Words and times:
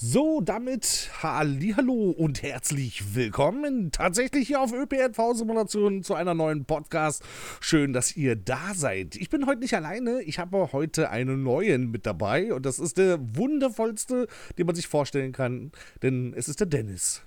So, 0.00 0.40
damit 0.40 1.10
Hallo 1.24 2.10
und 2.16 2.44
herzlich 2.44 3.16
willkommen 3.16 3.90
tatsächlich 3.90 4.46
hier 4.46 4.60
auf 4.60 4.72
ÖPNV 4.72 5.34
Simulation 5.34 6.04
zu 6.04 6.14
einer 6.14 6.34
neuen 6.34 6.66
Podcast. 6.66 7.24
Schön, 7.60 7.92
dass 7.92 8.16
ihr 8.16 8.36
da 8.36 8.74
seid. 8.74 9.16
Ich 9.16 9.28
bin 9.28 9.46
heute 9.46 9.60
nicht 9.60 9.74
alleine, 9.74 10.22
ich 10.22 10.38
habe 10.38 10.70
heute 10.72 11.10
einen 11.10 11.42
neuen 11.42 11.90
mit 11.90 12.06
dabei 12.06 12.54
und 12.54 12.64
das 12.64 12.78
ist 12.78 12.96
der 12.96 13.18
wundervollste, 13.36 14.28
den 14.56 14.66
man 14.66 14.76
sich 14.76 14.86
vorstellen 14.86 15.32
kann, 15.32 15.72
denn 16.00 16.32
es 16.36 16.48
ist 16.48 16.60
der 16.60 16.68
Dennis. 16.68 17.24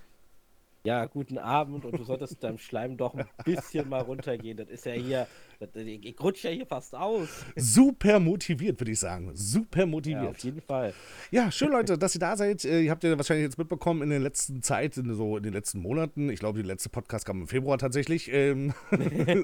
Ja, 0.85 1.07
guten 1.07 1.39
Abend 1.39 1.83
und 1.83 1.99
du 1.99 2.05
solltest 2.05 2.41
deinem 2.41 2.57
Schleim 2.57 2.95
doch 2.95 3.13
ein 3.15 3.27
bisschen 3.43 3.89
mal 3.89 4.01
runtergehen. 4.01 4.55
Das 4.55 4.69
ist 4.69 4.85
ja 4.85 4.93
hier, 4.93 5.27
das, 5.61 5.69
ich 5.75 6.15
rutsche 6.19 6.49
ja 6.49 6.55
hier 6.55 6.65
fast 6.65 6.95
aus. 6.95 7.29
Super 7.55 8.19
motiviert, 8.19 8.79
würde 8.79 8.91
ich 8.91 8.99
sagen. 8.99 9.31
Super 9.35 9.85
motiviert. 9.85 10.23
Ja, 10.23 10.29
auf 10.29 10.39
jeden 10.39 10.61
Fall. 10.61 10.93
Ja, 11.29 11.51
schön, 11.51 11.71
Leute, 11.71 11.99
dass 11.99 12.15
ihr 12.15 12.19
da 12.19 12.35
seid. 12.35 12.65
Äh, 12.65 12.81
ihr 12.81 12.91
habt 12.91 13.03
ja 13.03 13.15
wahrscheinlich 13.15 13.43
jetzt 13.43 13.59
mitbekommen 13.59 14.01
in 14.01 14.09
der 14.09 14.19
letzten 14.19 14.63
Zeit, 14.63 14.97
in, 14.97 15.13
so 15.13 15.37
in 15.37 15.43
den 15.43 15.53
letzten 15.53 15.79
Monaten. 15.79 16.29
Ich 16.31 16.39
glaube, 16.39 16.61
die 16.61 16.67
letzte 16.67 16.89
Podcast 16.89 17.25
kam 17.25 17.41
im 17.41 17.47
Februar 17.47 17.77
tatsächlich. 17.77 18.31
Ähm, 18.33 18.73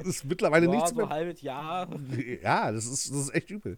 ist 0.06 0.26
mittlerweile 0.26 0.66
ja, 0.66 0.72
nichts 0.72 0.90
so 0.90 0.96
mehr. 0.96 1.06
ein 1.06 1.12
halbes 1.12 1.42
Jahr. 1.42 1.88
Ja, 2.42 2.72
das 2.72 2.88
ist, 2.88 3.12
das 3.12 3.18
ist 3.18 3.36
echt 3.36 3.52
übel. 3.52 3.78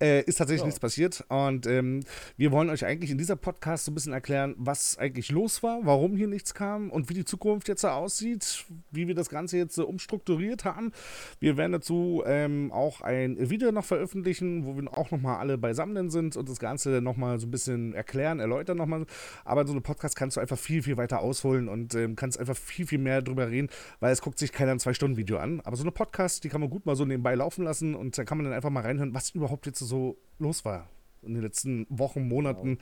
Äh, 0.00 0.22
ist 0.22 0.36
tatsächlich 0.36 0.62
ja. 0.62 0.66
nichts 0.66 0.80
passiert. 0.80 1.24
Und 1.28 1.66
ähm, 1.66 2.00
wir 2.38 2.52
wollen 2.52 2.70
euch 2.70 2.86
eigentlich 2.86 3.10
in 3.10 3.18
dieser 3.18 3.36
Podcast 3.36 3.84
so 3.84 3.90
ein 3.90 3.94
bisschen 3.94 4.14
erklären, 4.14 4.54
was 4.56 4.96
eigentlich 4.96 5.30
los 5.30 5.62
war, 5.62 5.80
warum 5.84 6.16
hier 6.16 6.28
nichts 6.28 6.54
kam 6.54 6.90
und 6.90 7.10
wie 7.10 7.14
die 7.14 7.24
Zukunft 7.26 7.68
jetzt 7.68 7.84
aussieht, 7.84 8.64
wie 8.90 9.06
wir 9.08 9.14
das 9.14 9.28
Ganze 9.28 9.58
jetzt 9.58 9.78
umstrukturiert 9.78 10.64
haben. 10.64 10.92
Wir 11.38 11.58
werden 11.58 11.65
dazu 11.72 12.22
ähm, 12.26 12.70
auch 12.72 13.00
ein 13.00 13.36
Video 13.50 13.72
noch 13.72 13.84
veröffentlichen, 13.84 14.64
wo 14.64 14.76
wir 14.76 14.96
auch 14.96 15.10
nochmal 15.10 15.38
alle 15.38 15.58
beisammen 15.58 16.10
sind 16.10 16.36
und 16.36 16.48
das 16.48 16.58
Ganze 16.58 17.00
nochmal 17.00 17.38
so 17.38 17.46
ein 17.46 17.50
bisschen 17.50 17.94
erklären, 17.94 18.40
erläutern 18.40 18.76
nochmal. 18.76 19.06
Aber 19.44 19.66
so 19.66 19.72
eine 19.72 19.80
Podcast 19.80 20.16
kannst 20.16 20.36
du 20.36 20.40
einfach 20.40 20.58
viel, 20.58 20.82
viel 20.82 20.96
weiter 20.96 21.20
ausholen 21.20 21.68
und 21.68 21.94
ähm, 21.94 22.16
kannst 22.16 22.38
einfach 22.38 22.56
viel, 22.56 22.86
viel 22.86 22.98
mehr 22.98 23.22
drüber 23.22 23.50
reden, 23.50 23.68
weil 24.00 24.12
es 24.12 24.22
guckt 24.22 24.38
sich 24.38 24.52
keiner 24.52 24.72
ein 24.72 24.80
Zwei-Stunden-Video 24.80 25.38
an. 25.38 25.60
Aber 25.62 25.76
so 25.76 25.84
eine 25.84 25.92
Podcast, 25.92 26.44
die 26.44 26.48
kann 26.48 26.60
man 26.60 26.70
gut 26.70 26.86
mal 26.86 26.96
so 26.96 27.04
nebenbei 27.04 27.34
laufen 27.34 27.64
lassen 27.64 27.94
und 27.94 28.16
da 28.16 28.24
kann 28.24 28.38
man 28.38 28.44
dann 28.46 28.54
einfach 28.54 28.70
mal 28.70 28.82
reinhören, 28.82 29.14
was 29.14 29.30
überhaupt 29.30 29.66
jetzt 29.66 29.78
so 29.80 30.18
los 30.38 30.64
war 30.64 30.88
in 31.26 31.34
den 31.34 31.42
letzten 31.42 31.86
Wochen, 31.90 32.28
Monaten 32.28 32.76
genau. 32.76 32.80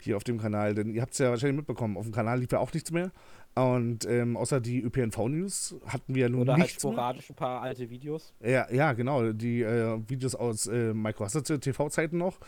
hier 0.00 0.16
auf 0.16 0.24
dem 0.24 0.38
Kanal. 0.38 0.74
Denn 0.74 0.94
ihr 0.94 1.02
habt 1.02 1.12
es 1.12 1.18
ja 1.18 1.30
wahrscheinlich 1.30 1.58
mitbekommen, 1.58 1.96
auf 1.96 2.04
dem 2.04 2.12
Kanal 2.12 2.40
lief 2.40 2.52
ja 2.52 2.58
auch 2.58 2.72
nichts 2.72 2.90
mehr. 2.90 3.12
Und 3.54 4.06
ähm, 4.06 4.38
außer 4.38 4.60
die 4.60 4.80
ÖPNV-News 4.80 5.76
hatten 5.86 6.14
wir 6.14 6.22
ja 6.22 6.28
nun 6.30 6.42
Oder 6.42 6.52
halt 6.54 6.62
nichts 6.62 6.82
halt 6.84 6.94
sporadisch 6.94 7.28
mehr. 7.28 7.34
ein 7.34 7.36
paar 7.36 7.60
alte 7.60 7.90
Videos. 7.90 8.32
Ja, 8.40 8.70
ja 8.72 8.94
genau. 8.94 9.32
Die 9.32 9.62
äh, 9.62 10.00
Videos 10.08 10.34
aus 10.34 10.66
äh, 10.66 10.94
Micro-TV-Zeiten 10.94 12.16
noch. 12.16 12.38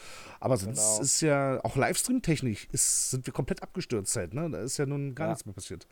Aber 0.40 0.56
sonst 0.56 0.78
genau. 0.78 1.02
ist 1.02 1.20
ja 1.20 1.62
auch 1.62 1.76
Livestream-technisch 1.76 2.68
sind 2.72 3.26
wir 3.26 3.34
komplett 3.34 3.62
abgestürzt 3.62 4.16
halt. 4.16 4.32
Ne? 4.32 4.48
Da 4.50 4.60
ist 4.60 4.78
ja 4.78 4.86
nun 4.86 5.14
gar 5.14 5.26
ja. 5.26 5.32
nichts 5.32 5.44
mehr 5.44 5.54
passiert. 5.54 5.86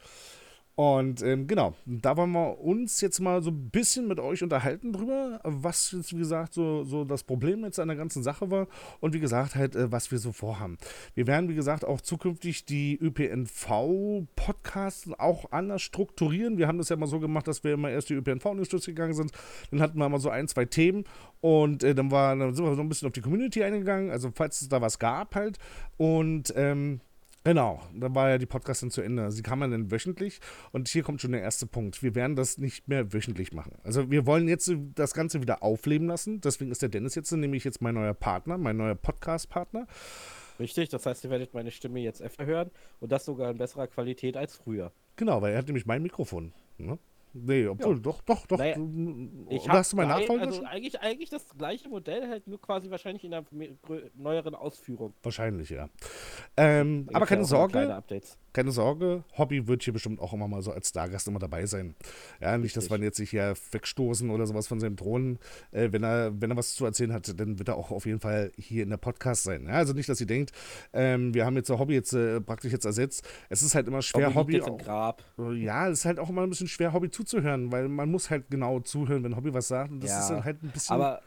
Und 0.74 1.22
ähm, 1.22 1.46
genau, 1.46 1.74
da 1.84 2.16
wollen 2.16 2.32
wir 2.32 2.58
uns 2.58 3.02
jetzt 3.02 3.20
mal 3.20 3.42
so 3.42 3.50
ein 3.50 3.68
bisschen 3.68 4.08
mit 4.08 4.18
euch 4.18 4.42
unterhalten 4.42 4.94
drüber, 4.94 5.38
was 5.44 5.92
jetzt, 5.92 6.14
wie 6.14 6.18
gesagt, 6.18 6.54
so, 6.54 6.82
so 6.84 7.04
das 7.04 7.24
Problem 7.24 7.62
jetzt 7.64 7.78
an 7.78 7.88
der 7.88 7.98
ganzen 7.98 8.22
Sache 8.22 8.50
war 8.50 8.68
und 9.00 9.12
wie 9.12 9.20
gesagt, 9.20 9.54
halt, 9.54 9.76
äh, 9.76 9.92
was 9.92 10.10
wir 10.10 10.16
so 10.18 10.32
vorhaben. 10.32 10.78
Wir 11.14 11.26
werden, 11.26 11.50
wie 11.50 11.54
gesagt, 11.54 11.84
auch 11.84 12.00
zukünftig 12.00 12.64
die 12.64 12.98
ÖPNV-Podcasts 12.98 15.10
auch 15.18 15.52
anders 15.52 15.82
strukturieren. 15.82 16.56
Wir 16.56 16.68
haben 16.68 16.78
das 16.78 16.88
ja 16.88 16.96
mal 16.96 17.06
so 17.06 17.20
gemacht, 17.20 17.46
dass 17.46 17.62
wir 17.64 17.74
immer 17.74 17.90
erst 17.90 18.08
die 18.08 18.14
ÖPNV-News 18.14 18.70
durchgegangen 18.70 19.14
sind. 19.14 19.32
Dann 19.70 19.82
hatten 19.82 19.98
wir 19.98 20.08
mal 20.08 20.20
so 20.20 20.30
ein, 20.30 20.48
zwei 20.48 20.64
Themen 20.64 21.04
und 21.42 21.84
äh, 21.84 21.94
dann, 21.94 22.10
war, 22.10 22.34
dann 22.34 22.54
sind 22.54 22.64
wir 22.64 22.74
so 22.74 22.80
ein 22.80 22.88
bisschen 22.88 23.08
auf 23.08 23.12
die 23.12 23.20
Community 23.20 23.62
eingegangen, 23.62 24.10
also 24.10 24.30
falls 24.34 24.62
es 24.62 24.70
da 24.70 24.80
was 24.80 24.98
gab 24.98 25.34
halt. 25.34 25.58
Und 25.98 26.55
ähm, 26.56 27.02
Genau, 27.45 27.80
da 27.92 28.14
war 28.14 28.30
ja 28.30 28.39
die 28.39 28.47
Podcast 28.47 28.83
dann 28.83 28.91
zu 28.91 29.03
Ende. 29.03 29.33
Sie 29.33 29.42
kam 29.42 29.61
dann 29.61 29.91
wöchentlich 29.91 30.39
und 30.70 30.86
hier 30.86 31.03
kommt 31.03 31.20
schon 31.20 31.33
der 31.33 31.42
erste 31.42 31.67
Punkt. 31.67 32.01
Wir 32.03 32.14
werden 32.14 32.36
das 32.36 32.57
nicht 32.58 32.86
mehr 32.86 33.13
wöchentlich 33.13 33.53
machen. 33.53 33.79
Also 33.83 34.13
wir 34.13 34.27
wollen 34.27 34.47
jetzt 34.47 34.73
das 34.95 35.13
Ganze 35.13 35.41
wieder 35.42 35.63
aufleben 35.63 36.07
lassen. 36.07 36.41
Deswegen 36.41 36.70
ist 36.70 36.83
der 36.83 36.89
Dennis 36.89 37.17
jetzt 37.17 37.33
nämlich 37.33 37.64
jetzt 37.64 37.83
mein 37.83 37.95
neuer 37.95 38.14
Partner, 38.14 38.58
mein 38.58 38.77
neuer 38.77 38.95
Podcast-Partner. 38.95 39.89
Richtig, 40.61 40.91
das 40.91 41.05
heißt, 41.05 41.25
ihr 41.25 41.30
werdet 41.30 41.53
meine 41.53 41.73
Stimme 41.73 41.98
jetzt 41.98 42.23
öfter 42.23 42.47
hören 42.47 42.70
und 43.01 43.11
das 43.11 43.25
sogar 43.25 43.51
in 43.51 43.59
besserer 43.59 43.89
Qualität 43.89 44.36
als 44.36 44.55
früher. 44.55 44.92
Genau, 45.17 45.42
weil 45.42 45.53
er 45.53 45.59
hat 45.59 45.67
nämlich 45.67 45.86
mein 45.86 46.03
Mikrofon. 46.03 46.53
Ne? 46.79 46.98
Nee, 47.34 47.66
obwohl, 47.66 47.96
ja. 47.96 48.00
doch, 48.00 48.20
doch, 48.22 48.46
doch. 48.46 48.58
Naja, 48.58 48.76
ich 49.48 49.68
hast 49.68 49.92
du 49.92 49.96
mein 49.96 50.08
Nachfolger 50.08 50.46
also 50.46 50.62
Eigentlich, 50.64 51.00
eigentlich 51.00 51.30
das 51.30 51.48
gleiche 51.56 51.88
Modell, 51.88 52.28
halt 52.28 52.46
nur 52.46 52.60
quasi 52.60 52.90
wahrscheinlich 52.90 53.24
in 53.24 53.32
einer 53.32 53.46
neueren 54.14 54.54
Ausführung. 54.54 55.14
Wahrscheinlich, 55.22 55.70
ja. 55.70 55.88
Ähm, 56.56 57.08
aber 57.12 57.26
keine 57.26 57.44
Sorge. 57.44 58.02
Keine 58.52 58.70
Sorge, 58.70 59.24
Hobby 59.38 59.66
wird 59.66 59.82
hier 59.82 59.94
bestimmt 59.94 60.20
auch 60.20 60.34
immer 60.34 60.46
mal 60.46 60.60
so 60.60 60.72
als 60.72 60.90
Stargast 60.90 61.26
immer 61.26 61.38
dabei 61.38 61.64
sein. 61.64 61.94
Ja, 62.38 62.58
nicht, 62.58 62.76
dass 62.76 62.90
man 62.90 63.02
jetzt 63.02 63.16
sich 63.16 63.30
hier 63.30 63.54
wegstoßen 63.70 64.28
oder 64.28 64.46
sowas 64.46 64.66
von 64.68 64.78
seinem 64.78 64.98
Thron. 64.98 65.38
Äh, 65.70 65.88
wenn, 65.92 66.04
er, 66.04 66.38
wenn 66.38 66.50
er 66.50 66.56
was 66.58 66.74
zu 66.74 66.84
erzählen 66.84 67.14
hat, 67.14 67.40
dann 67.40 67.58
wird 67.58 67.68
er 67.68 67.76
auch 67.76 67.90
auf 67.90 68.04
jeden 68.04 68.20
Fall 68.20 68.52
hier 68.58 68.82
in 68.82 68.90
der 68.90 68.98
Podcast 68.98 69.44
sein. 69.44 69.64
Ja, 69.66 69.74
also 69.74 69.94
nicht, 69.94 70.06
dass 70.06 70.20
ihr 70.20 70.26
denkt, 70.26 70.52
ähm, 70.92 71.32
wir 71.32 71.46
haben 71.46 71.56
jetzt 71.56 71.70
das 71.70 71.78
Hobby 71.78 71.94
jetzt 71.94 72.12
äh, 72.12 72.42
praktisch 72.42 72.72
jetzt 72.72 72.84
ersetzt. 72.84 73.26
Es 73.48 73.62
ist 73.62 73.74
halt 73.74 73.88
immer 73.88 74.02
schwer, 74.02 74.34
Hobby. 74.34 74.60
Hobby 74.60 74.90
auch. 74.90 75.52
Ja, 75.54 75.88
es 75.88 76.00
ist 76.00 76.04
halt 76.04 76.18
auch 76.18 76.28
immer 76.28 76.42
ein 76.42 76.50
bisschen 76.50 76.68
schwer, 76.68 76.92
Hobby 76.92 77.08
zuzuhören, 77.24 77.72
weil 77.72 77.88
man 77.88 78.10
muss 78.10 78.30
halt 78.30 78.50
genau 78.50 78.80
zuhören, 78.80 79.24
wenn 79.24 79.36
Hobby 79.36 79.55
was 79.55 79.68
sagt. 79.68 79.90
Und 79.90 80.02
das 80.02 80.10
ja, 80.10 80.20
ist 80.20 80.28
dann 80.30 80.44
halt 80.44 80.62
ein 80.62 80.70
bisschen. 80.70 80.94
Aber 80.94 81.22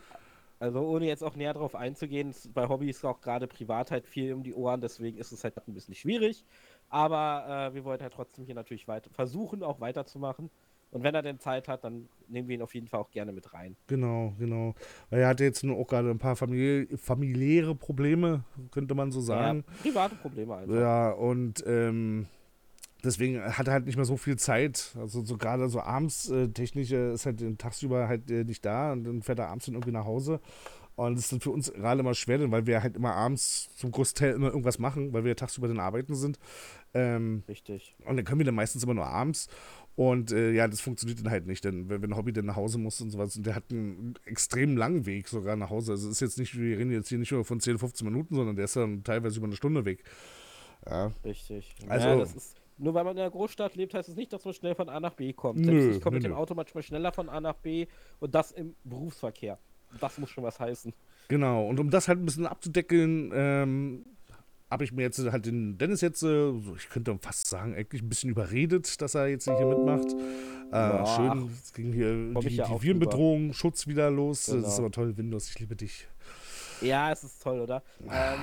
also 0.59 0.79
ohne 0.81 1.05
jetzt 1.05 1.23
auch 1.23 1.35
näher 1.35 1.53
darauf 1.53 1.75
einzugehen, 1.75 2.33
bei 2.53 2.67
Hobby 2.67 2.89
ist 2.89 3.03
auch 3.03 3.19
gerade 3.21 3.47
privat 3.47 3.91
halt 3.91 4.07
viel 4.07 4.33
um 4.33 4.43
die 4.43 4.53
Ohren, 4.53 4.81
deswegen 4.81 5.17
ist 5.17 5.31
es 5.31 5.43
halt 5.43 5.57
ein 5.67 5.73
bisschen 5.73 5.95
schwierig. 5.95 6.45
Aber 6.89 7.69
äh, 7.69 7.75
wir 7.75 7.83
wollen 7.83 8.01
halt 8.01 8.13
trotzdem 8.13 8.45
hier 8.45 8.55
natürlich 8.55 8.87
weiter 8.87 9.09
versuchen, 9.11 9.63
auch 9.63 9.81
weiterzumachen. 9.81 10.49
Und 10.91 11.03
wenn 11.03 11.13
er 11.13 11.23
denn 11.23 11.39
Zeit 11.39 11.67
hat, 11.67 11.83
dann 11.83 12.07
nehmen 12.29 12.47
wir 12.47 12.55
ihn 12.55 12.61
auf 12.61 12.73
jeden 12.73 12.87
Fall 12.87 13.01
auch 13.01 13.11
gerne 13.11 13.33
mit 13.33 13.53
rein. 13.53 13.75
Genau, 13.87 14.33
genau. 14.39 14.75
Weil 15.09 15.21
er 15.21 15.27
hatte 15.27 15.43
jetzt 15.43 15.61
nur 15.63 15.77
auch 15.77 15.87
gerade 15.87 16.09
ein 16.09 16.19
paar 16.19 16.37
famili 16.37 16.87
familiäre 16.95 17.75
Probleme, 17.75 18.45
könnte 18.71 18.95
man 18.95 19.11
so 19.11 19.19
sagen. 19.19 19.65
Ja, 19.67 19.91
private 19.91 20.15
Probleme 20.15 20.55
einfach. 20.55 20.75
Ja, 20.75 21.11
und 21.11 21.63
ähm, 21.67 22.27
deswegen 23.05 23.41
hat 23.41 23.67
er 23.67 23.73
halt 23.73 23.85
nicht 23.85 23.95
mehr 23.95 24.05
so 24.05 24.17
viel 24.17 24.37
Zeit. 24.37 24.95
Also 24.97 25.23
so 25.23 25.37
gerade 25.37 25.69
so 25.69 25.81
abends 25.81 26.29
äh, 26.29 26.49
technisch 26.49 26.91
äh, 26.91 27.13
ist 27.13 27.25
halt 27.25 27.41
tagsüber 27.59 28.07
halt 28.07 28.29
äh, 28.29 28.43
nicht 28.43 28.65
da 28.65 28.91
und 28.91 29.03
dann 29.03 29.21
fährt 29.21 29.39
er 29.39 29.49
abends 29.49 29.65
dann 29.65 29.75
irgendwie 29.75 29.91
nach 29.91 30.05
Hause. 30.05 30.39
Und 30.95 31.15
das 31.15 31.25
ist 31.25 31.31
dann 31.33 31.41
für 31.41 31.51
uns 31.51 31.73
gerade 31.73 31.99
immer 31.99 32.13
schwer, 32.13 32.37
denn 32.37 32.51
weil 32.51 32.65
wir 32.67 32.81
halt 32.81 32.95
immer 32.95 33.13
abends 33.13 33.69
zum 33.75 33.91
Großteil 33.91 34.33
immer 34.33 34.47
irgendwas 34.47 34.79
machen, 34.79 35.11
weil 35.11 35.25
wir 35.25 35.35
tagsüber 35.35 35.67
dann 35.67 35.79
arbeiten 35.79 36.15
sind. 36.15 36.39
Ähm, 36.93 37.43
Richtig. 37.49 37.95
Und 38.05 38.15
dann 38.15 38.23
können 38.23 38.39
wir 38.39 38.45
dann 38.45 38.55
meistens 38.55 38.83
immer 38.83 38.93
nur 38.93 39.05
abends. 39.05 39.49
Und 39.97 40.31
äh, 40.31 40.51
ja, 40.51 40.67
das 40.67 40.81
funktioniert 40.81 41.19
dann 41.19 41.31
halt 41.31 41.47
nicht, 41.47 41.63
denn 41.63 41.89
wenn, 41.89 42.01
wenn 42.01 42.15
Hobby 42.15 42.33
dann 42.33 42.45
nach 42.45 42.55
Hause 42.55 42.77
muss 42.77 42.99
und 43.01 43.11
sowas, 43.11 43.35
und 43.35 43.45
der 43.45 43.55
hat 43.55 43.63
einen 43.71 44.15
extrem 44.25 44.75
langen 44.75 45.05
Weg 45.05 45.27
sogar 45.27 45.55
nach 45.55 45.69
Hause. 45.69 45.93
Also 45.93 46.07
es 46.07 46.13
ist 46.13 46.21
jetzt 46.21 46.39
nicht, 46.39 46.57
wir 46.57 46.77
reden 46.77 46.91
jetzt 46.91 47.09
hier 47.09 47.17
nicht 47.17 47.31
nur 47.31 47.43
von 47.43 47.59
10, 47.59 47.77
15 47.77 48.05
Minuten, 48.05 48.35
sondern 48.35 48.55
der 48.55 48.65
ist 48.65 48.75
dann 48.75 49.03
teilweise 49.03 49.37
über 49.37 49.47
eine 49.47 49.55
Stunde 49.55 49.85
weg. 49.85 50.03
Ja. 50.85 51.11
Richtig. 51.23 51.75
Also, 51.87 52.07
ja, 52.07 52.15
das 52.17 52.35
ist 52.35 52.55
nur 52.77 52.93
weil 52.93 53.03
man 53.03 53.15
in 53.15 53.21
einer 53.21 53.31
Großstadt 53.31 53.75
lebt, 53.75 53.93
heißt 53.93 54.09
es 54.09 54.15
nicht, 54.15 54.33
dass 54.33 54.45
man 54.45 54.53
schnell 54.53 54.75
von 54.75 54.89
A 54.89 54.99
nach 54.99 55.13
B 55.13 55.33
kommt. 55.33 55.59
Nö, 55.59 55.91
ich 55.91 56.01
komme 56.01 56.15
mit 56.17 56.23
dem 56.23 56.33
Auto 56.33 56.53
manchmal 56.55 56.83
schneller 56.83 57.11
von 57.11 57.29
A 57.29 57.39
nach 57.39 57.55
B 57.55 57.87
und 58.19 58.35
das 58.35 58.51
im 58.51 58.75
Berufsverkehr. 58.83 59.57
Das 59.99 60.17
muss 60.17 60.29
schon 60.29 60.43
was 60.43 60.59
heißen. 60.59 60.93
Genau, 61.27 61.67
und 61.67 61.79
um 61.79 61.89
das 61.89 62.07
halt 62.07 62.19
ein 62.19 62.25
bisschen 62.25 62.45
abzudecken, 62.45 63.31
ähm, 63.33 64.05
habe 64.69 64.83
ich 64.83 64.91
mir 64.91 65.03
jetzt 65.03 65.19
halt 65.19 65.45
den 65.45 65.77
Dennis 65.77 66.01
jetzt, 66.01 66.23
äh, 66.23 66.49
ich 66.75 66.89
könnte 66.89 67.17
fast 67.21 67.47
sagen, 67.47 67.73
eigentlich 67.75 68.01
ein 68.01 68.09
bisschen 68.09 68.29
überredet, 68.29 69.01
dass 69.01 69.15
er 69.15 69.27
jetzt 69.27 69.45
hier 69.45 69.65
mitmacht. 69.65 70.11
Äh, 70.71 70.75
ja, 70.75 71.05
schön, 71.05 71.49
es 71.63 71.73
ging 71.73 71.93
hier 71.93 72.33
die, 72.41 72.55
ja 72.55 72.67
die 72.67 72.81
Virenbedrohung, 72.81 73.53
Schutz 73.53 73.87
wieder 73.87 74.09
los. 74.09 74.47
Genau. 74.47 74.61
Das 74.61 74.73
ist 74.73 74.79
aber 74.79 74.91
toll, 74.91 75.15
Windows, 75.17 75.49
ich 75.49 75.59
liebe 75.59 75.75
dich. 75.75 76.07
Ja, 76.81 77.11
es 77.11 77.23
ist 77.23 77.41
toll, 77.41 77.61
oder? 77.61 77.83
Ah. 78.07 78.33
Ähm, 78.33 78.39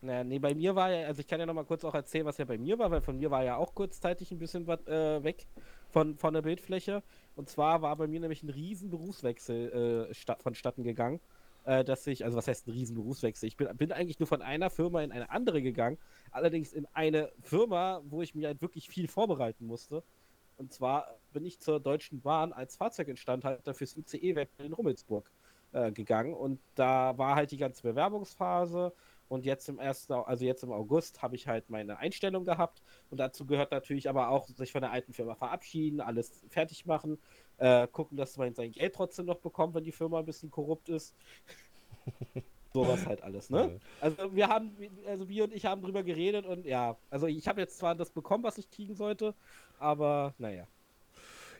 naja, 0.00 0.22
nee, 0.22 0.38
bei 0.38 0.54
mir 0.54 0.76
war 0.76 0.92
ja, 0.92 1.06
also 1.08 1.20
ich 1.20 1.26
kann 1.26 1.40
ja 1.40 1.46
noch 1.46 1.54
mal 1.54 1.64
kurz 1.64 1.84
auch 1.84 1.94
erzählen, 1.94 2.24
was 2.24 2.38
ja 2.38 2.44
bei 2.44 2.56
mir 2.56 2.78
war, 2.78 2.90
weil 2.90 3.00
von 3.00 3.18
mir 3.18 3.30
war 3.30 3.42
ja 3.42 3.56
auch 3.56 3.74
kurzzeitig 3.74 4.30
ein 4.30 4.38
bisschen 4.38 4.66
was 4.66 4.86
äh, 4.86 5.22
weg 5.24 5.48
von, 5.90 6.16
von 6.16 6.34
der 6.34 6.42
Bildfläche. 6.42 7.02
Und 7.34 7.48
zwar 7.48 7.82
war 7.82 7.96
bei 7.96 8.06
mir 8.06 8.20
nämlich 8.20 8.42
ein 8.44 8.50
riesen 8.50 8.90
Berufswechsel 8.90 10.08
äh, 10.10 10.14
statt, 10.14 10.42
vonstatten 10.42 10.84
gegangen, 10.84 11.20
äh, 11.64 11.84
dass 11.84 12.06
ich, 12.06 12.24
also 12.24 12.36
was 12.36 12.46
heißt 12.46 12.68
ein 12.68 12.72
riesen 12.72 12.94
Berufswechsel? 12.94 13.48
Ich 13.48 13.56
bin, 13.56 13.68
bin 13.76 13.90
eigentlich 13.90 14.20
nur 14.20 14.28
von 14.28 14.40
einer 14.40 14.70
Firma 14.70 15.02
in 15.02 15.10
eine 15.10 15.30
andere 15.30 15.62
gegangen, 15.62 15.98
allerdings 16.30 16.72
in 16.72 16.86
eine 16.92 17.32
Firma, 17.42 18.00
wo 18.04 18.22
ich 18.22 18.36
mir 18.36 18.46
halt 18.46 18.62
wirklich 18.62 18.88
viel 18.88 19.08
vorbereiten 19.08 19.66
musste. 19.66 20.04
Und 20.58 20.72
zwar 20.72 21.18
bin 21.32 21.44
ich 21.44 21.58
zur 21.58 21.80
Deutschen 21.80 22.20
Bahn 22.20 22.52
als 22.52 22.76
Fahrzeuginstandhalter 22.76 23.74
fürs 23.74 23.96
ICE-Werk 23.96 24.50
in 24.58 24.72
Rummelsburg 24.72 25.30
äh, 25.72 25.92
gegangen 25.92 26.34
und 26.34 26.60
da 26.74 27.18
war 27.18 27.34
halt 27.34 27.50
die 27.50 27.58
ganze 27.58 27.82
Bewerbungsphase 27.82 28.92
und 29.28 29.44
jetzt 29.44 29.68
im 29.68 29.78
ersten, 29.78 30.12
also 30.12 30.44
jetzt 30.44 30.62
im 30.62 30.72
August 30.72 31.22
habe 31.22 31.36
ich 31.36 31.46
halt 31.46 31.70
meine 31.70 31.98
Einstellung 31.98 32.44
gehabt. 32.44 32.82
Und 33.10 33.18
dazu 33.18 33.46
gehört 33.46 33.70
natürlich 33.70 34.08
aber 34.08 34.30
auch, 34.30 34.48
sich 34.48 34.72
von 34.72 34.80
der 34.80 34.90
alten 34.90 35.12
Firma 35.12 35.34
verabschieden, 35.34 36.00
alles 36.00 36.42
fertig 36.48 36.86
machen, 36.86 37.18
äh, 37.58 37.86
gucken, 37.88 38.16
dass 38.16 38.36
man 38.36 38.54
sein 38.54 38.72
Geld 38.72 38.94
trotzdem 38.94 39.26
noch 39.26 39.38
bekommt, 39.38 39.74
wenn 39.74 39.84
die 39.84 39.92
Firma 39.92 40.20
ein 40.20 40.26
bisschen 40.26 40.50
korrupt 40.50 40.88
ist. 40.88 41.14
Sowas 42.74 43.06
halt 43.06 43.22
alles, 43.22 43.48
ne? 43.48 43.80
Also 44.00 44.34
wir 44.34 44.48
haben, 44.48 44.76
also 45.06 45.28
wir 45.28 45.44
und 45.44 45.54
ich 45.54 45.64
haben 45.64 45.80
drüber 45.82 46.02
geredet 46.02 46.46
und 46.46 46.66
ja, 46.66 46.96
also 47.10 47.26
ich 47.26 47.48
habe 47.48 47.60
jetzt 47.60 47.78
zwar 47.78 47.94
das 47.94 48.10
bekommen, 48.10 48.44
was 48.44 48.58
ich 48.58 48.70
kriegen 48.70 48.94
sollte, 48.94 49.34
aber 49.78 50.34
naja. 50.38 50.66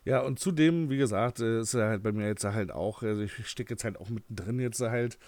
Ja, 0.04 0.20
und 0.22 0.38
zudem, 0.38 0.90
wie 0.90 0.96
gesagt, 0.96 1.40
äh, 1.40 1.60
ist 1.60 1.74
er 1.74 1.88
halt 1.88 2.02
bei 2.02 2.12
mir 2.12 2.26
jetzt 2.26 2.44
halt 2.44 2.70
auch, 2.70 3.02
also 3.02 3.22
ich 3.22 3.46
stecke 3.46 3.74
jetzt 3.74 3.84
halt 3.84 3.98
auch 3.98 4.08
mittendrin 4.08 4.60
jetzt 4.60 4.80
halt 4.80 5.18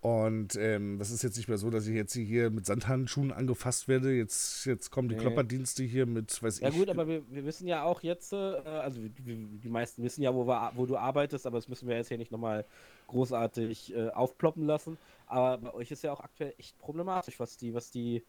und 0.00 0.54
ähm, 0.54 0.98
das 0.98 1.10
ist 1.10 1.22
jetzt 1.24 1.36
nicht 1.36 1.48
mehr 1.48 1.58
so, 1.58 1.70
dass 1.70 1.88
ich 1.88 1.94
jetzt 1.94 2.14
hier 2.14 2.50
mit 2.50 2.66
Sandhandschuhen 2.66 3.32
angefasst 3.32 3.88
werde. 3.88 4.12
Jetzt, 4.12 4.64
jetzt 4.64 4.90
kommen 4.90 5.08
die 5.08 5.16
nee. 5.16 5.20
Klopperdienste 5.20 5.82
hier 5.82 6.06
mit, 6.06 6.40
weiß 6.40 6.60
ja, 6.60 6.68
ich. 6.68 6.74
Ja 6.74 6.80
gut, 6.80 6.88
aber 6.88 7.08
wir, 7.08 7.22
wir 7.28 7.44
wissen 7.44 7.66
ja 7.66 7.82
auch 7.82 8.02
jetzt, 8.02 8.32
äh, 8.32 8.36
also 8.36 9.00
die, 9.00 9.10
die 9.58 9.68
meisten 9.68 10.04
wissen 10.04 10.22
ja, 10.22 10.32
wo, 10.32 10.46
wir, 10.46 10.72
wo 10.76 10.86
du 10.86 10.96
arbeitest, 10.96 11.46
aber 11.46 11.58
das 11.58 11.68
müssen 11.68 11.88
wir 11.88 11.96
jetzt 11.96 12.08
hier 12.08 12.18
nicht 12.18 12.30
nochmal 12.30 12.64
großartig 13.08 13.92
äh, 13.94 14.10
aufploppen 14.10 14.66
lassen. 14.66 14.98
Aber 15.26 15.58
bei 15.58 15.74
euch 15.74 15.90
ist 15.90 16.04
ja 16.04 16.12
auch 16.12 16.20
aktuell 16.20 16.54
echt 16.58 16.78
problematisch, 16.78 17.40
was 17.40 17.56
die, 17.56 17.74
was 17.74 17.90
die 17.90 18.22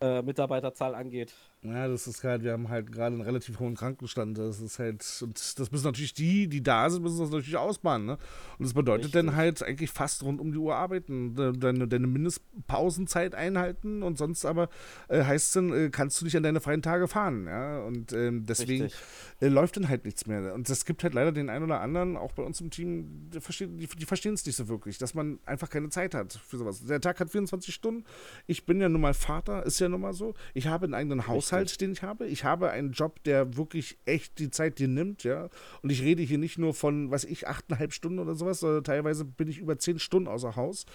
äh, 0.00 0.22
Mitarbeiterzahl 0.22 0.96
angeht. 0.96 1.34
Ja, 1.72 1.88
das 1.88 2.06
ist 2.06 2.22
halt, 2.24 2.42
wir 2.42 2.52
haben 2.52 2.68
halt 2.68 2.92
gerade 2.92 3.14
einen 3.14 3.22
relativ 3.22 3.58
hohen 3.60 3.74
Krankenstand. 3.74 4.38
Das 4.38 4.60
ist 4.60 4.78
halt, 4.78 5.04
und 5.22 5.58
das 5.58 5.70
müssen 5.72 5.84
natürlich 5.84 6.14
die, 6.14 6.48
die 6.48 6.62
da 6.62 6.88
sind, 6.90 7.02
müssen 7.02 7.18
das 7.18 7.30
natürlich 7.30 7.56
ausbaden. 7.56 8.06
Ne? 8.06 8.18
Und 8.58 8.64
das 8.64 8.74
bedeutet 8.74 9.06
Richtig. 9.06 9.26
dann 9.26 9.36
halt 9.36 9.62
eigentlich 9.62 9.90
fast 9.90 10.22
rund 10.22 10.40
um 10.40 10.52
die 10.52 10.58
Uhr 10.58 10.76
arbeiten, 10.76 11.34
deine, 11.34 11.88
deine 11.88 12.06
Mindestpausenzeit 12.06 13.34
einhalten 13.34 14.02
und 14.02 14.18
sonst 14.18 14.44
aber 14.44 14.68
äh, 15.08 15.24
heißt 15.24 15.46
es 15.48 15.52
dann, 15.52 15.72
äh, 15.72 15.90
kannst 15.90 16.20
du 16.20 16.24
nicht 16.24 16.36
an 16.36 16.42
deine 16.42 16.60
freien 16.60 16.82
Tage 16.82 17.08
fahren. 17.08 17.46
Ja? 17.46 17.80
Und 17.80 18.12
ähm, 18.12 18.44
deswegen 18.46 18.88
äh, 19.40 19.48
läuft 19.48 19.76
dann 19.76 19.88
halt 19.88 20.04
nichts 20.04 20.26
mehr. 20.26 20.54
Und 20.54 20.68
es 20.70 20.84
gibt 20.84 21.02
halt 21.02 21.14
leider 21.14 21.32
den 21.32 21.50
einen 21.50 21.64
oder 21.64 21.80
anderen, 21.80 22.16
auch 22.16 22.32
bei 22.32 22.42
uns 22.42 22.60
im 22.60 22.70
Team, 22.70 23.30
die, 23.32 23.40
verstehen, 23.40 23.78
die, 23.78 23.86
die 23.86 24.06
verstehen 24.06 24.34
es 24.34 24.46
nicht 24.46 24.56
so 24.56 24.68
wirklich, 24.68 24.98
dass 24.98 25.14
man 25.14 25.38
einfach 25.46 25.70
keine 25.70 25.88
Zeit 25.88 26.14
hat 26.14 26.32
für 26.32 26.58
sowas. 26.58 26.84
Der 26.84 27.00
Tag 27.00 27.20
hat 27.20 27.30
24 27.30 27.74
Stunden. 27.74 28.04
Ich 28.46 28.66
bin 28.66 28.80
ja 28.80 28.88
nun 28.88 29.00
mal 29.00 29.14
Vater, 29.14 29.64
ist 29.66 29.80
ja 29.80 29.88
nun 29.88 30.00
mal 30.00 30.12
so. 30.12 30.34
Ich 30.54 30.66
habe 30.66 30.84
einen 30.84 30.94
eigenen 30.94 31.26
Haushalt. 31.26 31.55
Haushalt, 31.56 31.80
den 31.80 31.92
ich 31.92 32.02
habe. 32.02 32.26
Ich 32.26 32.44
habe 32.44 32.70
einen 32.70 32.92
Job, 32.92 33.22
der 33.24 33.56
wirklich 33.56 33.98
echt 34.04 34.38
die 34.38 34.50
Zeit 34.50 34.78
dir 34.78 34.88
nimmt, 34.88 35.24
ja. 35.24 35.48
Und 35.82 35.90
ich 35.90 36.02
rede 36.02 36.22
hier 36.22 36.38
nicht 36.38 36.58
nur 36.58 36.74
von, 36.74 37.10
was 37.10 37.24
ich, 37.24 37.48
achteinhalb 37.48 37.92
Stunden 37.92 38.18
oder 38.18 38.34
sowas, 38.34 38.60
sondern 38.60 38.84
teilweise 38.84 39.24
bin 39.24 39.48
ich 39.48 39.58
über 39.58 39.78
zehn 39.78 39.98
Stunden 39.98 40.28
außer 40.28 40.56
Haus. 40.56 40.86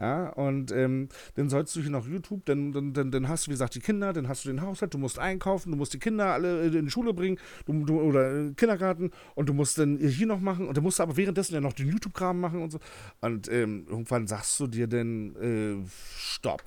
Ja, 0.00 0.28
und 0.30 0.72
ähm, 0.72 1.08
dann 1.34 1.48
sollst 1.48 1.74
du 1.74 1.80
hier 1.80 1.90
noch 1.90 2.06
YouTube, 2.06 2.44
dann, 2.44 2.72
dann, 2.72 2.92
dann, 2.92 3.10
dann 3.10 3.28
hast 3.28 3.46
du, 3.46 3.50
wie 3.50 3.54
gesagt, 3.54 3.74
die 3.74 3.80
Kinder, 3.80 4.12
dann 4.12 4.28
hast 4.28 4.44
du 4.44 4.48
den 4.48 4.60
Haushalt, 4.60 4.92
du 4.92 4.98
musst 4.98 5.18
einkaufen, 5.18 5.72
du 5.72 5.78
musst 5.78 5.94
die 5.94 5.98
Kinder 5.98 6.26
alle 6.26 6.66
in 6.66 6.84
die 6.84 6.90
Schule 6.90 7.14
bringen 7.14 7.38
du, 7.66 7.84
du, 7.84 8.00
oder 8.00 8.52
Kindergarten 8.52 9.10
und 9.34 9.48
du 9.48 9.54
musst 9.54 9.78
dann 9.78 9.98
hier 9.98 10.26
noch 10.26 10.40
machen 10.40 10.68
und 10.68 10.76
dann 10.76 10.84
musst 10.84 10.98
du 10.98 11.02
aber 11.02 11.16
währenddessen 11.16 11.54
ja 11.54 11.60
noch 11.60 11.72
den 11.72 11.88
YouTube-Kram 11.88 12.40
machen 12.40 12.62
und 12.62 12.70
so. 12.70 12.78
Und 13.20 13.50
ähm, 13.50 13.86
irgendwann 13.88 14.26
sagst 14.26 14.58
du 14.60 14.66
dir 14.66 14.86
dann, 14.86 15.36
äh, 15.36 15.88
stopp. 16.16 16.62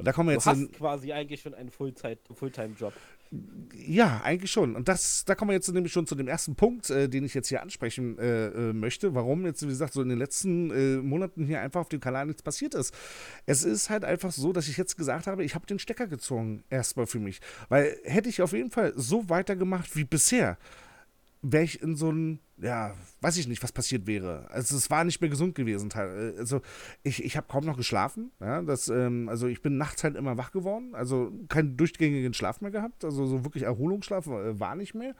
Und 0.00 0.06
da 0.06 0.12
kommen 0.12 0.30
wir 0.30 0.34
jetzt. 0.34 0.46
Du 0.46 0.50
hast 0.50 0.58
in, 0.58 0.72
quasi 0.72 1.12
eigentlich 1.12 1.40
schon 1.42 1.54
einen 1.54 1.70
Fulltime-Job. 1.70 2.92
Ja, 3.74 4.20
eigentlich 4.24 4.50
schon. 4.50 4.74
Und 4.74 4.88
das, 4.88 5.24
da 5.24 5.34
kommen 5.34 5.50
wir 5.50 5.54
jetzt 5.54 5.72
nämlich 5.72 5.92
schon 5.92 6.06
zu 6.06 6.16
dem 6.16 6.26
ersten 6.26 6.56
Punkt, 6.56 6.90
äh, 6.90 7.08
den 7.08 7.24
ich 7.24 7.34
jetzt 7.34 7.48
hier 7.48 7.62
ansprechen 7.62 8.18
äh, 8.18 8.46
äh, 8.46 8.72
möchte. 8.72 9.14
Warum 9.14 9.46
jetzt, 9.46 9.62
wie 9.62 9.68
gesagt, 9.68 9.92
so 9.92 10.02
in 10.02 10.08
den 10.08 10.18
letzten 10.18 10.70
äh, 10.70 10.96
Monaten 10.96 11.44
hier 11.44 11.60
einfach 11.60 11.82
auf 11.82 11.88
dem 11.88 12.00
Kanal 12.00 12.26
nichts 12.26 12.42
passiert 12.42 12.74
ist. 12.74 12.92
Es 13.46 13.62
ist 13.62 13.88
halt 13.88 14.04
einfach 14.04 14.32
so, 14.32 14.52
dass 14.52 14.68
ich 14.68 14.76
jetzt 14.76 14.96
gesagt 14.96 15.28
habe, 15.28 15.44
ich 15.44 15.54
habe 15.54 15.66
den 15.66 15.78
Stecker 15.78 16.08
gezogen, 16.08 16.64
erstmal 16.70 17.06
für 17.06 17.20
mich. 17.20 17.40
Weil 17.68 17.96
hätte 18.04 18.28
ich 18.28 18.42
auf 18.42 18.52
jeden 18.52 18.70
Fall 18.70 18.94
so 18.96 19.28
weitergemacht 19.28 19.94
wie 19.94 20.04
bisher, 20.04 20.58
wäre 21.42 21.64
ich 21.64 21.82
in 21.82 21.96
so 21.96 22.10
ein, 22.10 22.40
ja, 22.58 22.94
weiß 23.20 23.36
ich 23.38 23.48
nicht, 23.48 23.62
was 23.62 23.72
passiert 23.72 24.06
wäre. 24.06 24.50
Also 24.50 24.76
es 24.76 24.90
war 24.90 25.04
nicht 25.04 25.20
mehr 25.20 25.30
gesund 25.30 25.54
gewesen. 25.54 25.90
Also 25.92 26.60
ich, 27.02 27.24
ich 27.24 27.36
habe 27.36 27.46
kaum 27.48 27.64
noch 27.64 27.76
geschlafen. 27.76 28.30
Ja, 28.40 28.62
das, 28.62 28.88
ähm, 28.88 29.28
also 29.28 29.46
ich 29.46 29.62
bin 29.62 29.78
nachts 29.78 30.04
halt 30.04 30.16
immer 30.16 30.36
wach 30.36 30.52
geworden. 30.52 30.94
Also 30.94 31.32
keinen 31.48 31.76
durchgängigen 31.76 32.34
Schlaf 32.34 32.60
mehr 32.60 32.70
gehabt. 32.70 33.04
Also 33.04 33.26
so 33.26 33.44
wirklich 33.44 33.64
Erholungsschlaf 33.64 34.26
äh, 34.26 34.60
war 34.60 34.76
nicht 34.76 34.94
mehr. 34.94 35.14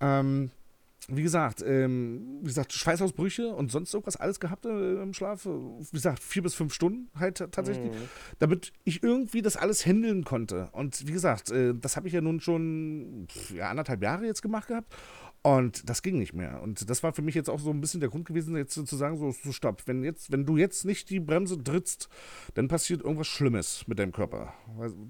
Ähm, 0.00 0.50
wie 1.08 1.22
gesagt, 1.22 1.62
ähm, 1.66 2.38
wie 2.40 2.46
gesagt, 2.46 2.72
Schweißausbrüche 2.72 3.54
und 3.54 3.70
sonst 3.70 3.92
irgendwas 3.92 4.16
alles 4.16 4.40
gehabt 4.40 4.64
äh, 4.64 5.02
im 5.02 5.12
Schlaf. 5.12 5.44
Wie 5.44 5.90
gesagt, 5.90 6.22
vier 6.22 6.42
bis 6.42 6.54
fünf 6.54 6.72
Stunden 6.72 7.10
halt 7.18 7.36
tatsächlich, 7.52 7.92
mhm. 7.92 8.08
damit 8.38 8.72
ich 8.84 9.02
irgendwie 9.02 9.42
das 9.42 9.56
alles 9.56 9.84
handeln 9.84 10.24
konnte. 10.24 10.68
Und 10.72 11.06
wie 11.06 11.12
gesagt, 11.12 11.50
äh, 11.50 11.74
das 11.74 11.96
habe 11.96 12.08
ich 12.08 12.14
ja 12.14 12.20
nun 12.20 12.40
schon 12.40 13.26
ja, 13.54 13.70
anderthalb 13.70 14.02
Jahre 14.02 14.24
jetzt 14.24 14.40
gemacht 14.40 14.68
gehabt. 14.68 14.94
Und 15.46 15.90
das 15.90 16.00
ging 16.00 16.16
nicht 16.16 16.32
mehr. 16.32 16.62
Und 16.62 16.88
das 16.88 17.02
war 17.02 17.12
für 17.12 17.20
mich 17.20 17.34
jetzt 17.34 17.50
auch 17.50 17.58
so 17.58 17.68
ein 17.68 17.82
bisschen 17.82 18.00
der 18.00 18.08
Grund 18.08 18.24
gewesen, 18.24 18.56
jetzt 18.56 18.72
zu 18.72 18.96
sagen, 18.96 19.18
so, 19.18 19.30
so 19.30 19.52
stopp. 19.52 19.82
Wenn, 19.84 20.02
jetzt, 20.02 20.32
wenn 20.32 20.46
du 20.46 20.56
jetzt 20.56 20.86
nicht 20.86 21.10
die 21.10 21.20
Bremse 21.20 21.62
trittst, 21.62 22.08
dann 22.54 22.66
passiert 22.66 23.02
irgendwas 23.02 23.26
Schlimmes 23.26 23.86
mit 23.86 23.98
deinem 23.98 24.12
Körper. 24.12 24.54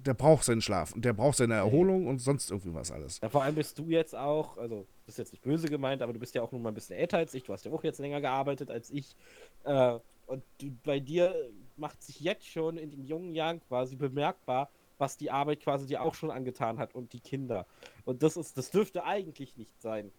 Der 0.04 0.14
braucht 0.14 0.42
seinen 0.42 0.60
Schlaf 0.60 0.92
und 0.92 1.04
der 1.04 1.12
braucht 1.12 1.36
seine 1.36 1.54
Erholung 1.54 2.08
und 2.08 2.18
sonst 2.18 2.50
irgendwie 2.50 2.74
was 2.74 2.90
alles. 2.90 3.20
Ja, 3.22 3.28
vor 3.28 3.44
allem 3.44 3.54
bist 3.54 3.78
du 3.78 3.88
jetzt 3.90 4.16
auch, 4.16 4.58
also 4.58 4.88
bist 5.06 5.18
jetzt 5.18 5.30
nicht 5.30 5.44
böse 5.44 5.68
gemeint, 5.68 6.02
aber 6.02 6.12
du 6.12 6.18
bist 6.18 6.34
ja 6.34 6.42
auch 6.42 6.50
nun 6.50 6.62
mal 6.62 6.70
ein 6.70 6.74
bisschen 6.74 6.96
älter 6.96 7.18
als 7.18 7.32
ich. 7.32 7.44
Du 7.44 7.52
hast 7.52 7.64
ja 7.64 7.70
auch 7.70 7.84
jetzt 7.84 8.00
länger 8.00 8.20
gearbeitet 8.20 8.72
als 8.72 8.90
ich. 8.90 9.14
Äh, 9.62 10.00
und 10.26 10.42
du, 10.60 10.72
bei 10.82 10.98
dir 10.98 11.32
macht 11.76 12.02
sich 12.02 12.18
jetzt 12.18 12.48
schon 12.48 12.76
in 12.76 12.90
den 12.90 13.04
jungen 13.04 13.36
Jahren 13.36 13.60
quasi 13.60 13.94
bemerkbar, 13.94 14.68
was 14.98 15.16
die 15.16 15.30
Arbeit 15.30 15.60
quasi 15.60 15.86
dir 15.86 16.02
auch 16.02 16.14
schon 16.14 16.32
angetan 16.32 16.80
hat 16.80 16.92
und 16.92 17.12
die 17.12 17.20
Kinder. 17.20 17.68
Und 18.04 18.24
das 18.24 18.36
ist, 18.36 18.58
das 18.58 18.72
dürfte 18.72 19.04
eigentlich 19.04 19.56
nicht 19.56 19.80
sein 19.80 20.10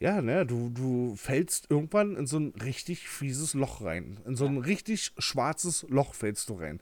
ja, 0.00 0.22
ne, 0.22 0.46
du, 0.46 0.70
du 0.70 1.14
fällst 1.14 1.70
irgendwann 1.70 2.16
in 2.16 2.26
so 2.26 2.38
ein 2.38 2.54
richtig 2.62 3.06
fieses 3.06 3.52
Loch 3.52 3.82
rein. 3.82 4.18
In 4.24 4.34
so 4.34 4.46
ein 4.46 4.56
ja. 4.56 4.62
richtig 4.62 5.12
schwarzes 5.18 5.84
Loch 5.90 6.14
fällst 6.14 6.48
du 6.48 6.54
rein. 6.54 6.80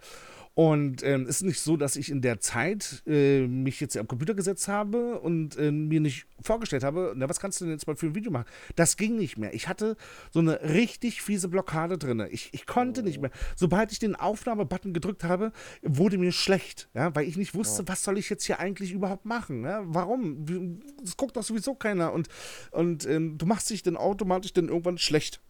Und 0.59 1.05
ähm, 1.05 1.23
es 1.29 1.37
ist 1.37 1.43
nicht 1.45 1.61
so, 1.61 1.77
dass 1.77 1.95
ich 1.95 2.11
in 2.11 2.21
der 2.21 2.41
Zeit 2.41 3.05
äh, 3.07 3.47
mich 3.47 3.79
jetzt 3.79 3.97
am 3.97 4.09
Computer 4.09 4.35
gesetzt 4.35 4.67
habe 4.67 5.21
und 5.21 5.57
äh, 5.57 5.71
mir 5.71 6.01
nicht 6.01 6.27
vorgestellt 6.41 6.83
habe, 6.83 7.13
na, 7.15 7.29
was 7.29 7.39
kannst 7.39 7.61
du 7.61 7.65
denn 7.65 7.75
jetzt 7.75 7.87
mal 7.87 7.95
für 7.95 8.07
ein 8.07 8.17
Video 8.17 8.33
machen? 8.33 8.47
Das 8.75 8.97
ging 8.97 9.15
nicht 9.15 9.39
mehr. 9.39 9.55
Ich 9.55 9.69
hatte 9.69 9.97
so 10.33 10.41
eine 10.41 10.61
richtig 10.61 11.23
fiese 11.23 11.47
Blockade 11.47 11.97
drin. 11.97 12.27
Ich, 12.33 12.49
ich 12.53 12.67
konnte 12.67 13.03
oh. 13.03 13.05
nicht 13.05 13.21
mehr. 13.21 13.31
Sobald 13.55 13.93
ich 13.93 14.01
den 14.01 14.17
Aufnahmebutton 14.17 14.93
gedrückt 14.93 15.23
habe, 15.23 15.53
wurde 15.83 16.19
mir 16.19 16.33
schlecht, 16.33 16.89
ja, 16.93 17.15
weil 17.15 17.29
ich 17.29 17.37
nicht 17.37 17.55
wusste, 17.55 17.83
oh. 17.83 17.85
was 17.87 18.03
soll 18.03 18.19
ich 18.19 18.29
jetzt 18.29 18.45
hier 18.45 18.59
eigentlich 18.59 18.91
überhaupt 18.91 19.27
machen? 19.27 19.63
Ja? 19.63 19.85
Warum? 19.85 20.81
Das 21.01 21.17
guckt 21.17 21.37
doch 21.37 21.45
sowieso 21.45 21.77
keiner. 21.77 22.13
Und, 22.13 22.27
und 22.73 23.07
ähm, 23.07 23.39
du 23.39 23.47
machst 23.47 23.71
dich 23.71 23.85
dann 23.85 23.97
automatisch 23.97 24.55
dann 24.55 24.67
irgendwann 24.67 24.99
schlecht. 24.99 25.41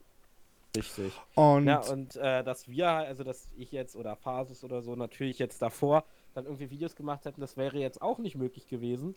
Richtig. 0.77 1.13
Und 1.35 1.67
ja, 1.67 1.81
und 1.81 2.17
äh, 2.17 2.45
dass 2.45 2.69
wir, 2.69 2.89
also 2.89 3.25
dass 3.25 3.49
ich 3.57 3.73
jetzt 3.73 3.97
oder 3.97 4.17
Phasus 4.17 4.65
oder 4.65 4.83
so 4.83 4.95
natürlich 4.97 5.39
jetzt 5.39 5.63
davor 5.63 6.05
dann 6.35 6.45
irgendwie 6.45 6.71
Videos 6.71 6.95
gemacht 6.95 7.25
hätten, 7.25 7.41
das 7.41 7.57
wäre 7.57 7.79
jetzt 7.79 8.03
auch 8.03 8.19
nicht 8.19 8.37
möglich 8.37 8.69
gewesen, 8.69 9.15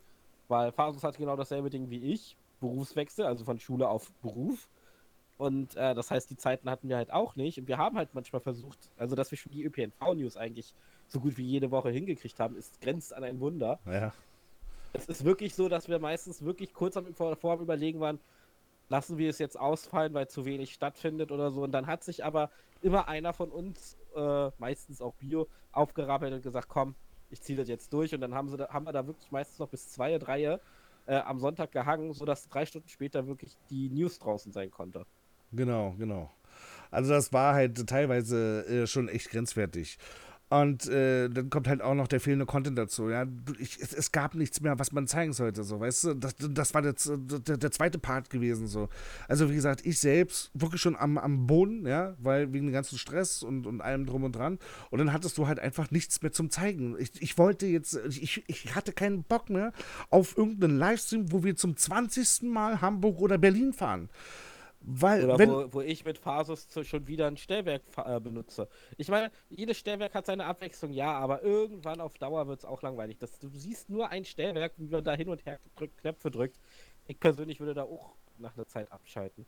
weil 0.47 0.71
Phasus 0.71 1.03
hat 1.03 1.17
genau 1.17 1.35
dasselbe 1.35 1.69
Ding 1.69 1.89
wie 1.89 2.13
ich, 2.13 2.37
Berufswechsel, 2.59 3.25
also 3.25 3.43
von 3.43 3.59
Schule 3.59 3.89
auf 3.89 4.11
Beruf. 4.21 4.69
Und 5.37 5.75
äh, 5.75 5.95
das 5.95 6.11
heißt, 6.11 6.29
die 6.29 6.37
Zeiten 6.37 6.69
hatten 6.69 6.87
wir 6.87 6.97
halt 6.97 7.11
auch 7.11 7.35
nicht. 7.35 7.57
Und 7.57 7.67
wir 7.67 7.77
haben 7.77 7.97
halt 7.97 8.13
manchmal 8.13 8.41
versucht, 8.41 8.77
also 8.97 9.15
dass 9.15 9.31
wir 9.31 9.37
schon 9.37 9.51
die 9.51 9.63
ÖPNV-News 9.63 10.37
eigentlich 10.37 10.73
so 11.07 11.19
gut 11.19 11.37
wie 11.37 11.43
jede 11.43 11.71
Woche 11.71 11.89
hingekriegt 11.89 12.39
haben, 12.39 12.55
ist 12.55 12.79
grenzt 12.79 13.13
an 13.13 13.23
ein 13.23 13.39
Wunder. 13.39 13.79
Ja. 13.85 14.13
Es 14.93 15.07
ist 15.07 15.25
wirklich 15.25 15.55
so, 15.55 15.67
dass 15.67 15.87
wir 15.87 15.99
meistens 15.99 16.43
wirklich 16.43 16.73
kurz 16.73 16.95
am, 16.95 17.13
vor, 17.15 17.35
vor 17.37 17.53
am 17.53 17.61
Überlegen 17.61 17.99
waren, 17.99 18.19
lassen 18.91 19.17
wir 19.17 19.29
es 19.29 19.39
jetzt 19.39 19.57
ausfallen, 19.57 20.13
weil 20.13 20.27
zu 20.27 20.43
wenig 20.43 20.73
stattfindet 20.73 21.31
oder 21.31 21.49
so. 21.51 21.63
Und 21.63 21.71
dann 21.71 21.87
hat 21.87 22.03
sich 22.03 22.25
aber 22.25 22.51
immer 22.81 23.07
einer 23.07 23.31
von 23.31 23.49
uns, 23.49 23.97
äh, 24.15 24.49
meistens 24.57 25.01
auch 25.01 25.13
Bio, 25.15 25.47
aufgerappelt 25.71 26.33
und 26.33 26.43
gesagt, 26.43 26.67
komm, 26.67 26.95
ich 27.29 27.41
ziehe 27.41 27.57
das 27.57 27.69
jetzt 27.69 27.93
durch. 27.93 28.13
Und 28.13 28.19
dann 28.19 28.35
haben, 28.35 28.49
sie 28.49 28.57
da, 28.57 28.67
haben 28.67 28.85
wir 28.85 28.91
da 28.91 29.07
wirklich 29.07 29.31
meistens 29.31 29.59
noch 29.59 29.69
bis 29.69 29.89
zwei, 29.89 30.17
drei 30.17 30.59
äh, 31.05 31.15
am 31.15 31.39
Sonntag 31.39 31.71
gehangen, 31.71 32.13
sodass 32.13 32.49
drei 32.49 32.65
Stunden 32.65 32.89
später 32.89 33.25
wirklich 33.27 33.55
die 33.69 33.89
News 33.89 34.19
draußen 34.19 34.51
sein 34.51 34.69
konnte. 34.69 35.05
Genau, 35.53 35.95
genau. 35.97 36.29
Also 36.91 37.13
das 37.13 37.31
war 37.31 37.53
halt 37.53 37.87
teilweise 37.87 38.65
äh, 38.67 38.87
schon 38.87 39.07
echt 39.07 39.29
grenzwertig. 39.29 39.97
Und 40.51 40.85
äh, 40.89 41.29
dann 41.29 41.49
kommt 41.49 41.69
halt 41.69 41.81
auch 41.81 41.93
noch 41.93 42.09
der 42.09 42.19
fehlende 42.19 42.45
Content 42.45 42.77
dazu. 42.77 43.09
Ja, 43.09 43.25
ich, 43.57 43.79
es, 43.79 43.93
es, 43.93 44.11
gab 44.11 44.35
nichts 44.35 44.59
mehr, 44.59 44.77
was 44.79 44.91
man 44.91 45.07
zeigen 45.07 45.31
sollte. 45.31 45.63
So, 45.63 45.79
weißt 45.79 46.03
du, 46.03 46.13
das, 46.15 46.35
das 46.37 46.73
war 46.73 46.81
der, 46.81 46.93
der, 46.93 47.55
der, 47.55 47.71
zweite 47.71 47.97
Part 47.99 48.29
gewesen. 48.29 48.67
So, 48.67 48.89
also 49.29 49.49
wie 49.49 49.55
gesagt, 49.55 49.85
ich 49.85 49.97
selbst 49.97 50.51
wirklich 50.53 50.81
schon 50.81 50.97
am, 50.97 51.17
am 51.17 51.47
Boden, 51.47 51.87
ja, 51.87 52.15
weil 52.19 52.51
wegen 52.51 52.65
dem 52.65 52.73
ganzen 52.73 52.97
Stress 52.97 53.43
und, 53.43 53.65
und 53.65 53.79
allem 53.79 54.05
drum 54.05 54.25
und 54.25 54.35
dran. 54.35 54.59
Und 54.89 54.99
dann 54.99 55.13
hattest 55.13 55.37
du 55.37 55.47
halt 55.47 55.57
einfach 55.57 55.89
nichts 55.89 56.21
mehr 56.21 56.33
zum 56.33 56.49
zeigen. 56.49 56.97
Ich, 56.99 57.21
ich 57.21 57.37
wollte 57.37 57.65
jetzt, 57.67 57.97
ich, 58.09 58.43
ich 58.45 58.75
hatte 58.75 58.91
keinen 58.91 59.23
Bock 59.23 59.49
mehr 59.49 59.71
auf 60.09 60.37
irgendeinen 60.37 60.77
Livestream, 60.77 61.31
wo 61.31 61.45
wir 61.45 61.55
zum 61.55 61.77
20. 61.77 62.51
Mal 62.51 62.81
Hamburg 62.81 63.21
oder 63.21 63.37
Berlin 63.37 63.71
fahren. 63.71 64.09
Weil, 64.83 65.25
Oder 65.25 65.37
wenn, 65.37 65.51
wo, 65.51 65.73
wo, 65.73 65.81
ich 65.81 66.05
mit 66.05 66.17
Phasus 66.17 66.67
schon 66.83 67.07
wieder 67.07 67.27
ein 67.27 67.37
Stellwerk 67.37 67.83
äh, 67.97 68.19
benutze. 68.19 68.67
Ich 68.97 69.09
meine, 69.09 69.31
jedes 69.49 69.77
Stellwerk 69.77 70.15
hat 70.15 70.25
seine 70.25 70.45
Abwechslung, 70.45 70.91
ja, 70.91 71.11
aber 71.19 71.43
irgendwann 71.43 72.01
auf 72.01 72.17
Dauer 72.17 72.47
wird 72.47 72.59
es 72.59 72.65
auch 72.65 72.81
langweilig. 72.81 73.17
Das, 73.19 73.37
du 73.37 73.47
siehst 73.49 73.89
nur 73.89 74.09
ein 74.09 74.25
Stellwerk, 74.25 74.73
wie 74.77 74.87
man 74.87 75.03
da 75.03 75.13
hin 75.13 75.29
und 75.29 75.45
her 75.45 75.59
drückt, 75.75 75.99
Knöpfe 75.99 76.31
drückt. 76.31 76.59
Ich 77.07 77.19
persönlich 77.19 77.59
würde 77.59 77.75
da 77.75 77.83
auch 77.83 78.15
nach 78.37 78.55
einer 78.55 78.67
Zeit 78.67 78.91
abschalten. 78.91 79.45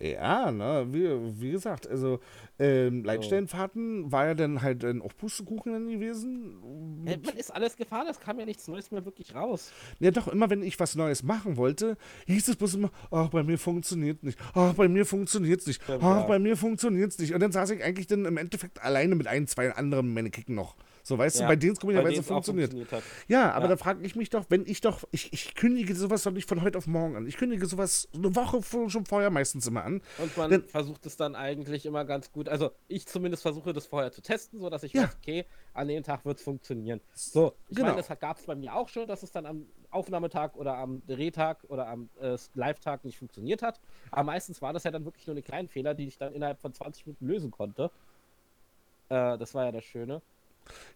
Ja, 0.00 0.52
ne, 0.52 0.86
wie, 0.90 1.40
wie 1.40 1.50
gesagt, 1.50 1.88
also 1.88 2.20
ähm, 2.58 3.02
Leitstellenfahrten 3.02 4.12
war 4.12 4.26
ja 4.26 4.34
dann 4.34 4.62
halt 4.62 4.84
dann 4.84 5.02
auch 5.02 5.12
Pustekuchen 5.16 5.72
dann 5.72 5.88
gewesen. 5.88 7.02
Hey, 7.04 7.18
man 7.24 7.36
ist 7.36 7.52
alles 7.52 7.76
gefahren, 7.76 8.06
es 8.08 8.20
kam 8.20 8.38
ja 8.38 8.44
nichts 8.44 8.68
Neues 8.68 8.90
mehr 8.90 9.04
wirklich 9.04 9.34
raus. 9.34 9.72
Ja, 9.98 10.10
doch, 10.10 10.28
immer 10.28 10.50
wenn 10.50 10.62
ich 10.62 10.78
was 10.78 10.94
Neues 10.94 11.22
machen 11.22 11.56
wollte, 11.56 11.96
hieß 12.26 12.48
es 12.48 12.56
bloß 12.56 12.74
immer, 12.74 12.90
ach, 13.10 13.28
bei 13.28 13.42
mir 13.42 13.58
funktioniert 13.58 14.22
nicht, 14.22 14.38
ach, 14.54 14.74
bei 14.74 14.88
mir 14.88 15.04
funktioniert 15.04 15.66
nicht, 15.66 15.82
ach, 15.88 16.00
ja. 16.00 16.22
bei 16.22 16.38
mir 16.38 16.56
funktioniert 16.56 17.18
nicht. 17.18 17.34
Und 17.34 17.40
dann 17.40 17.52
saß 17.52 17.70
ich 17.70 17.82
eigentlich 17.82 18.06
dann 18.06 18.24
im 18.24 18.36
Endeffekt 18.36 18.82
alleine 18.82 19.14
mit 19.14 19.26
ein, 19.26 19.46
zwei 19.46 19.72
anderen 19.72 20.12
Mannequin 20.14 20.54
noch. 20.54 20.76
So, 21.08 21.16
weißt 21.16 21.36
ja, 21.36 21.46
du, 21.46 21.48
bei 21.48 21.56
denen 21.56 21.72
es 21.72 21.80
komischerweise 21.80 22.22
funktioniert. 22.22 22.70
funktioniert 22.70 23.04
ja, 23.28 23.50
aber 23.52 23.64
ja. 23.64 23.68
da 23.70 23.76
frage 23.78 24.04
ich 24.04 24.14
mich 24.14 24.28
doch, 24.28 24.44
wenn 24.50 24.66
ich 24.66 24.82
doch, 24.82 25.04
ich, 25.10 25.32
ich 25.32 25.54
kündige 25.54 25.94
sowas 25.94 26.22
doch 26.22 26.32
nicht 26.32 26.46
von 26.46 26.60
heute 26.60 26.76
auf 26.76 26.86
morgen 26.86 27.16
an. 27.16 27.26
Ich 27.26 27.38
kündige 27.38 27.64
sowas 27.64 28.10
eine 28.14 28.36
Woche 28.36 28.62
schon 28.90 29.06
vorher 29.06 29.30
meistens 29.30 29.66
immer 29.66 29.84
an. 29.84 30.02
Und 30.18 30.36
man 30.36 30.50
Denn, 30.50 30.64
versucht 30.64 31.06
es 31.06 31.16
dann 31.16 31.34
eigentlich 31.34 31.86
immer 31.86 32.04
ganz 32.04 32.30
gut. 32.30 32.46
Also 32.50 32.72
ich 32.88 33.06
zumindest 33.06 33.42
versuche 33.42 33.72
das 33.72 33.86
vorher 33.86 34.12
zu 34.12 34.20
testen, 34.20 34.60
sodass 34.60 34.82
ich 34.82 34.92
ja. 34.92 35.04
weiß, 35.04 35.16
okay, 35.18 35.46
an 35.72 35.88
dem 35.88 36.02
Tag 36.02 36.26
wird 36.26 36.36
es 36.36 36.44
funktionieren. 36.44 37.00
So, 37.14 37.54
ich 37.70 37.76
genau. 37.76 37.88
meine, 37.88 38.02
das 38.06 38.20
gab 38.20 38.38
es 38.38 38.44
bei 38.44 38.54
mir 38.54 38.74
auch 38.74 38.90
schon, 38.90 39.08
dass 39.08 39.22
es 39.22 39.32
dann 39.32 39.46
am 39.46 39.64
Aufnahmetag 39.88 40.56
oder 40.56 40.76
am 40.76 41.00
Drehtag 41.06 41.64
oder 41.68 41.88
am 41.88 42.10
äh, 42.20 42.36
Live-Tag 42.52 43.06
nicht 43.06 43.16
funktioniert 43.16 43.62
hat. 43.62 43.80
Aber 44.10 44.24
meistens 44.24 44.60
war 44.60 44.74
das 44.74 44.84
ja 44.84 44.90
dann 44.90 45.06
wirklich 45.06 45.26
nur 45.26 45.32
eine 45.32 45.42
kleine 45.42 45.68
Fehler, 45.68 45.94
die 45.94 46.06
ich 46.06 46.18
dann 46.18 46.34
innerhalb 46.34 46.60
von 46.60 46.74
20 46.74 47.06
Minuten 47.06 47.26
lösen 47.26 47.50
konnte. 47.50 47.90
Äh, 49.08 49.38
das 49.38 49.54
war 49.54 49.64
ja 49.64 49.72
das 49.72 49.84
Schöne. 49.84 50.20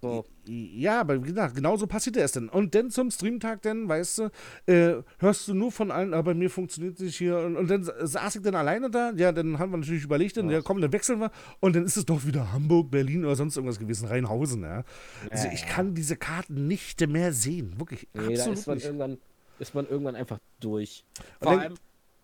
So. 0.00 0.24
Ja, 0.46 1.00
aber 1.00 1.22
wie 1.22 1.28
gesagt, 1.28 1.54
genau 1.54 1.76
so 1.76 1.86
passiert 1.86 2.16
es 2.16 2.32
dann. 2.32 2.48
Und 2.48 2.74
dann 2.74 2.90
zum 2.90 3.10
Streamtag, 3.10 3.62
dann, 3.62 3.88
weißt 3.88 4.18
du, 4.18 4.30
äh, 4.66 5.02
hörst 5.18 5.48
du 5.48 5.54
nur 5.54 5.70
von 5.70 5.90
allen, 5.90 6.14
aber 6.14 6.32
bei 6.32 6.34
mir 6.34 6.50
funktioniert 6.50 6.94
es 6.96 7.00
nicht 7.00 7.16
hier. 7.16 7.38
Und, 7.38 7.56
und, 7.56 7.70
dann 7.70 7.82
saß 7.84 8.36
ich 8.36 8.42
dann 8.42 8.54
alleine 8.54 8.90
da. 8.90 9.12
Ja, 9.16 9.32
dann 9.32 9.58
haben 9.58 9.70
wir 9.70 9.78
natürlich 9.78 10.04
überlegt, 10.04 10.36
dann, 10.36 10.50
ja, 10.50 10.60
komm, 10.62 10.80
dann 10.80 10.92
wechseln 10.92 11.20
wir. 11.20 11.30
Und 11.60 11.76
dann 11.76 11.84
ist 11.84 11.96
es 11.96 12.04
doch 12.04 12.26
wieder 12.26 12.52
Hamburg, 12.52 12.90
Berlin 12.90 13.24
oder 13.24 13.36
sonst 13.36 13.56
irgendwas 13.56 13.78
gewesen, 13.78 14.08
Rheinhausen. 14.08 14.62
Ja. 14.62 14.84
Also 15.30 15.48
ich 15.52 15.66
kann 15.66 15.94
diese 15.94 16.16
Karten 16.16 16.66
nicht 16.66 17.06
mehr 17.08 17.32
sehen. 17.32 17.78
Wirklich. 17.78 18.08
Nee, 18.14 18.34
absolut 18.34 18.46
da 18.46 18.52
ist 18.52 18.66
man, 18.66 18.74
nicht. 18.76 18.86
Irgendwann, 18.86 19.18
ist 19.58 19.74
man 19.74 19.88
irgendwann 19.88 20.16
einfach 20.16 20.38
durch. 20.60 21.04
Vor 21.40 21.52
allem. 21.52 21.74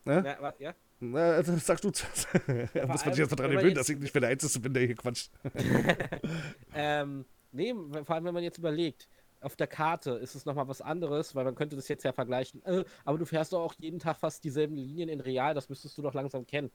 Ne? 0.04 0.22
Na, 0.24 0.36
was, 0.40 0.54
ja? 0.58 0.74
Na, 1.00 1.42
das 1.42 1.66
sagst 1.66 1.84
du 1.84 1.90
zuerst. 1.90 2.28
Ja, 2.74 2.86
muss 2.86 3.04
man 3.04 3.14
sich 3.14 3.22
jetzt 3.22 3.38
daran 3.38 3.52
gewöhnen, 3.52 3.74
dass 3.74 3.88
ich 3.88 3.98
nicht 3.98 4.12
mehr 4.14 4.22
der 4.22 4.30
Einzige 4.30 4.60
bin, 4.60 4.74
der 4.74 4.86
hier 4.86 4.96
quatscht. 4.96 5.30
ähm, 6.74 7.24
Nee, 7.52 7.74
vor 8.04 8.14
allem, 8.14 8.24
wenn 8.24 8.34
man 8.34 8.42
jetzt 8.42 8.58
überlegt, 8.58 9.08
auf 9.40 9.56
der 9.56 9.66
Karte 9.66 10.12
ist 10.12 10.34
es 10.34 10.44
nochmal 10.44 10.68
was 10.68 10.80
anderes, 10.80 11.34
weil 11.34 11.44
man 11.44 11.54
könnte 11.54 11.76
das 11.76 11.88
jetzt 11.88 12.04
ja 12.04 12.12
vergleichen. 12.12 12.64
Äh, 12.64 12.84
aber 13.04 13.18
du 13.18 13.24
fährst 13.24 13.52
doch 13.52 13.60
auch 13.60 13.74
jeden 13.78 13.98
Tag 13.98 14.16
fast 14.16 14.42
dieselben 14.44 14.76
Linien 14.76 15.08
in 15.08 15.20
real, 15.20 15.54
das 15.54 15.68
müsstest 15.68 15.96
du 15.96 16.02
doch 16.02 16.14
langsam 16.14 16.46
kennen. 16.46 16.70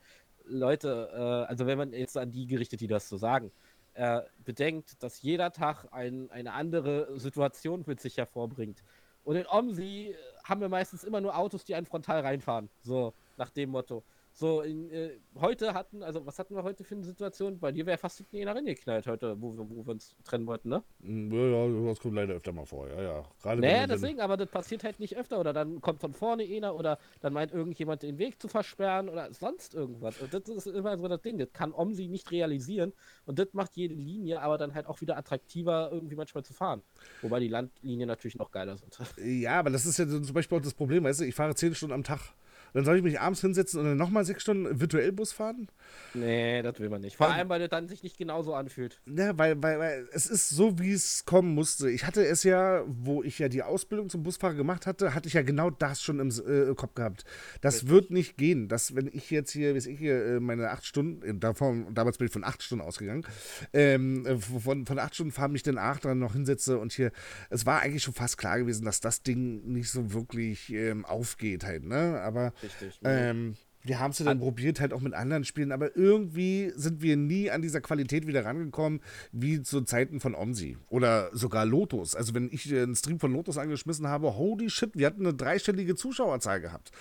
Leute, 0.46 1.10
äh, 1.14 1.50
also 1.50 1.66
wenn 1.66 1.78
man 1.78 1.94
jetzt 1.94 2.18
an 2.18 2.32
die 2.32 2.48
gerichtet, 2.48 2.82
die 2.82 2.88
das 2.88 3.10
so 3.10 3.18
sagen, 3.18 3.52
äh, 3.96 4.22
bedenkt, 4.44 5.04
dass 5.04 5.22
jeder 5.22 5.52
Tag 5.52 5.86
ein, 5.92 6.32
eine 6.32 6.54
andere 6.54 7.20
Situation 7.20 7.84
mit 7.86 8.00
sich 8.00 8.18
hervorbringt. 8.18 8.84
Und 9.24 9.36
in 9.36 9.46
Omsi 9.48 10.16
haben 10.44 10.62
wir 10.62 10.70
meistens 10.70 11.04
immer 11.04 11.22
nur 11.22 11.38
Autos, 11.38 11.64
die 11.64 11.76
einen 11.76 11.86
frontal 11.86 12.22
reinfahren. 12.22 12.70
So, 12.82 13.14
nach 13.38 13.50
dem 13.50 13.70
Motto. 13.70 14.04
So, 14.36 14.62
in, 14.62 14.90
äh, 14.90 15.20
heute 15.36 15.76
hatten, 15.76 16.02
also 16.02 16.26
was 16.26 16.40
hatten 16.40 16.56
wir 16.56 16.64
heute 16.64 16.84
für 16.84 16.96
eine 16.96 17.04
Situation? 17.04 17.60
Bei 17.60 17.72
dir 17.72 17.86
wäre 17.86 18.00
fast 18.00 18.24
die 18.32 18.42
einer 18.42 18.56
reingeknallt 18.56 19.06
heute, 19.06 19.40
wo 19.40 19.56
wir, 19.56 19.70
wo 19.70 19.86
wir 19.86 19.92
uns 19.92 20.16
trennen 20.24 20.48
wollten, 20.48 20.70
ne? 20.70 20.84
Mm, 21.00 21.32
ja, 21.32 21.90
das 21.90 22.00
kommt 22.00 22.16
leider 22.16 22.34
öfter 22.34 22.52
mal 22.52 22.66
vor, 22.66 22.90
ja, 22.90 23.00
ja. 23.00 23.24
Gerade 23.44 23.62
naja, 23.62 23.86
deswegen, 23.86 24.20
aber 24.22 24.36
das 24.36 24.50
passiert 24.50 24.84
halt 24.84 25.00
nicht 25.00 25.16
öfter. 25.16 25.40
Oder 25.40 25.54
dann 25.54 25.82
kommt 25.82 26.02
von 26.02 26.14
vorne 26.14 26.44
einer 26.44 26.76
oder 26.76 26.98
dann 27.22 27.32
meint 27.34 27.52
irgendjemand 27.52 28.02
den 28.02 28.18
Weg 28.18 28.42
zu 28.42 28.48
versperren 28.48 29.08
oder 29.08 29.32
sonst 29.34 29.76
irgendwas. 29.76 30.20
Und 30.20 30.34
das 30.34 30.50
ist 30.50 30.66
immer 30.66 30.98
so 30.98 31.08
das 31.08 31.22
Ding. 31.22 31.38
Das 31.38 31.54
kann 31.54 31.72
Omsi 31.72 32.08
nicht 32.08 32.32
realisieren. 32.32 32.92
Und 33.28 33.38
das 33.38 33.50
macht 33.54 33.76
jede 33.76 33.94
Linie 33.94 34.42
aber 34.42 34.58
dann 34.58 34.74
halt 34.74 34.88
auch 34.88 35.00
wieder 35.02 35.16
attraktiver, 35.16 35.90
irgendwie 35.92 36.16
manchmal 36.16 36.44
zu 36.44 36.54
fahren. 36.54 36.82
Wobei 37.22 37.40
die 37.40 37.50
Landlinien 37.50 38.08
natürlich 38.08 38.36
noch 38.38 38.50
geiler 38.50 38.78
sind. 38.78 38.98
Ja, 39.24 39.60
aber 39.60 39.70
das 39.70 39.86
ist 39.86 40.00
ja 40.00 40.08
zum 40.08 40.34
Beispiel 40.34 40.58
auch 40.58 40.62
das 40.62 40.74
Problem, 40.74 41.04
weißt 41.04 41.20
du, 41.20 41.26
ich 41.26 41.36
fahre 41.36 41.54
zehn 41.54 41.76
Stunden 41.76 41.94
am 41.94 42.04
Tag. 42.04 42.34
Dann 42.74 42.86
soll 42.86 42.98
ich 42.98 43.04
mich 43.04 43.20
abends 43.20 43.42
hinsetzen 43.42 43.80
und 43.80 43.86
dann 43.86 43.98
nochmal 43.98 44.26
sechs 44.26 44.42
Stunden 44.42 44.80
virtuell 44.80 45.12
Bus 45.12 45.32
fahren? 45.32 45.68
Nee, 46.14 46.62
das 46.62 46.80
will 46.80 46.90
man 46.90 47.02
nicht. 47.02 47.18
Vor 47.18 47.32
allem, 47.32 47.50
weil 47.50 47.62
es 47.62 47.70
dann 47.70 47.88
sich 47.88 48.04
nicht 48.04 48.18
genauso 48.18 48.54
anfühlt. 48.54 49.00
Ja, 49.06 49.38
weil, 49.38 49.62
weil, 49.62 49.80
weil 49.80 50.08
es 50.12 50.26
ist 50.26 50.50
so, 50.50 50.80
wie 50.80 50.92
es 50.92 51.26
kommen 51.26 51.54
musste. 51.54 51.90
Ich 51.90 52.06
hatte 52.06 52.26
es 52.26 52.44
ja, 52.44 52.84
wo 52.88 53.24
ich 53.24 53.40
ja 53.40 53.48
die 53.48 53.64
Ausbildung 53.64 54.10
zum 54.10 54.24
Busfahrer 54.24 54.56
gemacht 54.56 54.88
hatte, 54.88 55.14
hatte 55.14 55.28
ich 55.28 55.34
ja 55.34 55.42
genau 55.42 55.70
das 55.70 56.02
schon 56.02 56.20
im 56.20 56.30
äh, 56.30 56.74
Kopf 56.76 56.96
gehabt. 56.96 57.26
Das 57.62 57.76
Richtig. 57.76 57.90
wird 57.90 58.12
nicht 58.12 58.38
gehen. 58.38 58.68
Dass, 58.68 58.96
wenn 58.96 59.08
ich 59.08 59.30
jetzt 59.30 59.52
hier, 59.52 59.76
weiß 59.76 59.86
ich 59.88 60.00
hier, 60.00 60.26
äh, 60.26 60.40
meine 60.40 60.70
acht 60.72 60.86
Stunden, 60.86 61.22
äh, 61.24 61.34
davon, 61.36 61.94
damals 61.94 62.18
bin 62.18 62.28
ich 62.28 62.34
von 62.34 62.44
acht 62.44 62.64
Stunden 62.64 62.84
ausgegangen, 62.84 63.26
ähm, 63.74 64.26
äh, 64.26 64.38
von, 64.38 64.86
von 64.86 65.00
acht 65.00 65.16
Stunden 65.16 65.32
fahren 65.32 65.52
mich 65.52 65.64
dann 65.64 65.78
acht 65.78 66.06
dran 66.06 66.20
noch 66.20 66.34
hinsetze 66.34 66.78
und 66.78 66.94
hier, 66.94 67.12
es 67.50 67.66
war 67.66 67.82
eigentlich 67.82 68.04
schon 68.04 68.14
fast 68.14 68.38
klar 68.38 68.60
gewesen, 68.60 68.86
dass 68.86 69.00
das 69.00 69.24
Ding 69.24 69.64
nicht 69.72 69.90
so 69.90 70.14
wirklich 70.14 70.72
ähm, 70.72 71.06
aufgeht 71.06 71.64
halt, 71.64 71.86
ne? 71.86 72.22
Aber 72.22 72.54
Richtig. 72.64 73.00
Ähm, 73.04 73.56
wir 73.84 74.00
haben 74.00 74.12
es 74.12 74.20
ja 74.20 74.26
dann 74.26 74.40
probiert, 74.40 74.80
halt 74.80 74.94
auch 74.94 75.02
mit 75.02 75.14
anderen 75.14 75.44
Spielen, 75.44 75.72
aber 75.72 75.96
irgendwie 75.96 76.72
sind 76.76 77.02
wir 77.02 77.18
nie 77.18 77.52
an 77.52 77.62
dieser 77.62 77.82
Qualität 77.82 78.28
wieder 78.28 78.46
rangekommen, 78.46 79.02
wie 79.32 79.62
zu 79.62 79.82
Zeiten 79.82 80.20
von 80.22 80.36
Omsi 80.36 80.78
oder 80.90 81.30
sogar 81.36 81.66
Lotus. 81.66 82.16
Also, 82.16 82.34
wenn 82.34 82.50
ich 82.52 82.74
einen 82.74 82.96
Stream 82.96 83.20
von 83.20 83.34
Lotus 83.34 83.58
angeschmissen 83.58 84.08
habe, 84.08 84.36
holy 84.36 84.70
shit, 84.70 84.92
wir 84.96 85.06
hatten 85.08 85.26
eine 85.26 85.34
dreistellige 85.34 85.96
Zuschauerzahl 85.96 86.62
gehabt. 86.62 86.92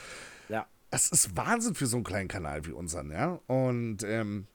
Ja. 0.49 0.67
Das 0.91 1.09
ist 1.09 1.37
Wahnsinn 1.37 1.75
für 1.75 1.87
so 1.87 1.97
einen 1.97 2.05
kleinen 2.05 2.29
Kanal 2.29 2.67
wie 2.67 2.73
unseren, 2.73 3.11
ja. 3.11 3.41
Und 3.47 3.99
ähm, 4.05 4.47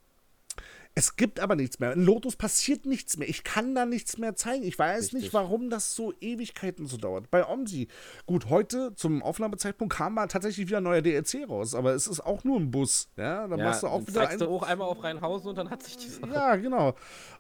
es 0.98 1.16
gibt 1.16 1.39
aber 1.39 1.56
nichts 1.56 1.77
mehr. 1.77 1.94
In 1.94 2.04
Lotus 2.04 2.36
passiert 2.36 2.88
nichts 2.88 3.18
mehr. 3.18 3.30
Ich 3.30 3.44
kann 3.44 3.75
da 3.75 3.86
nichts 3.86 4.18
mehr 4.18 4.36
zeigen. 4.36 4.63
Ich 4.63 4.80
weiß 4.80 5.04
Richtig. 5.04 5.22
nicht, 5.22 5.34
warum 5.36 5.70
das 5.70 5.94
so 5.94 6.12
Ewigkeiten 6.22 6.88
so 6.88 6.98
dauert. 6.98 7.30
Bei 7.30 7.48
Omsi, 7.48 7.88
gut, 8.25 8.50
heute 8.50 8.96
zum 8.96 9.22
Aufnahmezeitpunkt 9.22 9.94
kam 9.94 10.16
mal 10.16 10.25
tatsächlich 10.25 10.68
wieder 10.68 10.77
ein 10.77 10.84
neuer 10.84 11.04
DLC 11.04 11.48
raus, 11.48 11.75
aber 11.75 11.94
es 11.94 12.08
ist 12.08 12.22
auch 12.22 12.44
nur 12.44 12.60
ein 12.60 12.72
Bus. 12.72 13.10
Ja, 13.16 13.48
dann 13.48 13.60
ja, 13.60 13.66
machst 13.66 13.84
du 13.84 13.88
auch 13.88 14.08
wieder. 14.08 14.27
Ein... 14.27 14.39
du 14.39 14.48
auch 14.48 14.63
einmal 14.63 14.88
auf 14.88 15.04
Rheinhausen 15.04 15.50
und 15.50 15.56
dann 15.60 15.70
hat 15.70 15.84
sich 15.84 15.98
die 15.98 16.10
Sache. 16.10 16.34
Ja, 16.34 16.56
genau. 16.56 16.96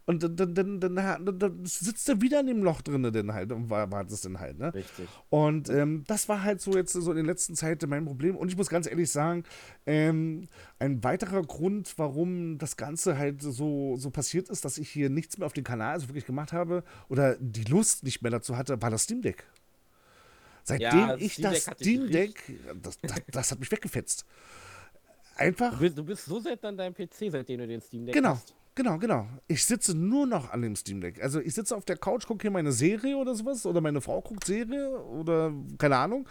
Und 0.07 0.23
dann, 0.23 0.55
dann, 0.55 0.79
dann, 0.79 1.37
dann, 1.37 1.65
sitzt 1.65 2.07
er 2.07 2.21
wieder 2.21 2.39
in 2.39 2.47
dem 2.47 2.63
Loch 2.63 2.81
drin, 2.81 3.03
denn 3.11 3.33
halt, 3.33 3.51
und 3.51 3.69
wartest 3.69 4.23
dann 4.23 4.39
halt, 4.39 4.57
ne? 4.57 4.73
Richtig. 4.73 5.05
Und 5.29 5.69
ähm, 5.69 6.05
das 6.07 6.29
war 6.29 6.43
halt 6.43 6.61
so 6.61 6.77
jetzt 6.77 6.93
so 6.93 7.11
in 7.11 7.17
den 7.17 7.25
letzten 7.25 7.55
Zeiten 7.55 7.89
mein 7.89 8.05
Problem. 8.05 8.37
Und 8.37 8.47
ich 8.47 8.55
muss 8.55 8.69
ganz 8.69 8.87
ehrlich 8.87 9.11
sagen, 9.11 9.43
ähm, 9.85 10.47
ein 10.79 11.03
weiterer 11.03 11.41
Grund, 11.41 11.93
warum 11.97 12.57
das 12.57 12.77
Ganze 12.77 13.17
halt 13.17 13.41
so, 13.41 13.97
so 13.97 14.09
passiert 14.09 14.47
ist, 14.47 14.63
dass 14.63 14.77
ich 14.77 14.89
hier 14.89 15.09
nichts 15.09 15.37
mehr 15.37 15.45
auf 15.45 15.51
dem 15.51 15.65
Kanal 15.65 15.91
also 15.95 16.07
wirklich 16.07 16.25
gemacht 16.25 16.53
habe 16.53 16.85
oder 17.09 17.35
die 17.41 17.65
Lust 17.65 18.05
nicht 18.05 18.21
mehr 18.21 18.31
dazu 18.31 18.55
hatte, 18.55 18.81
war 18.81 18.89
das 18.89 19.03
Steam 19.03 19.21
Deck. 19.21 19.43
Seitdem 20.63 20.87
ja, 20.87 21.15
ich 21.17 21.33
Steam 21.33 21.51
das 21.51 21.63
Steam 21.63 22.09
Deck, 22.09 22.43
das, 22.81 22.97
das, 23.01 23.21
das, 23.29 23.51
hat 23.51 23.59
mich 23.59 23.69
weggefetzt. 23.69 24.25
Einfach. 25.35 25.73
Du 25.73 25.79
bist, 25.79 25.97
du 25.97 26.03
bist 26.05 26.25
so 26.25 26.39
selten 26.39 26.65
an 26.65 26.77
deinem 26.77 26.93
PC, 26.93 27.29
seitdem 27.29 27.59
du 27.59 27.67
den 27.67 27.81
Steam 27.81 28.05
Deck 28.05 28.15
genau. 28.15 28.35
hast. 28.35 28.47
Genau, 28.47 28.57
genau. 28.97 29.27
Ich 29.47 29.65
sitze 29.65 29.97
nur 29.97 30.27
noch 30.27 30.51
an 30.51 30.61
dem 30.61 30.75
Steam 30.75 31.01
Deck. 31.01 31.21
Also 31.23 31.39
ich 31.39 31.55
sitze 31.55 31.75
auf 31.75 31.85
der 31.85 31.97
Couch, 31.97 32.27
gucke 32.27 32.43
hier 32.43 32.51
meine 32.51 32.71
Serie 32.71 33.17
oder 33.17 33.33
sowas, 33.33 33.65
oder 33.65 33.81
meine 33.81 34.01
Frau 34.01 34.21
guckt 34.21 34.45
Serie 34.45 34.99
oder 34.99 35.51
keine 35.79 35.97
Ahnung. 35.97 36.27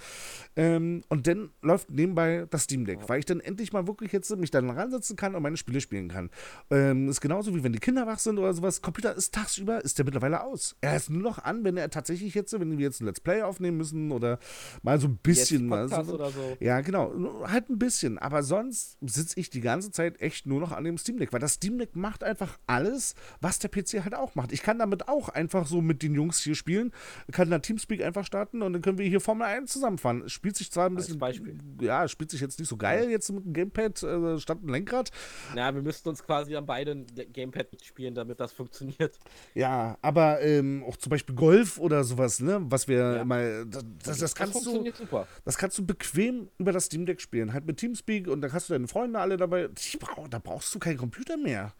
Ähm, 0.55 1.03
und 1.09 1.27
dann 1.27 1.51
läuft 1.63 1.91
nebenbei 1.91 2.47
das 2.51 2.63
Steam 2.63 2.85
Deck, 2.85 3.01
weil 3.09 3.19
ich 3.19 3.25
dann 3.25 3.41
endlich 3.41 3.73
mal 3.73 3.87
wirklich 3.87 4.13
jetzt 4.13 4.35
mich 4.37 4.51
dann 4.51 4.71
ransetzen 4.71 5.17
kann 5.17 5.35
und 5.35 5.43
meine 5.43 5.57
Spiele 5.57 5.81
spielen 5.81 6.09
kann. 6.09 6.31
Ähm, 6.71 7.09
ist 7.09 7.21
genauso 7.21 7.55
wie 7.55 7.65
wenn 7.65 7.73
die 7.73 7.79
Kinder 7.79 8.07
wach 8.07 8.19
sind 8.19 8.39
oder 8.39 8.55
sowas. 8.55 8.83
Computer 8.83 9.15
ist 9.15 9.35
tagsüber, 9.35 9.85
ist 9.85 9.99
der 9.99 10.05
mittlerweile 10.05 10.45
aus. 10.45 10.77
Er 10.81 10.97
ist 10.97 11.11
nur 11.11 11.23
noch 11.23 11.39
an, 11.39 11.65
wenn 11.65 11.77
er 11.77 11.91
tatsächlich 11.91 12.35
jetzt, 12.35 12.53
wenn 12.53 12.79
wir 12.79 12.85
jetzt 12.85 13.01
ein 13.01 13.07
Let's 13.07 13.21
Play 13.21 13.43
aufnehmen 13.43 13.77
müssen 13.77 14.13
oder 14.13 14.39
mal 14.83 15.01
so 15.01 15.09
ein 15.09 15.17
bisschen 15.17 15.67
mal 15.67 15.89
so, 15.89 16.15
oder 16.15 16.31
so. 16.31 16.57
Ja, 16.61 16.81
genau. 16.81 17.13
Halt 17.47 17.69
ein 17.71 17.79
bisschen. 17.79 18.19
Aber 18.19 18.43
sonst 18.43 18.99
sitze 19.01 19.41
ich 19.41 19.51
die 19.51 19.61
ganze 19.61 19.91
Zeit 19.91 20.21
echt 20.21 20.47
nur 20.47 20.61
noch 20.61 20.73
an 20.73 20.85
dem 20.85 20.99
Steam 20.99 21.19
Deck, 21.19 21.33
weil 21.33 21.41
das 21.41 21.55
Steam 21.55 21.79
Deck 21.79 21.97
macht 21.97 22.23
einfach 22.23 22.36
einfach 22.41 22.59
alles, 22.67 23.15
was 23.41 23.59
der 23.59 23.71
PC 23.71 24.05
halt 24.05 24.15
auch 24.15 24.35
macht. 24.35 24.53
Ich 24.53 24.63
kann 24.63 24.79
damit 24.79 25.09
auch 25.09 25.29
einfach 25.29 25.67
so 25.67 25.81
mit 25.81 26.03
den 26.03 26.15
Jungs 26.15 26.41
hier 26.41 26.55
spielen, 26.55 26.93
kann 27.33 27.51
da 27.51 27.59
Teamspeak 27.59 28.03
einfach 28.03 28.25
starten 28.25 28.63
und 28.63 28.73
dann 28.73 28.83
können 28.83 28.99
wir 28.99 29.09
hier 29.09 29.21
Formel 29.21 29.47
1 29.47 29.73
zusammenfahren. 29.73 30.29
Spielt 30.29 30.57
sich 30.57 30.71
zwar 30.71 30.87
ein 30.87 30.97
bisschen, 30.97 31.21
ja, 31.81 32.07
spielt 32.09 32.31
sich 32.31 32.41
jetzt 32.41 32.59
nicht 32.59 32.69
so 32.69 32.77
geil 32.77 33.11
jetzt 33.11 33.31
mit 33.31 33.45
dem 33.45 33.53
Gamepad 33.53 34.03
äh, 34.03 34.39
statt 34.39 34.59
dem 34.63 34.69
Lenkrad. 34.69 35.11
Ja, 35.55 35.75
wir 35.75 35.83
müssten 35.83 36.09
uns 36.09 36.23
quasi 36.23 36.55
an 36.57 36.67
beiden 36.67 37.07
Gamepad 37.33 37.69
spielen, 37.83 38.15
damit 38.15 38.41
das 38.41 38.53
funktioniert. 38.53 39.19
Ja, 39.55 39.97
aber 40.03 40.43
ähm, 40.43 40.85
auch 40.87 40.97
zum 40.97 41.11
Beispiel 41.11 41.35
Golf 41.35 41.79
oder 41.79 42.05
sowas, 42.05 42.41
ne, 42.41 42.61
was 42.65 42.89
wir 42.89 43.17
ja. 43.17 43.25
mal, 43.25 43.65
das, 43.67 43.85
das, 44.05 44.19
das 44.19 44.35
kannst 44.35 44.67
du, 44.67 44.93
super. 44.93 45.27
das 45.45 45.57
kannst 45.57 45.79
du 45.79 45.87
bequem 45.87 46.49
über 46.59 46.73
das 46.73 46.87
Steam 46.87 47.07
Deck 47.07 47.21
spielen, 47.21 47.53
halt 47.53 47.67
mit 47.67 47.79
Teamspeak 47.79 48.29
und 48.29 48.41
dann 48.41 48.53
hast 48.53 48.69
du 48.69 48.75
deine 48.75 48.89
Freunde 48.89 49.19
alle 49.19 49.37
dabei. 49.37 49.69
Brauch, 49.99 50.29
da 50.29 50.39
brauchst 50.39 50.75
du 50.75 50.79
keinen 50.79 50.99
Computer 50.99 51.37
mehr. 51.37 51.73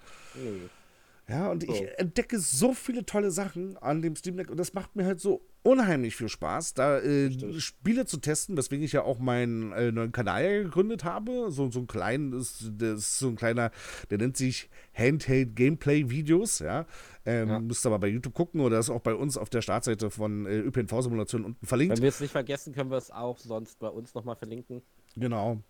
Ja, 1.29 1.51
und 1.51 1.65
so. 1.65 1.73
ich 1.73 1.99
entdecke 1.99 2.39
so 2.39 2.73
viele 2.73 3.05
tolle 3.05 3.33
Sachen 3.33 3.77
an 3.79 4.01
dem 4.01 4.15
Steam 4.15 4.37
Deck 4.37 4.49
und 4.49 4.59
das 4.59 4.75
macht 4.75 4.95
mir 4.95 5.05
halt 5.05 5.21
so 5.21 5.43
unheimlich 5.65 6.15
viel 6.15 6.29
Spaß, 6.29 6.75
da 6.75 7.01
äh, 7.01 7.59
Spiele 7.59 8.07
zu 8.07 8.19
testen, 8.19 8.57
weswegen 8.57 8.85
ich 8.85 8.93
ja 8.93 9.03
auch 9.03 9.19
meinen 9.19 9.73
äh, 9.73 9.91
neuen 9.91 10.13
Kanal 10.13 10.63
gegründet 10.63 11.03
habe. 11.03 11.51
So, 11.51 11.69
so 11.69 11.81
ein 11.81 11.89
kleinen, 11.89 12.31
das, 12.31 12.71
ist 12.79 13.19
so 13.19 13.27
ein 13.27 13.35
kleiner, 13.35 13.73
der 14.11 14.19
nennt 14.19 14.37
sich 14.37 14.71
Handheld 14.95 15.57
Gameplay 15.57 16.09
Videos, 16.09 16.61
ja. 16.61 16.87
Ähm, 17.25 17.49
ja. 17.49 17.59
Müsst 17.59 17.85
aber 17.85 17.99
bei 17.99 18.07
YouTube 18.07 18.35
gucken 18.35 18.61
oder 18.61 18.79
ist 18.79 18.91
auch 18.91 19.01
bei 19.01 19.15
uns 19.15 19.37
auf 19.37 19.51
der 19.51 19.63
Startseite 19.63 20.11
von 20.11 20.47
äh, 20.47 20.59
ÖPNV-Simulation 20.61 21.45
unten 21.45 21.67
verlinkt. 21.67 21.97
Wenn 21.97 22.03
wir 22.03 22.11
es 22.11 22.21
nicht 22.21 22.31
vergessen, 22.31 22.73
können 22.73 22.91
wir 22.91 22.99
es 22.99 23.11
auch 23.11 23.39
sonst 23.39 23.81
bei 23.81 23.89
uns 23.89 24.15
nochmal 24.15 24.37
verlinken. 24.37 24.83
Genau. 25.17 25.61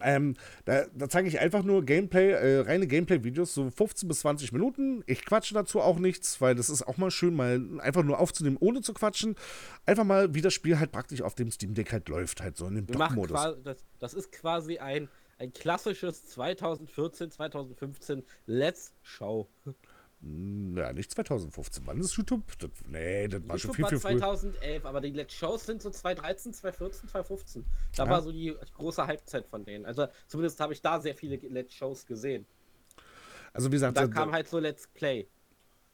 Ähm, 0.00 0.34
da, 0.64 0.86
da 0.94 1.08
zeige 1.08 1.28
ich 1.28 1.40
einfach 1.40 1.62
nur 1.62 1.84
Gameplay, 1.84 2.30
äh, 2.32 2.60
reine 2.60 2.86
Gameplay-Videos, 2.86 3.54
so 3.54 3.70
15 3.70 4.08
bis 4.08 4.20
20 4.20 4.52
Minuten. 4.52 5.02
Ich 5.06 5.24
quatsche 5.24 5.54
dazu 5.54 5.80
auch 5.80 5.98
nichts, 5.98 6.40
weil 6.40 6.54
das 6.54 6.68
ist 6.68 6.86
auch 6.86 6.96
mal 6.96 7.10
schön, 7.10 7.34
mal 7.34 7.60
einfach 7.80 8.02
nur 8.02 8.18
aufzunehmen, 8.18 8.56
ohne 8.60 8.82
zu 8.82 8.92
quatschen. 8.92 9.36
Einfach 9.86 10.04
mal, 10.04 10.34
wie 10.34 10.42
das 10.42 10.54
Spiel 10.54 10.78
halt 10.78 10.92
praktisch 10.92 11.22
auf 11.22 11.34
dem 11.34 11.50
Steam 11.50 11.74
Deck 11.74 11.92
halt 11.92 12.08
läuft, 12.08 12.42
halt 12.42 12.56
so 12.56 12.66
in 12.66 12.74
dem 12.74 12.86
Dock-Modus. 12.86 13.56
Das, 13.64 13.84
das 13.98 14.14
ist 14.14 14.32
quasi 14.32 14.78
ein, 14.78 15.08
ein 15.38 15.52
klassisches 15.52 16.26
2014, 16.26 17.30
2015 17.30 18.22
Let's 18.46 18.92
Show. 19.02 19.48
Ja, 20.22 20.92
nicht 20.92 21.10
2015. 21.10 21.86
Wann 21.86 22.00
ist 22.00 22.16
YouTube? 22.16 22.42
Das, 22.58 22.70
nee, 22.86 23.28
das 23.28 23.46
war 23.46 23.56
YouTube 23.56 23.60
schon 23.60 23.74
viel, 23.74 23.82
war 23.84 23.90
viel 23.90 24.18
2011, 24.18 24.80
früher. 24.80 24.88
aber 24.88 25.00
die 25.00 25.10
Let's 25.10 25.34
Shows 25.34 25.66
sind 25.66 25.82
so 25.82 25.90
2013, 25.90 26.52
2014, 26.54 27.08
2015. 27.10 27.64
Da 27.96 28.04
ja. 28.04 28.10
war 28.10 28.22
so 28.22 28.32
die 28.32 28.56
große 28.74 29.06
Halbzeit 29.06 29.46
von 29.46 29.64
denen. 29.64 29.84
Also 29.84 30.08
zumindest 30.26 30.58
habe 30.60 30.72
ich 30.72 30.80
da 30.80 31.00
sehr 31.00 31.14
viele 31.14 31.36
Let's 31.36 31.74
Shows 31.74 32.06
gesehen. 32.06 32.46
Also 33.52 33.68
wie 33.68 33.76
gesagt, 33.76 33.96
dann 33.96 34.10
kam 34.10 34.32
halt 34.32 34.48
so 34.48 34.58
Let's 34.58 34.86
Play. 34.88 35.28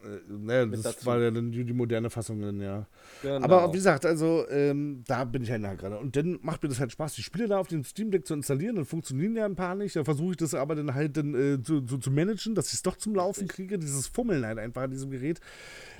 Äh, 0.04 0.20
naja, 0.28 0.66
das 0.66 0.82
dazu. 0.82 1.06
war 1.06 1.20
ja 1.20 1.30
dann 1.30 1.52
die, 1.52 1.64
die, 1.64 1.72
moderne 1.72 2.10
Fassung 2.10 2.40
dann, 2.40 2.60
ja. 2.60 2.86
Genau. 3.22 3.44
Aber 3.44 3.72
wie 3.72 3.76
gesagt, 3.76 4.04
also 4.04 4.46
ähm, 4.50 5.04
da 5.06 5.24
bin 5.24 5.42
ich 5.42 5.50
halt 5.50 5.62
nah 5.62 5.74
gerade. 5.74 5.98
Und 5.98 6.16
dann 6.16 6.38
macht 6.42 6.62
mir 6.62 6.68
das 6.68 6.80
halt 6.80 6.92
Spaß, 6.92 7.14
die 7.14 7.22
Spiele 7.22 7.48
da 7.48 7.58
auf 7.58 7.68
dem 7.68 7.84
Steam 7.84 8.10
Deck 8.10 8.26
zu 8.26 8.34
installieren. 8.34 8.76
Dann 8.76 8.84
funktionieren 8.84 9.36
ja 9.36 9.44
ein 9.44 9.54
paar 9.54 9.74
nicht. 9.74 9.96
Da 9.96 10.04
versuche 10.04 10.32
ich 10.32 10.36
das 10.36 10.54
aber 10.54 10.74
dann 10.74 10.94
halt 10.94 11.16
dann 11.16 11.34
äh, 11.34 11.62
zu, 11.62 11.80
zu, 11.82 11.98
zu, 11.98 12.10
managen, 12.10 12.54
dass 12.54 12.68
ich 12.68 12.74
es 12.74 12.82
doch 12.82 12.96
zum 12.96 13.14
Laufen 13.14 13.48
kriege. 13.48 13.78
Dieses 13.78 14.06
Fummeln 14.06 14.44
halt 14.44 14.58
einfach 14.58 14.82
an 14.82 14.90
diesem 14.90 15.10
Gerät. 15.10 15.40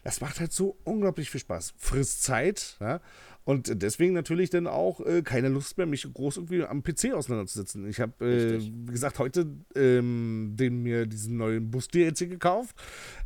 Das 0.04 0.20
macht 0.20 0.40
halt 0.40 0.52
so 0.52 0.76
unglaublich 0.84 1.30
viel 1.30 1.40
Spaß. 1.40 1.74
Frisst 1.76 2.22
Zeit, 2.22 2.76
ja. 2.80 3.00
Und 3.44 3.82
deswegen 3.82 4.14
natürlich 4.14 4.50
dann 4.50 4.66
auch 4.66 5.00
äh, 5.00 5.22
keine 5.22 5.48
Lust 5.48 5.76
mehr, 5.76 5.86
mich 5.86 6.06
groß 6.12 6.36
irgendwie 6.36 6.64
am 6.64 6.82
PC 6.82 7.12
auseinanderzusetzen. 7.12 7.88
Ich 7.88 8.00
habe, 8.00 8.24
äh, 8.24 8.60
wie 8.60 8.92
gesagt, 8.92 9.18
heute 9.18 9.46
ähm, 9.74 10.52
den 10.54 10.82
mir 10.82 11.06
diesen 11.06 11.36
neuen 11.36 11.70
Bus-DLC 11.70 12.30
gekauft. 12.30 12.76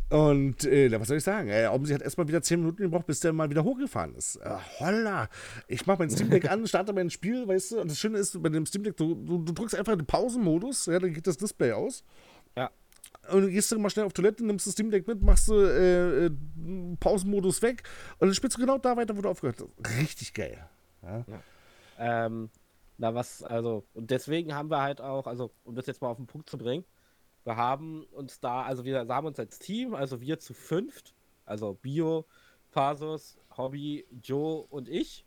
Und 0.09 0.65
äh, 0.65 0.91
was 0.99 1.09
soll 1.09 1.17
ich 1.17 1.25
sagen? 1.25 1.49
Äh, 1.49 1.67
Omsi 1.67 1.93
hat 1.93 2.03
erstmal 2.03 2.29
wieder 2.29 2.41
10 2.41 2.61
Minuten 2.61 2.83
gebraucht, 2.83 3.07
bis 3.07 3.21
der 3.21 3.33
mal 3.33 3.51
wieder 3.51 3.65
hochgefahren 3.65 4.15
ist. 4.15 4.37
Äh, 4.37 4.51
holla! 4.79 5.29
Ich 5.67 5.87
mache 5.87 5.99
mein 5.99 6.11
Steam 6.11 6.31
Deck 6.31 6.49
an, 6.51 6.67
starte 6.67 6.93
mein 6.93 7.11
Spiel, 7.11 7.47
weißt 7.47 7.73
du? 7.73 7.81
Und 7.81 7.91
das 7.91 7.99
Schöne 7.99 8.19
ist, 8.19 8.41
bei 8.41 8.49
dem 8.49 8.65
Steam 8.67 8.85
Deck, 8.85 8.97
du, 8.97 9.15
du, 9.15 9.39
du 9.39 9.53
drückst 9.53 9.75
einfach 9.75 9.97
den 9.97 10.07
Pausenmodus, 10.07 10.87
ja, 10.87 11.01
dann 11.01 11.13
geht 11.13 11.27
das 11.27 11.37
Display 11.37 11.73
aus. 11.73 12.05
Und 13.31 13.43
du 13.43 13.51
gehst 13.51 13.71
dann 13.73 13.81
mal 13.81 13.91
schnell 13.91 14.07
auf 14.07 14.13
Toilette, 14.13 14.45
nimmst 14.45 14.67
das 14.67 14.73
Steam 14.73 14.91
Deck 14.91 15.07
mit, 15.07 15.23
machst 15.23 15.49
du 15.49 15.55
äh, 15.55 16.27
äh, 16.27 16.31
Pausenmodus 17.01 17.63
weg 17.63 17.83
und 18.19 18.29
dann 18.29 18.35
spielst 18.35 18.57
du 18.57 18.61
genau 18.61 18.79
da 18.79 18.97
weiter, 18.97 19.17
wo 19.17 19.23
du 19.23 19.29
aufgehört 19.29 19.61
hast. 19.61 19.99
Richtig 19.99 20.35
geil. 20.35 20.69
Ja. 21.03 21.25
ja. 21.27 21.43
Ähm, 21.99 22.51
na, 22.99 23.15
was, 23.15 23.43
also, 23.43 23.85
und 23.95 24.11
deswegen 24.11 24.55
haben 24.55 24.71
wir 24.71 24.81
halt 24.81 25.01
auch, 25.01 25.27
also, 25.27 25.51
um 25.65 25.75
das 25.75 25.87
jetzt 25.87 26.01
mal 26.01 26.09
auf 26.09 26.17
den 26.17 26.27
Punkt 26.27 26.49
zu 26.49 26.57
bringen, 26.57 26.85
wir 27.45 27.57
haben 27.57 28.05
uns 28.13 28.41
da, 28.41 28.63
also 28.63 28.85
wir 28.85 29.07
haben 29.09 29.27
uns 29.27 29.39
als 29.39 29.59
Team, 29.59 29.95
also 29.95 30.21
wir 30.21 30.39
zu 30.39 30.55
fünft, 30.55 31.15
also 31.45 31.75
Bio, 31.75 32.27
Pasos, 32.73 33.39
Hobby, 33.57 34.05
Joe 34.23 34.67
und 34.69 34.89
ich. 34.89 35.25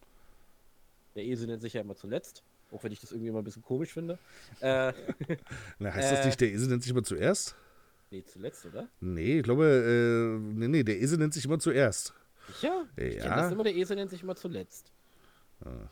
Der 1.16 1.24
Esel 1.24 1.48
nennt 1.48 1.62
sich 1.62 1.74
ja 1.74 1.82
immer 1.82 1.96
zuletzt, 1.96 2.44
auch 2.72 2.84
wenn 2.84 2.92
ich 2.92 3.00
das 3.00 3.12
irgendwie 3.12 3.30
immer 3.30 3.40
ein 3.40 3.46
bisschen 3.46 3.64
komisch 3.64 3.94
finde. 3.94 4.20
Äh, 4.60 4.94
Na, 5.80 5.94
heißt 5.94 6.12
das 6.12 6.26
nicht, 6.26 6.42
der 6.42 6.52
Esel 6.52 6.68
nennt 6.68 6.84
sich 6.84 6.92
immer 6.92 7.04
zuerst? 7.04 7.56
Nee, 8.12 8.24
zuletzt, 8.24 8.66
oder? 8.66 8.90
Nee, 9.00 9.38
ich 9.38 9.44
glaube, 9.44 9.66
äh, 9.66 10.40
nee, 10.40 10.68
nee, 10.68 10.84
der 10.84 11.00
Esel 11.00 11.20
nennt 11.20 11.34
sich 11.34 11.46
immer 11.46 11.60
zuerst. 11.60 12.14
Ja, 12.62 12.86
ich 12.96 13.18
das 13.18 13.52
immer, 13.52 13.64
der 13.64 13.76
Esel 13.76 13.96
nennt 13.96 14.10
sich 14.10 14.24
immer 14.24 14.36
zuletzt. 14.36 14.92
Ah. 15.64 15.90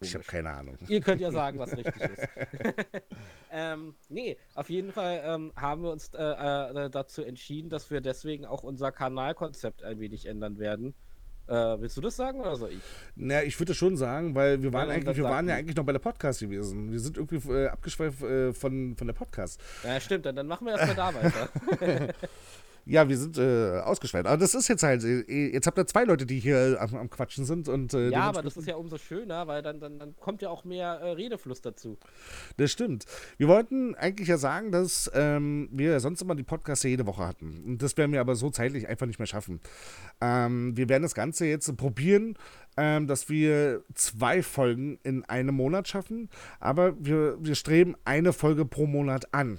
Ich 0.00 0.14
habe 0.14 0.24
keine 0.24 0.50
Ahnung. 0.50 0.78
Ihr 0.88 1.00
könnt 1.00 1.20
ja 1.20 1.30
sagen, 1.30 1.58
was 1.58 1.72
richtig 1.76 2.00
ist. 2.00 2.28
ähm, 3.50 3.94
nee, 4.08 4.36
auf 4.54 4.70
jeden 4.70 4.92
Fall 4.92 5.20
ähm, 5.24 5.52
haben 5.56 5.82
wir 5.82 5.90
uns 5.90 6.12
äh, 6.14 6.22
äh, 6.22 6.90
dazu 6.90 7.22
entschieden, 7.22 7.68
dass 7.68 7.90
wir 7.90 8.00
deswegen 8.00 8.44
auch 8.44 8.62
unser 8.62 8.92
Kanalkonzept 8.92 9.82
ein 9.82 9.98
wenig 9.98 10.26
ändern 10.26 10.58
werden. 10.58 10.94
Äh, 11.48 11.80
willst 11.80 11.96
du 11.96 12.00
das 12.00 12.16
sagen 12.16 12.40
oder 12.40 12.56
soll 12.56 12.72
ich? 12.72 12.80
Naja, 13.16 13.42
ich 13.42 13.58
würde 13.58 13.74
schon 13.74 13.96
sagen, 13.96 14.34
weil 14.34 14.62
wir 14.62 14.72
waren, 14.72 14.88
ja, 14.88 14.94
eigentlich, 14.94 15.16
wir 15.16 15.24
waren 15.24 15.48
ja 15.48 15.54
eigentlich 15.54 15.76
noch 15.76 15.84
bei 15.84 15.92
der 15.92 15.98
Podcast 15.98 16.40
gewesen. 16.40 16.92
Wir 16.92 17.00
sind 17.00 17.16
irgendwie 17.16 17.52
äh, 17.52 17.68
abgeschweift 17.68 18.22
äh, 18.22 18.52
von, 18.52 18.94
von 18.96 19.06
der 19.06 19.14
Podcast. 19.14 19.60
Ja, 19.82 19.98
stimmt, 19.98 20.26
dann, 20.26 20.36
dann 20.36 20.46
machen 20.46 20.66
wir 20.66 20.78
erstmal 20.78 20.94
da 20.94 21.14
weiter. 21.14 22.14
Ja, 22.88 23.06
wir 23.06 23.18
sind 23.18 23.36
äh, 23.36 23.80
ausgeschweift. 23.84 24.26
Aber 24.26 24.38
das 24.38 24.54
ist 24.54 24.66
jetzt 24.66 24.82
halt, 24.82 25.04
äh, 25.04 25.52
jetzt 25.52 25.66
habt 25.66 25.76
ihr 25.76 25.86
zwei 25.86 26.04
Leute, 26.04 26.24
die 26.24 26.40
hier 26.40 26.78
am, 26.80 26.94
am 26.94 27.10
Quatschen 27.10 27.44
sind. 27.44 27.68
Und, 27.68 27.92
äh, 27.92 28.08
ja, 28.08 28.22
aber 28.22 28.40
das 28.40 28.56
ist 28.56 28.66
ja 28.66 28.76
umso 28.76 28.96
schöner, 28.96 29.46
weil 29.46 29.62
dann, 29.62 29.78
dann, 29.78 29.98
dann 29.98 30.16
kommt 30.16 30.40
ja 30.40 30.48
auch 30.48 30.64
mehr 30.64 30.94
äh, 30.94 31.10
Redefluss 31.10 31.60
dazu. 31.60 31.98
Das 32.56 32.72
stimmt. 32.72 33.04
Wir 33.36 33.46
wollten 33.46 33.94
eigentlich 33.94 34.28
ja 34.28 34.38
sagen, 34.38 34.72
dass 34.72 35.10
ähm, 35.12 35.68
wir 35.70 36.00
sonst 36.00 36.22
immer 36.22 36.34
die 36.34 36.44
Podcasts 36.44 36.82
jede 36.82 37.04
Woche 37.04 37.26
hatten. 37.26 37.62
Und 37.66 37.82
das 37.82 37.94
werden 37.98 38.12
wir 38.12 38.22
aber 38.22 38.34
so 38.36 38.48
zeitlich 38.48 38.88
einfach 38.88 39.06
nicht 39.06 39.18
mehr 39.18 39.26
schaffen. 39.26 39.60
Ähm, 40.22 40.74
wir 40.74 40.88
werden 40.88 41.02
das 41.02 41.14
Ganze 41.14 41.44
jetzt 41.44 41.76
probieren, 41.76 42.38
ähm, 42.78 43.06
dass 43.06 43.28
wir 43.28 43.82
zwei 43.92 44.42
Folgen 44.42 44.98
in 45.02 45.26
einem 45.26 45.54
Monat 45.54 45.88
schaffen. 45.88 46.30
Aber 46.58 46.94
wir, 46.98 47.36
wir 47.38 47.54
streben 47.54 47.96
eine 48.06 48.32
Folge 48.32 48.64
pro 48.64 48.86
Monat 48.86 49.34
an. 49.34 49.58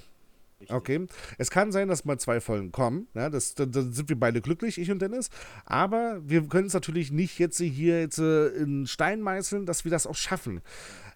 Richtig. 0.60 0.76
Okay. 0.76 1.08
Es 1.38 1.52
kann 1.52 1.72
sein, 1.72 1.88
dass 1.88 2.06
mal 2.06 2.20
zwei 2.20 2.42
Folgen 2.42 2.72
kommen. 2.72 3.08
Ja, 3.14 3.30
das, 3.30 3.56
da, 3.56 3.66
da, 3.66 3.82
sind 3.82 4.10
wir 4.10 4.20
beide 4.20 4.42
glücklich, 4.42 4.78
ich 4.78 4.92
und 4.92 5.02
Dennis. 5.02 5.30
Aber 5.66 6.20
wir 6.24 6.48
können 6.48 6.68
es 6.68 6.74
natürlich 6.74 7.12
nicht 7.12 7.40
jetzt 7.40 7.60
hier 7.60 8.02
jetzt 8.02 8.20
äh, 8.20 8.48
in 8.50 8.86
Stein 8.88 9.22
meißeln, 9.22 9.66
dass 9.66 9.86
wir 9.86 9.92
das 9.92 10.06
auch 10.06 10.16
schaffen. 10.16 10.62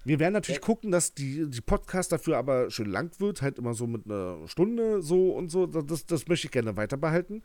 Wir 0.06 0.20
werden 0.20 0.34
natürlich 0.34 0.62
ja. 0.62 0.66
gucken, 0.66 0.92
dass 0.92 1.14
die, 1.14 1.50
die 1.50 1.62
Podcast 1.62 2.12
dafür 2.12 2.38
aber 2.38 2.70
schön 2.70 2.90
lang 2.90 3.20
wird, 3.20 3.42
halt 3.42 3.58
immer 3.58 3.74
so 3.74 3.88
mit 3.88 4.06
einer 4.06 4.48
Stunde 4.48 5.02
so 5.02 5.32
und 5.32 5.50
so. 5.50 5.66
Das, 5.66 6.06
das 6.06 6.28
möchte 6.28 6.48
ich 6.48 6.52
gerne 6.52 6.76
weiter 6.76 6.98
behalten. 6.98 7.42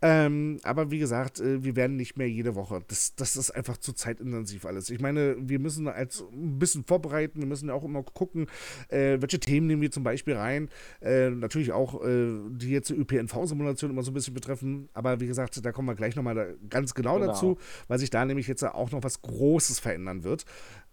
Ähm, 0.00 0.58
aber 0.62 0.90
wie 0.90 0.98
gesagt, 0.98 1.40
äh, 1.40 1.62
wir 1.62 1.76
werden 1.76 1.96
nicht 1.96 2.16
mehr 2.16 2.28
jede 2.28 2.54
Woche. 2.54 2.82
Das, 2.88 3.14
das 3.14 3.36
ist 3.36 3.50
einfach 3.50 3.76
zu 3.76 3.92
zeitintensiv 3.92 4.64
alles. 4.64 4.88
Ich 4.90 5.00
meine, 5.00 5.36
wir 5.38 5.58
müssen 5.58 5.86
als 5.86 6.24
ein 6.32 6.58
bisschen 6.58 6.84
vorbereiten, 6.84 7.40
wir 7.40 7.46
müssen 7.46 7.68
ja 7.68 7.74
auch 7.74 7.84
immer 7.84 8.02
gucken, 8.02 8.46
äh, 8.88 9.18
welche 9.20 9.40
Themen 9.40 9.66
nehmen 9.66 9.82
wir 9.82 9.90
zum 9.90 10.02
Beispiel 10.02 10.34
rein. 10.34 10.70
Äh, 11.00 11.30
natürlich 11.38 11.72
auch, 11.72 12.02
äh, 12.04 12.40
die 12.50 12.70
jetzt 12.70 12.90
ÖPNV-Simulation 12.90 13.90
immer 13.90 14.02
so 14.02 14.10
ein 14.10 14.14
bisschen 14.14 14.34
betreffen. 14.34 14.88
Aber 14.94 15.20
wie 15.20 15.26
gesagt, 15.26 15.64
da 15.64 15.72
kommen 15.72 15.88
wir 15.88 15.94
gleich 15.94 16.16
nochmal 16.16 16.56
ganz 16.68 16.94
genau, 16.94 17.14
genau, 17.14 17.26
dazu, 17.28 17.58
weil 17.88 17.98
sich 17.98 18.10
da 18.10 18.24
nämlich 18.24 18.48
jetzt 18.48 18.62
auch 18.64 18.90
noch 18.90 19.02
was 19.02 19.22
Großes 19.22 19.78
verändern 19.78 20.24
wird. 20.24 20.44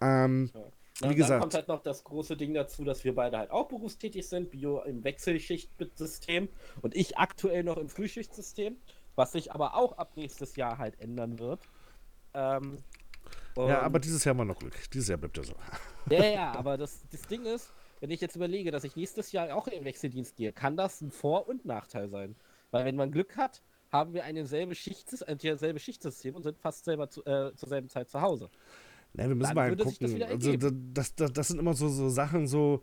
Ähm, 0.01 0.49
ja. 0.53 0.61
Wie 1.09 1.15
gesagt. 1.15 1.31
Dann 1.31 1.39
kommt 1.41 1.53
halt 1.55 1.67
noch 1.67 1.83
das 1.83 2.03
große 2.03 2.37
Ding 2.37 2.53
dazu, 2.53 2.85
dass 2.85 3.03
wir 3.03 3.13
beide 3.13 3.37
halt 3.37 3.51
auch 3.51 3.67
berufstätig 3.67 4.27
sind, 4.27 4.51
Bio 4.51 4.81
im 4.83 5.03
Wechselschichtsystem 5.03 6.47
und 6.81 6.95
ich 6.95 7.17
aktuell 7.17 7.63
noch 7.63 7.77
im 7.77 7.89
Frühschichtsystem, 7.89 8.77
was 9.15 9.33
sich 9.33 9.51
aber 9.51 9.75
auch 9.75 9.97
ab 9.97 10.13
nächstes 10.15 10.55
Jahr 10.55 10.77
halt 10.77 10.99
ändern 11.01 11.37
wird. 11.37 11.59
Ähm, 12.33 12.77
ja, 13.57 13.81
aber 13.81 13.99
dieses 13.99 14.23
Jahr 14.23 14.35
mal 14.35 14.45
noch 14.45 14.59
Glück. 14.59 14.73
Dieses 14.91 15.07
Jahr 15.07 15.17
bleibt 15.17 15.37
er 15.37 15.43
so. 15.43 15.53
Ja, 16.09 16.25
ja, 16.25 16.51
aber 16.53 16.77
das, 16.77 17.03
das 17.11 17.21
Ding 17.23 17.45
ist, 17.45 17.73
wenn 18.05 18.11
ich 18.11 18.21
jetzt 18.21 18.35
überlege, 18.35 18.69
dass 18.69 18.83
ich 18.83 18.95
nächstes 18.95 19.31
Jahr 19.31 19.55
auch 19.55 19.65
in 19.65 19.73
den 19.73 19.83
Wechseldienst 19.83 20.35
gehe, 20.35 20.53
kann 20.53 20.77
das 20.77 21.01
ein 21.01 21.09
Vor- 21.09 21.49
und 21.49 21.65
Nachteil 21.65 22.07
sein. 22.07 22.35
Weil 22.69 22.85
wenn 22.85 22.95
man 22.95 23.11
Glück 23.11 23.35
hat, 23.35 23.63
haben 23.91 24.13
wir 24.13 24.23
ein 24.25 24.45
selbe 24.45 24.75
Schichtsystem, 24.75 25.39
äh, 25.41 25.57
selbe 25.57 25.79
Schichtsystem 25.79 26.35
und 26.35 26.43
sind 26.43 26.55
fast 26.59 26.85
selber 26.85 27.09
zu, 27.09 27.25
äh, 27.25 27.55
zur 27.55 27.67
selben 27.67 27.89
Zeit 27.89 28.11
zu 28.11 28.21
Hause. 28.21 28.51
Ne, 29.13 29.27
wir 29.27 29.33
müssen 29.33 29.55
Dann 29.55 29.55
mal 29.55 29.75
gucken. 29.75 30.19
Das, 30.19 30.29
also, 30.29 30.71
das, 30.71 31.15
das, 31.15 31.33
das, 31.33 31.47
sind 31.47 31.57
immer 31.57 31.73
so, 31.73 31.89
so 31.89 32.09
Sachen, 32.09 32.45
so, 32.45 32.81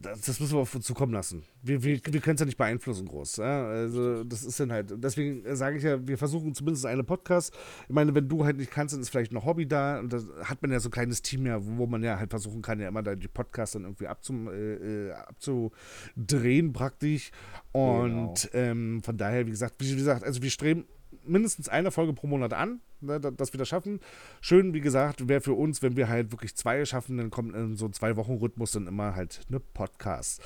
das, 0.00 0.20
das, 0.20 0.40
müssen 0.40 0.54
wir 0.54 0.60
auf 0.60 0.74
uns 0.74 0.84
zukommen 0.84 1.12
lassen. 1.12 1.42
Wir, 1.62 1.82
wir, 1.82 2.00
wir 2.04 2.20
können 2.20 2.34
es 2.36 2.40
ja 2.40 2.46
nicht 2.46 2.58
beeinflussen 2.58 3.06
groß. 3.06 3.38
Ja? 3.38 3.66
Also 3.66 4.22
das 4.22 4.44
ist 4.44 4.60
dann 4.60 4.70
halt, 4.70 4.92
deswegen 4.96 5.42
sage 5.56 5.78
ich 5.78 5.82
ja, 5.82 6.06
wir 6.06 6.18
versuchen 6.18 6.54
zumindest 6.54 6.86
eine 6.86 7.02
Podcast. 7.02 7.52
Ich 7.88 7.94
meine, 7.94 8.14
wenn 8.14 8.28
du 8.28 8.44
halt 8.44 8.58
nicht 8.58 8.70
kannst, 8.70 8.94
dann 8.94 9.00
ist 9.00 9.08
vielleicht 9.08 9.32
noch 9.32 9.44
Hobby 9.44 9.66
da. 9.66 9.98
Und 9.98 10.12
da 10.12 10.20
hat 10.44 10.62
man 10.62 10.70
ja 10.70 10.78
so 10.78 10.88
ein 10.88 10.92
kleines 10.92 11.22
Team 11.22 11.46
ja, 11.46 11.58
wo 11.60 11.86
man 11.86 12.02
ja 12.04 12.18
halt 12.18 12.30
versuchen 12.30 12.62
kann, 12.62 12.78
ja 12.78 12.88
immer 12.88 13.02
da 13.02 13.16
die 13.16 13.28
Podcasts 13.28 13.72
dann 13.72 13.82
irgendwie 13.82 14.06
abzum, 14.06 14.48
äh, 14.48 15.08
äh 15.08 15.12
abzudrehen 15.12 16.72
praktisch. 16.72 17.32
Und 17.72 18.48
genau. 18.52 18.64
ähm, 18.64 19.02
von 19.02 19.16
daher, 19.16 19.46
wie 19.46 19.50
gesagt, 19.50 19.74
wie 19.78 19.96
gesagt, 19.96 20.22
also 20.22 20.42
wir 20.42 20.50
streben 20.50 20.84
mindestens 21.24 21.68
eine 21.68 21.90
Folge 21.90 22.12
pro 22.12 22.26
Monat 22.26 22.52
an, 22.52 22.80
ne, 23.00 23.20
dass 23.20 23.52
wir 23.52 23.58
das 23.58 23.68
schaffen. 23.68 24.00
Schön, 24.40 24.74
wie 24.74 24.80
gesagt, 24.80 25.28
wäre 25.28 25.40
für 25.40 25.54
uns, 25.54 25.82
wenn 25.82 25.96
wir 25.96 26.08
halt 26.08 26.32
wirklich 26.32 26.54
zwei 26.54 26.84
schaffen, 26.84 27.18
dann 27.18 27.30
kommt 27.30 27.54
in 27.54 27.76
so 27.76 27.88
zwei 27.88 28.16
Wochen 28.16 28.34
Rhythmus 28.34 28.72
dann 28.72 28.86
immer 28.86 29.14
halt 29.14 29.40
eine 29.48 29.60
Podcast. 29.60 30.42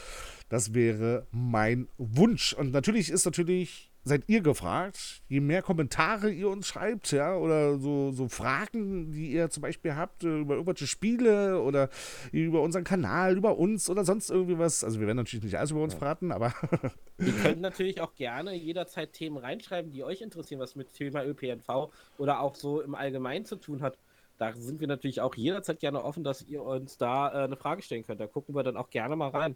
Das 0.48 0.74
wäre 0.74 1.26
mein 1.30 1.88
Wunsch. 1.98 2.52
Und 2.52 2.72
natürlich 2.72 3.10
ist 3.10 3.24
natürlich 3.24 3.89
seid 4.04 4.24
ihr 4.28 4.40
gefragt. 4.40 5.22
Je 5.28 5.40
mehr 5.40 5.62
Kommentare 5.62 6.30
ihr 6.30 6.48
uns 6.48 6.66
schreibt, 6.66 7.12
ja, 7.12 7.36
oder 7.36 7.78
so, 7.78 8.12
so 8.12 8.28
Fragen, 8.28 9.12
die 9.12 9.32
ihr 9.32 9.50
zum 9.50 9.62
Beispiel 9.62 9.94
habt 9.94 10.24
äh, 10.24 10.38
über 10.40 10.54
irgendwelche 10.54 10.86
Spiele 10.86 11.60
oder 11.60 11.90
über 12.32 12.62
unseren 12.62 12.84
Kanal, 12.84 13.36
über 13.36 13.58
uns 13.58 13.90
oder 13.90 14.04
sonst 14.04 14.30
irgendwie 14.30 14.58
was. 14.58 14.84
Also 14.84 15.00
wir 15.00 15.06
werden 15.06 15.18
natürlich 15.18 15.44
nicht 15.44 15.58
alles 15.58 15.70
über 15.70 15.82
uns 15.82 15.94
verraten, 15.94 16.32
aber. 16.32 16.54
ihr 17.18 17.32
könnt 17.42 17.60
natürlich 17.60 18.00
auch 18.00 18.14
gerne 18.14 18.54
jederzeit 18.54 19.12
Themen 19.12 19.36
reinschreiben, 19.36 19.92
die 19.92 20.02
euch 20.02 20.22
interessieren, 20.22 20.60
was 20.60 20.76
mit 20.76 20.92
Thema 20.94 21.24
ÖPNV 21.24 21.90
oder 22.18 22.40
auch 22.40 22.54
so 22.54 22.80
im 22.80 22.94
Allgemeinen 22.94 23.44
zu 23.44 23.56
tun 23.56 23.82
hat. 23.82 23.98
Da 24.38 24.54
sind 24.54 24.80
wir 24.80 24.88
natürlich 24.88 25.20
auch 25.20 25.34
jederzeit 25.34 25.80
gerne 25.80 26.02
offen, 26.02 26.24
dass 26.24 26.42
ihr 26.42 26.62
uns 26.62 26.96
da 26.96 27.28
äh, 27.28 27.44
eine 27.44 27.56
Frage 27.56 27.82
stellen 27.82 28.06
könnt. 28.06 28.20
Da 28.20 28.26
gucken 28.26 28.54
wir 28.54 28.62
dann 28.62 28.78
auch 28.78 28.88
gerne 28.88 29.14
mal 29.14 29.28
rein. 29.28 29.54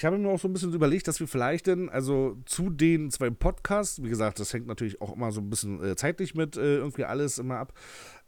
Ich 0.00 0.06
habe 0.06 0.16
mir 0.16 0.30
auch 0.30 0.40
so 0.40 0.48
ein 0.48 0.54
bisschen 0.54 0.72
überlegt, 0.72 1.08
dass 1.08 1.20
wir 1.20 1.28
vielleicht 1.28 1.66
dann, 1.66 1.90
also 1.90 2.38
zu 2.46 2.70
den 2.70 3.10
zwei 3.10 3.28
Podcasts, 3.28 4.02
wie 4.02 4.08
gesagt, 4.08 4.40
das 4.40 4.54
hängt 4.54 4.66
natürlich 4.66 5.02
auch 5.02 5.14
immer 5.14 5.30
so 5.30 5.42
ein 5.42 5.50
bisschen 5.50 5.84
äh, 5.84 5.94
zeitlich 5.94 6.34
mit 6.34 6.56
äh, 6.56 6.76
irgendwie 6.76 7.04
alles 7.04 7.36
immer 7.36 7.58
ab, 7.58 7.74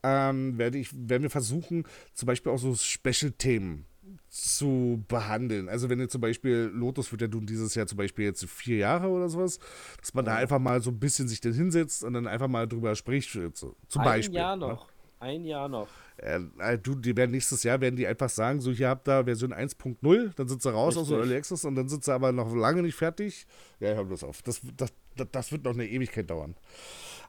ähm, 0.02 0.58
werde 0.58 0.76
ich, 0.76 0.90
werden 0.92 1.22
wir 1.22 1.30
versuchen, 1.30 1.85
zum 2.12 2.26
Beispiel 2.26 2.52
auch 2.52 2.58
so 2.58 2.74
Special-Themen 2.74 3.87
zu 4.28 5.02
behandeln. 5.08 5.70
Also 5.70 5.88
wenn 5.88 5.98
ihr 5.98 6.11
zum 6.11 6.20
Beispiel, 6.20 6.70
Lotus 6.74 7.11
wird 7.11 7.22
ja 7.22 7.28
nun 7.28 7.46
dieses 7.46 7.74
Jahr 7.74 7.87
zum 7.87 7.96
Beispiel 7.96 8.26
jetzt 8.26 8.44
vier 8.44 8.76
Jahre 8.76 9.08
oder 9.08 9.30
sowas, 9.30 9.58
dass 9.98 10.12
man 10.12 10.26
da 10.26 10.35
einfach 10.35 10.58
mal 10.58 10.82
so 10.82 10.90
ein 10.90 10.98
bisschen 10.98 11.26
sich 11.26 11.40
dann 11.40 11.54
hinsetzt 11.54 12.04
und 12.04 12.12
dann 12.12 12.26
einfach 12.26 12.48
mal 12.48 12.68
drüber 12.68 12.94
spricht. 12.96 13.30
So, 13.30 13.76
zum 13.88 14.02
ein 14.02 14.04
Beispiel. 14.04 14.37
Jahr 14.37 14.56
ne? 14.56 14.66
noch. 14.66 14.91
Ein 15.22 15.44
Jahr 15.44 15.68
noch. 15.68 15.87
Äh, 16.16 16.40
äh, 16.58 16.78
du, 16.78 16.96
die 16.96 17.16
werden 17.16 17.30
nächstes 17.30 17.62
Jahr 17.62 17.80
werden 17.80 17.94
die 17.94 18.08
einfach 18.08 18.28
sagen, 18.28 18.61
so 18.61 18.72
hier 18.72 18.88
habt 18.88 19.08
ihr 19.08 19.22
Version 19.22 19.54
1.0, 19.54 20.32
dann 20.35 20.48
sind 20.48 20.61
sie 20.61 20.72
raus 20.72 20.96
Richtig. 20.96 21.02
aus 21.02 21.08
dem 21.11 21.18
Early 21.18 21.37
Access 21.37 21.64
und 21.64 21.76
dann 21.76 21.88
sind 21.88 22.02
sie 22.02 22.12
aber 22.12 22.32
noch 22.32 22.52
lange 22.52 22.82
nicht 22.82 22.96
fertig. 22.96 23.46
Ja, 23.78 23.94
hör 23.94 24.04
bloß 24.04 24.24
auf. 24.24 24.42
Das, 24.42 24.61
das, 24.76 24.92
das, 25.16 25.28
das 25.30 25.52
wird 25.52 25.62
noch 25.62 25.74
eine 25.74 25.87
Ewigkeit 25.87 26.28
dauern. 26.28 26.56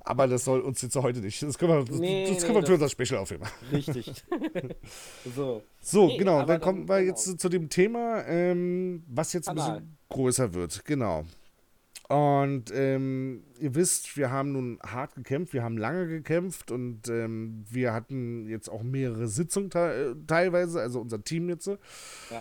Aber 0.05 0.27
das 0.27 0.43
soll 0.43 0.61
uns 0.61 0.81
jetzt 0.81 0.95
heute 0.95 1.19
nicht. 1.19 1.43
Das 1.43 1.55
können 1.55 1.71
wir, 1.71 1.85
das, 1.85 1.99
nee, 1.99 2.27
das 2.27 2.43
können 2.43 2.55
nee, 2.55 2.61
wir 2.61 2.65
für 2.65 2.73
unser 2.73 2.89
Special 2.89 3.19
aufheben. 3.19 3.47
Richtig. 3.71 4.11
so. 5.35 5.61
So, 5.79 6.07
nee, 6.07 6.17
genau. 6.17 6.39
Dann, 6.39 6.47
dann 6.47 6.61
kommen 6.61 6.89
wir 6.89 6.99
genau. 6.99 7.09
jetzt 7.11 7.39
zu 7.39 7.47
dem 7.47 7.69
Thema, 7.69 8.25
ähm, 8.25 9.03
was 9.07 9.33
jetzt 9.33 9.45
Kanal. 9.45 9.69
ein 9.69 9.73
bisschen 9.75 9.97
größer 10.09 10.53
wird. 10.55 10.83
Genau. 10.83 11.25
Und 12.09 12.65
ähm, 12.75 13.43
ihr 13.59 13.75
wisst, 13.75 14.17
wir 14.17 14.29
haben 14.29 14.51
nun 14.51 14.77
hart 14.85 15.15
gekämpft, 15.15 15.53
wir 15.53 15.63
haben 15.63 15.77
lange 15.77 16.07
gekämpft 16.07 16.69
und 16.69 17.07
ähm, 17.07 17.63
wir 17.69 17.93
hatten 17.93 18.47
jetzt 18.49 18.67
auch 18.67 18.83
mehrere 18.83 19.27
Sitzungen 19.27 19.69
te 19.69 20.15
teilweise, 20.27 20.81
also 20.81 20.99
unser 20.99 21.23
Team 21.23 21.47
jetzt. 21.47 21.67
Ja. 21.67 21.77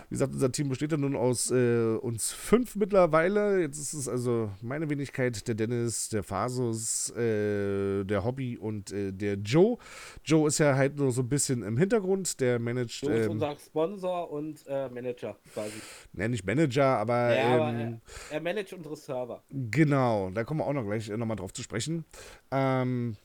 Wie 0.09 0.15
gesagt, 0.15 0.33
unser 0.33 0.51
Team 0.51 0.67
besteht 0.67 0.91
ja 0.91 0.97
nun 0.97 1.15
aus 1.15 1.49
äh, 1.49 1.95
uns 1.95 2.33
fünf 2.33 2.75
mittlerweile. 2.75 3.61
Jetzt 3.61 3.79
ist 3.79 3.93
es 3.93 4.09
also 4.09 4.51
meine 4.61 4.89
Wenigkeit, 4.89 5.47
der 5.47 5.55
Dennis, 5.55 6.09
der 6.09 6.23
Fasus, 6.23 7.11
äh, 7.11 8.03
der 8.03 8.25
Hobby 8.25 8.57
und 8.57 8.91
äh, 8.91 9.13
der 9.13 9.35
Joe. 9.35 9.77
Joe 10.25 10.49
ist 10.49 10.57
ja 10.57 10.75
halt 10.75 10.97
nur 10.97 11.11
so 11.11 11.21
ein 11.21 11.29
bisschen 11.29 11.63
im 11.63 11.77
Hintergrund, 11.77 12.41
der 12.41 12.59
managt. 12.59 13.01
Joe 13.01 13.13
ist 13.13 13.25
ähm, 13.25 13.31
unser 13.31 13.55
Sponsor 13.57 14.29
und 14.29 14.65
äh, 14.67 14.89
Manager 14.89 15.37
quasi. 15.53 15.71
Ne, 16.11 16.27
nicht 16.27 16.45
Manager, 16.45 16.97
aber. 16.97 17.33
Ja, 17.33 17.39
ähm, 17.39 17.61
aber 17.61 17.71
er, 17.71 18.01
er 18.31 18.41
managt 18.41 18.73
unsere 18.73 18.97
Server. 18.97 19.41
Genau, 19.55 20.31
da 20.31 20.43
kommen 20.43 20.61
wir 20.61 20.65
auch 20.65 20.73
noch 20.73 20.83
gleich 20.83 21.09
äh, 21.09 21.17
nochmal 21.17 21.37
drauf 21.37 21.53
zu 21.53 21.61
sprechen. 21.61 22.05
Ähm, 22.49 23.15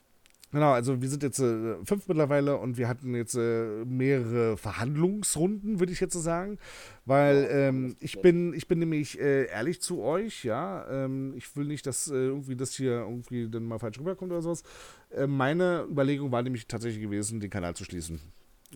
genau, 0.51 0.73
also 0.73 1.01
wir 1.01 1.09
sind 1.09 1.23
jetzt 1.23 1.39
äh, 1.39 1.83
fünf 1.83 2.07
mittlerweile 2.07 2.57
und 2.57 2.77
wir 2.77 2.87
hatten 2.87 3.15
jetzt 3.15 3.33
äh, 3.33 3.83
mehrere 3.83 4.55
Verhandlungsrunden, 4.55 5.79
würde 5.79 5.91
ich 5.91 5.99
jetzt 5.99 6.13
so 6.13 6.19
sagen. 6.19 6.59
Weil 7.05 7.47
ähm, 7.49 7.95
ich 7.99 8.21
bin, 8.21 8.53
ich 8.53 8.67
bin 8.67 8.77
nämlich 8.77 9.19
äh, 9.19 9.45
ehrlich 9.47 9.81
zu 9.81 10.03
euch, 10.03 10.43
ja. 10.43 10.87
Ähm, 10.87 11.33
ich 11.35 11.55
will 11.55 11.65
nicht, 11.65 11.87
dass 11.87 12.07
äh, 12.09 12.13
irgendwie 12.13 12.55
das 12.55 12.75
hier 12.75 12.99
irgendwie 12.99 13.49
dann 13.49 13.63
mal 13.63 13.79
falsch 13.79 13.97
rüberkommt 13.99 14.31
oder 14.31 14.43
sowas. 14.43 14.61
Äh, 15.09 15.25
meine 15.25 15.87
Überlegung 15.89 16.31
war 16.31 16.43
nämlich 16.43 16.67
tatsächlich 16.67 17.01
gewesen, 17.01 17.39
den 17.39 17.49
Kanal 17.49 17.75
zu 17.75 17.85
schließen 17.85 18.21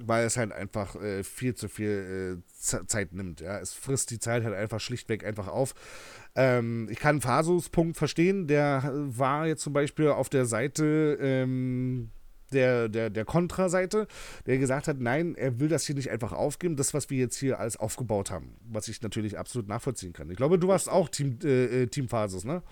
weil 0.01 0.25
es 0.25 0.37
halt 0.37 0.51
einfach 0.51 0.95
äh, 0.95 1.23
viel 1.23 1.53
zu 1.53 1.67
viel 1.67 2.41
äh, 2.41 2.85
Zeit 2.87 3.13
nimmt. 3.13 3.41
Ja. 3.41 3.59
Es 3.59 3.73
frisst 3.73 4.11
die 4.11 4.19
Zeit 4.19 4.43
halt 4.43 4.55
einfach 4.55 4.79
schlichtweg 4.79 5.25
einfach 5.25 5.47
auf. 5.47 5.73
Ähm, 6.35 6.87
ich 6.89 6.99
kann 6.99 7.21
Fasus 7.21 7.69
Punkt 7.69 7.97
verstehen, 7.97 8.47
der 8.47 8.91
war 8.93 9.45
jetzt 9.45 9.61
zum 9.61 9.73
Beispiel 9.73 10.09
auf 10.09 10.29
der 10.29 10.45
Seite 10.45 11.17
ähm, 11.21 12.09
der, 12.53 12.89
der, 12.89 13.09
der 13.09 13.25
Kontra-Seite, 13.25 14.07
der 14.45 14.57
gesagt 14.57 14.87
hat, 14.87 14.99
nein, 14.99 15.35
er 15.35 15.59
will 15.59 15.67
das 15.67 15.85
hier 15.85 15.95
nicht 15.95 16.11
einfach 16.11 16.31
aufgeben, 16.31 16.75
das, 16.75 16.93
was 16.93 17.09
wir 17.09 17.17
jetzt 17.17 17.37
hier 17.37 17.59
alles 17.59 17.77
aufgebaut 17.77 18.31
haben, 18.31 18.55
was 18.63 18.87
ich 18.87 19.01
natürlich 19.01 19.37
absolut 19.37 19.67
nachvollziehen 19.67 20.13
kann. 20.13 20.29
Ich 20.29 20.37
glaube, 20.37 20.59
du 20.59 20.67
warst 20.67 20.89
auch 20.89 21.09
Team, 21.09 21.39
äh, 21.43 21.83
äh 21.83 21.87
Team 21.87 22.07
Phasus, 22.09 22.43
ne? 22.43 22.63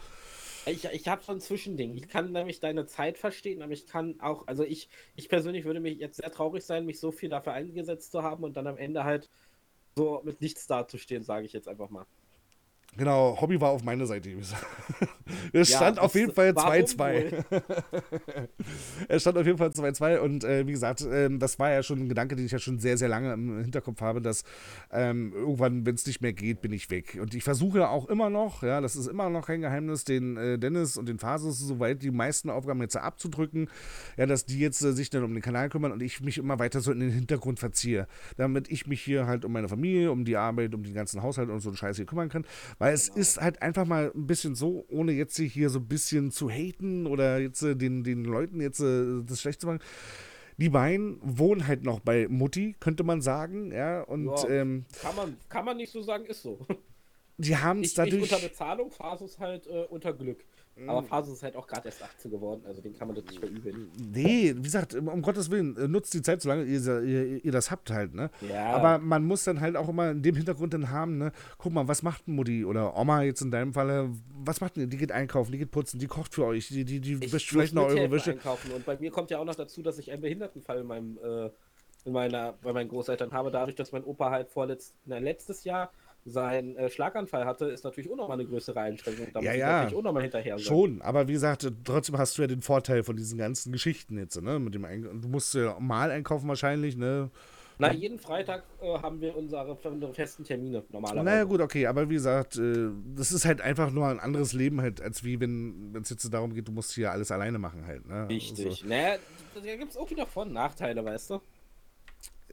Ich, 0.66 0.86
ich 0.86 1.08
habe 1.08 1.24
so 1.24 1.32
ein 1.32 1.42
Zwischending. 1.42 1.96
Ich 1.96 2.08
kann 2.08 2.32
nämlich 2.32 2.60
deine 2.60 2.86
Zeit 2.86 3.18
verstehen, 3.18 3.62
aber 3.62 3.72
ich 3.74 3.88
kann 3.88 4.20
auch, 4.20 4.48
also 4.48 4.64
ich, 4.64 4.90
ich 5.16 5.28
persönlich 5.28 5.66
würde 5.66 5.80
mich 5.80 5.98
jetzt 5.98 6.18
sehr 6.18 6.32
traurig 6.32 6.64
sein, 6.64 6.86
mich 6.86 7.00
so 7.00 7.12
viel 7.12 7.30
dafür 7.30 7.54
eingesetzt 7.54 8.12
zu 8.12 8.22
haben 8.22 8.44
und 8.44 8.56
dann 8.56 8.68
am 8.68 8.78
Ende 8.78 9.04
halt 9.04 9.30
so 9.96 10.22
mit 10.24 10.40
nichts 10.42 10.68
dazustehen, 10.68 11.24
sage 11.24 11.46
ich 11.46 11.54
jetzt 11.54 11.68
einfach 11.68 11.90
mal. 11.90 12.06
Genau, 12.98 13.38
Hobby 13.40 13.60
war 13.62 13.70
auf 13.70 13.84
meiner 13.84 14.06
Seite. 14.06 14.32
Es 15.54 15.70
ja, 15.70 15.78
stand 15.78 16.00
auf 16.00 16.14
jeden 16.14 16.34
Fall 16.34 16.50
2-2. 16.50 17.44
es 19.08 19.22
stand 19.22 19.38
auf 19.38 19.46
jeden 19.46 19.58
Fall 19.58 19.70
2-2 19.70 20.18
und 20.18 20.44
äh, 20.44 20.68
wie 20.68 20.72
gesagt, 20.72 21.02
äh, 21.02 21.30
das 21.38 21.58
war 21.58 21.72
ja 21.72 21.84
schon 21.84 22.00
ein 22.00 22.10
Gedanke, 22.10 22.36
den 22.36 22.46
ich 22.46 22.52
ja 22.52 22.60
schon 22.60 22.80
sehr, 22.80 22.98
sehr 22.98 23.08
lange 23.08 23.32
im 23.34 23.62
Hinterkopf 23.62 24.02
habe, 24.02 24.22
dass 24.22 24.44
ähm, 24.92 25.32
irgendwann, 25.34 25.86
wenn 25.86 25.96
es 25.96 26.06
nicht 26.06 26.22
mehr 26.22 26.34
geht, 26.34 26.62
bin 26.62 26.74
ich 26.74 26.90
weg. 26.90 27.18
Und 27.22 27.34
ich 27.34 27.44
versuche 27.44 27.88
auch 27.88 28.10
immer 28.10 28.30
noch, 28.30 28.62
ja, 28.62 28.82
das 28.82 28.98
ist 28.98 29.08
immer 29.08 29.30
noch 29.30 29.48
kein 29.48 29.62
Geheimnis, 29.62 30.04
den 30.04 30.36
äh, 30.36 30.60
Dennis 30.60 30.98
und 30.98 31.08
den 31.08 31.18
Phasus 31.18 31.60
soweit 31.60 32.04
die 32.04 32.12
meisten 32.12 32.50
Aufgaben 32.50 32.82
jetzt 32.82 32.98
abzudrücken, 32.98 33.70
ja, 34.18 34.26
dass 34.26 34.46
die 34.46 34.60
jetzt 34.60 34.82
äh, 34.84 34.92
sich 34.92 35.10
dann 35.10 35.24
um 35.24 35.34
den 35.34 35.42
Kanal 35.42 35.70
kümmern 35.70 35.94
und 35.94 36.02
ich 36.02 36.20
mich 36.20 36.38
immer 36.38 36.60
weiter 36.60 36.82
so 36.82 36.92
in 36.92 37.00
den 37.00 37.12
Hintergrund 37.12 37.60
verziehe, 37.60 38.08
damit 38.36 38.70
ich 38.70 38.86
mich 38.86 39.02
hier 39.02 39.28
halt 39.28 39.46
um 39.46 39.54
meine 39.54 39.70
Familie, 39.70 40.12
um 40.12 40.26
die 40.26 40.36
Arbeit, 40.36 40.76
um 40.76 40.84
den 40.84 40.94
ganzen 40.94 41.24
Haushalt 41.24 41.50
und 41.50 41.62
so 41.62 41.70
einen 41.70 41.78
Scheiß 41.78 41.96
hier 41.96 42.06
kümmern 42.06 42.28
kann 42.28 42.46
weil 42.82 42.96
es 42.96 43.10
genau. 43.10 43.20
ist 43.20 43.40
halt 43.40 43.62
einfach 43.62 43.86
mal 43.86 44.12
ein 44.16 44.26
bisschen 44.26 44.56
so, 44.56 44.86
ohne 44.90 45.12
jetzt 45.12 45.38
hier 45.38 45.70
so 45.70 45.78
ein 45.78 45.88
bisschen 45.88 46.32
zu 46.32 46.50
haten 46.50 47.06
oder 47.06 47.38
jetzt 47.38 47.62
äh, 47.62 47.76
den, 47.76 48.04
den 48.04 48.26
Leuten 48.26 48.60
jetzt 48.60 48.80
äh, 48.80 49.22
das 49.24 49.42
schlecht 49.42 49.62
zu 49.62 49.68
machen. 49.68 49.82
Die 50.58 50.70
beiden 50.70 51.20
wohnen 51.22 51.68
halt 51.68 51.84
noch 51.84 52.00
bei 52.00 52.28
Mutti, 52.28 52.76
könnte 52.80 53.04
man 53.04 53.22
sagen, 53.22 53.72
ja. 53.72 54.02
Und 54.02 54.26
ja, 54.26 54.50
ähm, 54.50 54.86
kann, 55.00 55.16
man, 55.16 55.38
kann 55.48 55.64
man 55.64 55.78
nicht 55.78 55.92
so 55.92 56.02
sagen, 56.02 56.26
ist 56.26 56.42
so. 56.42 56.66
Die 57.38 57.56
haben 57.56 57.82
es 57.82 57.94
dadurch. 57.94 58.22
Nicht 58.22 58.34
unter 58.34 58.48
Bezahlung, 58.48 58.90
Fasus 58.90 59.38
halt 59.38 59.68
äh, 59.68 59.86
unter 59.90 60.14
Glück. 60.14 60.44
Aber 60.88 61.04
Fasus 61.04 61.36
ist 61.36 61.44
halt 61.44 61.56
auch 61.56 61.68
gerade 61.68 61.88
erst 61.88 62.02
18 62.02 62.32
geworden, 62.32 62.64
also 62.66 62.82
den 62.82 62.94
kann 62.94 63.08
man 63.08 63.16
das 63.16 63.26
nicht 63.26 63.40
verübeln. 63.40 63.92
Nee, 64.14 64.54
wie 64.56 64.62
gesagt, 64.62 64.96
um 64.96 65.22
Gottes 65.22 65.52
Willen, 65.52 65.78
äh, 65.78 65.88
nutzt 65.88 66.14
die 66.14 66.22
Zeit, 66.22 66.42
solange 66.42 66.64
ihr, 66.64 66.80
ihr, 67.04 67.46
ihr, 67.46 67.52
das 67.52 67.72
habt 67.72 67.92
halt, 67.92 68.14
ne? 68.14 68.32
Ja. 68.42 68.74
Aber 68.74 68.98
man 68.98 69.24
muss 69.24 69.44
dann 69.44 69.60
halt 69.60 69.76
auch 69.76 69.90
immer 69.90 70.12
in 70.12 70.24
dem 70.24 70.36
Hintergrund 70.36 70.74
dann 70.74 70.90
haben, 70.90 71.18
ne? 71.18 71.34
Guck 71.58 71.74
mal, 71.74 71.88
was 71.88 72.04
macht 72.04 72.28
Mutti 72.28 72.66
oder 72.66 72.98
Oma 72.98 73.22
jetzt 73.24 73.42
in 73.42 73.52
deinem 73.52 73.74
Falle, 73.74 74.10
was 74.34 74.62
macht 74.62 74.76
denn 74.76 74.84
die? 74.84 74.90
Die 74.90 74.98
geht 74.98 75.12
einkaufen, 75.12 75.52
die 75.52 75.58
geht 75.58 75.72
putzen, 75.72 76.00
die 76.00 76.08
kocht 76.08 76.34
für 76.34 76.46
euch, 76.46 76.70
die, 76.70 76.86
die, 76.86 77.00
die 77.00 77.32
wäscht 77.32 77.50
vielleicht 77.50 77.74
noch 77.74 77.88
eure 77.88 78.10
Wäsche. 78.10 78.32
Einkaufen. 78.32 78.72
Und 78.72 78.86
bei 78.86 78.98
mir 78.98 79.12
kommt 79.12 79.30
ja 79.30 79.40
auch 79.40 79.46
noch 79.46 79.56
dazu, 79.56 79.82
dass 79.84 80.00
ich 80.00 80.12
einen 80.12 80.22
Behindertenfall 80.22 80.80
in 80.80 80.88
meinem, 80.88 81.20
äh, 81.24 81.50
in 82.06 82.14
meiner, 82.14 82.54
bei 82.64 82.74
meinen 82.74 82.90
Großeltern 82.90 83.32
habe, 83.32 83.52
dadurch, 83.52 83.76
dass 83.76 83.92
mein 83.92 84.04
Opa 84.04 84.32
halt 84.32 84.50
vorletzt, 84.50 84.96
na, 85.06 85.20
letztes 85.20 85.64
Jahr 85.64 85.92
seinen 86.26 86.76
äh, 86.76 86.90
Schlaganfall 86.90 87.46
hatte, 87.46 87.66
ist 87.66 87.84
natürlich 87.84 88.12
auch 88.12 88.16
nochmal 88.16 88.40
eine 88.40 88.48
größere 88.48 88.80
Einschränkung. 88.80 89.28
Da 89.34 89.42
ja, 89.42 89.52
muss 89.52 89.60
ja. 89.60 89.68
natürlich 89.68 89.98
auch 89.98 90.04
nochmal 90.04 90.24
hinterher 90.24 90.58
sein. 90.58 90.66
Schon, 90.66 91.02
aber 91.02 91.28
wie 91.28 91.34
gesagt, 91.34 91.68
trotzdem 91.84 92.18
hast 92.18 92.38
du 92.38 92.44
ja 92.44 92.48
den 92.48 92.62
Vorteil 92.62 93.04
von 93.04 93.16
diesen 93.16 93.38
ganzen 93.38 93.72
Geschichten 93.72 94.18
jetzt, 94.18 94.40
ne? 94.42 94.60
Mit 94.60 94.76
dem 94.76 94.84
du 95.22 95.28
musst 95.28 95.54
ja 95.54 95.78
mal 95.80 96.12
einkaufen 96.12 96.48
wahrscheinlich, 96.48 96.96
ne? 96.96 97.32
Na, 97.82 97.92
jeden 97.94 98.20
Freitag 98.20 98.64
äh, 98.82 99.00
haben 99.00 99.20
wir 99.22 99.36
unsere, 99.36 99.74
unsere, 99.74 100.14
festen 100.14 100.44
Termine 100.44 100.84
normalerweise. 100.90 101.26
Naja, 101.26 101.44
gut, 101.46 101.62
okay, 101.62 101.88
aber 101.88 102.10
wie 102.10 102.14
gesagt, 102.14 102.58
äh, 102.58 102.90
das 103.16 103.32
ist 103.32 103.46
halt 103.46 103.60
einfach 103.60 103.90
nur 103.90 104.08
ein 104.08 104.20
anderes 104.20 104.54
Leben 104.54 104.82
halt, 104.82 105.02
als 105.02 105.24
wie 105.24 105.40
wenn 105.40 105.96
es 106.00 106.12
jetzt 106.12 106.32
darum 106.32 106.54
geht, 106.54 106.68
du 106.68 106.72
musst 106.72 106.94
hier 106.94 107.12
alles 107.12 107.32
alleine 107.32 107.58
machen 107.58 107.88
halt, 107.88 108.08
ne? 108.08 108.30
Richtig. 108.30 108.68
Also. 108.68 108.88
Naja, 108.88 109.16
da 109.56 109.76
gibt 109.76 109.92
es 109.92 109.98
auch 109.98 110.10
wieder 110.12 110.28
Vor- 110.28 110.44
und 110.44 110.54
Nachteile, 110.54 111.04
weißt 111.04 111.32
du? 111.32 111.42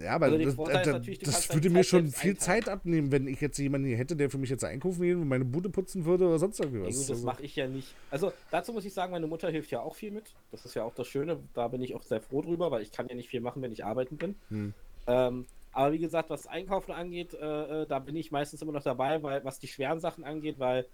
Ja, 0.00 0.12
aber 0.14 0.26
also 0.26 0.38
das, 0.38 0.56
das, 0.56 1.20
das 1.20 1.54
würde 1.54 1.70
mir 1.70 1.84
schon 1.84 2.08
viel. 2.08 2.36
Zeit 2.36 2.68
abnehmen, 2.68 3.10
wenn 3.10 3.26
ich 3.26 3.40
jetzt 3.40 3.58
jemanden 3.58 3.88
hier 3.88 3.96
hätte, 3.96 4.14
der 4.14 4.30
für 4.30 4.38
mich 4.38 4.50
jetzt 4.50 4.64
einkaufen 4.64 5.02
gehen 5.02 5.20
und 5.20 5.28
meine 5.28 5.44
Bude 5.44 5.70
putzen 5.70 6.04
würde 6.04 6.26
oder 6.26 6.38
sonst 6.38 6.60
irgendwas. 6.60 6.88
Ja, 6.88 6.92
gut, 6.92 7.00
das 7.00 7.10
also. 7.10 7.26
mache 7.26 7.42
ich 7.42 7.56
ja 7.56 7.66
nicht. 7.66 7.94
Also 8.10 8.32
dazu 8.50 8.72
muss 8.72 8.84
ich 8.84 8.92
sagen, 8.92 9.12
meine 9.12 9.26
Mutter 9.26 9.50
hilft 9.50 9.70
ja 9.70 9.80
auch 9.80 9.96
viel 9.96 10.10
mit. 10.10 10.34
Das 10.52 10.64
ist 10.64 10.74
ja 10.74 10.84
auch 10.84 10.94
das 10.94 11.08
Schöne. 11.08 11.38
Da 11.54 11.68
bin 11.68 11.82
ich 11.82 11.94
auch 11.94 12.02
sehr 12.02 12.20
froh 12.20 12.42
drüber, 12.42 12.70
weil 12.70 12.82
ich 12.82 12.92
kann 12.92 13.08
ja 13.08 13.14
nicht 13.14 13.28
viel 13.28 13.40
machen, 13.40 13.62
wenn 13.62 13.72
ich 13.72 13.84
arbeiten 13.84 14.16
bin. 14.16 14.36
Hm. 14.50 14.74
Ähm, 15.06 15.46
aber 15.72 15.92
wie 15.92 15.98
gesagt, 15.98 16.30
was 16.30 16.46
Einkaufen 16.46 16.92
angeht, 16.92 17.34
äh, 17.34 17.82
äh 17.82 17.86
da 17.86 17.98
bin 17.98 18.16
ich 18.16 18.30
meistens 18.30 18.62
immer 18.62 18.72
noch 18.72 18.82
dabei, 18.82 19.22
weil 19.22 19.44
was 19.44 19.58
die 19.58 19.68
schweren 19.68 20.00
Sachen 20.00 20.24
angeht, 20.24 20.58
weil 20.58 20.86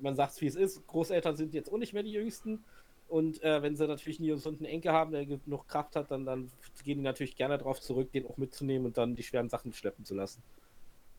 man 0.00 0.14
sagt 0.14 0.32
es 0.32 0.40
wie 0.40 0.46
es 0.46 0.54
ist, 0.54 0.86
Großeltern 0.86 1.36
sind 1.36 1.54
jetzt 1.54 1.72
auch 1.72 1.78
nicht 1.78 1.92
mehr 1.92 2.02
die 2.02 2.12
Jüngsten. 2.12 2.64
Und 3.08 3.42
äh, 3.42 3.62
wenn 3.62 3.76
sie 3.76 3.86
natürlich 3.86 4.18
nie 4.18 4.36
so 4.36 4.48
einen 4.48 4.64
Enkel 4.64 4.92
haben, 4.92 5.12
der 5.12 5.26
genug 5.26 5.68
Kraft 5.68 5.94
hat, 5.94 6.10
dann, 6.10 6.24
dann 6.24 6.50
gehen 6.84 6.98
die 6.98 7.04
natürlich 7.04 7.36
gerne 7.36 7.58
darauf 7.58 7.80
zurück, 7.80 8.10
den 8.12 8.26
auch 8.26 8.36
mitzunehmen 8.36 8.86
und 8.86 8.96
dann 8.96 9.14
die 9.14 9.22
schweren 9.22 9.48
Sachen 9.48 9.72
schleppen 9.72 10.04
zu 10.04 10.14
lassen. 10.14 10.42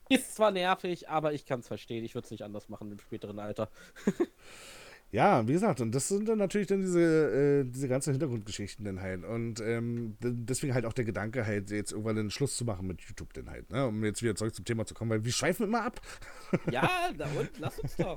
Ist 0.10 0.36
zwar 0.36 0.52
nervig, 0.52 1.10
aber 1.10 1.34
ich 1.34 1.46
kann 1.46 1.62
es 1.62 1.68
verstehen. 1.68 2.04
Ich 2.04 2.14
würde 2.14 2.26
es 2.26 2.32
nicht 2.32 2.44
anders 2.44 2.70
machen 2.70 2.92
im 2.92 3.00
späteren 3.00 3.40
Alter. 3.40 3.70
Ja, 5.16 5.48
wie 5.48 5.54
gesagt, 5.54 5.80
und 5.80 5.96
das 5.96 6.10
sind 6.10 6.28
dann 6.28 6.40
natürlich 6.40 6.68
dann 6.68 6.82
diese, 6.82 7.00
äh, 7.00 7.64
diese 7.64 7.88
ganzen 7.88 8.12
Hintergrundgeschichten 8.12 8.84
dann 8.84 9.00
halt. 9.00 9.24
Und 9.24 9.62
ähm, 9.62 10.18
deswegen 10.22 10.74
halt 10.74 10.86
auch 10.86 10.92
der 10.92 11.06
Gedanke 11.06 11.46
halt, 11.46 11.72
jetzt 11.72 11.94
irgendwann 11.94 12.18
einen 12.18 12.32
Schluss 12.32 12.58
zu 12.58 12.66
machen 12.66 12.86
mit 12.86 13.00
YouTube 13.00 13.32
dann 13.32 13.50
halt, 13.50 13.70
ne? 13.70 13.88
Um 13.88 14.04
jetzt 14.04 14.22
wieder 14.22 14.36
zurück 14.36 14.54
zum 14.54 14.66
Thema 14.66 14.86
zu 14.86 14.94
kommen, 14.94 15.12
weil 15.12 15.24
wir 15.24 15.32
schweifen 15.32 15.68
immer 15.68 15.84
ab. 15.84 16.02
Ja, 16.72 16.90
na 17.18 17.26
und, 17.40 17.50
lass 17.60 17.80
uns 17.80 17.96
doch. 17.96 18.16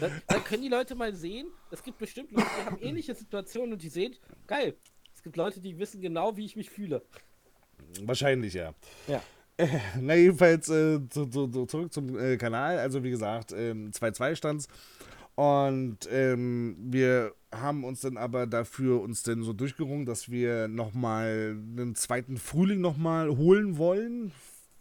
dann, 0.00 0.22
dann 0.26 0.44
können 0.44 0.62
die 0.62 0.68
Leute 0.68 0.94
mal 0.94 1.14
sehen, 1.14 1.48
es 1.70 1.82
gibt 1.82 1.96
bestimmt 1.96 2.30
Leute, 2.30 2.46
die 2.60 2.66
haben 2.66 2.78
ähnliche 2.82 3.14
Situationen 3.14 3.72
und 3.72 3.82
die 3.82 3.88
sehen, 3.88 4.16
geil, 4.46 4.74
es 5.14 5.22
gibt 5.22 5.36
Leute, 5.36 5.60
die 5.60 5.78
wissen 5.78 6.02
genau, 6.02 6.36
wie 6.36 6.44
ich 6.44 6.56
mich 6.56 6.68
fühle. 6.68 7.02
Wahrscheinlich, 8.02 8.52
ja. 8.52 8.74
Ja. 9.06 9.22
na, 10.00 10.14
jedenfalls 10.14 10.68
äh, 10.68 11.00
zu, 11.08 11.26
zu, 11.26 11.66
zurück 11.66 11.92
zum 11.92 12.18
äh, 12.18 12.36
Kanal. 12.36 12.78
Also, 12.78 13.02
wie 13.02 13.10
gesagt, 13.10 13.52
ähm, 13.52 13.90
2-2 13.90 14.36
stand's. 14.36 14.68
Und 15.38 15.98
ähm, 16.10 16.76
wir 16.80 17.32
haben 17.54 17.84
uns 17.84 18.00
dann 18.00 18.16
aber 18.16 18.48
dafür 18.48 19.00
uns 19.00 19.22
dann 19.22 19.44
so 19.44 19.52
durchgerungen, 19.52 20.04
dass 20.04 20.32
wir 20.32 20.66
nochmal 20.66 21.56
einen 21.56 21.94
zweiten 21.94 22.38
Frühling 22.38 22.80
nochmal 22.80 23.28
holen 23.28 23.78
wollen. 23.78 24.32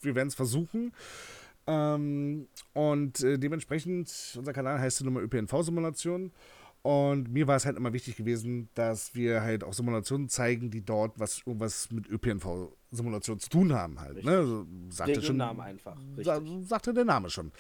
Wir 0.01 0.15
werden 0.15 0.29
es 0.29 0.33
versuchen. 0.33 0.93
Ähm, 1.67 2.47
und 2.73 3.21
äh, 3.21 3.37
dementsprechend, 3.37 4.33
unser 4.35 4.51
Kanal 4.51 4.79
heißt 4.79 4.99
ja 4.99 5.05
nochmal 5.05 5.21
ÖPNV-Simulation. 5.25 6.31
Und 6.81 7.31
mir 7.31 7.45
war 7.45 7.57
es 7.57 7.67
halt 7.67 7.77
immer 7.77 7.93
wichtig 7.93 8.15
gewesen, 8.15 8.69
dass 8.73 9.13
wir 9.13 9.43
halt 9.43 9.63
auch 9.63 9.73
Simulationen 9.73 10.27
zeigen, 10.27 10.71
die 10.71 10.83
dort 10.83 11.19
was 11.19 11.43
irgendwas 11.45 11.91
mit 11.91 12.09
ÖPNV-Simulation 12.09 13.39
zu 13.39 13.49
tun 13.51 13.73
haben 13.73 13.99
halt. 13.99 14.23
Ne? 14.23 14.31
Also, 14.31 14.65
sagte 14.89 15.21
schon, 15.21 15.37
Namen 15.37 15.59
einfach. 15.59 15.97
Sa 16.17 16.41
sagte 16.61 16.95
der 16.95 17.05
Name 17.05 17.29
schon. 17.29 17.51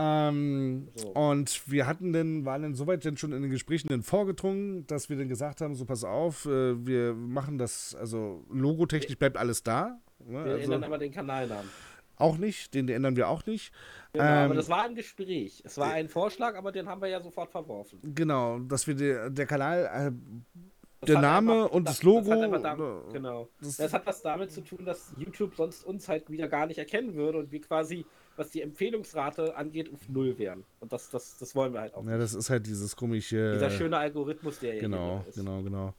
Ähm, 0.00 0.88
so. 0.94 1.08
Und 1.08 1.70
wir 1.70 1.86
hatten 1.86 2.12
dann, 2.12 2.46
waren 2.46 2.62
dann 2.62 2.74
soweit 2.74 3.04
denn 3.04 3.18
schon 3.18 3.32
in 3.32 3.42
den 3.42 3.50
Gesprächen 3.50 3.88
dann 3.88 4.02
vorgedrungen, 4.02 4.86
dass 4.86 5.10
wir 5.10 5.18
dann 5.18 5.28
gesagt 5.28 5.60
haben, 5.60 5.74
so 5.74 5.84
pass 5.84 6.04
auf, 6.04 6.46
äh, 6.46 6.86
wir 6.86 7.12
machen 7.12 7.58
das, 7.58 7.94
also 7.94 8.44
logotechnisch 8.50 9.18
bleibt 9.18 9.36
alles 9.36 9.62
da. 9.62 10.00
Ne? 10.24 10.44
Wir 10.44 10.52
also, 10.52 10.64
ändern 10.64 10.84
aber 10.84 10.98
den 10.98 11.12
Kanalnamen. 11.12 11.68
Auch 12.16 12.38
nicht, 12.38 12.74
den 12.74 12.88
ändern 12.88 13.16
wir 13.16 13.28
auch 13.28 13.44
nicht. 13.46 13.72
Genau, 14.12 14.24
ähm, 14.24 14.30
aber 14.30 14.54
das 14.54 14.68
war 14.68 14.84
ein 14.84 14.94
Gespräch. 14.94 15.62
Es 15.64 15.76
war 15.78 15.92
ein 15.92 16.08
Vorschlag, 16.08 16.54
aber 16.54 16.72
den 16.72 16.86
haben 16.86 17.00
wir 17.00 17.08
ja 17.08 17.20
sofort 17.20 17.50
verworfen. 17.50 17.98
Genau, 18.02 18.58
dass 18.58 18.86
wir 18.86 18.94
die, 18.94 19.34
der 19.34 19.46
Kanal 19.46 19.90
äh, 19.92 21.06
der 21.06 21.20
Name 21.20 21.64
einfach, 21.64 21.70
und 21.70 21.88
das, 21.88 21.96
das 21.96 22.02
Logo. 22.02 22.30
Das 22.30 22.62
damit, 22.62 23.12
genau. 23.12 23.48
Das, 23.60 23.76
das, 23.76 23.92
hat 23.92 24.06
was 24.06 24.20
damit 24.22 24.50
zu 24.52 24.62
tun, 24.62 24.84
dass 24.84 25.12
YouTube 25.16 25.54
sonst 25.56 25.84
uns 25.84 26.08
halt 26.08 26.30
wieder 26.30 26.48
gar 26.48 26.66
nicht 26.66 26.78
erkennen 26.78 27.14
würde 27.14 27.38
und 27.38 27.52
wir 27.52 27.60
quasi 27.60 28.04
was 28.40 28.50
die 28.50 28.62
Empfehlungsrate 28.62 29.54
angeht, 29.54 29.92
auf 29.92 30.08
Null 30.08 30.38
wären. 30.38 30.64
Und 30.80 30.92
das, 30.92 31.10
das, 31.10 31.36
das 31.38 31.54
wollen 31.54 31.74
wir 31.74 31.82
halt 31.82 31.94
auch. 31.94 32.04
Ja, 32.06 32.16
das 32.16 32.34
ist 32.34 32.48
halt 32.48 32.66
dieses 32.66 32.96
komische. 32.96 33.52
Dieser 33.52 33.70
schöne 33.70 33.98
Algorithmus, 33.98 34.58
der 34.58 34.78
genau, 34.78 35.24
ist. 35.28 35.36
Genau, 35.36 35.58
genau, 35.58 35.62
genau. 35.62 35.94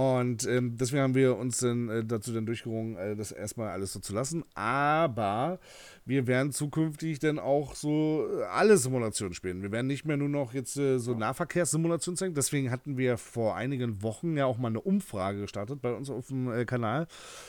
Und 0.00 0.46
ähm, 0.46 0.78
deswegen 0.78 1.02
haben 1.02 1.14
wir 1.14 1.36
uns 1.36 1.58
dann 1.58 1.90
äh, 1.90 2.02
dazu 2.02 2.32
dann 2.32 2.46
durchgerungen, 2.46 2.96
äh, 2.96 3.14
das 3.16 3.32
erstmal 3.32 3.68
alles 3.68 3.92
so 3.92 4.00
zu 4.00 4.14
lassen. 4.14 4.44
Aber 4.54 5.58
wir 6.06 6.26
werden 6.26 6.52
zukünftig 6.52 7.18
dann 7.18 7.38
auch 7.38 7.74
so 7.74 8.26
äh, 8.40 8.44
alle 8.44 8.78
Simulationen 8.78 9.34
spielen. 9.34 9.60
Wir 9.60 9.70
werden 9.72 9.88
nicht 9.88 10.06
mehr 10.06 10.16
nur 10.16 10.30
noch 10.30 10.54
jetzt 10.54 10.78
äh, 10.78 10.98
so 10.98 11.12
Nahverkehrssimulationen 11.12 12.16
zeigen. 12.16 12.34
Deswegen 12.34 12.70
hatten 12.70 12.96
wir 12.96 13.18
vor 13.18 13.56
einigen 13.56 14.02
Wochen 14.02 14.38
ja 14.38 14.46
auch 14.46 14.56
mal 14.56 14.68
eine 14.68 14.80
Umfrage 14.80 15.42
gestartet 15.42 15.82
bei 15.82 15.92
uns 15.92 16.08
auf 16.08 16.28
dem 16.28 16.50
äh, 16.50 16.64
Kanal. 16.64 17.06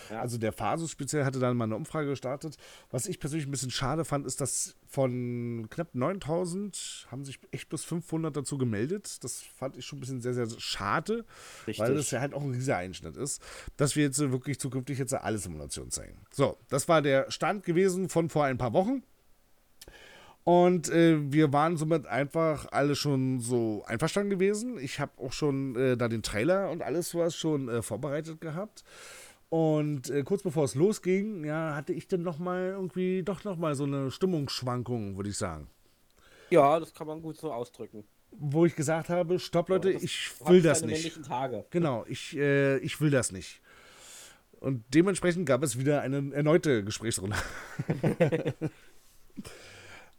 Ja. 0.09 0.19
Also 0.19 0.37
der 0.37 0.51
Fasus 0.51 0.91
speziell 0.91 1.23
hatte 1.23 1.39
dann 1.39 1.55
mal 1.55 1.63
eine 1.63 1.77
Umfrage 1.77 2.09
gestartet. 2.09 2.57
Was 2.89 3.05
ich 3.05 3.21
persönlich 3.21 3.47
ein 3.47 3.51
bisschen 3.51 3.71
schade 3.71 4.03
fand, 4.03 4.25
ist, 4.25 4.41
dass 4.41 4.75
von 4.89 5.67
knapp 5.69 5.95
9000 5.95 7.07
haben 7.09 7.23
sich 7.23 7.39
echt 7.51 7.69
bis 7.69 7.85
500 7.85 8.35
dazu 8.35 8.57
gemeldet. 8.57 9.23
Das 9.23 9.41
fand 9.41 9.77
ich 9.77 9.85
schon 9.85 9.99
ein 9.99 10.01
bisschen 10.01 10.21
sehr, 10.21 10.33
sehr 10.33 10.47
schade, 10.59 11.23
Richtig. 11.65 11.79
weil 11.79 11.95
das 11.95 12.11
ja 12.11 12.19
halt 12.19 12.33
auch 12.33 12.40
ein 12.41 12.51
riesiger 12.51 12.77
Einschnitt 12.77 13.17
ist, 13.17 13.41
dass 13.77 13.95
wir 13.95 14.03
jetzt 14.03 14.19
wirklich 14.19 14.59
zukünftig 14.59 14.99
jetzt 14.99 15.13
alle 15.13 15.37
Simulationen 15.37 15.91
zeigen. 15.91 16.17
So, 16.31 16.57
das 16.69 16.87
war 16.87 17.01
der 17.01 17.29
Stand 17.31 17.63
gewesen 17.63 18.09
von 18.09 18.29
vor 18.29 18.45
ein 18.45 18.57
paar 18.57 18.73
Wochen. 18.73 19.03
Und 20.43 20.89
äh, 20.89 21.31
wir 21.31 21.53
waren 21.53 21.77
somit 21.77 22.07
einfach 22.07 22.67
alle 22.71 22.95
schon 22.95 23.39
so 23.41 23.83
einverstanden 23.85 24.31
gewesen. 24.31 24.79
Ich 24.79 24.99
habe 24.99 25.11
auch 25.21 25.33
schon 25.33 25.75
äh, 25.75 25.95
da 25.95 26.07
den 26.07 26.23
Trailer 26.23 26.71
und 26.71 26.81
alles 26.81 27.13
was 27.13 27.35
schon 27.35 27.69
äh, 27.69 27.81
vorbereitet 27.81 28.41
gehabt. 28.41 28.83
Und 29.49 30.09
äh, 30.09 30.23
kurz 30.23 30.43
bevor 30.43 30.63
es 30.63 30.75
losging, 30.75 31.43
ja, 31.43 31.75
hatte 31.75 31.93
ich 31.93 32.07
dann 32.07 32.23
nochmal 32.23 32.69
irgendwie 32.69 33.21
doch 33.21 33.43
nochmal 33.43 33.75
so 33.75 33.83
eine 33.83 34.09
Stimmungsschwankung, 34.09 35.17
würde 35.17 35.29
ich 35.29 35.37
sagen. 35.37 35.67
Ja, 36.49 36.79
das 36.79 36.93
kann 36.93 37.07
man 37.07 37.21
gut 37.21 37.37
so 37.37 37.51
ausdrücken. 37.51 38.03
Wo 38.31 38.65
ich 38.65 38.75
gesagt 38.75 39.09
habe, 39.09 39.39
stopp 39.39 39.69
Leute, 39.69 39.91
ja, 39.91 39.99
ich 40.01 40.31
will 40.45 40.61
das 40.61 40.83
nicht. 40.83 41.19
Genau, 41.69 42.05
ich, 42.07 42.35
äh, 42.35 42.77
ich 42.77 42.99
will 43.01 43.11
das 43.11 43.31
nicht. 43.31 43.61
Und 44.59 44.83
dementsprechend 44.93 45.45
gab 45.45 45.63
es 45.63 45.77
wieder 45.77 46.01
eine 46.01 46.33
erneute 46.33 46.83
Gesprächsrunde. 46.83 47.35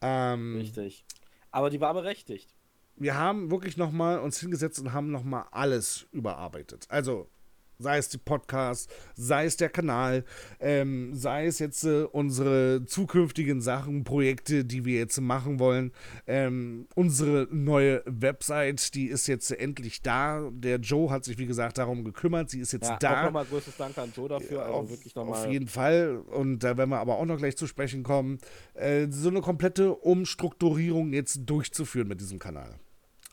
ähm, 0.01 0.57
Richtig. 0.57 1.05
Aber 1.51 1.71
die 1.71 1.81
war 1.81 1.95
berechtigt. 1.95 2.55
Wir 2.97 3.17
haben 3.17 3.51
wirklich 3.51 3.77
nochmal 3.77 4.19
uns 4.19 4.41
hingesetzt 4.41 4.81
und 4.81 4.93
haben 4.93 5.11
nochmal 5.11 5.47
alles 5.53 6.07
überarbeitet. 6.13 6.87
Also 6.89 7.29
sei 7.79 7.99
es 7.99 8.09
die 8.09 8.19
Podcasts, 8.19 8.89
sei 9.15 9.47
es 9.47 9.57
der 9.57 9.69
Kanal, 9.69 10.25
ähm, 10.61 11.15
sei 11.15 11.47
es 11.47 11.59
jetzt 11.59 11.85
äh, 11.85 12.05
unsere 12.05 12.85
zukünftigen 12.87 13.61
Sachen, 13.61 14.05
Projekte, 14.05 14.65
die 14.65 14.85
wir 14.85 14.99
jetzt 14.99 15.21
machen 15.21 15.59
wollen. 15.59 15.93
Ähm, 16.27 16.87
unsere 16.95 17.49
neue 17.51 18.03
Website, 18.07 18.95
die 18.95 19.07
ist 19.07 19.27
jetzt 19.27 19.51
endlich 19.51 20.03
da. 20.03 20.51
Der 20.53 20.79
Joe 20.79 21.11
hat 21.11 21.25
sich, 21.25 21.39
wie 21.39 21.47
gesagt, 21.47 21.79
darum 21.79 22.05
gekümmert. 22.05 22.51
Sie 22.51 22.61
ist 22.61 22.73
jetzt 22.73 22.89
ja, 22.89 22.97
da. 22.99 23.25
Nochmal 23.25 23.45
größtes 23.45 23.77
Dank 23.77 23.97
an 23.99 24.13
Joe 24.15 24.29
dafür. 24.29 24.63
Also 24.63 24.75
auf, 24.75 24.91
wirklich 24.91 25.15
noch 25.15 25.27
mal 25.27 25.33
auf 25.33 25.51
jeden 25.51 25.69
Fall. 25.69 26.19
Und 26.31 26.61
da 26.61 26.77
werden 26.77 26.91
wir 26.91 26.99
aber 26.99 27.19
auch 27.19 27.27
noch 27.27 27.39
gleich 27.39 27.57
zu 27.57 27.67
sprechen 27.67 28.03
kommen, 28.03 28.39
äh, 28.75 29.07
so 29.11 29.29
eine 29.29 29.41
komplette 29.41 29.95
Umstrukturierung 29.95 31.13
jetzt 31.13 31.41
durchzuführen 31.45 32.09
mit 32.09 32.21
diesem 32.21 32.39
Kanal 32.39 32.79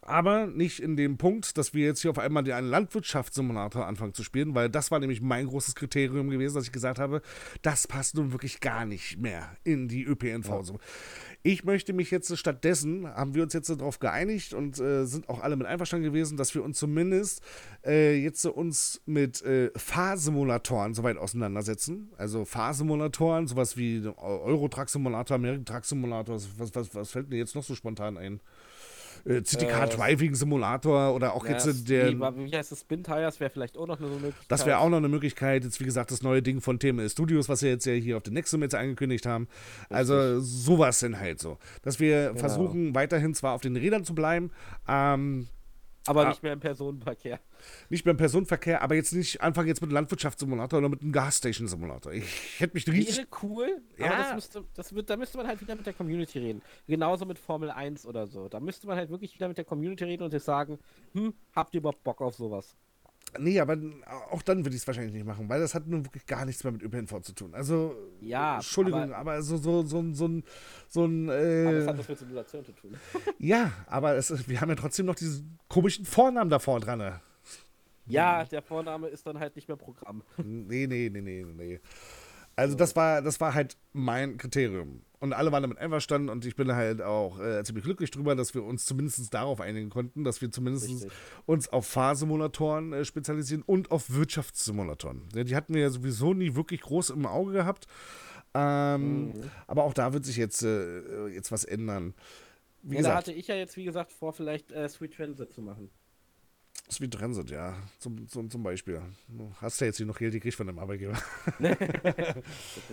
aber 0.09 0.47
nicht 0.47 0.79
in 0.79 0.95
dem 0.95 1.17
Punkt, 1.17 1.57
dass 1.57 1.73
wir 1.73 1.85
jetzt 1.85 2.01
hier 2.01 2.11
auf 2.11 2.19
einmal 2.19 2.43
den 2.43 2.65
Landwirtschaftssimulator 2.65 3.85
anfangen 3.85 4.13
zu 4.13 4.23
spielen, 4.23 4.55
weil 4.55 4.69
das 4.69 4.91
war 4.91 4.99
nämlich 4.99 5.21
mein 5.21 5.47
großes 5.47 5.75
Kriterium 5.75 6.29
gewesen, 6.29 6.55
dass 6.55 6.65
ich 6.65 6.71
gesagt 6.71 6.99
habe, 6.99 7.21
das 7.61 7.87
passt 7.87 8.15
nun 8.15 8.31
wirklich 8.31 8.59
gar 8.59 8.85
nicht 8.85 9.17
mehr 9.17 9.55
in 9.63 9.87
die 9.87 10.03
ÖPNV. 10.03 10.49
Ja. 10.49 10.75
Ich 11.43 11.63
möchte 11.63 11.93
mich 11.93 12.11
jetzt 12.11 12.35
stattdessen, 12.37 13.07
haben 13.07 13.33
wir 13.33 13.43
uns 13.43 13.53
jetzt 13.53 13.69
darauf 13.69 13.99
geeinigt 13.99 14.53
und 14.53 14.79
äh, 14.79 15.05
sind 15.05 15.29
auch 15.29 15.41
alle 15.41 15.55
mit 15.55 15.67
einverstanden 15.67 16.05
gewesen, 16.05 16.37
dass 16.37 16.53
wir 16.53 16.63
uns 16.63 16.77
zumindest 16.77 17.41
äh, 17.85 18.21
jetzt 18.21 18.45
uns 18.45 19.01
mit 19.05 19.41
äh, 19.43 19.71
Fahrsimulatoren 19.75 20.93
soweit 20.93 21.17
auseinandersetzen. 21.17 22.11
Also 22.17 22.43
Fahrsimulatoren, 22.43 23.47
sowas 23.47 23.77
wie 23.77 24.05
Euro-Truck-Simulator, 24.05 25.35
American-Truck-Simulator, 25.35 26.35
was, 26.35 26.75
was, 26.75 26.95
was 26.95 27.11
fällt 27.11 27.29
mir 27.29 27.37
jetzt 27.37 27.55
noch 27.55 27.63
so 27.63 27.75
spontan 27.75 28.17
ein? 28.17 28.41
Äh, 29.25 29.43
City 29.43 29.65
Car 29.65 29.85
äh, 29.85 29.95
Driving 29.95 30.35
Simulator 30.35 31.13
oder 31.13 31.33
auch 31.33 31.45
ja, 31.45 31.51
jetzt 31.51 31.89
der. 31.89 32.09
Wie, 32.09 32.19
wie 32.19 32.55
heißt 32.55 32.71
das? 32.71 32.81
Spin 32.81 33.03
Tires 33.03 33.39
wäre 33.39 33.49
vielleicht 33.49 33.77
auch 33.77 33.87
noch 33.87 33.99
eine 33.99 34.07
Möglichkeit. 34.07 34.45
Das 34.47 34.65
wäre 34.65 34.79
auch 34.79 34.89
noch 34.89 34.97
eine 34.97 35.09
Möglichkeit. 35.09 35.63
Jetzt, 35.63 35.79
wie 35.79 35.85
gesagt, 35.85 36.11
das 36.11 36.21
neue 36.21 36.41
Ding 36.41 36.61
von 36.61 36.79
TML 36.79 37.09
Studios, 37.09 37.49
was 37.49 37.61
wir 37.61 37.69
jetzt 37.69 37.85
ja 37.85 37.93
hier 37.93 38.17
auf 38.17 38.23
den 38.23 38.33
Nexum 38.33 38.61
jetzt 38.61 38.75
angekündigt 38.75 39.25
haben. 39.25 39.47
Also 39.89 40.39
sowas 40.39 40.99
denn 40.99 41.19
halt 41.19 41.39
so. 41.39 41.57
Dass 41.81 41.99
wir 41.99 42.29
genau. 42.29 42.39
versuchen, 42.39 42.95
weiterhin 42.95 43.33
zwar 43.33 43.53
auf 43.53 43.61
den 43.61 43.75
Rädern 43.75 44.03
zu 44.03 44.15
bleiben, 44.15 44.51
ähm, 44.87 45.47
aber 46.09 46.25
ah. 46.25 46.29
nicht 46.29 46.41
mehr 46.41 46.53
im 46.53 46.59
Personenverkehr. 46.59 47.39
Nicht 47.89 48.03
mehr 48.03 48.11
im 48.11 48.17
Personenverkehr, 48.17 48.81
aber 48.81 48.95
jetzt 48.95 49.13
nicht 49.13 49.41
anfangen 49.41 49.67
jetzt 49.67 49.81
mit 49.81 49.89
einem 49.89 49.95
Landwirtschaftssimulator 49.95 50.79
oder 50.79 50.89
mit 50.89 51.01
einem 51.01 51.11
Gasstation-Simulator. 51.11 52.11
Ich 52.13 52.59
hätte 52.59 52.73
mich 52.73 52.87
richtig. 52.87 53.17
Wäre 53.17 53.27
cool, 53.43 53.81
ja. 53.97 54.07
aber 54.07 54.17
das 54.17 54.33
müsste, 54.33 54.63
das 54.73 54.95
wird, 54.95 55.09
da 55.09 55.17
müsste 55.17 55.37
man 55.37 55.45
halt 55.45 55.61
wieder 55.61 55.75
mit 55.75 55.85
der 55.85 55.93
Community 55.93 56.39
reden. 56.39 56.63
Genauso 56.87 57.25
mit 57.25 57.37
Formel 57.37 57.69
1 57.69 58.07
oder 58.07 58.25
so. 58.25 58.49
Da 58.49 58.59
müsste 58.59 58.87
man 58.87 58.97
halt 58.97 59.11
wirklich 59.11 59.35
wieder 59.35 59.47
mit 59.47 59.57
der 59.57 59.65
Community 59.65 60.03
reden 60.03 60.23
und 60.23 60.31
sich 60.31 60.43
sagen, 60.43 60.79
hm, 61.13 61.33
habt 61.55 61.75
ihr 61.75 61.79
überhaupt 61.79 62.03
Bock 62.03 62.21
auf 62.21 62.35
sowas? 62.35 62.75
Nee, 63.37 63.59
aber 63.59 63.77
auch 64.31 64.41
dann 64.41 64.65
würde 64.65 64.75
ich 64.75 64.81
es 64.81 64.87
wahrscheinlich 64.87 65.13
nicht 65.13 65.25
machen, 65.25 65.49
weil 65.49 65.59
das 65.59 65.75
hat 65.75 65.87
nun 65.87 66.05
wirklich 66.05 66.25
gar 66.25 66.45
nichts 66.45 66.63
mehr 66.63 66.73
mit 66.73 66.81
ÖPNV 66.81 67.21
zu 67.21 67.33
tun. 67.33 67.53
Also, 67.53 67.95
ja, 68.21 68.55
Entschuldigung, 68.55 69.13
aber, 69.13 69.17
aber 69.17 69.41
so, 69.41 69.57
so, 69.57 69.83
so, 69.83 70.03
so, 70.13 70.27
ein. 70.27 70.43
So 70.87 71.05
ein 71.05 71.29
äh, 71.29 71.65
aber 71.65 71.73
das 71.73 71.87
hat 71.87 71.97
was 71.99 72.09
mit 72.09 72.17
Simulation 72.19 72.65
zu 72.65 72.71
tun. 72.71 72.97
ja, 73.39 73.71
aber 73.87 74.15
es, 74.15 74.47
wir 74.47 74.61
haben 74.61 74.69
ja 74.69 74.75
trotzdem 74.75 75.05
noch 75.05 75.15
diesen 75.15 75.59
komischen 75.67 76.05
Vornamen 76.05 76.49
davor 76.49 76.79
dran. 76.79 76.99
Ne? 76.99 77.21
Ja, 78.07 78.43
der 78.45 78.61
Vorname 78.61 79.07
ist 79.07 79.25
dann 79.27 79.39
halt 79.39 79.55
nicht 79.55 79.67
mehr 79.67 79.77
Programm. 79.77 80.23
Nee, 80.37 80.87
nee, 80.87 81.09
nee, 81.11 81.21
nee, 81.21 81.45
nee. 81.45 81.79
Also 82.59 82.75
das 82.75 82.93
war, 82.95 83.21
das 83.21 83.39
war 83.39 83.53
halt 83.53 83.77
mein 83.93 84.37
Kriterium. 84.37 85.01
Und 85.19 85.31
alle 85.33 85.51
waren 85.51 85.63
damit 85.63 85.77
einverstanden 85.77 86.29
und 86.29 86.45
ich 86.45 86.57
bin 86.57 86.73
halt 86.73 87.01
auch 87.01 87.39
äh, 87.39 87.63
ziemlich 87.63 87.85
glücklich 87.85 88.11
drüber, 88.11 88.35
dass 88.35 88.53
wir 88.53 88.63
uns 88.63 88.85
zumindest 88.85 89.33
darauf 89.33 89.61
einigen 89.61 89.89
konnten, 89.89 90.25
dass 90.25 90.41
wir 90.41 90.51
zumindest 90.51 91.07
uns 91.45 91.69
auf 91.69 91.87
Fahrsimulatoren 91.87 92.91
äh, 92.91 93.05
spezialisieren 93.05 93.63
und 93.63 93.91
auf 93.91 94.09
Wirtschaftssimulatoren. 94.09 95.29
Ja, 95.33 95.45
die 95.45 95.55
hatten 95.55 95.73
wir 95.73 95.81
ja 95.81 95.89
sowieso 95.89 96.33
nie 96.33 96.55
wirklich 96.55 96.81
groß 96.81 97.11
im 97.11 97.25
Auge 97.25 97.53
gehabt. 97.53 97.87
Ähm, 98.53 99.27
mhm. 99.27 99.33
Aber 99.67 99.83
auch 99.83 99.93
da 99.93 100.11
wird 100.11 100.25
sich 100.25 100.35
jetzt, 100.35 100.61
äh, 100.63 101.27
jetzt 101.27 101.53
was 101.53 101.63
ändern. 101.63 102.13
Wie 102.81 102.97
gesagt, 102.97 103.13
da 103.13 103.17
hatte 103.17 103.33
ich 103.33 103.47
ja 103.47 103.55
jetzt, 103.55 103.77
wie 103.77 103.85
gesagt, 103.85 104.11
vor, 104.11 104.33
vielleicht 104.33 104.71
äh, 104.71 104.87
Sweet 104.89 105.13
Transit 105.13 105.53
zu 105.53 105.61
machen. 105.61 105.89
Sweet 106.91 107.13
Transit, 107.13 107.51
ja, 107.51 107.75
zum, 107.99 108.27
zum, 108.27 108.49
zum 108.49 108.63
Beispiel. 108.63 108.99
Hast 109.61 109.79
du 109.79 109.85
jetzt 109.85 109.97
hier 109.97 110.07
noch 110.07 110.17
Geld 110.17 110.33
gekriegt 110.33 110.55
von 110.55 110.65
deinem 110.65 110.79
Arbeitgeber? 110.79 111.13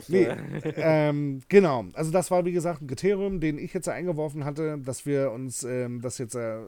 nee, 0.09 0.29
ähm, 0.77 1.41
genau. 1.49 1.87
Also 1.95 2.11
das 2.11 2.31
war, 2.31 2.45
wie 2.45 2.53
gesagt, 2.53 2.83
ein 2.83 2.89
Kriterium, 2.89 3.41
den 3.41 3.57
ich 3.57 3.73
jetzt 3.73 3.89
eingeworfen 3.89 4.45
hatte, 4.45 4.77
dass 4.79 5.07
wir 5.07 5.31
uns 5.31 5.65
ähm, 5.65 6.03
das 6.03 6.19
jetzt 6.19 6.35
äh, 6.35 6.59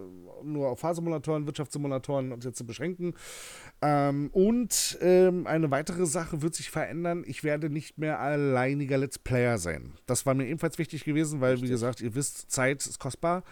nur 0.43 0.69
auf 0.71 0.81
Fahrsimulatoren, 0.81 1.45
Wirtschaftssimulatoren 1.45 2.33
uns 2.33 2.47
jetzt 2.47 2.67
beschränken. 2.67 3.13
Ähm, 3.83 4.31
und 4.33 4.99
ähm, 5.03 5.47
eine 5.47 5.71
weitere 5.71 6.07
Sache 6.07 6.41
wird 6.41 6.55
sich 6.55 6.71
verändern. 6.71 7.25
Ich 7.27 7.45
werde 7.45 7.69
nicht 7.69 7.99
mehr 7.99 8.21
alleiniger 8.21 8.97
Let's 8.97 9.19
Player 9.19 9.59
sein. 9.59 9.93
Das 10.07 10.25
war 10.25 10.33
mir 10.33 10.47
ebenfalls 10.47 10.79
wichtig 10.79 11.05
gewesen, 11.05 11.43
weil, 11.43 11.61
wie 11.61 11.69
gesagt, 11.69 12.01
ihr 12.01 12.15
wisst, 12.15 12.51
Zeit 12.51 12.87
ist 12.87 12.99
kostbar. 12.99 13.45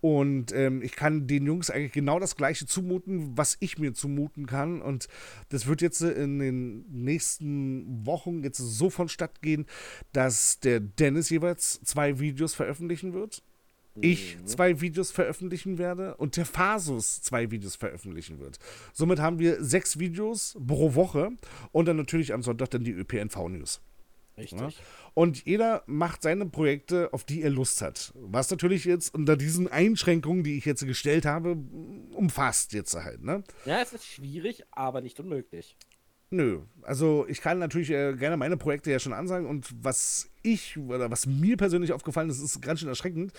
Und 0.00 0.52
ähm, 0.52 0.82
ich 0.82 0.96
kann 0.96 1.26
den 1.26 1.46
Jungs 1.46 1.70
eigentlich 1.70 1.92
genau 1.92 2.18
das 2.18 2.36
Gleiche 2.36 2.66
zumuten, 2.66 3.36
was 3.36 3.56
ich 3.60 3.78
mir 3.78 3.92
zumuten 3.92 4.46
kann. 4.46 4.80
Und 4.80 5.08
das 5.50 5.66
wird 5.66 5.82
jetzt 5.82 6.00
in 6.00 6.38
den 6.38 6.84
nächsten 6.90 8.06
Wochen 8.06 8.42
jetzt 8.42 8.58
so 8.58 8.88
vonstatt 8.88 9.42
gehen, 9.42 9.66
dass 10.12 10.60
der 10.60 10.80
Dennis 10.80 11.28
jeweils 11.30 11.80
zwei 11.82 12.18
Videos 12.18 12.54
veröffentlichen 12.54 13.12
wird. 13.12 13.42
Ich 14.00 14.38
mhm. 14.38 14.46
zwei 14.46 14.80
Videos 14.80 15.10
veröffentlichen 15.10 15.76
werde 15.76 16.16
und 16.16 16.36
der 16.36 16.46
Fasus 16.46 17.22
zwei 17.22 17.50
Videos 17.50 17.76
veröffentlichen 17.76 18.38
wird. 18.38 18.58
Somit 18.92 19.18
haben 19.18 19.38
wir 19.38 19.62
sechs 19.62 19.98
Videos 19.98 20.56
pro 20.64 20.94
Woche 20.94 21.30
und 21.72 21.86
dann 21.86 21.96
natürlich 21.96 22.32
am 22.32 22.42
Sonntag 22.42 22.70
dann 22.70 22.84
die 22.84 22.92
ÖPNV-News. 22.92 23.80
Richtig. 24.40 24.60
Ja? 24.60 24.68
Und 25.14 25.44
jeder 25.44 25.82
macht 25.86 26.22
seine 26.22 26.46
Projekte, 26.46 27.12
auf 27.12 27.24
die 27.24 27.42
er 27.42 27.50
Lust 27.50 27.82
hat. 27.82 28.12
Was 28.14 28.50
natürlich 28.50 28.84
jetzt 28.84 29.14
unter 29.14 29.36
diesen 29.36 29.68
Einschränkungen, 29.68 30.44
die 30.44 30.56
ich 30.56 30.64
jetzt 30.64 30.86
gestellt 30.86 31.26
habe, 31.26 31.56
umfasst 32.12 32.72
jetzt 32.72 32.94
halt. 32.94 33.22
Ne? 33.22 33.44
Ja, 33.64 33.80
es 33.80 33.92
ist 33.92 34.06
schwierig, 34.06 34.64
aber 34.70 35.00
nicht 35.00 35.20
unmöglich. 35.20 35.76
Nö, 36.32 36.60
also 36.82 37.26
ich 37.28 37.40
kann 37.40 37.58
natürlich 37.58 37.90
äh, 37.90 38.14
gerne 38.14 38.36
meine 38.36 38.56
Projekte 38.56 38.92
ja 38.92 39.00
schon 39.00 39.12
ansagen 39.12 39.48
und 39.48 39.68
was 39.82 40.30
ich 40.42 40.78
oder 40.78 41.10
was 41.10 41.26
mir 41.26 41.56
persönlich 41.56 41.92
aufgefallen 41.92 42.30
ist, 42.30 42.40
ist 42.40 42.62
ganz 42.62 42.78
schön 42.78 42.88
erschreckend. 42.88 43.32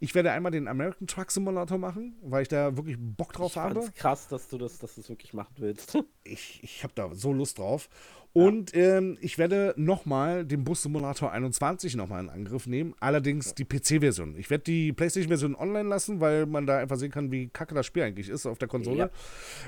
Ich 0.00 0.14
werde 0.14 0.32
einmal 0.32 0.50
den 0.50 0.66
American 0.66 1.06
Truck 1.06 1.30
Simulator 1.30 1.76
machen, 1.76 2.16
weil 2.22 2.40
ich 2.40 2.48
da 2.48 2.74
wirklich 2.74 2.96
Bock 2.98 3.34
drauf 3.34 3.50
ich 3.50 3.56
habe. 3.58 3.92
krass, 3.94 4.28
dass 4.28 4.48
du 4.48 4.56
das, 4.56 4.78
dass 4.78 4.94
du 4.94 5.02
das 5.02 5.10
wirklich 5.10 5.34
machen 5.34 5.54
willst. 5.58 5.98
Ich, 6.24 6.62
ich 6.62 6.84
habe 6.84 6.92
da 6.94 7.14
so 7.14 7.32
Lust 7.32 7.58
drauf. 7.58 7.88
Und 8.32 8.74
ähm, 8.74 9.16
ich 9.20 9.38
werde 9.38 9.74
nochmal 9.76 10.44
den 10.44 10.62
Bus 10.64 10.82
Simulator 10.82 11.32
21 11.32 11.96
nochmal 11.96 12.22
in 12.22 12.30
Angriff 12.30 12.66
nehmen. 12.66 12.94
Allerdings 13.00 13.54
die 13.54 13.64
PC-Version. 13.64 14.36
Ich 14.36 14.50
werde 14.50 14.64
die 14.64 14.92
PlayStation-Version 14.92 15.54
online 15.54 15.88
lassen, 15.88 16.20
weil 16.20 16.46
man 16.46 16.66
da 16.66 16.78
einfach 16.78 16.96
sehen 16.96 17.10
kann, 17.10 17.32
wie 17.32 17.48
kacke 17.48 17.74
das 17.74 17.86
Spiel 17.86 18.02
eigentlich 18.02 18.28
ist 18.28 18.46
auf 18.46 18.58
der 18.58 18.68
Konsole. 18.68 18.98
Ja. 18.98 19.10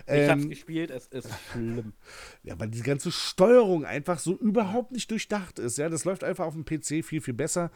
Ähm, 0.06 0.22
ich 0.22 0.30
habe 0.30 0.40
es 0.42 0.48
gespielt, 0.48 0.90
es 0.90 1.06
ist 1.06 1.28
schlimm. 1.52 1.92
Ja, 2.42 2.58
weil 2.58 2.68
die 2.68 2.80
ganze 2.80 3.10
Steuerung 3.12 3.84
einfach 3.84 4.18
so 4.18 4.34
überhaupt 4.34 4.92
nicht 4.92 5.10
durchdacht 5.10 5.58
ist. 5.58 5.76
Ja, 5.76 5.88
das 5.88 6.04
läuft 6.04 6.24
einfach 6.24 6.46
auf 6.46 6.54
dem 6.54 6.64
PC 6.64 7.04
viel, 7.04 7.20
viel 7.20 7.34
besser. 7.34 7.70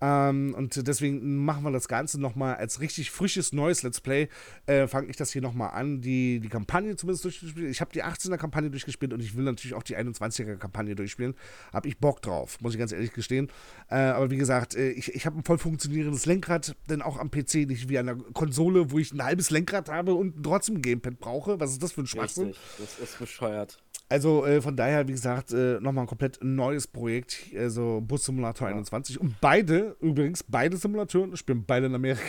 Ähm, 0.00 0.54
und 0.54 0.86
deswegen 0.86 1.36
machen 1.44 1.62
wir 1.64 1.72
das 1.72 1.88
Ganze 1.88 2.20
nochmal 2.20 2.56
als 2.56 2.80
richtig 2.80 3.10
frisches, 3.10 3.52
neues 3.52 3.82
Let's 3.82 4.00
Play. 4.00 4.28
Äh, 4.66 4.86
Fange 4.88 5.08
ich 5.08 5.16
das 5.16 5.32
hier 5.32 5.42
nochmal 5.42 5.70
an, 5.70 6.00
die, 6.02 6.40
die 6.40 6.48
Kampagne 6.48 6.96
zumindest 6.96 7.24
durchzuspielen. 7.24 7.70
Ich 7.70 7.80
habe 7.80 7.92
die 7.92 8.04
18er-Kampagne 8.04 8.70
durchgespielt 8.70 9.12
und 9.12 9.20
ich 9.20 9.36
will 9.36 9.44
natürlich 9.44 9.74
auch 9.74 9.82
die 9.82 9.96
21 9.96 10.20
20er-Kampagne 10.30 10.94
durchspielen. 10.94 11.34
Habe 11.72 11.88
ich 11.88 11.98
Bock 11.98 12.22
drauf, 12.22 12.58
muss 12.60 12.74
ich 12.74 12.78
ganz 12.78 12.92
ehrlich 12.92 13.12
gestehen. 13.12 13.48
Äh, 13.90 13.96
aber 13.96 14.30
wie 14.30 14.36
gesagt, 14.36 14.74
äh, 14.74 14.90
ich, 14.90 15.14
ich 15.14 15.26
habe 15.26 15.38
ein 15.38 15.44
voll 15.44 15.58
funktionierendes 15.58 16.26
Lenkrad, 16.26 16.76
denn 16.88 17.02
auch 17.02 17.18
am 17.18 17.30
PC, 17.30 17.66
nicht 17.66 17.88
wie 17.88 17.98
an 17.98 18.06
der 18.06 18.16
Konsole, 18.16 18.90
wo 18.90 18.98
ich 18.98 19.12
ein 19.12 19.22
halbes 19.22 19.50
Lenkrad 19.50 19.88
habe 19.88 20.14
und 20.14 20.42
trotzdem 20.42 20.76
ein 20.76 20.82
Gamepad 20.82 21.18
brauche. 21.18 21.60
Was 21.60 21.72
ist 21.72 21.82
das 21.82 21.92
für 21.92 22.02
ein 22.02 22.06
Schwachsinn? 22.06 22.48
Richtig, 22.48 22.62
das 22.78 22.98
ist 22.98 23.18
bescheuert. 23.18 23.78
Also 24.10 24.44
äh, 24.44 24.60
von 24.60 24.76
daher, 24.76 25.06
wie 25.06 25.12
gesagt, 25.12 25.52
äh, 25.52 25.78
nochmal 25.80 26.04
ein 26.04 26.08
komplett 26.08 26.42
neues 26.42 26.88
Projekt, 26.88 27.46
also 27.56 28.00
Bus 28.00 28.24
Simulator 28.24 28.68
ja. 28.68 28.74
21. 28.74 29.20
Und 29.20 29.40
beide, 29.40 29.96
übrigens, 30.00 30.42
beide 30.42 30.76
Simulatoren 30.76 31.36
spielen 31.36 31.64
beide 31.64 31.86
in 31.86 31.94
Amerika. 31.94 32.24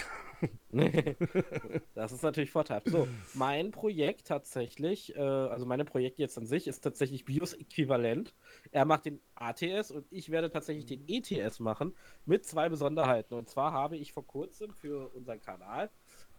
das 1.95 2.11
ist 2.11 2.21
natürlich 2.21 2.51
vorteilhaft. 2.51 2.87
So, 2.87 3.07
mein 3.33 3.71
Projekt 3.71 4.27
tatsächlich, 4.27 5.15
äh, 5.15 5.19
also 5.19 5.65
meine 5.65 5.83
Projekte 5.83 6.21
jetzt 6.21 6.37
an 6.37 6.45
sich, 6.45 6.67
ist 6.67 6.81
tatsächlich 6.81 7.25
BIOS-äquivalent. 7.25 8.35
Er 8.71 8.85
macht 8.85 9.05
den 9.05 9.19
ATS 9.33 9.89
und 9.89 10.05
ich 10.11 10.29
werde 10.29 10.51
tatsächlich 10.51 10.85
den 10.85 11.03
ETS 11.07 11.59
machen 11.59 11.95
mit 12.27 12.45
zwei 12.45 12.69
Besonderheiten. 12.69 13.33
Und 13.33 13.49
zwar 13.49 13.73
habe 13.73 13.97
ich 13.97 14.13
vor 14.13 14.25
kurzem 14.25 14.71
für 14.73 15.09
unseren 15.15 15.41
Kanal 15.41 15.89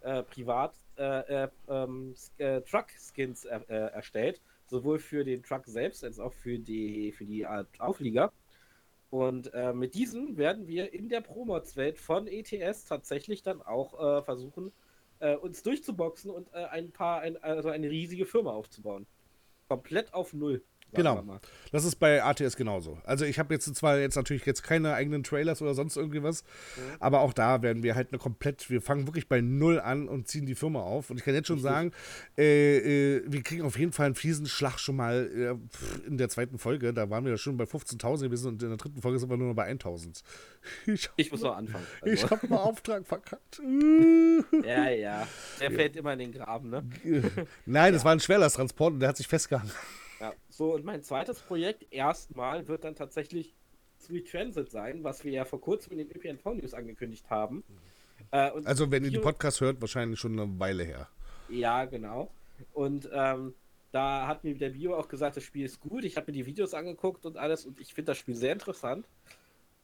äh, 0.02 0.22
privat 0.22 0.74
äh, 0.96 1.44
äh 1.44 1.48
ähm, 1.68 2.14
äh, 2.38 2.60
Truck-Skins 2.60 3.44
äh, 3.44 3.60
erstellt, 3.68 4.40
sowohl 4.72 4.98
für 4.98 5.22
den 5.22 5.42
Truck 5.42 5.66
selbst 5.66 6.02
als 6.02 6.18
auch 6.18 6.32
für 6.32 6.58
die, 6.58 7.12
für 7.12 7.26
die 7.26 7.46
Auflieger. 7.46 8.32
Und 9.10 9.52
äh, 9.52 9.74
mit 9.74 9.94
diesen 9.94 10.38
werden 10.38 10.66
wir 10.66 10.94
in 10.94 11.10
der 11.10 11.20
Promods-Welt 11.20 11.98
von 11.98 12.26
ETS 12.26 12.86
tatsächlich 12.86 13.42
dann 13.42 13.60
auch 13.60 13.92
äh, 14.00 14.22
versuchen, 14.22 14.72
äh, 15.18 15.36
uns 15.36 15.62
durchzuboxen 15.62 16.30
und 16.30 16.48
äh, 16.54 16.64
ein 16.64 16.90
paar, 16.90 17.20
ein, 17.20 17.36
also 17.42 17.68
eine 17.68 17.90
riesige 17.90 18.24
Firma 18.24 18.52
aufzubauen. 18.52 19.06
Komplett 19.68 20.14
auf 20.14 20.32
Null. 20.32 20.62
Genau. 20.92 21.40
Das 21.70 21.84
ist 21.84 21.96
bei 21.96 22.22
ATS 22.22 22.56
genauso. 22.56 22.98
Also 23.04 23.24
ich 23.24 23.38
habe 23.38 23.54
jetzt 23.54 23.74
zwar 23.74 23.98
jetzt 23.98 24.16
natürlich 24.16 24.44
jetzt 24.44 24.62
keine 24.62 24.92
eigenen 24.94 25.22
Trailers 25.22 25.62
oder 25.62 25.74
sonst 25.74 25.96
irgendwie 25.96 26.22
was, 26.22 26.42
mhm. 26.42 26.80
aber 27.00 27.20
auch 27.20 27.32
da 27.32 27.62
werden 27.62 27.82
wir 27.82 27.94
halt 27.94 28.08
eine 28.12 28.18
komplett, 28.18 28.68
wir 28.68 28.82
fangen 28.82 29.06
wirklich 29.06 29.26
bei 29.28 29.40
Null 29.40 29.80
an 29.80 30.08
und 30.08 30.28
ziehen 30.28 30.44
die 30.44 30.54
Firma 30.54 30.80
auf. 30.80 31.10
Und 31.10 31.18
ich 31.18 31.24
kann 31.24 31.34
jetzt 31.34 31.46
schon 31.46 31.56
Richtig. 31.56 31.72
sagen, 31.72 31.92
äh, 32.36 33.16
äh, 33.16 33.22
wir 33.26 33.42
kriegen 33.42 33.62
auf 33.62 33.78
jeden 33.78 33.92
Fall 33.92 34.06
einen 34.06 34.14
fiesen 34.14 34.46
Schlag 34.46 34.78
schon 34.78 34.96
mal 34.96 35.30
äh, 35.34 36.06
in 36.06 36.18
der 36.18 36.28
zweiten 36.28 36.58
Folge. 36.58 36.92
Da 36.92 37.08
waren 37.08 37.24
wir 37.24 37.32
ja 37.32 37.38
schon 37.38 37.56
bei 37.56 37.64
15.000 37.64 38.24
gewesen 38.24 38.48
und 38.48 38.62
in 38.62 38.68
der 38.68 38.78
dritten 38.78 39.00
Folge 39.00 39.18
sind 39.18 39.30
wir 39.30 39.36
nur 39.36 39.48
noch 39.48 39.56
bei 39.56 39.70
1.000. 39.70 40.22
Ich, 40.86 41.10
ich 41.16 41.30
muss 41.32 41.40
noch 41.40 41.56
anfangen. 41.56 41.86
Also. 42.02 42.14
Ich 42.14 42.30
habe 42.30 42.42
einen 42.42 42.52
Auftrag 42.52 43.06
verkackt. 43.06 43.60
ja, 44.64 44.90
ja. 44.90 45.26
Der 45.60 45.70
ja. 45.70 45.76
fällt 45.76 45.96
immer 45.96 46.12
in 46.12 46.18
den 46.20 46.32
Graben, 46.32 46.70
ne? 46.70 46.84
Nein, 47.66 47.86
ja. 47.86 47.90
das 47.90 48.04
war 48.04 48.12
ein 48.12 48.20
Schwerlasttransport 48.20 48.94
und 48.94 49.00
der 49.00 49.08
hat 49.08 49.16
sich 49.16 49.26
festgehangen. 49.26 49.72
Ja, 50.22 50.34
so 50.48 50.72
und 50.72 50.84
mein 50.84 51.02
zweites 51.02 51.40
Projekt 51.40 51.92
erstmal 51.92 52.68
wird 52.68 52.84
dann 52.84 52.94
tatsächlich 52.94 53.56
Sweet 53.98 54.30
Transit 54.30 54.70
sein, 54.70 55.02
was 55.02 55.24
wir 55.24 55.32
ja 55.32 55.44
vor 55.44 55.60
kurzem 55.60 55.98
in 55.98 55.98
den 55.98 56.16
ÖPNV-News 56.16 56.74
angekündigt 56.74 57.28
haben. 57.28 57.64
Äh, 58.30 58.52
also 58.64 58.88
wenn 58.92 59.02
ihr 59.02 59.10
die 59.10 59.18
Podcast 59.18 59.60
hört, 59.60 59.80
wahrscheinlich 59.80 60.20
schon 60.20 60.38
eine 60.38 60.60
Weile 60.60 60.84
her. 60.84 61.08
Ja, 61.48 61.86
genau. 61.86 62.30
Und 62.72 63.10
ähm, 63.12 63.54
da 63.90 64.28
hat 64.28 64.44
mir 64.44 64.54
der 64.56 64.70
Bio 64.70 64.94
auch 64.94 65.08
gesagt, 65.08 65.36
das 65.36 65.42
Spiel 65.42 65.64
ist 65.64 65.80
gut. 65.80 66.04
Ich 66.04 66.16
habe 66.16 66.30
mir 66.30 66.38
die 66.38 66.46
Videos 66.46 66.72
angeguckt 66.72 67.26
und 67.26 67.36
alles 67.36 67.66
und 67.66 67.80
ich 67.80 67.92
finde 67.92 68.12
das 68.12 68.18
Spiel 68.18 68.36
sehr 68.36 68.52
interessant. 68.52 69.08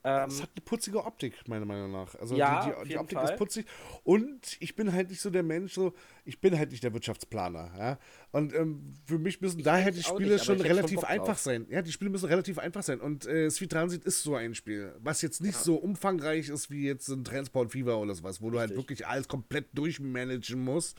Ähm, 0.09 0.29
es 0.29 0.43
hat 0.43 0.51
eine 0.55 0.65
putzige 0.65 1.05
Optik, 1.05 1.35
meiner 1.47 1.65
Meinung 1.65 1.93
nach. 1.93 2.15
Also 2.17 2.35
ja, 2.35 2.65
die, 2.65 2.83
die, 2.83 2.89
die 2.91 2.99
Optik 2.99 3.19
Fall. 3.19 3.31
ist 3.31 3.37
putzig. 3.37 3.67
Und 4.05 4.57
ich 4.61 4.75
bin 4.75 4.93
halt 4.93 5.11
nicht 5.11 5.21
so 5.21 5.31
der 5.31 5.43
Mensch, 5.43 5.75
so, 5.75 5.93
ich 6.25 6.41
bin 6.41 6.59
halt 6.59 6.71
nicht 6.71 6.83
der 6.83 6.93
Wirtschaftsplaner. 6.95 7.71
Ja? 7.79 7.99
Und 8.33 8.55
ähm, 8.55 8.95
für 9.05 9.19
mich 9.19 9.41
müssen 9.41 9.59
ich 9.59 9.65
daher 9.65 9.91
die 9.91 10.03
Spiele 10.03 10.35
nicht, 10.35 10.45
schon 10.45 10.61
relativ 10.61 11.01
schon 11.01 11.09
einfach 11.09 11.39
sein. 11.39 11.67
Ja, 11.71 11.83
die 11.83 11.93
Spiele 11.93 12.11
müssen 12.11 12.27
relativ 12.27 12.59
einfach 12.59 12.83
sein. 12.83 13.01
Und 13.01 13.27
äh, 13.27 13.51
Sweet 13.51 13.73
Transit 13.73 14.05
ist 14.05 14.23
so 14.23 14.35
ein 14.35 14.55
Spiel, 14.55 14.95
was 15.01 15.23
jetzt 15.23 15.41
nicht 15.41 15.55
ja. 15.55 15.61
so 15.61 15.77
umfangreich 15.77 16.49
ist 16.49 16.71
wie 16.71 16.87
jetzt 16.87 17.09
ein 17.09 17.25
Transport 17.25 17.73
Fever 17.73 17.99
oder 17.99 18.15
sowas, 18.15 18.41
wo 18.41 18.47
Richtig. 18.47 18.53
du 18.53 18.61
halt 18.61 18.77
wirklich 18.77 19.07
alles 19.07 19.29
komplett 19.29 19.67
durchmanagen 19.75 20.63
musst. 20.63 20.99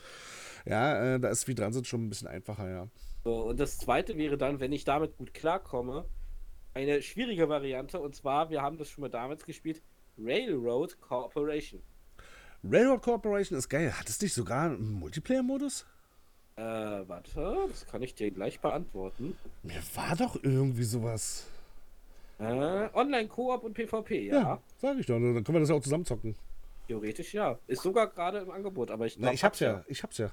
Ja, 0.66 1.14
äh, 1.14 1.20
da 1.20 1.28
ist 1.28 1.42
Sweet 1.42 1.58
Transit 1.58 1.86
schon 1.86 2.04
ein 2.04 2.08
bisschen 2.10 2.28
einfacher, 2.28 2.68
ja. 2.68 2.88
So, 3.24 3.48
und 3.48 3.60
das 3.60 3.78
zweite 3.78 4.16
wäre 4.16 4.38
dann, 4.38 4.60
wenn 4.60 4.72
ich 4.72 4.84
damit 4.84 5.16
gut 5.16 5.34
klarkomme, 5.34 6.06
eine 6.74 7.02
schwierige 7.02 7.48
Variante 7.48 8.00
und 8.00 8.14
zwar, 8.14 8.50
wir 8.50 8.62
haben 8.62 8.78
das 8.78 8.88
schon 8.88 9.02
mal 9.02 9.08
damals 9.08 9.44
gespielt, 9.44 9.82
Railroad 10.18 11.00
Corporation. 11.00 11.82
Railroad 12.62 13.02
Corporation 13.02 13.58
ist 13.58 13.68
geil. 13.68 13.92
Hat 13.98 14.08
es 14.08 14.20
nicht 14.20 14.34
sogar 14.34 14.66
einen 14.66 14.92
Multiplayer-Modus? 14.92 15.86
Äh, 16.56 16.62
warte, 16.62 17.68
das 17.68 17.86
kann 17.86 18.02
ich 18.02 18.14
dir 18.14 18.30
gleich 18.30 18.60
beantworten. 18.60 19.34
Mir 19.62 19.82
war 19.94 20.14
doch 20.14 20.36
irgendwie 20.42 20.82
sowas. 20.84 21.46
Äh, 22.38 22.88
Online-Koop 22.94 23.64
und 23.64 23.74
PvP, 23.74 24.26
ja. 24.26 24.34
Ja, 24.34 24.62
sag 24.78 24.98
ich 24.98 25.06
doch. 25.06 25.14
Dann 25.14 25.42
können 25.42 25.54
wir 25.54 25.60
das 25.60 25.70
ja 25.70 25.74
auch 25.74 25.82
zusammen 25.82 26.04
zocken. 26.04 26.36
Theoretisch 26.86 27.32
ja. 27.32 27.58
Ist 27.66 27.82
sogar 27.82 28.08
gerade 28.08 28.38
im 28.38 28.50
Angebot, 28.50 28.90
aber 28.90 29.06
ich 29.06 29.16
glaube. 29.16 29.34
Ich 29.34 29.44
hab's 29.44 29.60
ja. 29.60 29.84
Ich 29.88 30.02
hab's 30.02 30.18
ja. 30.18 30.30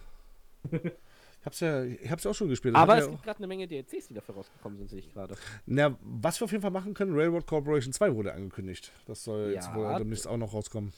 hab's 1.47 1.59
ja, 1.61 1.83
ich 1.83 2.11
hab's 2.11 2.23
ja 2.23 2.31
auch 2.31 2.35
schon 2.35 2.49
gespielt. 2.49 2.75
Aber 2.75 2.97
es 2.97 3.05
ja 3.05 3.11
gibt 3.11 3.23
gerade 3.23 3.39
eine 3.39 3.47
Menge 3.47 3.67
DLCs, 3.67 4.09
die 4.09 4.13
dafür 4.13 4.35
rausgekommen 4.35 4.77
sind, 4.77 4.89
sehe 4.89 4.99
ich 4.99 5.11
gerade. 5.11 5.35
Na, 5.65 5.97
was 6.01 6.39
wir 6.39 6.45
auf 6.45 6.51
jeden 6.51 6.61
Fall 6.61 6.71
machen 6.71 6.93
können, 6.93 7.15
Railroad 7.15 7.47
Corporation 7.47 7.91
2 7.91 8.13
wurde 8.13 8.33
angekündigt. 8.33 8.91
Das 9.05 9.23
soll 9.23 9.47
ja, 9.47 9.55
jetzt 9.55 9.73
wohl 9.73 9.95
demnächst 9.97 10.27
auch 10.27 10.37
noch 10.37 10.53
rauskommen. 10.53 10.93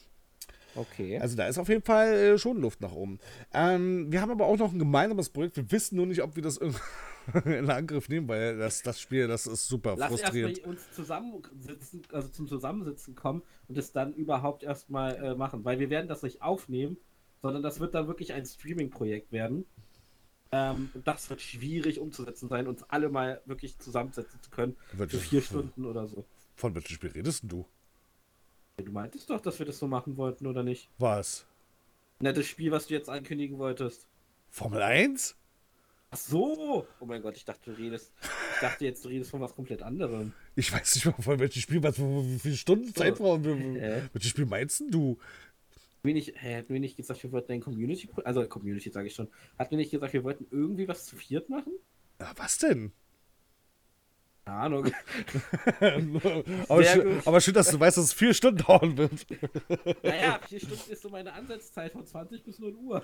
Okay. 0.75 1.17
Also 1.19 1.35
da 1.35 1.47
ist 1.47 1.57
auf 1.57 1.69
jeden 1.69 1.81
Fall 1.81 2.13
äh, 2.13 2.37
schon 2.37 2.61
Luft 2.61 2.81
nach 2.81 2.91
oben. 2.91 3.19
Ähm, 3.53 4.11
wir 4.11 4.21
haben 4.21 4.31
aber 4.31 4.45
auch 4.45 4.57
noch 4.57 4.71
ein 4.71 4.79
gemeinsames 4.79 5.29
Projekt. 5.29 5.57
Wir 5.57 5.71
wissen 5.71 5.95
nur 5.95 6.05
nicht, 6.05 6.21
ob 6.21 6.35
wir 6.35 6.43
das 6.43 6.57
in 7.45 7.69
Angriff 7.69 8.09
nehmen, 8.09 8.27
weil 8.27 8.57
das, 8.57 8.81
das 8.81 8.99
Spiel, 8.99 9.27
das 9.27 9.47
ist 9.47 9.67
super 9.67 9.95
Lass 9.97 10.09
frustrierend. 10.09 10.57
erstmal 10.57 10.75
uns 10.75 10.91
zusammensitzen, 10.91 12.01
also 12.11 12.27
zum 12.29 12.47
Zusammensitzen 12.47 13.15
kommen 13.15 13.41
und 13.67 13.77
es 13.77 13.91
dann 13.91 14.13
überhaupt 14.13 14.63
erstmal 14.63 15.15
äh, 15.15 15.35
machen, 15.35 15.65
weil 15.65 15.79
wir 15.79 15.89
werden 15.89 16.07
das 16.07 16.21
nicht 16.21 16.41
aufnehmen, 16.41 16.97
sondern 17.41 17.63
das 17.63 17.79
wird 17.79 17.95
dann 17.95 18.07
wirklich 18.07 18.33
ein 18.33 18.45
Streaming-Projekt 18.45 19.31
werden. 19.31 19.65
Ähm, 20.51 20.89
das 21.05 21.29
wird 21.29 21.41
schwierig 21.41 21.99
umzusetzen 21.99 22.49
sein, 22.49 22.67
uns 22.67 22.83
alle 22.89 23.09
mal 23.09 23.41
wirklich 23.45 23.77
zusammensetzen 23.77 24.41
zu 24.41 24.49
können 24.49 24.75
Wird- 24.93 25.11
für 25.11 25.17
vier 25.19 25.41
Stunden 25.41 25.85
oder 25.85 26.07
so. 26.07 26.25
Von 26.55 26.73
welchem 26.75 26.95
Spiel 26.95 27.11
redest 27.11 27.43
du? 27.47 27.65
Du 28.77 28.91
meintest 28.91 29.29
doch, 29.29 29.41
dass 29.41 29.59
wir 29.59 29.65
das 29.65 29.77
so 29.77 29.87
machen 29.87 30.17
wollten, 30.17 30.47
oder 30.47 30.63
nicht? 30.63 30.89
Was? 30.97 31.45
Na, 32.19 32.31
das 32.31 32.47
Spiel, 32.47 32.71
was 32.71 32.87
du 32.87 32.93
jetzt 32.93 33.09
ankündigen 33.09 33.57
wolltest. 33.59 34.07
Formel 34.49 34.81
1? 34.81 35.35
Ach 36.11 36.17
so! 36.17 36.87
Oh 36.99 37.05
mein 37.05 37.21
Gott, 37.21 37.37
ich 37.37 37.45
dachte, 37.45 37.71
du 37.71 37.77
redest. 37.77 38.11
Ich 38.55 38.59
dachte 38.61 38.85
jetzt, 38.85 39.05
du 39.05 39.09
redest 39.09 39.29
von 39.29 39.41
was 39.41 39.53
komplett 39.53 39.83
anderem. 39.83 40.33
Ich 40.55 40.71
weiß 40.73 40.95
nicht 40.95 41.05
mal, 41.05 41.13
von 41.21 41.39
welchem 41.39 41.61
Spiel, 41.61 41.83
was, 41.83 41.99
wie 41.99 42.39
viele 42.39 42.55
Stunden 42.57 42.93
Zeit 42.95 43.15
brauchen 43.19 43.43
wir. 43.43 43.55
Hä? 43.79 44.01
Welches 44.13 44.31
Spiel 44.31 44.47
meinst 44.47 44.81
du? 44.89 45.19
Wir 46.01 46.13
nicht, 46.13 46.33
hä, 46.41 46.55
hatten 46.57 46.73
wir 46.73 46.79
nicht 46.79 46.97
gesagt, 46.97 47.21
wir 47.23 47.31
wollten 47.31 47.51
ein 47.51 47.61
Community, 47.61 48.09
also 48.23 48.47
Community 48.47 48.89
sage 48.89 49.07
ich 49.07 49.15
schon, 49.15 49.29
hatten 49.57 49.71
wir 49.71 49.77
nicht 49.77 49.91
gesagt, 49.91 50.13
wir 50.13 50.23
wollten 50.23 50.47
irgendwie 50.51 50.87
was 50.87 51.05
zu 51.05 51.15
viert 51.15 51.49
machen? 51.49 51.73
Ja, 52.21 52.31
was 52.37 52.57
denn? 52.57 52.93
Keine 54.49 54.61
Ahnung. 54.61 54.91
aber, 56.69 56.83
schön, 56.83 57.21
aber 57.23 57.41
schön, 57.41 57.53
dass 57.53 57.69
du 57.69 57.79
weißt, 57.79 57.97
dass 57.97 58.05
es 58.05 58.13
vier 58.13 58.33
Stunden 58.33 58.63
dauern 58.65 58.97
wird. 58.97 59.27
naja, 60.01 60.39
vier 60.47 60.59
Stunden 60.59 60.91
ist 60.91 61.01
so 61.03 61.09
meine 61.09 61.33
Ansatzzeit 61.33 61.91
von 61.91 62.05
20 62.05 62.43
bis 62.43 62.57
0 62.57 62.73
Uhr. 62.73 63.03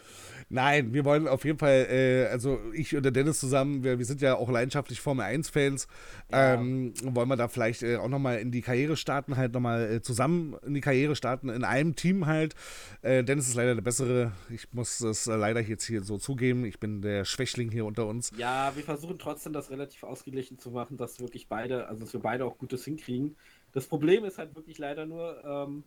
Nein, 0.49 0.93
wir 0.93 1.05
wollen 1.05 1.27
auf 1.27 1.45
jeden 1.45 1.59
Fall, 1.59 1.87
äh, 1.89 2.25
also 2.31 2.59
ich 2.73 2.95
und 2.95 3.03
der 3.03 3.11
Dennis 3.11 3.39
zusammen, 3.39 3.83
wir, 3.83 3.99
wir 3.99 4.05
sind 4.05 4.21
ja 4.21 4.35
auch 4.35 4.49
leidenschaftlich 4.49 4.99
Formel 4.99 5.23
1-Fans, 5.25 5.87
Ja. 6.31 6.55
ähm, 6.55 6.93
wollen 7.03 7.29
wir 7.29 7.35
da 7.35 7.47
vielleicht 7.47 7.83
äh, 7.83 7.97
auch 7.97 8.09
nochmal 8.09 8.39
in 8.39 8.51
die 8.51 8.61
Karriere 8.61 8.97
starten, 8.97 9.37
halt 9.37 9.53
nochmal 9.53 9.91
äh, 9.91 10.01
zusammen 10.01 10.55
in 10.65 10.73
die 10.73 10.81
Karriere 10.81 11.15
starten, 11.15 11.49
in 11.49 11.63
einem 11.63 11.95
Team 11.95 12.25
halt. 12.25 12.55
Äh, 13.03 13.23
Dennis 13.23 13.47
ist 13.47 13.55
leider 13.55 13.75
der 13.75 13.83
Bessere, 13.83 14.31
ich 14.49 14.73
muss 14.73 14.99
es 15.01 15.27
leider 15.27 15.61
jetzt 15.61 15.85
hier 15.85 16.01
so 16.01 16.17
zugeben, 16.17 16.65
ich 16.65 16.79
bin 16.79 17.03
der 17.03 17.23
Schwächling 17.23 17.69
hier 17.69 17.85
unter 17.85 18.07
uns. 18.07 18.31
Ja, 18.35 18.71
wir 18.75 18.83
versuchen 18.83 19.19
trotzdem 19.19 19.53
das 19.53 19.69
relativ 19.69 20.01
ausgeglichen 20.03 20.57
zu 20.57 20.71
machen, 20.71 20.97
dass 20.97 21.19
wirklich 21.19 21.34
beide, 21.43 21.87
also 21.87 22.03
dass 22.03 22.13
wir 22.13 22.21
beide 22.21 22.45
auch 22.45 22.57
Gutes 22.57 22.85
hinkriegen. 22.85 23.35
Das 23.73 23.87
Problem 23.87 24.23
ist 24.23 24.37
halt 24.37 24.55
wirklich 24.55 24.77
leider 24.77 25.05
nur, 25.05 25.43
ähm, 25.43 25.83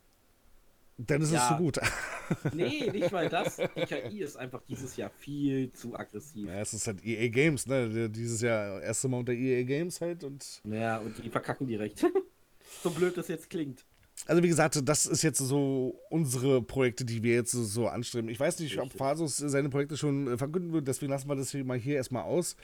Dennis 0.98 1.28
ist 1.28 1.34
Ja. 1.34 1.48
so 1.56 1.62
gut. 1.62 1.78
nee, 2.52 2.90
nicht 2.90 3.12
mal 3.12 3.28
das. 3.28 3.56
Die 3.76 3.86
KI 3.86 4.20
ist 4.20 4.36
einfach 4.36 4.62
dieses 4.68 4.96
Jahr 4.96 5.10
viel 5.10 5.72
zu 5.72 5.94
aggressiv. 5.96 6.46
Ja, 6.48 6.60
es 6.60 6.74
ist 6.74 6.86
halt 6.88 7.04
EA 7.04 7.28
Games, 7.28 7.66
ne? 7.66 8.10
Dieses 8.10 8.40
Jahr 8.42 8.82
erste 8.82 9.08
Mal 9.08 9.18
unter 9.18 9.32
EA 9.32 9.62
Games 9.62 10.00
halt 10.00 10.24
und 10.24 10.60
Ja, 10.64 10.98
und 10.98 11.16
die 11.24 11.30
verkacken 11.30 11.66
direkt. 11.68 12.04
so 12.82 12.90
blöd 12.90 13.16
das 13.16 13.28
jetzt 13.28 13.48
klingt. 13.48 13.84
Also 14.26 14.42
wie 14.42 14.48
gesagt, 14.48 14.80
das 14.88 15.06
ist 15.06 15.22
jetzt 15.22 15.38
so 15.38 15.94
unsere 16.10 16.60
Projekte, 16.60 17.04
die 17.04 17.22
wir 17.22 17.34
jetzt 17.34 17.52
so, 17.52 17.86
anstreben. 17.86 18.28
Ich 18.28 18.40
weiß 18.40 18.58
nicht, 18.58 18.76
ob. 18.80 18.92
Fasus 18.92 19.36
seine 19.36 19.68
Projekte 19.68 19.96
schon 19.96 20.26
äh, 20.26 20.36
verkünden 20.36 20.72
wird, 20.72 20.88
deswegen 20.88 21.12
lassen 21.12 21.28
wir 21.28 21.36
das 21.36 21.52
hier 21.52 21.64
mal 21.64 21.78
hier 21.78 21.94
erstmal 21.94 22.24
aus. 22.24 22.56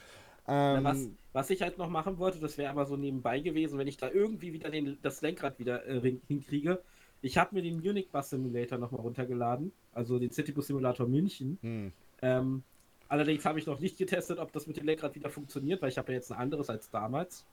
Na, 0.47 0.79
Ähm, 0.79 0.85
was, 0.85 1.09
was 1.35 1.51
ich 1.51 1.61
halt 1.61 1.77
noch 1.77 1.91
machen 1.91 2.19
wollte, 2.19 2.39
das 2.39 2.57
wäre 2.57 2.71
aber 2.71 2.87
so 2.87 2.97
nebenbei 2.97 3.41
gewesen, 3.41 3.79
wenn 3.79 3.89
ich 3.89 3.99
da 3.99 4.11
irgendwie 4.11 4.55
wieder 4.55 4.71
den, 4.71 4.97
das 5.03 5.21
Lenkrad 5.21 5.59
wieder 5.59 5.87
äh, 5.87 6.01
hin- 6.01 6.23
hinkriege. 6.27 6.81
Ich 7.21 7.37
habe 7.37 7.55
mir 7.55 7.63
den 7.63 7.81
Munich 7.81 8.09
Bus 8.11 8.31
Simulator 8.31 8.79
nochmal 8.79 9.03
runtergeladen, 9.03 9.73
also 9.93 10.19
den 10.19 10.31
Citybus 10.31 10.69
Simulator 10.69 11.07
München. 11.07 11.59
hm. 11.61 11.93
Ähm, 12.23 12.63
allerdings 13.09 13.45
habe 13.45 13.59
ich 13.59 13.67
noch 13.67 13.81
nicht 13.81 13.99
getestet, 13.99 14.39
ob 14.39 14.53
das 14.53 14.67
mit 14.67 14.77
dem 14.79 14.87
Lenkrad 14.87 15.15
wieder 15.15 15.29
funktioniert, 15.29 15.83
weil 15.83 15.91
ich 15.91 15.99
habe 15.99 16.13
ja 16.13 16.19
jetzt 16.19 16.33
ein 16.33 16.39
anderes 16.39 16.71
als 16.71 16.89
damals. 16.91 17.45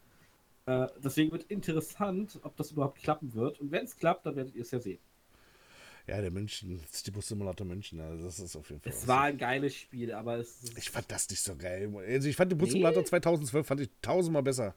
Äh, 0.67 0.87
deswegen 1.03 1.31
wird 1.31 1.45
interessant, 1.45 2.39
ob 2.43 2.55
das 2.55 2.71
überhaupt 2.71 2.99
klappen 2.99 3.33
wird. 3.33 3.59
Und 3.59 3.71
wenn 3.71 3.83
es 3.83 3.97
klappt, 3.97 4.25
dann 4.25 4.35
werdet 4.35 4.55
ihr 4.55 4.61
es 4.61 4.71
ja 4.71 4.79
sehen. 4.79 4.99
Ja, 6.11 6.19
der 6.19 6.29
München, 6.29 6.81
Stibus 6.93 7.29
Simulator 7.29 7.65
München, 7.65 8.01
also 8.01 8.25
das 8.25 8.37
ist 8.37 8.57
auf 8.57 8.69
jeden 8.69 8.81
Fall. 8.81 8.91
Es 8.91 9.07
war 9.07 9.21
ein 9.21 9.37
geiles 9.37 9.73
Spiel, 9.73 10.11
aber 10.11 10.39
es 10.39 10.61
ich 10.75 10.89
fand 10.89 11.09
das 11.09 11.29
nicht 11.29 11.41
so 11.41 11.55
geil. 11.55 11.89
Also 12.05 12.27
ich 12.27 12.35
fand 12.35 12.51
den 12.51 12.57
Bus 12.57 12.67
Nee? 12.67 12.73
Simulator 12.73 13.05
2012 13.05 13.65
fand 13.65 13.79
ich 13.79 13.89
tausendmal 14.01 14.43
besser. 14.43 14.75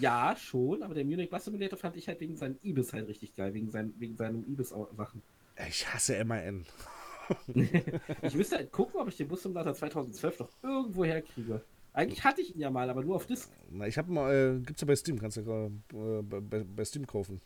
ja 0.00 0.34
schon, 0.34 0.82
aber 0.82 0.94
der 0.94 1.04
Munich 1.04 1.28
Bus 1.28 1.44
Simulator 1.44 1.78
fand 1.78 1.98
ich 1.98 2.08
halt 2.08 2.20
wegen 2.20 2.36
seinem 2.36 2.58
Ibis 2.62 2.90
halt 2.94 3.06
richtig 3.06 3.36
geil, 3.36 3.52
wegen, 3.52 3.70
sein, 3.70 3.92
wegen 3.98 4.16
seinem 4.16 4.44
Ibis-Sachen. 4.50 5.20
Ich 5.68 5.92
hasse 5.92 6.24
MAN. 6.24 6.64
Ich 8.22 8.34
müsste 8.34 8.56
halt 8.56 8.72
gucken, 8.72 8.98
ob 8.98 9.08
ich 9.08 9.16
den 9.18 9.28
Bus 9.28 9.42
Simulator 9.42 9.74
2012 9.74 10.38
noch 10.38 10.48
irgendwo 10.62 11.04
herkriege. 11.04 11.62
Eigentlich 11.92 12.24
hatte 12.24 12.40
ich 12.40 12.54
ihn 12.54 12.60
ja 12.60 12.70
mal, 12.70 12.88
aber 12.88 13.02
nur 13.02 13.16
auf 13.16 13.26
Disc. 13.26 13.50
Na, 13.70 13.86
ich 13.86 13.98
habe 13.98 14.10
mal, 14.10 14.34
äh, 14.34 14.60
gibt's 14.60 14.80
ja 14.80 14.86
bei 14.86 14.96
Steam, 14.96 15.18
kannst 15.18 15.36
du 15.36 15.42
äh, 15.92 16.22
bei, 16.22 16.40
bei, 16.40 16.64
bei 16.64 16.84
Steam 16.86 17.06
kaufen. 17.06 17.42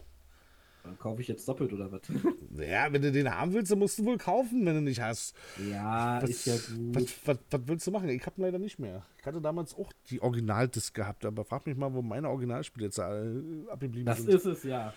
Dann 0.87 0.99
kaufe 0.99 1.21
ich 1.21 1.29
jetzt 1.29 1.47
doppelt 1.49 1.73
oder 1.73 1.91
was? 1.93 2.01
Ja, 2.59 2.91
wenn 2.93 3.03
du 3.03 3.13
den 3.13 3.31
haben 3.31 3.53
willst, 3.53 3.71
dann 3.73 3.79
musst 3.79 3.99
du 3.99 4.05
wohl 4.07 4.17
kaufen, 4.19 4.65
wenn 4.65 4.75
du 4.77 4.81
nicht 4.81 5.01
hast. 5.03 5.35
Ja, 5.71 6.23
Was, 6.23 6.31
ist 6.31 6.47
ja 6.47 6.55
gut. 6.75 6.95
was, 6.95 7.15
was, 7.27 7.39
was 7.51 7.61
willst 7.67 7.87
du 7.87 7.91
machen? 7.91 8.09
Ich 8.09 8.25
habe 8.25 8.41
leider 8.41 8.59
nicht 8.59 8.79
mehr. 8.79 9.05
Ich 9.19 9.27
hatte 9.27 9.41
damals 9.41 9.75
auch 9.75 9.93
die 10.11 10.23
Originaldisc 10.23 10.95
gehabt, 10.95 11.27
aber 11.27 11.45
frag 11.45 11.67
mich 11.67 11.77
mal, 11.77 11.93
wo 11.93 12.01
meine 12.03 12.31
Originalspiele 12.31 12.87
jetzt 12.87 12.99
äh, 12.99 13.69
abgeblieben 13.71 14.07
Das 14.07 14.19
sind. 14.19 14.31
ist 14.33 14.47
es 14.47 14.63
ja. 14.63 14.95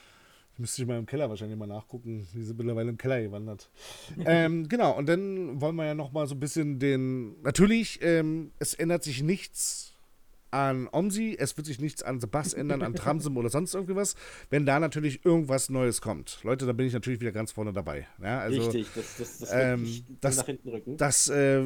Müsste 0.57 0.81
ich 0.81 0.87
mal 0.87 0.99
im 0.99 1.05
Keller 1.05 1.29
wahrscheinlich 1.29 1.57
mal 1.57 1.67
nachgucken. 1.67 2.27
Die 2.33 2.43
sind 2.43 2.57
mittlerweile 2.57 2.89
im 2.89 2.97
Keller 2.97 3.21
gewandert. 3.21 3.69
ähm, 4.25 4.67
genau, 4.67 4.97
und 4.97 5.07
dann 5.07 5.59
wollen 5.61 5.75
wir 5.75 5.85
ja 5.85 5.95
noch 5.95 6.11
mal 6.11 6.27
so 6.27 6.35
ein 6.35 6.39
bisschen 6.39 6.79
den. 6.79 7.41
Natürlich, 7.41 7.99
ähm, 8.01 8.51
es 8.59 8.73
ändert 8.73 9.03
sich 9.03 9.23
nichts 9.23 9.93
an 10.51 10.87
Omsi, 10.91 11.35
es 11.39 11.55
wird 11.57 11.67
sich 11.67 11.79
nichts 11.79 12.01
an 12.03 12.19
The 12.19 12.27
Bass 12.27 12.53
ändern, 12.53 12.81
an 12.81 12.93
Tramsim 12.93 13.37
oder 13.37 13.49
sonst 13.49 13.73
irgendwie 13.73 13.95
was, 13.95 14.15
wenn 14.49 14.65
da 14.65 14.79
natürlich 14.79 15.23
irgendwas 15.25 15.69
Neues 15.69 16.01
kommt. 16.01 16.39
Leute, 16.43 16.65
da 16.65 16.73
bin 16.73 16.87
ich 16.87 16.93
natürlich 16.93 17.19
wieder 17.19 17.31
ganz 17.31 17.51
vorne 17.51 17.73
dabei. 17.73 18.07
Ja, 18.21 18.39
also, 18.39 18.61
Richtig, 18.69 18.87
das, 18.95 19.17
das, 19.17 19.39
das 19.39 19.49
ähm, 19.53 20.03
das- 20.21 20.37
nach 20.37 20.45
hinten 20.45 20.69
rücken. 20.69 20.97
Das, 20.97 21.29
äh, 21.29 21.61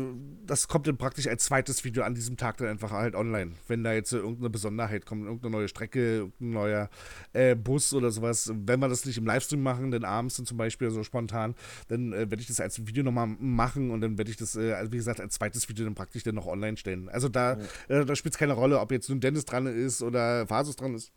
das 0.45 0.67
kommt 0.67 0.87
dann 0.87 0.97
praktisch 0.97 1.27
als 1.27 1.45
zweites 1.45 1.83
Video 1.83 2.03
an 2.03 2.15
diesem 2.15 2.37
Tag 2.37 2.57
dann 2.57 2.67
einfach 2.67 2.91
halt 2.91 3.15
online. 3.15 3.53
Wenn 3.67 3.83
da 3.83 3.93
jetzt 3.93 4.11
äh, 4.13 4.17
irgendeine 4.17 4.49
Besonderheit 4.49 5.05
kommt, 5.05 5.23
irgendeine 5.25 5.51
neue 5.51 5.67
Strecke, 5.67 5.99
irgendein 6.17 6.49
neuer 6.49 6.89
äh, 7.33 7.55
Bus 7.55 7.93
oder 7.93 8.11
sowas. 8.11 8.51
Wenn 8.53 8.79
wir 8.79 8.89
das 8.89 9.05
nicht 9.05 9.17
im 9.17 9.25
Livestream 9.25 9.61
machen, 9.61 9.91
dann 9.91 10.03
abends 10.03 10.35
dann 10.37 10.45
zum 10.45 10.57
Beispiel 10.57 10.89
so 10.89 11.03
spontan, 11.03 11.55
dann 11.87 12.13
äh, 12.13 12.29
werde 12.29 12.39
ich 12.41 12.47
das 12.47 12.59
als 12.59 12.85
Video 12.85 13.03
nochmal 13.03 13.27
machen 13.27 13.91
und 13.91 14.01
dann 14.01 14.17
werde 14.17 14.31
ich 14.31 14.37
das, 14.37 14.55
äh, 14.55 14.75
wie 14.91 14.97
gesagt, 14.97 15.19
als 15.19 15.35
zweites 15.35 15.69
Video 15.69 15.85
dann 15.85 15.95
praktisch 15.95 16.23
dann 16.23 16.35
noch 16.35 16.47
online 16.47 16.77
stellen. 16.77 17.09
Also 17.09 17.29
da, 17.29 17.57
äh, 17.87 18.05
da 18.05 18.15
spielt 18.15 18.33
es 18.33 18.39
keine 18.39 18.53
Rolle, 18.53 18.72
ob 18.81 18.91
jetzt 18.91 19.09
nun 19.09 19.19
Dennis 19.19 19.45
dran 19.45 19.67
ist 19.67 20.01
oder 20.01 20.47
Fasus 20.47 20.75
dran 20.75 20.95
ist. 20.95 21.11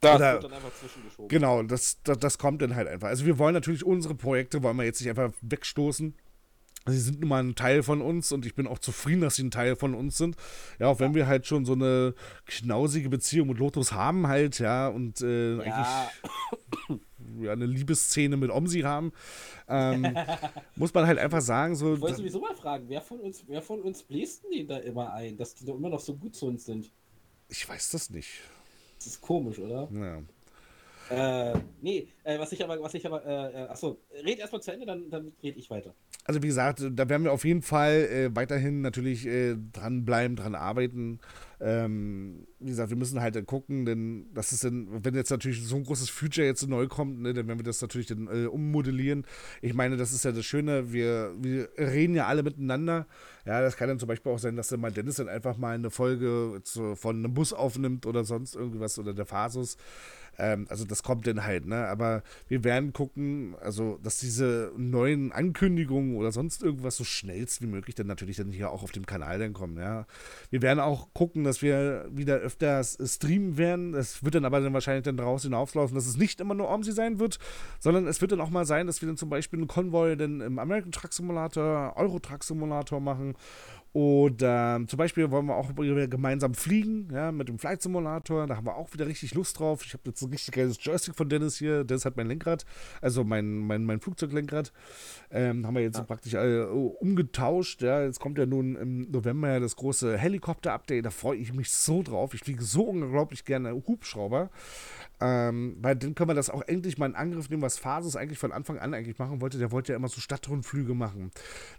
das 0.00 0.16
oder- 0.16 0.32
wird 0.34 0.44
dann 0.44 0.52
einfach 0.52 0.74
zwischengeschoben. 0.74 1.28
Genau, 1.28 1.62
das, 1.62 1.98
das, 2.04 2.18
das 2.18 2.38
kommt 2.38 2.62
dann 2.62 2.74
halt 2.74 2.88
einfach. 2.88 3.08
Also 3.08 3.26
wir 3.26 3.38
wollen 3.38 3.54
natürlich 3.54 3.84
unsere 3.84 4.14
Projekte, 4.14 4.62
wollen 4.62 4.76
wir 4.76 4.84
jetzt 4.84 5.00
nicht 5.00 5.10
einfach 5.10 5.32
wegstoßen. 5.42 6.14
Sie 6.86 6.98
sind 6.98 7.20
nun 7.20 7.28
mal 7.28 7.42
ein 7.42 7.54
Teil 7.54 7.82
von 7.82 8.00
uns 8.00 8.32
und 8.32 8.46
ich 8.46 8.54
bin 8.54 8.66
auch 8.66 8.78
zufrieden, 8.78 9.20
dass 9.20 9.36
sie 9.36 9.44
ein 9.44 9.50
Teil 9.50 9.76
von 9.76 9.94
uns 9.94 10.16
sind. 10.16 10.36
Ja, 10.78 10.86
auch 10.88 10.98
wenn 10.98 11.14
wir 11.14 11.26
halt 11.26 11.46
schon 11.46 11.66
so 11.66 11.74
eine 11.74 12.14
knausige 12.46 13.10
Beziehung 13.10 13.48
mit 13.48 13.58
Lotus 13.58 13.92
haben 13.92 14.26
halt, 14.28 14.58
ja, 14.60 14.88
und 14.88 15.20
äh, 15.20 15.56
Ja, 15.56 16.08
eigentlich 16.88 17.00
ja, 17.40 17.52
eine 17.52 17.66
Liebesszene 17.66 18.36
mit 18.36 18.50
Omsi 18.50 18.80
haben, 18.80 19.12
ähm, 19.68 20.16
muss 20.76 20.92
man 20.94 21.06
halt 21.06 21.18
einfach 21.18 21.40
sagen, 21.40 21.74
so, 21.74 21.94
ich 21.94 22.00
wollte 22.00 22.16
sowieso 22.16 22.40
mal 22.40 22.54
fragen, 22.54 22.84
wer 22.88 23.00
von 23.00 23.20
uns, 23.20 23.44
wer 23.46 23.62
von 23.62 23.80
uns 23.80 24.02
bläst 24.02 24.44
denn 24.44 24.50
den 24.50 24.68
da 24.68 24.78
immer 24.78 25.12
ein, 25.12 25.36
dass 25.36 25.54
die 25.54 25.64
doch 25.64 25.76
immer 25.76 25.88
noch 25.88 26.00
so 26.00 26.14
gut 26.14 26.34
zu 26.34 26.46
uns 26.46 26.64
sind? 26.64 26.90
ich 27.50 27.68
weiß 27.68 27.90
das 27.90 28.10
nicht. 28.10 28.40
Das 28.96 29.06
ist 29.06 29.20
komisch, 29.20 29.58
oder? 29.58 29.88
Ja. 29.92 30.22
Äh, 31.10 31.58
nee, 31.80 32.06
äh, 32.22 32.38
was 32.38 32.52
ich 32.52 32.62
aber, 32.62 32.80
was 32.80 32.94
ich 32.94 33.04
aber, 33.04 33.24
äh, 33.24 33.64
äh, 33.64 33.68
achso, 33.68 33.98
red 34.24 34.38
erstmal 34.38 34.62
zu 34.62 34.72
Ende, 34.72 34.86
dann, 34.86 35.10
dann 35.10 35.32
red 35.42 35.56
ich 35.56 35.68
weiter. 35.68 35.92
Also 36.24 36.42
wie 36.42 36.46
gesagt, 36.46 36.84
da 36.88 37.08
werden 37.08 37.24
wir 37.24 37.32
auf 37.32 37.44
jeden 37.44 37.62
Fall 37.62 38.08
äh, 38.10 38.36
weiterhin 38.36 38.80
natürlich 38.80 39.26
äh, 39.26 39.56
dranbleiben, 39.72 40.36
dran 40.36 40.54
arbeiten. 40.54 41.18
Ähm, 41.62 42.46
wie 42.58 42.70
gesagt, 42.70 42.88
wir 42.88 42.96
müssen 42.96 43.20
halt 43.20 43.36
äh, 43.36 43.42
gucken, 43.42 43.84
denn 43.84 44.26
das 44.32 44.52
ist 44.52 44.64
dann, 44.64 45.04
wenn 45.04 45.14
jetzt 45.14 45.30
natürlich 45.30 45.62
so 45.62 45.76
ein 45.76 45.84
großes 45.84 46.08
Future 46.08 46.46
jetzt 46.46 46.66
neu 46.66 46.88
kommt, 46.88 47.20
ne, 47.20 47.34
dann 47.34 47.48
werden 47.48 47.58
wir 47.58 47.64
das 47.64 47.82
natürlich 47.82 48.06
dann 48.06 48.28
äh, 48.28 48.46
ummodellieren. 48.46 49.26
Ich 49.60 49.74
meine, 49.74 49.98
das 49.98 50.12
ist 50.12 50.24
ja 50.24 50.32
das 50.32 50.46
Schöne, 50.46 50.92
wir, 50.92 51.34
wir 51.38 51.68
reden 51.76 52.14
ja 52.14 52.26
alle 52.26 52.42
miteinander. 52.42 53.06
Ja, 53.44 53.60
das 53.60 53.76
kann 53.76 53.88
dann 53.88 53.98
zum 53.98 54.08
Beispiel 54.08 54.32
auch 54.32 54.38
sein, 54.38 54.56
dass 54.56 54.68
dann 54.68 54.80
mal 54.80 54.90
Dennis 54.90 55.16
dann 55.16 55.28
einfach 55.28 55.58
mal 55.58 55.74
eine 55.74 55.90
Folge 55.90 56.60
so 56.64 56.94
von 56.94 57.16
einem 57.16 57.34
Bus 57.34 57.52
aufnimmt 57.52 58.06
oder 58.06 58.24
sonst 58.24 58.54
irgendwas 58.54 58.98
oder 58.98 59.12
der 59.12 59.26
Fasus. 59.26 59.76
Ähm, 60.40 60.66
also 60.68 60.84
das 60.84 61.02
kommt 61.02 61.26
dann 61.26 61.44
halt, 61.44 61.66
ne? 61.66 61.86
Aber 61.86 62.22
wir 62.48 62.64
werden 62.64 62.92
gucken, 62.92 63.54
also 63.60 63.98
dass 64.02 64.18
diese 64.18 64.72
neuen 64.76 65.32
Ankündigungen 65.32 66.16
oder 66.16 66.32
sonst 66.32 66.62
irgendwas 66.62 66.96
so 66.96 67.04
schnellst 67.04 67.60
wie 67.62 67.66
möglich 67.66 67.94
dann 67.94 68.06
natürlich 68.06 68.36
dann 68.36 68.50
hier 68.50 68.70
auch 68.70 68.82
auf 68.82 68.92
dem 68.92 69.06
Kanal 69.06 69.38
dann 69.38 69.52
kommen, 69.52 69.76
ja. 69.78 70.06
Wir 70.50 70.62
werden 70.62 70.80
auch 70.80 71.08
gucken, 71.12 71.44
dass 71.44 71.62
wir 71.62 72.08
wieder 72.10 72.36
öfters 72.36 72.98
streamen 73.04 73.58
werden. 73.58 73.94
Es 73.94 74.24
wird 74.24 74.34
dann 74.34 74.44
aber 74.44 74.60
dann 74.60 74.72
wahrscheinlich 74.72 75.04
dann 75.04 75.16
daraus 75.16 75.42
hinauslaufen, 75.42 75.94
dass 75.94 76.06
es 76.06 76.16
nicht 76.16 76.40
immer 76.40 76.54
nur 76.54 76.70
OMSI 76.70 76.92
sein 76.92 77.18
wird, 77.18 77.38
sondern 77.78 78.06
es 78.06 78.20
wird 78.20 78.32
dann 78.32 78.40
auch 78.40 78.50
mal 78.50 78.64
sein, 78.64 78.86
dass 78.86 79.02
wir 79.02 79.08
dann 79.08 79.16
zum 79.16 79.28
Beispiel 79.28 79.58
einen 79.58 79.68
Konvoi 79.68 80.16
dann 80.16 80.40
im 80.40 80.58
American 80.58 80.92
Truck 80.92 81.12
Simulator, 81.12 81.94
Euro 81.96 82.18
Truck 82.18 82.44
Simulator 82.44 83.00
machen 83.00 83.34
oder 83.92 84.80
zum 84.86 84.98
Beispiel 84.98 85.32
wollen 85.32 85.46
wir 85.46 85.56
auch 85.56 85.74
gemeinsam 85.74 86.54
fliegen, 86.54 87.08
ja, 87.12 87.32
mit 87.32 87.48
dem 87.48 87.58
Flight 87.58 87.82
Simulator. 87.82 88.46
Da 88.46 88.56
haben 88.56 88.66
wir 88.66 88.76
auch 88.76 88.92
wieder 88.92 89.08
richtig 89.08 89.34
Lust 89.34 89.58
drauf. 89.58 89.84
Ich 89.84 89.94
habe 89.94 90.04
jetzt 90.06 90.22
ein 90.22 90.30
richtig 90.30 90.54
geiles 90.54 90.78
Joystick 90.80 91.16
von 91.16 91.28
Dennis 91.28 91.56
hier. 91.56 91.82
Dennis 91.82 92.04
hat 92.04 92.16
mein 92.16 92.28
Lenkrad, 92.28 92.64
also 93.00 93.24
mein, 93.24 93.58
mein, 93.58 93.84
mein 93.84 94.00
Flugzeuglenkrad. 94.00 94.72
Ähm, 95.32 95.66
haben 95.66 95.74
wir 95.74 95.82
jetzt 95.82 95.98
ja. 95.98 96.04
praktisch 96.04 96.34
äh, 96.34 96.60
umgetauscht. 96.60 97.82
Ja. 97.82 98.04
Jetzt 98.04 98.20
kommt 98.20 98.38
ja 98.38 98.46
nun 98.46 98.76
im 98.76 99.10
November 99.10 99.58
das 99.58 99.74
große 99.74 100.16
Helikopter-Update. 100.16 101.04
Da 101.04 101.10
freue 101.10 101.38
ich 101.38 101.52
mich 101.52 101.70
so 101.70 102.04
drauf. 102.04 102.32
Ich 102.34 102.42
fliege 102.44 102.62
so 102.62 102.84
unglaublich 102.84 103.44
gerne 103.44 103.72
Hubschrauber. 103.72 104.50
Ähm, 105.20 105.76
weil 105.80 105.96
dann 105.96 106.14
können 106.14 106.30
wir 106.30 106.34
das 106.34 106.48
auch 106.48 106.62
endlich 106.62 106.96
mal 106.96 107.06
in 107.06 107.14
Angriff 107.14 107.50
nehmen, 107.50 107.62
was 107.62 107.76
Phases 107.76 108.16
eigentlich 108.16 108.38
von 108.38 108.52
Anfang 108.52 108.78
an 108.78 108.94
eigentlich 108.94 109.18
machen 109.18 109.40
wollte. 109.40 109.58
Der 109.58 109.72
wollte 109.72 109.92
ja 109.92 109.96
immer 109.96 110.08
so 110.08 110.20
Stadtrundflüge 110.20 110.94
machen. 110.94 111.30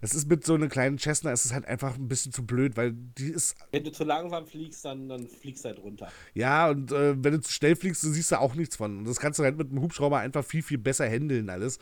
Das 0.01 0.13
ist 0.13 0.29
mit 0.29 0.45
so 0.45 0.53
einer 0.53 0.67
kleinen 0.67 0.99
Cessna, 0.99 1.31
ist 1.31 1.45
es 1.45 1.53
halt 1.53 1.65
einfach 1.65 1.95
ein 2.01 2.07
bisschen 2.07 2.31
zu 2.31 2.45
blöd, 2.45 2.75
weil 2.75 2.93
die 2.93 3.29
ist. 3.29 3.55
Wenn 3.71 3.83
du 3.83 3.91
zu 3.91 4.03
langsam 4.03 4.45
fliegst, 4.45 4.83
dann, 4.83 5.07
dann 5.07 5.27
fliegst 5.27 5.63
du 5.63 5.69
halt 5.69 5.79
runter. 5.79 6.11
Ja, 6.33 6.69
und 6.69 6.91
äh, 6.91 7.15
wenn 7.23 7.33
du 7.33 7.41
zu 7.41 7.51
schnell 7.51 7.75
fliegst, 7.75 8.03
dann 8.03 8.13
siehst 8.13 8.31
du 8.31 8.39
auch 8.39 8.55
nichts 8.55 8.75
von. 8.75 8.99
Und 8.99 9.07
das 9.07 9.19
kannst 9.19 9.39
du 9.39 9.43
halt 9.43 9.57
mit 9.57 9.69
einem 9.69 9.81
Hubschrauber 9.81 10.19
einfach 10.19 10.43
viel, 10.43 10.61
viel 10.61 10.77
besser 10.77 11.07
handeln 11.07 11.49
alles. 11.49 11.79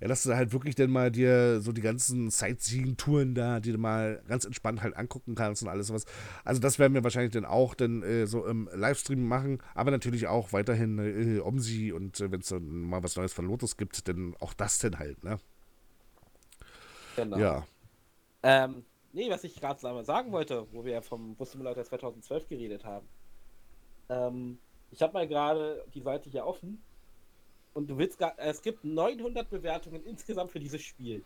Ja, 0.00 0.08
dass 0.08 0.22
du 0.22 0.34
halt 0.34 0.52
wirklich 0.52 0.74
dann 0.74 0.90
mal 0.90 1.10
dir 1.10 1.60
so 1.60 1.72
die 1.72 1.80
ganzen 1.80 2.30
Sightseeing-Touren 2.30 3.34
da, 3.34 3.60
die 3.60 3.72
du 3.72 3.78
mal 3.78 4.22
ganz 4.28 4.44
entspannt 4.44 4.82
halt 4.82 4.96
angucken 4.96 5.34
kannst 5.34 5.62
und 5.62 5.68
alles 5.68 5.92
was. 5.92 6.04
Also 6.44 6.60
das 6.60 6.78
werden 6.78 6.94
wir 6.94 7.04
wahrscheinlich 7.04 7.32
dann 7.32 7.44
auch 7.44 7.74
dann 7.74 8.02
äh, 8.02 8.26
so 8.26 8.44
im 8.46 8.68
Livestream 8.74 9.26
machen, 9.26 9.58
aber 9.74 9.90
natürlich 9.90 10.26
auch 10.26 10.52
weiterhin 10.52 10.98
äh, 10.98 11.40
Omsi 11.40 11.92
und 11.92 12.20
äh, 12.20 12.30
wenn 12.30 12.40
es 12.40 12.48
dann 12.48 12.68
mal 12.82 13.02
was 13.02 13.16
Neues 13.16 13.32
von 13.32 13.46
Lotus 13.46 13.76
gibt, 13.76 14.08
dann 14.08 14.34
auch 14.40 14.54
das 14.54 14.78
denn 14.78 14.98
halt, 14.98 15.22
ne? 15.24 15.38
Genau. 17.16 17.38
Ja. 17.38 17.66
Ähm, 18.42 18.84
nee, 19.12 19.30
was 19.30 19.44
ich 19.44 19.54
gerade 19.54 19.80
sagen 20.04 20.32
wollte, 20.32 20.66
wo 20.72 20.84
wir 20.84 20.92
ja 20.92 21.00
vom 21.00 21.34
Bus 21.34 21.52
Simulator 21.52 21.84
2012 21.84 22.48
geredet 22.48 22.84
haben. 22.84 23.08
Ähm, 24.08 24.58
ich 24.90 25.02
habe 25.02 25.12
mal 25.12 25.26
gerade 25.26 25.84
die 25.94 26.00
Seite 26.00 26.30
hier 26.30 26.46
offen 26.46 26.82
und 27.74 27.88
du 27.88 27.98
willst 27.98 28.18
gar, 28.18 28.34
es 28.38 28.62
gibt 28.62 28.84
900 28.84 29.48
Bewertungen 29.48 30.04
insgesamt 30.04 30.50
für 30.50 30.60
dieses 30.60 30.82
Spiel. 30.82 31.24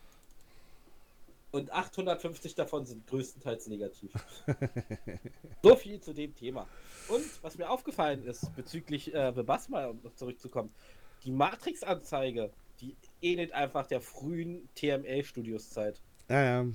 Und 1.53 1.73
850 1.73 2.55
davon 2.55 2.85
sind 2.85 3.07
größtenteils 3.07 3.69
negativ. 3.69 4.13
so 5.63 5.75
viel 5.77 6.01
zu 6.01 6.13
dem 6.13 6.35
Thema. 6.35 6.69
Und 7.09 7.25
was 7.43 7.57
mir 7.57 7.71
aufgefallen 7.71 8.25
ist, 8.25 8.55
bezüglich 8.57 9.15
äh, 9.15 9.33
Bebasma, 9.35 9.87
um 9.87 10.01
zurückzukommen, 10.17 10.75
die 11.25 11.31
Matrix-Anzeige, 11.31 12.51
die 12.81 12.95
ähnelt 13.23 13.53
einfach 13.53 13.87
der 13.87 14.01
frühen 14.01 14.69
TML-Studios-Zeit. 14.75 16.01
Ja, 16.29 16.45
ja. 16.45 16.67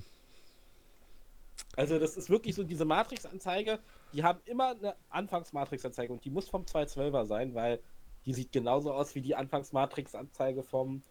Also 1.76 1.98
das 1.98 2.16
ist 2.16 2.28
wirklich 2.28 2.54
so, 2.54 2.64
diese 2.64 2.84
Matrix-Anzeige, 2.84 3.78
die 4.12 4.22
haben 4.22 4.40
immer 4.44 4.70
eine 4.70 4.94
Anfangs-Matrix-Anzeige 5.08 6.12
und 6.12 6.24
die 6.24 6.30
muss 6.30 6.48
vom 6.48 6.62
212er 6.64 7.24
sein, 7.26 7.54
weil 7.54 7.80
die 8.26 8.34
sieht 8.34 8.52
genauso 8.52 8.92
aus 8.92 9.14
wie 9.14 9.22
die 9.22 9.34
Anfangs-Matrix-Anzeige 9.34 10.62
vom 10.62 11.02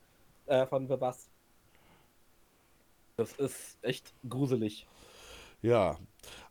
äh, 0.46 0.66
von 0.66 0.88
Bebas. 0.88 1.30
Das 3.16 3.34
ist 3.34 3.78
echt 3.82 4.14
gruselig. 4.28 4.88
Ja, 5.62 5.98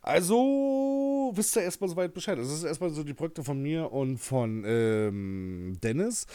also 0.01 1.31
wisst 1.35 1.55
ihr 1.55 1.63
erstmal 1.63 1.89
soweit 1.89 2.13
Bescheid. 2.13 2.37
Das 2.37 2.51
ist 2.51 2.63
erstmal 2.63 2.89
so 2.89 3.03
die 3.03 3.13
Projekte 3.13 3.43
von 3.43 3.61
mir 3.61 3.91
und 3.91 4.17
von 4.17 4.63
ähm, 4.65 5.77
Dennis. 5.83 6.25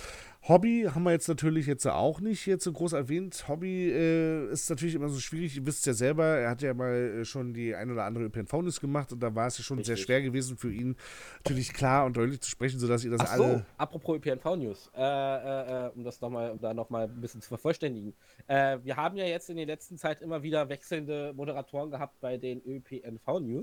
Hobby 0.49 0.89
haben 0.95 1.03
wir 1.03 1.11
jetzt 1.11 1.27
natürlich 1.27 1.67
jetzt 1.67 1.87
auch 1.87 2.21
nicht 2.21 2.47
jetzt 2.47 2.63
so 2.63 2.73
groß 2.73 2.93
erwähnt. 2.93 3.49
Hobby 3.49 3.91
äh, 3.91 4.49
ist 4.53 4.71
natürlich 4.71 4.95
immer 4.95 5.09
so 5.09 5.19
schwierig. 5.19 5.57
Ihr 5.57 5.67
wisst 5.67 5.85
ja 5.87 5.93
selber, 5.93 6.25
er 6.25 6.51
hat 6.51 6.63
ja 6.63 6.73
mal 6.73 6.93
äh, 6.93 7.25
schon 7.25 7.53
die 7.53 7.75
ein 7.75 7.91
oder 7.91 8.05
andere 8.05 8.27
ÖPNV-News 8.27 8.81
gemacht 8.81 9.13
und 9.13 9.21
da 9.21 9.35
war 9.35 9.49
es 9.49 9.59
ja 9.59 9.65
schon 9.65 9.79
Richtig. 9.79 9.97
sehr 9.97 10.05
schwer 10.05 10.23
gewesen 10.23 10.57
für 10.57 10.73
ihn, 10.73 10.95
natürlich 11.39 11.73
klar 11.73 12.07
und 12.07 12.17
deutlich 12.17 12.41
zu 12.41 12.49
sprechen, 12.49 12.79
sodass 12.79 13.05
ihr 13.05 13.11
das 13.11 13.23
Ach 13.23 13.37
so, 13.37 13.45
alle. 13.45 13.67
Apropos 13.77 14.19
ÖPNV-News, 14.19 14.93
äh, 14.95 15.03
äh, 15.03 15.87
äh, 15.87 15.91
um 15.97 16.05
das 16.05 16.21
nochmal, 16.21 16.53
um 16.53 16.61
da 16.61 16.73
nochmal 16.73 17.07
ein 17.07 17.21
bisschen 17.21 17.41
zu 17.41 17.49
vervollständigen. 17.49 18.15
Äh, 18.47 18.79
wir 18.85 18.97
haben 18.97 19.17
ja 19.17 19.25
jetzt 19.25 19.51
in 19.51 19.57
der 19.57 19.67
letzten 19.67 19.99
Zeit 19.99 20.23
immer 20.23 20.45
wieder 20.45 20.69
wechselnde 20.69 21.33
Moderatoren 21.35 21.91
gehabt 21.91 22.21
bei 22.21 22.37
den 22.37 22.63
ÖPNV-News. 22.65 23.56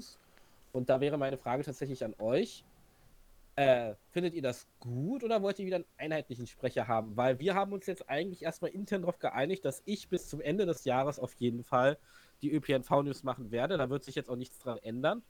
Und 0.72 0.90
da 0.90 1.00
wäre 1.00 1.18
meine 1.18 1.38
Frage 1.38 1.64
tatsächlich 1.64 2.04
an 2.04 2.16
euch 2.20 2.64
äh, 3.56 3.94
findet 4.12 4.34
ihr 4.34 4.42
das 4.42 4.68
gut 4.80 5.24
oder 5.24 5.42
wollt 5.42 5.60
ihr 5.60 5.66
wieder 5.66 5.78
einen 5.78 5.86
einheitlichen 5.98 6.48
Sprecher 6.48 6.88
haben? 6.88 7.16
Weil 7.16 7.40
wir 7.40 7.54
haben 7.54 7.72
uns 7.72 7.86
jetzt 7.86 8.10
eigentlich 8.10 8.44
erstmal 8.44 8.72
intern 8.72 9.02
darauf 9.02 9.20
geeinigt, 9.20 9.64
dass 9.66 9.84
ich 9.86 10.10
bis 10.10 10.28
zum 10.28 10.42
Ende 10.42 10.66
des 10.66 10.86
Jahres 10.86 11.20
auf 11.20 11.34
jeden 11.36 11.64
Fall 11.64 11.98
die 12.42 12.52
ÖPNV-News 12.52 13.24
machen 13.24 13.52
werde. 13.52 13.78
Da 13.78 13.90
wird 13.90 14.04
sich 14.04 14.16
jetzt 14.16 14.30
auch 14.30 14.36
nichts 14.36 14.60
dran 14.60 14.80
ändern. 14.80 15.22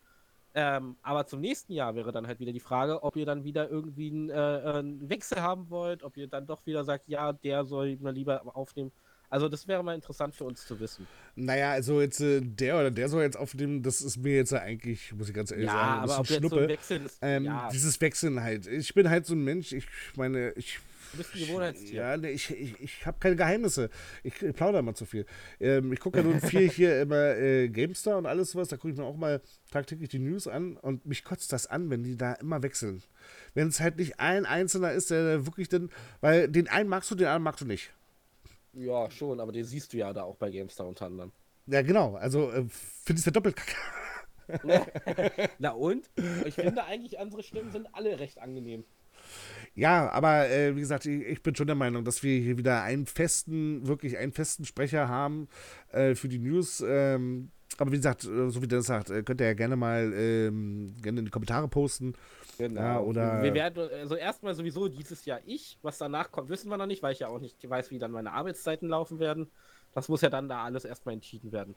Ähm, 0.56 0.96
aber 1.02 1.26
zum 1.26 1.42
nächsten 1.42 1.74
Jahr 1.74 1.96
wäre 1.96 2.12
dann 2.12 2.28
halt 2.28 2.40
wieder 2.40 2.54
die 2.54 2.60
Frage, 2.60 3.04
ob 3.04 3.16
ihr 3.16 3.26
dann 3.26 3.44
wieder 3.44 3.70
irgendwie 3.70 4.12
einen, 4.12 4.30
äh, 4.30 4.34
einen 4.34 5.10
Wechsel 5.10 5.42
haben 5.42 5.70
wollt, 5.70 6.04
ob 6.04 6.16
ihr 6.16 6.28
dann 6.28 6.46
doch 6.46 6.66
wieder 6.66 6.84
sagt, 6.84 7.10
ja, 7.10 7.34
der 7.34 7.66
soll 7.66 7.98
mal 7.98 8.14
lieber 8.14 8.56
aufnehmen. 8.56 8.92
Also 9.34 9.50
das 9.50 9.68
wäre 9.68 9.84
mal 9.84 9.96
interessant 9.96 10.36
für 10.36 10.44
uns 10.44 10.64
zu 10.68 10.80
wissen. 10.80 11.08
Naja, 11.36 11.72
also 11.72 12.00
jetzt 12.00 12.20
äh, 12.22 12.40
der 12.40 12.78
oder 12.78 12.92
der 12.92 13.10
soll 13.10 13.24
jetzt 13.24 13.36
aufnehmen, 13.36 13.82
das 13.82 14.00
ist 14.00 14.18
mir 14.18 14.36
jetzt 14.36 14.54
eigentlich, 14.54 15.12
muss 15.12 15.28
ich 15.28 15.34
ganz 15.34 15.50
ehrlich 15.50 15.66
ja, 15.66 15.72
sagen, 15.72 15.92
ein 15.92 16.10
aber 16.12 16.22
bisschen 16.22 16.38
Schnuppe. 16.38 16.62
So 16.62 16.68
Wechsel 16.68 17.02
ist, 17.04 17.18
ähm, 17.24 17.46
ja. 17.46 17.68
Dieses 17.74 18.00
Wechseln 18.00 18.44
halt. 18.44 18.68
Ich 18.68 18.94
bin 18.94 19.10
halt 19.10 19.26
so 19.26 19.34
ein 19.34 19.44
Mensch, 19.44 19.74
ich 19.74 19.88
meine, 20.16 20.52
ich 20.52 20.80
Du 21.14 21.18
bist 21.18 21.34
ein 21.34 21.42
Gewohnheitstier. 21.42 21.94
Ja, 21.96 22.18
ne, 22.18 22.30
ich, 22.30 22.52
ich, 22.52 22.80
ich 22.80 23.06
habe 23.08 23.18
keine 23.20 23.36
Geheimnisse. 23.36 23.90
Ich, 24.24 24.40
ich 24.40 24.56
plaudere 24.56 24.80
immer 24.80 24.94
zu 24.94 25.06
viel. 25.06 25.26
Ähm, 25.60 25.94
ich 25.94 26.00
gucke 26.00 26.20
ja 26.20 26.24
nun 26.24 26.40
viel 26.40 26.70
hier 26.70 27.02
immer 27.02 27.36
äh, 27.36 27.70
GameStar 27.70 28.18
und 28.18 28.28
alles 28.28 28.56
was. 28.56 28.68
Da 28.68 28.78
gucke 28.78 28.92
ich 28.92 28.98
mir 28.98 29.04
auch 29.04 29.18
mal 29.18 29.42
tagtäglich 29.72 30.10
die 30.10 30.20
News 30.20 30.48
an 30.48 30.78
und 30.78 31.08
mich 31.08 31.24
kotzt 31.24 31.54
das 31.54 31.66
an, 31.66 31.90
wenn 31.90 32.04
die 32.04 32.18
da 32.18 32.34
immer 32.34 32.62
wechseln. 32.62 33.02
Wenn 33.56 33.68
es 33.68 33.80
halt 33.80 33.98
nicht 33.98 34.20
ein 34.20 34.46
Einzelner 34.46 34.92
ist, 34.92 35.12
der 35.12 35.46
wirklich 35.46 35.70
dann, 35.70 35.90
weil 36.22 36.50
den 36.50 36.68
einen 36.68 36.90
magst 36.90 37.10
du, 37.10 37.16
den 37.16 37.28
anderen 37.28 37.44
magst 37.44 37.62
du 37.62 37.66
nicht. 37.66 37.92
Ja, 38.74 39.10
schon, 39.12 39.40
aber 39.40 39.52
den 39.52 39.66
siehst 39.66 39.94
du 39.94 39.98
ja 39.98 40.14
da 40.14 40.24
auch 40.24 40.36
bei 40.36 40.50
GameStar 40.50 40.88
unter 40.88 41.06
anderem. 41.06 41.32
Ja, 41.68 41.82
genau. 41.82 42.16
Also 42.16 42.52
äh, 42.52 42.66
finde 42.70 43.20
ich 43.20 43.26
ja 43.26 43.32
doppelt 43.32 43.56
kacke. 43.56 43.76
Na 45.60 45.72
und? 45.72 46.10
Ich 46.46 46.56
finde 46.56 46.84
eigentlich, 46.84 47.18
unsere 47.18 47.44
Stimmen 47.44 47.72
sind 47.72 47.88
alle 47.94 48.20
recht 48.20 48.40
angenehm. 48.40 48.84
Ja, 49.76 50.10
aber 50.12 50.50
äh, 50.50 50.76
wie 50.76 50.82
gesagt, 50.82 51.06
ich, 51.06 51.24
ich, 51.24 51.42
bin 51.42 51.56
schon 51.56 51.68
der 51.68 51.76
Meinung, 51.76 52.04
dass 52.04 52.24
wir 52.24 52.40
hier 52.40 52.58
wieder 52.58 52.84
einen 52.84 53.06
festen, 53.06 53.88
wirklich 53.88 54.18
einen 54.18 54.32
festen 54.32 54.66
Sprecher 54.66 55.08
haben 55.08 55.48
äh, 55.92 56.14
für 56.16 56.28
die 56.28 56.40
News. 56.40 56.84
Ähm, 56.86 57.50
aber 57.78 57.92
wie 57.92 57.98
gesagt, 57.98 58.26
äh, 58.26 58.50
so 58.50 58.62
wie 58.62 58.68
der 58.68 58.80
das 58.80 58.88
sagt, 58.88 59.10
äh, 59.10 59.24
könnt 59.24 59.42
ihr 59.42 59.48
ja 59.48 59.54
gerne 59.54 59.76
mal 59.76 60.14
ähm, 60.14 60.96
gerne 61.02 61.20
in 61.20 61.26
die 61.26 61.32
Kommentare 61.32 61.68
posten. 61.68 62.14
Genau. 62.58 62.82
Ja, 62.82 63.00
oder 63.00 63.42
wir 63.42 63.54
werden, 63.54 63.90
also 63.92 64.16
erstmal 64.16 64.54
sowieso 64.54 64.88
dieses 64.88 65.26
Jahr 65.26 65.40
ich. 65.46 65.80
Was 65.82 65.98
danach 65.98 66.32
kommt, 66.32 66.50
wissen 66.50 66.70
wir 66.70 66.78
noch 66.78 66.86
nicht, 66.86 67.02
weil 67.02 67.14
ich 67.14 67.20
ja 67.20 67.28
auch 67.28 67.40
nicht 67.40 67.68
weiß, 67.68 67.92
wie 67.92 68.00
dann 68.00 68.12
meine 68.12 68.32
Arbeitszeiten 68.32 68.90
laufen 68.90 69.20
werden. 69.20 69.50
Das 69.94 70.10
muss 70.10 70.22
ja 70.22 70.30
dann 70.30 70.50
da 70.50 70.64
alles 70.64 70.86
erstmal 70.86 71.14
entschieden 71.14 71.52
werden. 71.52 71.76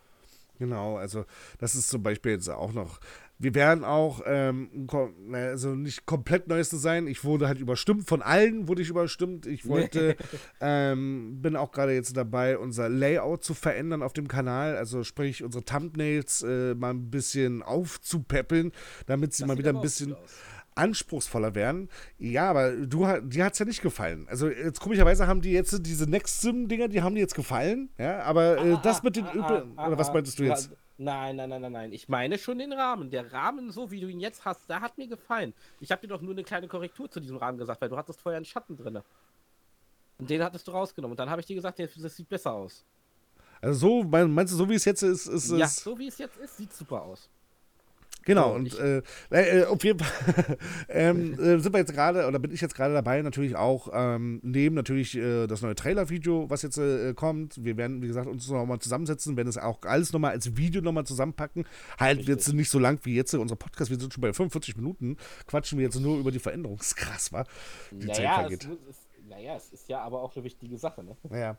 Genau, 0.58 0.96
also 0.96 1.24
das 1.58 1.74
ist 1.74 1.88
zum 1.88 2.02
Beispiel 2.02 2.32
jetzt 2.32 2.48
auch 2.48 2.72
noch. 2.72 2.98
Wir 3.38 3.54
werden 3.54 3.84
auch, 3.84 4.22
ähm, 4.24 4.88
also 5.32 5.74
nicht 5.74 6.06
komplett 6.06 6.48
Neueste 6.48 6.76
sein. 6.78 7.06
Ich 7.06 7.24
wurde 7.24 7.48
halt 7.48 7.58
überstimmt, 7.58 8.08
von 8.08 8.22
allen 8.22 8.66
wurde 8.66 8.80
ich 8.80 8.88
überstimmt. 8.88 9.46
Ich 9.46 9.68
wollte, 9.68 10.16
ähm, 10.60 11.42
bin 11.42 11.54
auch 11.54 11.70
gerade 11.70 11.92
jetzt 11.92 12.16
dabei, 12.16 12.56
unser 12.56 12.88
Layout 12.88 13.44
zu 13.44 13.52
verändern 13.52 14.02
auf 14.02 14.14
dem 14.14 14.26
Kanal. 14.26 14.76
Also 14.76 15.04
sprich, 15.04 15.44
unsere 15.44 15.64
Thumbnails 15.64 16.42
äh, 16.42 16.74
mal 16.74 16.90
ein 16.90 17.10
bisschen 17.10 17.62
aufzupäppeln, 17.62 18.72
damit 19.06 19.34
sie 19.34 19.42
das 19.42 19.48
mal 19.48 19.58
wieder 19.58 19.70
ein 19.70 19.82
bisschen. 19.82 20.16
Anspruchsvoller 20.76 21.54
werden. 21.54 21.88
Ja, 22.18 22.50
aber 22.50 22.72
du, 22.72 23.06
dir 23.22 23.46
hat 23.46 23.54
es 23.54 23.58
ja 23.58 23.64
nicht 23.64 23.80
gefallen. 23.80 24.26
Also 24.28 24.48
jetzt 24.48 24.78
komischerweise 24.80 25.26
haben 25.26 25.40
die 25.40 25.52
jetzt 25.52 25.86
diese 25.86 26.04
Next 26.04 26.42
Sim-Dinger, 26.42 26.88
die 26.88 27.00
haben 27.00 27.14
dir 27.14 27.22
jetzt 27.22 27.34
gefallen. 27.34 27.88
Ja, 27.98 28.20
aber 28.24 28.58
äh, 28.58 28.72
ah, 28.72 28.80
das 28.82 29.02
mit 29.02 29.16
den 29.16 29.24
ah, 29.24 29.32
Übel. 29.32 29.66
Ah, 29.76 29.88
oder 29.88 29.98
was 29.98 30.12
meintest 30.12 30.38
du 30.38 30.44
jetzt? 30.44 30.70
Nein, 30.98 31.36
nein, 31.36 31.50
nein, 31.50 31.60
nein, 31.60 31.72
nein. 31.72 31.92
Ich 31.92 32.08
meine 32.08 32.38
schon 32.38 32.58
den 32.58 32.72
Rahmen. 32.72 33.10
Der 33.10 33.32
Rahmen, 33.32 33.70
so 33.70 33.90
wie 33.90 34.00
du 34.00 34.08
ihn 34.08 34.20
jetzt 34.20 34.44
hast, 34.44 34.68
der 34.68 34.80
hat 34.80 34.96
mir 34.96 35.06
gefallen. 35.06 35.52
Ich 35.80 35.90
habe 35.90 36.00
dir 36.00 36.08
doch 36.08 36.22
nur 36.22 36.32
eine 36.32 36.42
kleine 36.42 36.68
Korrektur 36.68 37.10
zu 37.10 37.20
diesem 37.20 37.36
Rahmen 37.36 37.58
gesagt, 37.58 37.80
weil 37.80 37.88
du 37.90 37.96
hattest 37.96 38.20
vorher 38.20 38.36
einen 38.36 38.46
Schatten 38.46 38.76
drin. 38.76 39.00
Und 40.18 40.30
den 40.30 40.42
hattest 40.42 40.66
du 40.66 40.72
rausgenommen. 40.72 41.12
Und 41.12 41.18
dann 41.18 41.28
habe 41.28 41.40
ich 41.40 41.46
dir 41.46 41.56
gesagt, 41.56 41.78
das 41.78 42.16
sieht 42.16 42.28
besser 42.28 42.52
aus. 42.52 42.84
Also 43.60 44.02
so, 44.02 44.04
meinst 44.04 44.52
du, 44.52 44.56
so 44.56 44.68
wie 44.68 44.74
es 44.74 44.84
jetzt 44.84 45.02
ist, 45.02 45.26
ist 45.26 45.50
es. 45.50 45.58
Ja, 45.58 45.66
so 45.66 45.98
wie 45.98 46.06
es 46.06 46.16
jetzt 46.18 46.38
ist, 46.38 46.56
sieht 46.56 46.72
super 46.72 47.02
aus. 47.02 47.28
Genau, 48.26 48.56
und, 48.56 48.76
äh, 48.80 49.02
äh, 49.30 49.64
auf 49.66 49.84
jeden 49.84 50.00
Fall 50.00 50.58
ähm, 50.88 51.34
äh, 51.34 51.58
sind 51.60 51.72
wir 51.72 51.78
jetzt 51.78 51.94
gerade, 51.94 52.26
oder 52.26 52.40
bin 52.40 52.50
ich 52.50 52.60
jetzt 52.60 52.74
gerade 52.74 52.92
dabei, 52.92 53.22
natürlich 53.22 53.54
auch 53.54 53.88
ähm, 53.92 54.40
neben 54.42 54.74
natürlich 54.74 55.16
äh, 55.16 55.46
das 55.46 55.62
neue 55.62 55.76
Trailer-Video, 55.76 56.50
was 56.50 56.62
jetzt 56.62 56.76
äh, 56.76 57.14
kommt. 57.14 57.64
Wir 57.64 57.76
werden, 57.76 58.02
wie 58.02 58.08
gesagt, 58.08 58.26
uns 58.26 58.48
nochmal 58.48 58.80
zusammensetzen, 58.80 59.36
werden 59.36 59.48
es 59.48 59.58
auch 59.58 59.80
alles 59.82 60.12
nochmal 60.12 60.32
als 60.32 60.56
Video 60.56 60.82
nochmal 60.82 61.06
zusammenpacken. 61.06 61.66
Halt 62.00 62.18
Richtig. 62.18 62.34
jetzt 62.34 62.52
nicht 62.52 62.68
so 62.68 62.80
lang 62.80 62.98
wie 63.04 63.14
jetzt 63.14 63.32
unser 63.32 63.54
Podcast, 63.54 63.92
wir 63.92 63.98
sind 63.98 64.12
schon 64.12 64.22
bei 64.22 64.32
45 64.32 64.76
Minuten, 64.76 65.18
quatschen 65.46 65.78
wir 65.78 65.84
jetzt 65.84 66.00
nur 66.00 66.18
über 66.18 66.32
die 66.32 66.40
Veränderung. 66.40 66.78
Das 66.78 66.88
ist 66.88 66.96
krass, 66.96 67.32
wa? 67.32 67.44
Die 67.92 68.06
naja, 68.06 68.14
Zeit 68.14 68.40
vergeht. 68.40 68.64
Es, 68.64 68.96
es, 68.96 69.05
naja, 69.28 69.56
es 69.56 69.70
ist 69.70 69.88
ja 69.88 70.00
aber 70.00 70.22
auch 70.22 70.34
eine 70.34 70.44
wichtige 70.44 70.78
Sache, 70.78 71.02
ne? 71.02 71.16
Naja 71.28 71.56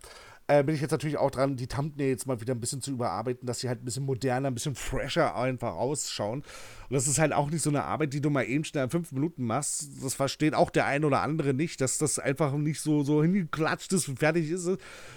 äh, 0.47 0.63
bin 0.63 0.75
ich 0.75 0.81
jetzt 0.81 0.91
natürlich 0.91 1.17
auch 1.17 1.29
dran, 1.29 1.57
die 1.57 1.67
Thumbnails 1.67 2.25
mal 2.25 2.39
wieder 2.39 2.53
ein 2.53 2.59
bisschen 2.61 2.81
zu 2.81 2.91
überarbeiten, 2.91 3.45
dass 3.45 3.59
sie 3.59 3.67
halt 3.67 3.81
ein 3.81 3.85
bisschen 3.85 4.05
moderner, 4.05 4.47
ein 4.47 4.53
bisschen 4.53 4.75
fresher 4.75 5.35
einfach 5.35 5.75
ausschauen. 5.75 6.39
Und 6.39 6.93
das 6.93 7.05
ist 7.05 7.19
halt 7.19 7.33
auch 7.33 7.49
nicht 7.49 7.61
so 7.61 7.69
eine 7.69 7.83
Arbeit, 7.83 8.13
die 8.13 8.21
du 8.21 8.29
mal 8.29 8.43
eben 8.43 8.63
schnell 8.63 8.85
in 8.85 8.89
fünf 8.89 9.11
Minuten 9.11 9.43
machst. 9.43 9.89
Das 10.01 10.13
versteht 10.13 10.53
auch 10.53 10.69
der 10.69 10.85
ein 10.85 11.03
oder 11.03 11.21
andere 11.21 11.53
nicht, 11.53 11.81
dass 11.81 11.97
das 11.97 12.17
einfach 12.17 12.53
nicht 12.53 12.79
so, 12.79 13.03
so 13.03 13.21
hingeklatscht 13.21 13.91
ist 13.91 14.07
und 14.07 14.19
fertig 14.19 14.49
ist. 14.49 14.63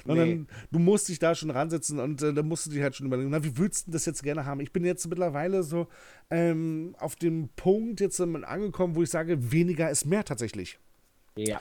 Sondern 0.05 0.29
nee. 0.29 0.47
du 0.73 0.79
musst 0.81 1.09
dich 1.09 1.21
da 1.21 1.37
schon 1.37 1.51
ransetzen 1.51 2.01
und 2.01 2.21
äh, 2.23 2.35
da 2.35 2.43
musst 2.43 2.67
du 2.67 2.71
dich 2.71 2.83
halt 2.83 2.97
schon 2.97 3.07
überlegen, 3.07 3.31
na, 3.31 3.45
wie 3.45 3.57
würdest 3.57 3.87
du 3.87 3.93
das 3.93 4.07
jetzt 4.07 4.25
gerne 4.25 4.47
haben? 4.47 4.59
Ich 4.59 4.73
bin 4.73 4.85
jetzt 4.85 5.07
mittlerweile 5.09 5.63
so 5.63 5.87
ähm, 6.31 6.97
auf 6.99 7.15
dem 7.15 7.51
Punkt 7.55 8.01
jetzt 8.01 8.21
angekommen, 8.21 8.97
wo 8.97 9.03
ich 9.05 9.11
sage, 9.11 9.53
weniger 9.53 9.91
ist 9.91 10.07
mehr 10.07 10.25
tatsächlich. 10.25 10.81
Ja. 11.37 11.61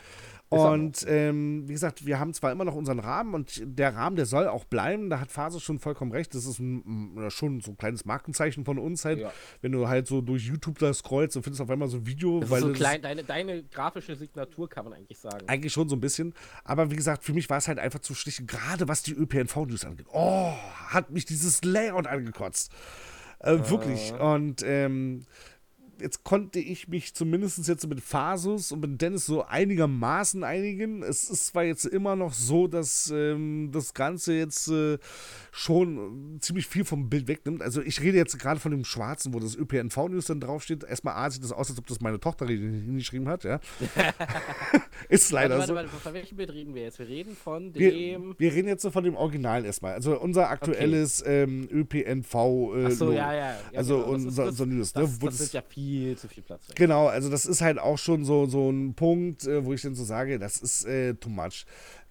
Und 0.50 1.06
ähm, 1.08 1.68
wie 1.68 1.74
gesagt, 1.74 2.08
wir 2.08 2.20
haben 2.20 2.34
zwar 2.34 2.52
immer 2.52 2.66
noch 2.66 2.74
unseren 2.74 3.00
Rahmen 3.00 3.36
und 3.36 3.62
der 3.64 3.96
Rahmen, 3.96 4.16
der 4.16 4.26
soll 4.26 4.48
auch 4.48 4.66
bleiben. 4.66 5.12
Da 5.12 5.20
hat 5.20 5.32
Phase 5.32 5.60
schon 5.60 5.78
vollkommen 5.78 6.12
recht. 6.12 6.34
Das 6.34 6.46
ist 6.46 6.60
ein, 6.60 7.30
schon 7.30 7.62
so 7.62 7.72
ein 7.72 7.78
kleines 7.78 8.04
Markenzeichen 8.06 8.66
von 8.66 8.80
uns 8.80 9.06
halt. 9.06 9.20
Ja. 9.20 9.32
Wenn 9.62 9.72
du 9.72 9.88
halt 9.88 10.08
so 10.08 10.22
durch 10.22 10.48
YouTube 10.48 10.80
da 10.80 10.92
scrollst 10.92 11.38
und 11.38 11.44
findest 11.44 11.62
auf 11.62 11.70
einmal 11.70 11.88
so 11.88 11.98
ein 11.98 12.08
Video. 12.08 12.40
Das 12.40 12.50
weil 12.50 12.62
so 12.62 12.72
klein, 12.72 13.02
deine, 13.04 13.24
deine 13.24 13.64
grafische 13.64 14.16
Signatur 14.16 14.68
kann 14.68 14.86
man 14.86 14.94
eigentlich 14.94 15.20
sagen. 15.20 15.48
Eigentlich 15.48 15.72
schon 15.72 15.88
so 15.88 15.96
ein 15.96 16.02
bisschen. 16.02 16.34
Aber 16.64 16.90
wie 16.90 16.96
gesagt, 16.96 17.24
für 17.24 17.34
mich 17.34 17.48
war 17.50 17.58
es 17.58 17.68
halt 17.68 17.78
einfach 17.78 18.00
zu 18.00 18.16
schlicht, 18.16 18.48
gerade 18.48 18.88
was 18.88 19.04
die 19.04 19.14
ÖPNV-News 19.14 19.86
angeht. 19.86 20.08
Oh, 20.12 20.52
hat 20.88 21.12
mich 21.12 21.26
dieses 21.26 21.64
Layout 21.64 22.08
angekotzt. 22.08 22.72
Äh, 23.40 23.54
äh. 23.54 23.70
Wirklich. 23.70 24.14
Und 24.14 24.64
ähm, 24.64 25.26
jetzt 26.02 26.24
konnte 26.24 26.60
ich 26.60 26.88
mich 26.88 27.14
zumindest 27.14 27.68
jetzt 27.68 27.88
mit 27.88 28.02
Fasus 28.02 28.72
und 28.72 28.82
mit 28.82 29.02
Dennis 29.02 29.26
so 29.26 29.44
einigermaßen 29.44 30.44
einigen. 30.44 31.04
Es 31.04 31.30
ist 31.30 31.48
zwar 31.48 31.64
jetzt 31.64 31.86
immer 31.86 32.16
noch 32.16 32.34
so, 32.34 32.68
dass 32.68 33.12
ähm, 33.14 33.70
das 33.72 33.94
Ganze 33.94 34.34
jetzt 34.34 34.68
äh, 34.70 34.98
schon 35.52 36.38
ziemlich 36.42 36.68
viel 36.68 36.86
vom 36.86 37.10
Bild 37.10 37.28
wegnimmt. 37.28 37.62
Also 37.62 37.82
ich 37.82 38.02
rede 38.02 38.18
jetzt 38.18 38.38
gerade 38.40 38.60
von 38.60 38.72
dem 38.72 38.86
Schwarzen, 38.86 39.34
wo 39.34 39.40
das 39.40 39.56
ÖPNV-News 39.56 40.26
dann 40.26 40.40
draufsteht. 40.40 40.84
Erstmal 40.84 41.16
A 41.16 41.30
sieht 41.30 41.44
das 41.44 41.52
aus, 41.52 41.70
als 41.70 41.80
ob 41.80 41.88
das 41.88 42.02
meine 42.02 42.20
Tochter 42.20 42.48
hingeschrieben 42.48 43.28
hat, 43.28 43.44
ja. 43.44 43.60
ist 45.10 45.32
leider 45.32 45.60
warte, 45.60 45.76
warte, 45.76 45.90
so. 45.90 45.98
von 45.98 46.14
welchem 46.14 46.38
Bild 46.38 46.52
reden 46.52 46.76
wir 46.76 46.84
jetzt? 46.84 47.00
Wir 47.00 47.08
reden 47.08 47.36
von 47.36 47.74
dem. 47.74 47.82
Wir, 47.82 48.36
wir 48.38 48.54
reden 48.54 48.68
jetzt 48.68 48.82
so 48.82 48.92
von 48.92 49.04
dem 49.04 49.16
Originalen 49.16 49.66
erstmal. 49.66 49.94
Also 49.94 50.20
unser 50.20 50.50
aktuelles 50.50 51.22
okay. 51.22 51.44
ähm, 51.44 51.68
ÖPNV. 51.72 52.34
Äh, 52.34 52.86
Achso, 52.86 53.12
ja, 53.12 53.34
ja, 53.34 53.52
ja. 53.52 53.58
Also 53.76 53.98
genau. 53.98 54.12
unser, 54.12 54.44
das, 54.44 54.52
unser 54.52 54.66
News. 54.66 54.96
Ne, 54.96 55.02
das, 55.02 55.12
ne, 55.12 55.18
das, 55.22 55.38
das 55.38 55.46
ist 55.48 55.54
ja 55.54 55.62
viel 55.90 56.18
zu 56.18 56.28
viel 56.28 56.44
Platz. 56.44 56.68
Genau, 56.76 57.08
also 57.08 57.30
das 57.30 57.46
ist 57.46 57.62
halt 57.62 57.80
auch 57.80 57.98
schon 57.98 58.24
so, 58.26 58.46
so 58.46 58.70
ein 58.70 58.94
Punkt, 58.94 59.46
äh, 59.46 59.66
wo 59.66 59.74
ich 59.74 59.82
dann 59.82 59.96
so 59.96 60.04
sage, 60.04 60.40
das 60.40 60.58
ist 60.58 60.86
äh, 60.86 61.14
too 61.16 61.30
much. 61.30 61.66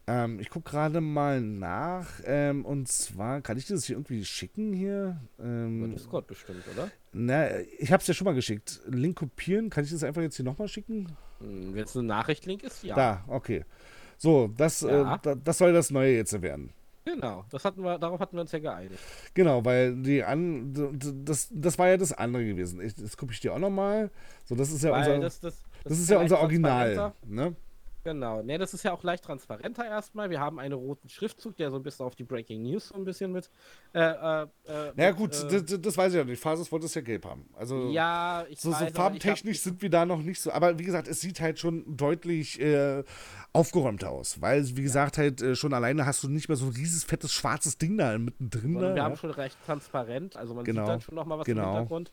Ähm, 0.06 0.40
ich 0.40 0.48
gucke 0.48 0.70
gerade 0.70 1.00
mal 1.00 1.40
nach. 1.40 2.06
Ähm, 2.24 2.64
und 2.64 2.88
zwar, 2.88 3.42
kann 3.42 3.58
ich 3.58 3.66
das 3.66 3.84
hier 3.84 3.96
irgendwie 3.96 4.24
schicken 4.24 4.72
hier? 4.72 5.20
Ähm, 5.38 5.92
Discord 5.94 6.26
bestimmt, 6.26 6.64
oder? 6.72 6.90
Na, 7.12 7.60
ich 7.78 7.92
habe 7.92 8.00
es 8.00 8.06
ja 8.06 8.14
schon 8.14 8.24
mal 8.24 8.34
geschickt. 8.34 8.80
Link 8.86 9.18
kopieren. 9.18 9.68
Kann 9.68 9.84
ich 9.84 9.90
das 9.90 10.02
einfach 10.02 10.22
jetzt 10.22 10.36
hier 10.36 10.46
nochmal 10.46 10.68
schicken? 10.68 11.08
Hm, 11.40 11.74
Wenn 11.74 11.84
es 11.84 11.94
eine 11.96 12.06
Nachricht-Link 12.06 12.62
ist, 12.62 12.82
ja. 12.82 12.94
Da, 12.94 13.24
okay. 13.28 13.64
So, 14.16 14.48
das, 14.48 14.80
ja. 14.80 15.14
äh, 15.14 15.36
das 15.44 15.58
soll 15.58 15.72
das 15.72 15.90
Neue 15.90 16.16
jetzt 16.16 16.40
werden. 16.40 16.72
Genau, 17.14 17.44
das 17.50 17.64
hatten 17.64 17.82
wir, 17.82 17.98
darauf 17.98 18.20
hatten 18.20 18.36
wir 18.36 18.42
uns 18.42 18.52
ja 18.52 18.58
geeinigt. 18.58 19.00
Genau, 19.32 19.64
weil 19.64 19.96
die 19.96 20.22
an, 20.22 20.74
das, 21.24 21.48
das 21.50 21.78
war 21.78 21.88
ja 21.88 21.96
das 21.96 22.12
andere 22.12 22.44
gewesen. 22.44 22.82
Ich, 22.82 22.94
das 22.94 23.16
gucke 23.16 23.32
ich 23.32 23.40
dir 23.40 23.54
auch 23.54 23.58
nochmal. 23.58 24.10
So, 24.44 24.54
das 24.54 24.70
ist 24.70 24.82
ja 24.82 24.90
weil 24.90 25.14
unser, 25.14 25.20
das, 25.20 25.40
das, 25.40 25.62
das, 25.84 25.98
ist 25.98 26.10
ja 26.10 26.18
unser 26.18 26.40
Original. 26.40 27.14
Ne? 27.26 27.56
Genau. 28.04 28.42
Ne, 28.42 28.58
das 28.58 28.74
ist 28.74 28.84
ja 28.84 28.92
auch 28.92 29.02
leicht 29.02 29.24
transparenter 29.24 29.84
erstmal. 29.84 30.30
Wir 30.30 30.40
haben 30.40 30.58
einen 30.58 30.74
roten 30.74 31.08
Schriftzug, 31.08 31.56
der 31.56 31.70
so 31.70 31.76
ein 31.76 31.82
bisschen 31.82 32.06
auf 32.06 32.14
die 32.14 32.24
Breaking 32.24 32.62
News 32.62 32.88
so 32.88 32.94
ein 32.94 33.04
bisschen 33.04 33.32
mit. 33.32 33.50
Äh, 33.92 34.00
äh, 34.00 34.42
äh 34.42 34.92
naja, 34.94 35.10
gut, 35.10 35.34
äh, 35.34 35.62
das, 35.62 35.80
das, 35.80 35.96
weiß 35.96 36.12
ich 36.12 36.18
ja 36.18 36.24
nicht. 36.24 36.40
Phases 36.40 36.70
wollte 36.70 36.86
es 36.86 36.94
ja 36.94 37.00
gelb 37.00 37.24
haben. 37.24 37.48
Also, 37.54 37.90
ja, 37.90 38.46
ich 38.48 38.60
so, 38.60 38.70
weiß, 38.70 38.90
so 38.90 38.94
farbentechnisch 38.94 39.60
sind 39.60 39.82
wir 39.82 39.90
da 39.90 40.06
noch 40.06 40.22
nicht 40.22 40.40
so. 40.40 40.52
Aber 40.52 40.78
wie 40.78 40.84
gesagt, 40.84 41.08
es 41.08 41.20
sieht 41.20 41.40
halt 41.40 41.58
schon 41.58 41.96
deutlich 41.96 42.60
äh, 42.60 43.02
aufgeräumter 43.52 44.10
aus. 44.10 44.40
Weil, 44.40 44.64
wie 44.76 44.82
gesagt, 44.82 45.18
halt 45.18 45.42
äh, 45.42 45.56
schon 45.56 45.74
alleine 45.74 46.06
hast 46.06 46.22
du 46.22 46.28
nicht 46.28 46.48
mehr 46.48 46.56
so 46.56 46.66
ein 46.66 46.72
riesiges, 46.72 47.04
fettes, 47.04 47.32
schwarzes 47.32 47.78
Ding 47.78 47.98
da 47.98 48.16
mittendrin. 48.16 48.74
Da, 48.74 48.80
wir 48.80 48.96
ja. 48.96 49.04
haben 49.04 49.16
schon 49.16 49.30
recht 49.30 49.56
transparent. 49.66 50.36
Also 50.36 50.54
man 50.54 50.64
genau. 50.64 50.82
sieht 50.82 50.88
dann 50.88 51.00
schon 51.00 51.14
nochmal 51.14 51.38
was 51.38 51.46
genau. 51.46 51.62
im 51.62 51.68
Hintergrund. 51.70 52.12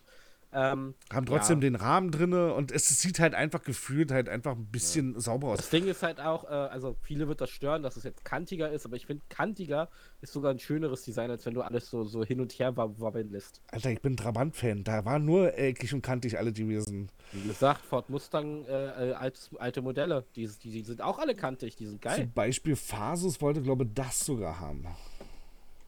Ähm, 0.56 0.96
haben 1.12 1.26
trotzdem 1.26 1.58
ja. 1.58 1.70
den 1.70 1.76
Rahmen 1.76 2.12
drin 2.12 2.34
und 2.34 2.72
es 2.72 2.88
sieht 3.02 3.20
halt 3.20 3.36
einfach 3.36 3.62
gefühlt 3.62 4.12
halt 4.12 4.30
einfach 4.30 4.56
ein 4.56 4.68
bisschen 4.68 5.14
ja. 5.14 5.20
sauber 5.20 5.50
aus. 5.50 5.58
Das 5.58 5.70
Ding 5.70 5.86
ist 5.88 6.02
halt 6.02 6.22
auch, 6.22 6.46
äh, 6.46 6.48
also 6.48 6.96
viele 7.02 7.28
wird 7.28 7.42
das 7.42 7.50
stören, 7.50 7.84
dass 7.84 7.98
es 7.98 8.04
jetzt 8.04 8.24
kantiger 8.24 8.72
ist, 8.72 8.86
aber 8.86 8.96
ich 8.96 9.06
finde, 9.06 9.24
kantiger 9.28 9.90
ist 10.22 10.32
sogar 10.32 10.52
ein 10.52 10.60
schöneres 10.60 11.04
Design, 11.04 11.30
als 11.30 11.46
wenn 11.46 11.54
du 11.54 11.62
alles 11.62 11.90
so, 11.90 12.04
so 12.04 12.24
hin 12.24 12.40
und 12.40 12.54
her 12.54 12.76
wabbeln 12.78 13.30
lässt. 13.32 13.62
Alter, 13.68 13.92
ich 13.92 14.02
bin 14.02 14.16
Trabant-Fan. 14.16 14.84
Da 14.86 15.04
waren 15.04 15.26
nur 15.26 15.58
eckig 15.58 15.94
und 15.94 16.02
kantig 16.02 16.38
alle 16.38 16.54
gewesen. 16.54 17.10
Wie 17.34 17.48
gesagt, 17.48 17.86
Ford 17.86 18.10
Mustang, 18.10 18.66
äh, 18.66 19.10
äh 19.10 19.14
alte, 19.14 19.40
alte 19.60 19.82
Modelle, 19.82 20.26
die, 20.36 20.48
die, 20.48 20.72
die, 20.72 20.82
sind 20.84 21.02
auch 21.02 21.20
alle 21.20 21.36
kantig, 21.36 21.76
die 21.76 21.86
sind 21.86 22.02
geil. 22.02 22.16
Zum 22.16 22.32
Beispiel 22.32 22.76
Fasus 22.76 23.42
wollte, 23.42 23.62
glaube 23.62 23.84
ich, 23.84 23.90
das 23.94 24.26
sogar 24.26 24.60
haben. 24.60 24.88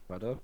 Warte. 0.08 0.38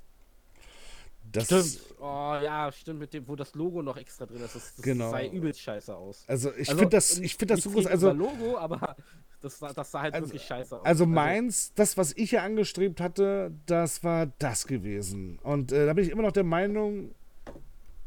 Das 1.34 1.46
stimmt. 1.46 1.94
Oh 2.00 2.38
ja, 2.42 2.70
stimmt, 2.70 3.00
mit 3.00 3.12
dem, 3.12 3.26
wo 3.26 3.34
das 3.34 3.54
Logo 3.54 3.82
noch 3.82 3.96
extra 3.96 4.24
drin 4.24 4.42
ist. 4.42 4.54
Das, 4.54 4.76
das 4.76 4.84
genau. 4.84 5.10
sah 5.10 5.22
übelst 5.24 5.60
scheiße 5.60 5.94
aus. 5.94 6.24
Also 6.28 6.52
ich 6.52 6.68
also, 6.68 6.78
finde 6.78 6.96
das, 6.96 7.18
ich 7.18 7.36
finde 7.36 7.54
das 7.54 7.64
so 7.64 7.70
groß. 7.70 7.86
Also 7.86 8.12
Logo, 8.12 8.56
aber 8.56 8.96
das, 9.40 9.58
das 9.58 9.90
sah 9.90 10.02
halt 10.02 10.14
also, 10.14 10.28
wirklich 10.28 10.42
scheiße 10.44 10.76
aus. 10.76 10.84
Also, 10.84 11.04
also 11.04 11.06
meins, 11.06 11.74
das, 11.74 11.96
was 11.96 12.12
ich 12.12 12.30
ja 12.30 12.42
angestrebt 12.42 13.00
hatte, 13.00 13.52
das 13.66 14.04
war 14.04 14.26
das 14.38 14.66
gewesen. 14.66 15.40
Und 15.40 15.72
äh, 15.72 15.86
da 15.86 15.92
bin 15.92 16.04
ich 16.04 16.10
immer 16.10 16.22
noch 16.22 16.32
der 16.32 16.44
Meinung. 16.44 17.14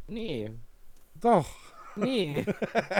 Nee. 0.07 0.51
Doch. 1.15 1.47
Nee. 1.97 2.45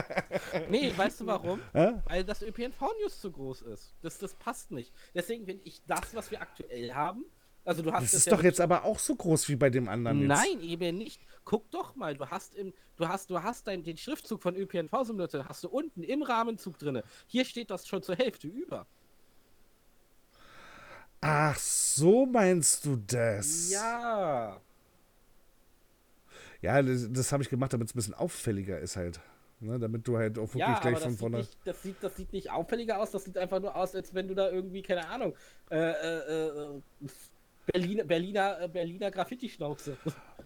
nee, 0.70 0.92
weißt 0.94 1.20
du 1.20 1.26
warum? 1.26 1.60
Äh? 1.72 1.92
Weil 2.04 2.24
das 2.24 2.42
ÖPNV-News 2.42 3.20
zu 3.20 3.30
groß 3.30 3.62
ist. 3.62 3.94
Das, 4.02 4.18
das 4.18 4.34
passt 4.34 4.72
nicht. 4.72 4.92
Deswegen 5.14 5.46
finde 5.46 5.62
ich 5.64 5.80
das, 5.86 6.14
was 6.14 6.30
wir 6.30 6.42
aktuell 6.42 6.92
haben, 6.92 7.24
also 7.68 7.82
du 7.82 7.92
hast 7.92 8.04
das 8.04 8.14
ist 8.14 8.26
ja 8.26 8.34
doch 8.34 8.42
jetzt 8.42 8.62
aber 8.62 8.84
auch 8.84 8.98
so 8.98 9.14
groß 9.14 9.50
wie 9.50 9.56
bei 9.56 9.68
dem 9.68 9.90
anderen 9.90 10.20
jetzt. 10.20 10.28
Nein, 10.28 10.62
eben 10.62 10.96
nicht. 10.96 11.20
Guck 11.44 11.70
doch 11.70 11.94
mal, 11.96 12.16
du 12.16 12.26
hast 12.26 12.54
im, 12.54 12.72
du 12.96 13.06
hast, 13.06 13.28
du 13.28 13.42
hast 13.42 13.66
dein, 13.66 13.82
den 13.82 13.98
Schriftzug 13.98 14.40
von 14.40 14.56
ÖPNV 14.56 15.04
Simulator, 15.04 15.46
hast 15.46 15.64
du 15.64 15.68
unten 15.68 16.02
im 16.02 16.22
Rahmenzug 16.22 16.78
drin. 16.78 17.02
Hier 17.26 17.44
steht 17.44 17.70
das 17.70 17.86
schon 17.86 18.02
zur 18.02 18.16
Hälfte 18.16 18.48
über. 18.48 18.86
Ach, 21.20 21.58
so 21.58 22.24
meinst 22.24 22.86
du 22.86 22.96
das? 22.96 23.70
Ja. 23.70 24.58
Ja, 26.62 26.82
das, 26.82 27.06
das 27.12 27.32
habe 27.32 27.42
ich 27.42 27.50
gemacht, 27.50 27.74
damit 27.74 27.88
es 27.88 27.94
ein 27.94 27.98
bisschen 27.98 28.14
auffälliger 28.14 28.80
ist 28.80 28.96
halt. 28.96 29.20
Ne, 29.60 29.78
damit 29.78 30.06
du 30.08 30.16
halt 30.16 30.38
auch 30.38 30.54
wirklich 30.54 30.60
ja, 30.60 30.78
gleich 30.78 31.00
von 31.00 31.16
vorne. 31.18 31.38
Nicht, 31.38 31.58
das, 31.64 31.82
sieht, 31.82 31.96
das 32.00 32.16
sieht 32.16 32.32
nicht 32.32 32.50
auffälliger 32.50 32.98
aus, 32.98 33.10
das 33.10 33.24
sieht 33.24 33.36
einfach 33.36 33.60
nur 33.60 33.74
aus, 33.74 33.94
als 33.94 34.14
wenn 34.14 34.28
du 34.28 34.34
da 34.34 34.48
irgendwie, 34.48 34.82
keine 34.82 35.06
Ahnung, 35.08 35.34
äh, 35.70 35.76
äh, 35.76 36.46
äh 36.46 36.80
Berliner, 37.72 38.04
Berliner, 38.04 38.60
äh, 38.60 38.68
Berliner 38.68 39.10
Graffiti-Schnauze. 39.10 39.96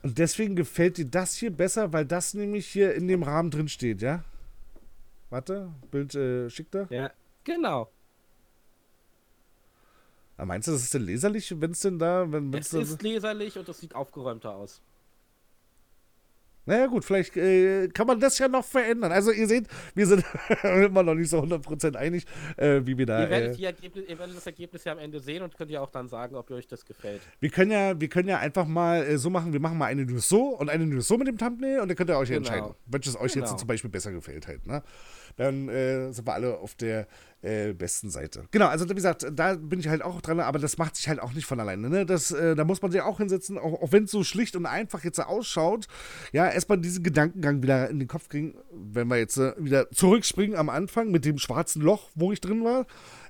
Und 0.02 0.18
deswegen 0.18 0.56
gefällt 0.56 0.98
dir 0.98 1.06
das 1.06 1.34
hier 1.34 1.50
besser, 1.50 1.92
weil 1.92 2.04
das 2.04 2.34
nämlich 2.34 2.66
hier 2.66 2.94
in 2.94 3.08
dem 3.08 3.22
Rahmen 3.22 3.50
drin 3.50 3.68
steht, 3.68 4.02
ja? 4.02 4.24
Warte, 5.30 5.72
Bild 5.90 6.14
äh, 6.14 6.50
schickt 6.50 6.74
er? 6.74 6.86
Ja, 6.90 7.10
genau. 7.44 7.90
Aber 10.36 10.46
meinst 10.46 10.68
du, 10.68 10.72
das 10.72 10.82
ist 10.82 10.94
denn 10.94 11.02
leserlich, 11.02 11.60
wenn 11.60 11.70
es 11.70 11.80
denn 11.80 11.98
da. 11.98 12.30
Wenn, 12.30 12.52
es 12.54 12.72
ist 12.72 13.02
leserlich 13.02 13.56
und 13.56 13.68
es 13.68 13.78
sieht 13.78 13.94
aufgeräumter 13.94 14.54
aus. 14.54 14.80
Naja 16.64 16.86
gut, 16.86 17.04
vielleicht 17.04 17.36
äh, 17.36 17.88
kann 17.88 18.06
man 18.06 18.20
das 18.20 18.38
ja 18.38 18.46
noch 18.46 18.64
verändern. 18.64 19.10
Also 19.10 19.32
ihr 19.32 19.48
seht, 19.48 19.66
wir 19.94 20.06
sind 20.06 20.24
immer 20.62 21.02
noch 21.02 21.14
nicht 21.14 21.28
so 21.28 21.40
100% 21.40 21.96
einig, 21.96 22.24
äh, 22.56 22.80
wie 22.84 22.96
wir 22.96 23.06
da... 23.06 23.24
Ihr 23.24 23.30
werdet, 23.30 23.58
äh, 23.58 23.64
Ergebnis, 23.64 24.04
ihr 24.08 24.18
werdet, 24.18 24.36
das 24.36 24.46
Ergebnis 24.46 24.84
ja 24.84 24.92
am 24.92 24.98
Ende 24.98 25.18
sehen 25.18 25.42
und 25.42 25.56
könnt 25.56 25.70
ja 25.70 25.80
auch 25.80 25.90
dann 25.90 26.08
sagen, 26.08 26.36
ob 26.36 26.50
euch 26.52 26.68
das 26.68 26.84
gefällt. 26.84 27.20
Wir 27.40 27.50
können 27.50 27.72
ja, 27.72 28.00
wir 28.00 28.08
können 28.08 28.28
ja 28.28 28.38
einfach 28.38 28.66
mal 28.66 29.02
äh, 29.02 29.18
so 29.18 29.28
machen, 29.28 29.52
wir 29.52 29.60
machen 29.60 29.76
mal 29.76 29.86
eine 29.86 30.04
News 30.04 30.28
so 30.28 30.56
und 30.56 30.70
eine 30.70 30.86
News 30.86 31.08
so 31.08 31.18
mit 31.18 31.26
dem 31.26 31.36
Thumbnail 31.36 31.80
und 31.80 31.88
dann 31.88 31.96
könnt 31.96 32.10
ihr 32.10 32.18
euch 32.18 32.28
genau. 32.28 32.38
entscheiden, 32.38 32.74
welches 32.86 33.18
euch 33.18 33.32
genau. 33.32 33.46
jetzt 33.46 33.58
zum 33.58 33.66
Beispiel 33.66 33.90
besser 33.90 34.12
gefällt 34.12 34.46
halt. 34.46 34.64
Ne? 34.66 34.82
Dann 35.36 35.68
äh, 35.68 36.12
sind 36.12 36.26
wir 36.26 36.34
alle 36.34 36.58
auf 36.58 36.74
der 36.74 37.06
äh, 37.42 37.72
besten 37.72 38.08
Seite. 38.08 38.46
Genau, 38.52 38.66
also 38.66 38.88
wie 38.88 38.94
gesagt, 38.94 39.26
da 39.32 39.54
bin 39.54 39.80
ich 39.80 39.88
halt 39.88 40.02
auch 40.02 40.20
dran, 40.20 40.38
aber 40.40 40.58
das 40.58 40.78
macht 40.78 40.96
sich 40.96 41.08
halt 41.08 41.20
auch 41.20 41.32
nicht 41.32 41.44
von 41.44 41.58
alleine. 41.58 41.90
Ne? 41.90 42.06
Das, 42.06 42.30
äh, 42.30 42.54
da 42.54 42.64
muss 42.64 42.80
man 42.82 42.92
sich 42.92 43.00
auch 43.00 43.18
hinsetzen, 43.18 43.58
auch, 43.58 43.82
auch 43.82 43.92
wenn 43.92 44.04
es 44.04 44.12
so 44.12 44.22
schlicht 44.22 44.54
und 44.54 44.64
einfach 44.64 45.02
jetzt 45.02 45.18
ausschaut. 45.18 45.86
Ja, 46.32 46.48
erstmal 46.48 46.78
diesen 46.78 47.02
Gedankengang 47.02 47.62
wieder 47.62 47.90
in 47.90 47.98
den 47.98 48.08
Kopf 48.08 48.28
kriegen, 48.28 48.54
wenn 48.70 49.08
wir 49.08 49.18
jetzt 49.18 49.38
äh, 49.38 49.54
wieder 49.58 49.90
zurückspringen 49.90 50.56
am 50.56 50.68
Anfang 50.68 51.10
mit 51.10 51.24
dem 51.24 51.38
schwarzen 51.38 51.82
Loch, 51.82 52.10
wo 52.14 52.32
ich 52.32 52.40
drin 52.40 52.64
war. 52.64 52.86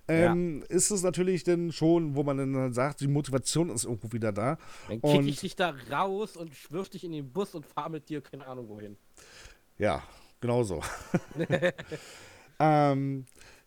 Ähm, 0.09 0.61
ja. 0.61 0.76
ist 0.76 0.90
es 0.90 1.03
natürlich 1.03 1.44
dann 1.44 1.72
schon, 1.72 2.16
wo 2.16 2.22
man 2.22 2.36
dann 2.36 2.72
sagt, 2.74 3.00
die 3.00 3.09
Motivation 3.09 3.70
ist 3.70 3.84
irgendwo 3.84 4.12
wieder 4.12 4.32
da. 4.32 4.59
Dann 4.88 5.00
kick 5.00 5.26
ich 5.26 5.40
dich 5.40 5.57
da 5.57 5.74
raus 5.90 6.36
und 6.36 6.55
schwirf 6.55 6.88
dich 6.88 7.05
in 7.05 7.12
den 7.12 7.32
Bus 7.32 7.55
und 7.55 7.64
fahr 7.64 7.88
mit 7.88 8.09
dir 8.09 8.20
keine 8.20 8.46
Ahnung 8.46 8.68
wohin. 8.68 8.96
Ja, 9.78 10.03
genau 10.43 10.62
so. 10.62 10.82
ähm, 12.61 13.24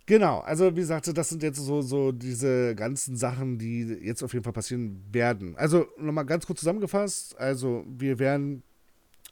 Genau, 0.08 0.40
also 0.42 0.76
wie 0.76 0.82
gesagt, 0.82 1.18
das 1.18 1.30
sind 1.30 1.42
jetzt 1.42 1.58
so, 1.58 1.82
so 1.82 2.12
diese 2.12 2.76
ganzen 2.76 3.18
Sachen, 3.18 3.58
die 3.58 3.82
jetzt 4.04 4.22
auf 4.22 4.34
jeden 4.34 4.44
Fall 4.44 4.54
passieren 4.54 5.04
werden. 5.12 5.56
Also 5.58 5.88
nochmal 5.98 6.28
ganz 6.28 6.46
kurz 6.46 6.60
zusammengefasst, 6.60 7.36
also 7.40 7.84
wir 7.88 8.20
werden 8.20 8.62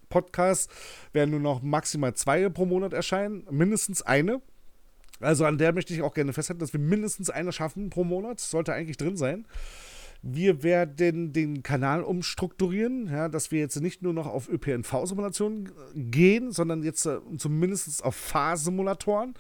Podcasts 0.10 0.74
werden 1.12 1.32
nur 1.32 1.40
noch 1.40 1.62
maximal 1.62 2.16
zwei 2.16 2.50
pro 2.50 2.66
Monat 2.66 2.94
erscheinen, 2.94 3.46
mindestens 3.52 4.02
eine. 4.02 4.42
Also 5.20 5.46
an 5.46 5.60
der 5.60 5.74
möchte 5.74 5.94
ich 5.94 6.02
auch 6.02 6.16
gerne 6.16 6.34
festhalten, 6.34 6.60
dass 6.60 6.74
wir 6.74 6.80
mindestens 6.80 7.30
eine 7.30 7.52
schaffen 7.52 7.92
pro 7.92 8.04
Monat, 8.04 8.40
sollte 8.40 8.74
eigentlich 8.74 8.98
drin 8.98 9.16
sein. 9.16 9.46
Wir 10.26 10.64
werden 10.64 11.34
den 11.34 11.64
Kanal 11.64 12.02
umstrukturieren, 12.02 13.08
ja, 13.08 13.28
dass 13.28 13.52
wir 13.52 13.60
jetzt 13.60 13.82
nicht 13.82 14.02
nur 14.02 14.14
noch 14.14 14.26
auf 14.26 14.48
ÖPNV-Simulationen 14.48 15.70
gehen, 15.96 16.54
sondern 16.54 16.82
jetzt 16.82 17.06
äh, 17.06 17.20
zumindest 17.38 18.02
auf 18.06 18.16
Fahrsimulatoren. 18.16 19.34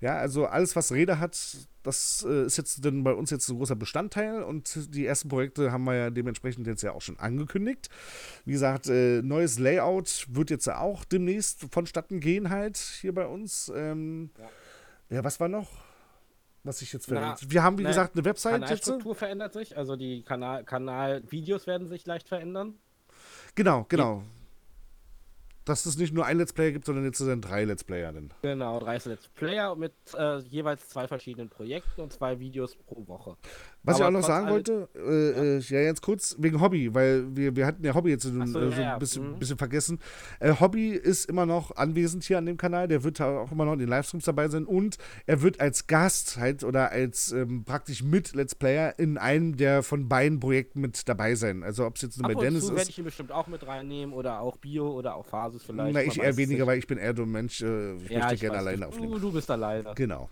Ja, 0.00 0.16
also 0.16 0.46
alles, 0.46 0.74
was 0.76 0.92
Räder 0.92 1.18
hat, 1.18 1.68
das 1.82 2.26
äh, 2.26 2.46
ist 2.46 2.56
jetzt 2.56 2.82
dann 2.86 3.04
bei 3.04 3.12
uns 3.12 3.28
jetzt 3.28 3.50
ein 3.50 3.58
großer 3.58 3.76
Bestandteil 3.76 4.42
und 4.42 4.94
die 4.94 5.04
ersten 5.04 5.28
Projekte 5.28 5.72
haben 5.72 5.84
wir 5.84 5.94
ja 5.94 6.10
dementsprechend 6.10 6.66
jetzt 6.66 6.82
ja 6.82 6.92
auch 6.92 7.02
schon 7.02 7.18
angekündigt. 7.18 7.90
Wie 8.46 8.52
gesagt, 8.52 8.88
äh, 8.88 9.20
neues 9.20 9.58
Layout 9.58 10.26
wird 10.30 10.48
jetzt 10.48 10.70
auch 10.70 11.04
demnächst 11.04 11.66
vonstatten 11.70 12.18
gehen 12.18 12.48
halt 12.48 12.78
hier 12.78 13.14
bei 13.14 13.26
uns. 13.26 13.70
Ähm, 13.76 14.30
ja. 14.38 15.16
ja, 15.16 15.24
was 15.24 15.38
war 15.38 15.48
noch? 15.48 15.89
Was 16.64 16.78
sich 16.78 16.92
jetzt 16.92 17.06
verändert. 17.06 17.50
Wir 17.50 17.62
haben, 17.62 17.78
wie 17.78 17.82
na, 17.82 17.90
gesagt, 17.90 18.14
eine 18.14 18.24
Website. 18.24 18.68
Die 18.68 18.76
Struktur 18.76 19.14
verändert 19.14 19.52
sich, 19.52 19.76
also 19.76 19.96
die 19.96 20.22
Kanal, 20.22 20.64
Kanal-Videos 20.64 21.66
werden 21.66 21.88
sich 21.88 22.06
leicht 22.06 22.28
verändern. 22.28 22.74
Genau, 23.54 23.86
genau 23.88 24.22
dass 25.70 25.86
es 25.86 25.96
nicht 25.96 26.12
nur 26.12 26.26
ein 26.26 26.38
Let's 26.38 26.52
Player 26.52 26.72
gibt, 26.72 26.84
sondern 26.84 27.04
jetzt 27.04 27.18
sind 27.18 27.42
drei 27.42 27.64
Let's 27.64 27.84
Player. 27.84 28.12
Denn. 28.12 28.32
Genau, 28.42 28.80
drei 28.80 28.98
Let's 29.04 29.28
Player 29.28 29.76
mit 29.76 29.92
äh, 30.16 30.38
jeweils 30.38 30.88
zwei 30.88 31.06
verschiedenen 31.06 31.48
Projekten 31.48 32.00
und 32.00 32.12
zwei 32.12 32.38
Videos 32.40 32.76
pro 32.76 33.06
Woche. 33.06 33.36
Was 33.82 33.94
Aber 33.94 34.04
ich 34.04 34.08
auch 34.08 34.20
noch 34.20 34.26
sagen 34.26 34.48
wollte, 34.50 34.88
äh, 34.94 35.00
ja. 35.00 35.42
Äh, 35.42 35.58
ja. 35.60 35.80
jetzt 35.80 36.02
kurz, 36.02 36.36
wegen 36.38 36.60
Hobby, 36.60 36.94
weil 36.94 37.34
wir, 37.34 37.56
wir 37.56 37.66
hatten 37.66 37.82
ja 37.82 37.94
Hobby 37.94 38.10
jetzt 38.10 38.24
so, 38.24 38.30
so, 38.30 38.60
äh, 38.60 38.70
so 38.70 38.80
ja, 38.80 38.94
ein 38.94 38.98
bisschen, 38.98 39.32
mhm. 39.32 39.38
bisschen 39.38 39.56
vergessen. 39.56 39.98
Äh, 40.38 40.54
Hobby 40.60 40.90
ist 40.90 41.24
immer 41.30 41.46
noch 41.46 41.74
anwesend 41.76 42.24
hier 42.24 42.36
an 42.36 42.44
dem 42.44 42.58
Kanal, 42.58 42.88
der 42.88 43.04
wird 43.04 43.22
auch 43.22 43.50
immer 43.50 43.64
noch 43.64 43.72
in 43.72 43.78
den 43.78 43.88
Livestreams 43.88 44.24
dabei 44.24 44.48
sein 44.48 44.66
und 44.66 44.98
er 45.26 45.40
wird 45.40 45.60
als 45.60 45.86
Gast 45.86 46.36
halt 46.36 46.62
oder 46.62 46.90
als 46.90 47.32
ähm, 47.32 47.64
praktisch 47.64 48.02
mit 48.02 48.34
Let's 48.34 48.54
Player 48.54 48.98
in 48.98 49.16
einem 49.16 49.56
der 49.56 49.82
von 49.82 50.08
beiden 50.08 50.40
Projekten 50.40 50.82
mit 50.82 51.08
dabei 51.08 51.34
sein. 51.34 51.62
Also 51.62 51.86
ob 51.86 51.96
es 51.96 52.02
jetzt 52.02 52.18
nur 52.20 52.28
bei 52.28 52.34
Dennis 52.34 52.66
zu 52.66 52.72
ist. 52.72 52.76
werde 52.76 52.90
ich 52.90 52.98
ihn 52.98 53.04
bestimmt 53.04 53.32
auch 53.32 53.46
mit 53.46 53.66
reinnehmen 53.66 54.14
oder 54.14 54.40
auch 54.40 54.58
Bio 54.58 54.90
oder 54.90 55.14
auch 55.14 55.24
Phasis 55.24 55.62
vielleicht. 55.62 55.94
Na, 55.94 56.02
ich 56.02 56.20
eher 56.20 56.36
weniger, 56.36 56.66
weil 56.66 56.78
ich 56.78 56.86
bin 56.86 56.98
eher 56.98 57.16
so 57.16 57.22
ein 57.22 57.30
Mensch, 57.30 57.62
äh, 57.62 57.94
ich 57.96 58.10
ja, 58.10 58.20
möchte 58.20 58.36
gerne 58.36 58.58
alleine 58.58 58.88
aufnehmen. 58.88 59.12
Du, 59.12 59.18
du 59.18 59.32
bist 59.32 59.50
alleine. 59.50 59.92
Genau. 59.94 60.28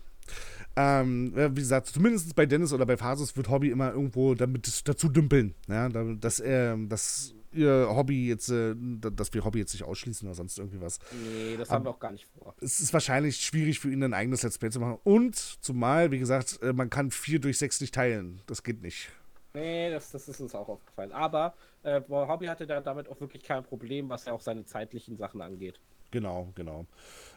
Ähm, 0.75 1.33
wie 1.35 1.61
gesagt, 1.61 1.87
zumindest 1.87 2.35
bei 2.35 2.45
Dennis 2.45 2.71
oder 2.71 2.85
bei 2.85 2.95
Phasis 2.97 3.35
wird 3.35 3.49
Hobby 3.49 3.69
immer 3.69 3.91
irgendwo 3.91 4.35
damit 4.35 4.87
dazu 4.87 5.09
dümpeln. 5.09 5.55
Ja, 5.67 5.89
dass 5.89 6.39
er, 6.39 6.77
dass 6.77 7.33
ihr 7.51 7.87
Hobby 7.89 8.27
jetzt, 8.27 8.49
äh, 8.49 8.75
dass 8.77 9.33
wir 9.33 9.43
Hobby 9.43 9.59
jetzt 9.59 9.73
nicht 9.73 9.83
ausschließen 9.83 10.27
oder 10.27 10.35
sonst 10.35 10.57
irgendwie 10.57 10.81
was. 10.81 10.99
Nee, 11.11 11.57
das 11.57 11.69
haben 11.69 11.85
wir 11.85 11.89
auch 11.89 11.99
gar 11.99 12.11
nicht 12.11 12.27
vor. 12.37 12.55
Es 12.61 12.79
ist 12.79 12.93
wahrscheinlich 12.93 13.37
schwierig 13.37 13.79
für 13.79 13.91
ihn 13.91 14.03
ein 14.03 14.13
eigenes 14.13 14.43
Let's 14.43 14.57
Play 14.57 14.69
zu 14.69 14.79
machen. 14.79 14.99
Und 15.03 15.35
zumal, 15.35 16.11
wie 16.11 16.19
gesagt, 16.19 16.59
äh, 16.61 16.73
man 16.73 16.89
kann 16.89 17.11
4 17.11 17.39
durch 17.39 17.57
6 17.57 17.81
nicht 17.81 17.93
teilen. 17.93 18.41
Das 18.45 18.63
geht 18.63 18.81
nicht. 18.81 19.09
Nee, 19.53 19.89
das, 19.89 20.11
das 20.11 20.27
ist 20.29 20.39
uns 20.39 20.53
auch 20.53 20.69
aufgefallen. 20.69 21.11
Aber 21.11 21.55
äh, 21.83 22.01
Hobby 22.09 22.45
hatte 22.45 22.67
da 22.67 22.81
damit 22.81 23.09
auch 23.09 23.19
wirklich 23.19 23.43
kein 23.43 23.63
Problem, 23.63 24.09
was 24.09 24.25
ja 24.25 24.33
auch 24.33 24.41
seine 24.41 24.65
zeitlichen 24.65 25.17
Sachen 25.17 25.41
angeht. 25.41 25.79
Genau, 26.11 26.51
genau. 26.55 26.85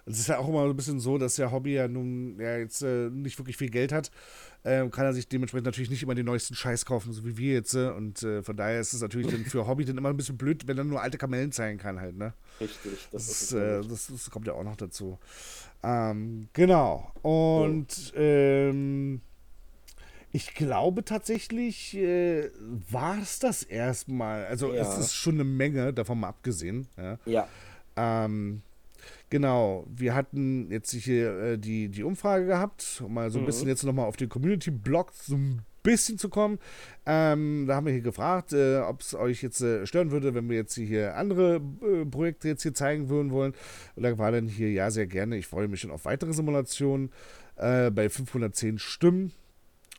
Es 0.05 0.19
ist 0.19 0.29
ja 0.29 0.39
auch 0.39 0.49
immer 0.49 0.65
ein 0.65 0.75
bisschen 0.77 0.99
so, 0.99 1.17
dass 1.17 1.37
der 1.37 1.53
Hobby 1.53 1.75
ja 1.75 1.87
nun 1.87 2.41
ja 2.41 2.57
jetzt 2.57 2.83
äh, 2.83 3.09
nicht 3.11 3.39
wirklich 3.39 3.57
viel 3.57 3.71
Geld 3.71 3.93
hat. 3.93 4.11
Ähm, 4.65 4.91
kann 4.91 5.05
er 5.05 5.13
sich 5.13 5.29
dementsprechend 5.29 5.67
natürlich 5.67 5.91
nicht 5.91 6.03
immer 6.03 6.15
den 6.15 6.27
neuesten 6.27 6.55
Scheiß 6.55 6.85
kaufen, 6.85 7.13
so 7.13 7.25
wie 7.25 7.37
wir 7.37 7.55
jetzt. 7.55 7.75
Äh, 7.75 7.91
und 7.91 8.23
äh, 8.23 8.43
von 8.43 8.57
daher 8.57 8.81
ist 8.81 8.93
es 8.93 9.01
natürlich 9.01 9.29
dann 9.29 9.45
für 9.45 9.67
Hobby 9.67 9.85
dann 9.85 9.99
immer 9.99 10.09
ein 10.09 10.17
bisschen 10.17 10.37
blöd, 10.37 10.67
wenn 10.67 10.79
er 10.79 10.85
nur 10.85 11.01
alte 11.01 11.19
Kamellen 11.19 11.53
zeigen 11.53 11.79
kann 11.79 12.01
halt, 12.01 12.17
ne? 12.17 12.33
Richtig, 12.61 12.93
das, 13.13 13.27
das, 13.27 13.43
ist, 13.43 13.53
äh, 13.53 13.81
das, 13.83 14.07
das, 14.09 14.31
kommt 14.31 14.47
ja 14.47 14.55
auch 14.55 14.65
noch 14.65 14.77
dazu. 14.77 15.19
Ähm, 15.83 16.49
genau. 16.53 17.13
Und 17.23 18.13
ähm, 18.17 19.21
ich 20.33 20.55
glaube 20.55 21.05
tatsächlich 21.05 21.97
äh, 21.97 22.51
war 22.91 23.19
es 23.21 23.39
das 23.39 23.63
erstmal. 23.63 24.47
Also 24.47 24.73
ja. 24.73 24.83
es 24.83 24.99
ist 24.99 25.15
schon 25.15 25.35
eine 25.35 25.45
Menge, 25.45 25.93
davon 25.93 26.21
mal 26.21 26.29
abgesehen. 26.29 26.89
Ja. 26.97 27.19
ja. 27.27 27.49
Ähm, 27.97 28.63
genau, 29.31 29.87
wir 29.89 30.15
hatten 30.15 30.71
jetzt 30.71 30.93
hier 30.93 31.39
äh, 31.39 31.59
die, 31.59 31.89
die 31.89 32.05
Umfrage 32.05 32.47
gehabt, 32.47 33.03
um 33.05 33.15
mal 33.15 33.31
so 33.31 33.39
ein 33.39 33.43
mhm. 33.43 33.47
bisschen 33.47 33.69
jetzt 33.69 33.85
nochmal 33.85 34.07
auf 34.07 34.17
den 34.17 34.29
Community-Blog 34.29 35.13
so 35.13 35.37
ein 35.37 35.63
bisschen 35.83 36.19
zu 36.19 36.29
kommen. 36.29 36.59
Ähm, 37.07 37.67
da 37.67 37.77
haben 37.77 37.87
wir 37.87 37.93
hier 37.93 38.03
gefragt, 38.03 38.53
äh, 38.53 38.79
ob 38.79 39.01
es 39.01 39.15
euch 39.15 39.43
jetzt 39.43 39.61
äh, 39.61 39.87
stören 39.87 40.11
würde, 40.11 40.35
wenn 40.35 40.49
wir 40.49 40.57
jetzt 40.57 40.75
hier 40.75 41.17
andere 41.17 41.61
äh, 41.83 42.05
Projekte 42.05 42.49
jetzt 42.49 42.63
hier 42.63 42.75
zeigen 42.75 43.09
würden 43.09 43.33
wollen. 43.33 43.55
Und 43.97 44.03
da 44.05 44.17
war 44.19 44.33
dann 44.33 44.49
hier, 44.49 44.71
ja, 44.71 44.91
sehr 44.91 45.07
gerne. 45.07 45.37
Ich 45.37 45.47
freue 45.47 45.69
mich 45.69 45.81
schon 45.81 45.91
auf 45.91 46.05
weitere 46.05 46.33
Simulationen 46.33 47.11
äh, 47.57 47.91
bei 47.91 48.09
510 48.09 48.79
Stimmen. 48.79 49.33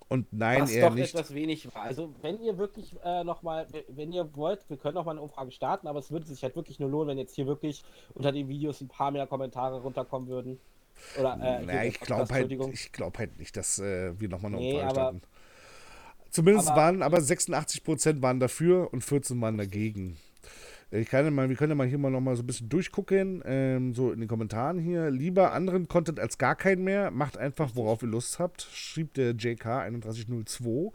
Und 0.10 0.32
nein, 0.32 0.64
Was 0.64 0.72
eher 0.72 0.90
doch 0.90 0.96
nicht. 0.96 1.14
etwas 1.14 1.34
wenig 1.34 1.74
war. 1.74 1.84
Also, 1.84 2.14
wenn 2.22 2.42
ihr 2.42 2.58
wirklich 2.58 2.96
äh, 3.04 3.24
nochmal, 3.24 3.68
wenn 3.88 4.12
ihr 4.12 4.36
wollt, 4.36 4.70
wir 4.70 4.78
können 4.78 4.96
nochmal 4.96 5.16
eine 5.16 5.22
Umfrage 5.22 5.52
starten, 5.52 5.88
aber 5.88 6.00
es 6.00 6.12
würde 6.12 6.26
sich 6.26 6.44
halt 6.44 6.56
wirklich 6.56 6.80
nur 6.80 6.90
lohnen, 6.90 7.10
wenn 7.10 7.18
jetzt 7.18 7.36
hier 7.36 7.48
wirklich 7.48 7.84
unter 8.14 8.32
den 8.32 8.48
Videos 8.48 8.82
ein 8.82 8.88
paar 8.88 9.12
mehr 9.12 9.28
Kommentare 9.28 9.82
runterkommen 9.82 10.28
würden. 10.28 10.60
Oder, 11.20 11.34
äh, 11.34 11.66
naja, 11.66 11.84
ich 11.84 12.00
glaube 12.00 12.34
halt, 12.34 12.52
glaub 12.92 13.18
halt 13.18 13.40
nicht, 13.40 13.58
dass 13.58 13.80
äh, 13.80 14.20
wir 14.20 14.30
nochmal 14.30 14.54
eine 14.54 14.62
nee, 14.62 14.74
Umfrage 14.74 14.94
starten. 14.94 15.22
Zumindest 16.30 16.70
aber, 16.70 16.82
waren 16.82 17.04
aber 17.04 17.18
86% 17.20 18.22
waren 18.22 18.40
dafür 18.40 18.92
und 18.92 19.04
14 19.04 19.40
waren 19.42 19.58
dagegen. 19.58 20.18
Ich 20.96 21.10
kann 21.10 21.34
mal, 21.34 21.50
wir 21.50 21.56
können 21.56 21.72
ja 21.72 21.76
mal 21.76 21.88
hier 21.88 21.98
mal 21.98 22.12
noch 22.12 22.22
mal 22.22 22.36
so 22.36 22.44
ein 22.44 22.46
bisschen 22.46 22.70
durchgucken, 22.70 23.42
ähm, 23.46 23.96
so 23.96 24.12
in 24.12 24.20
den 24.20 24.30
Kommentaren 24.30 24.78
hier. 24.78 25.10
Lieber 25.10 25.52
anderen 25.52 25.88
Content 25.88 26.20
als 26.20 26.38
gar 26.38 26.56
keinen 26.56 26.84
mehr. 26.84 27.10
Macht 27.10 27.36
einfach, 27.36 27.72
worauf 27.74 28.04
ihr 28.04 28.10
Lust 28.10 28.38
habt, 28.38 28.68
schrieb 28.72 29.16
der 29.16 29.34
JK3102. 29.34 30.92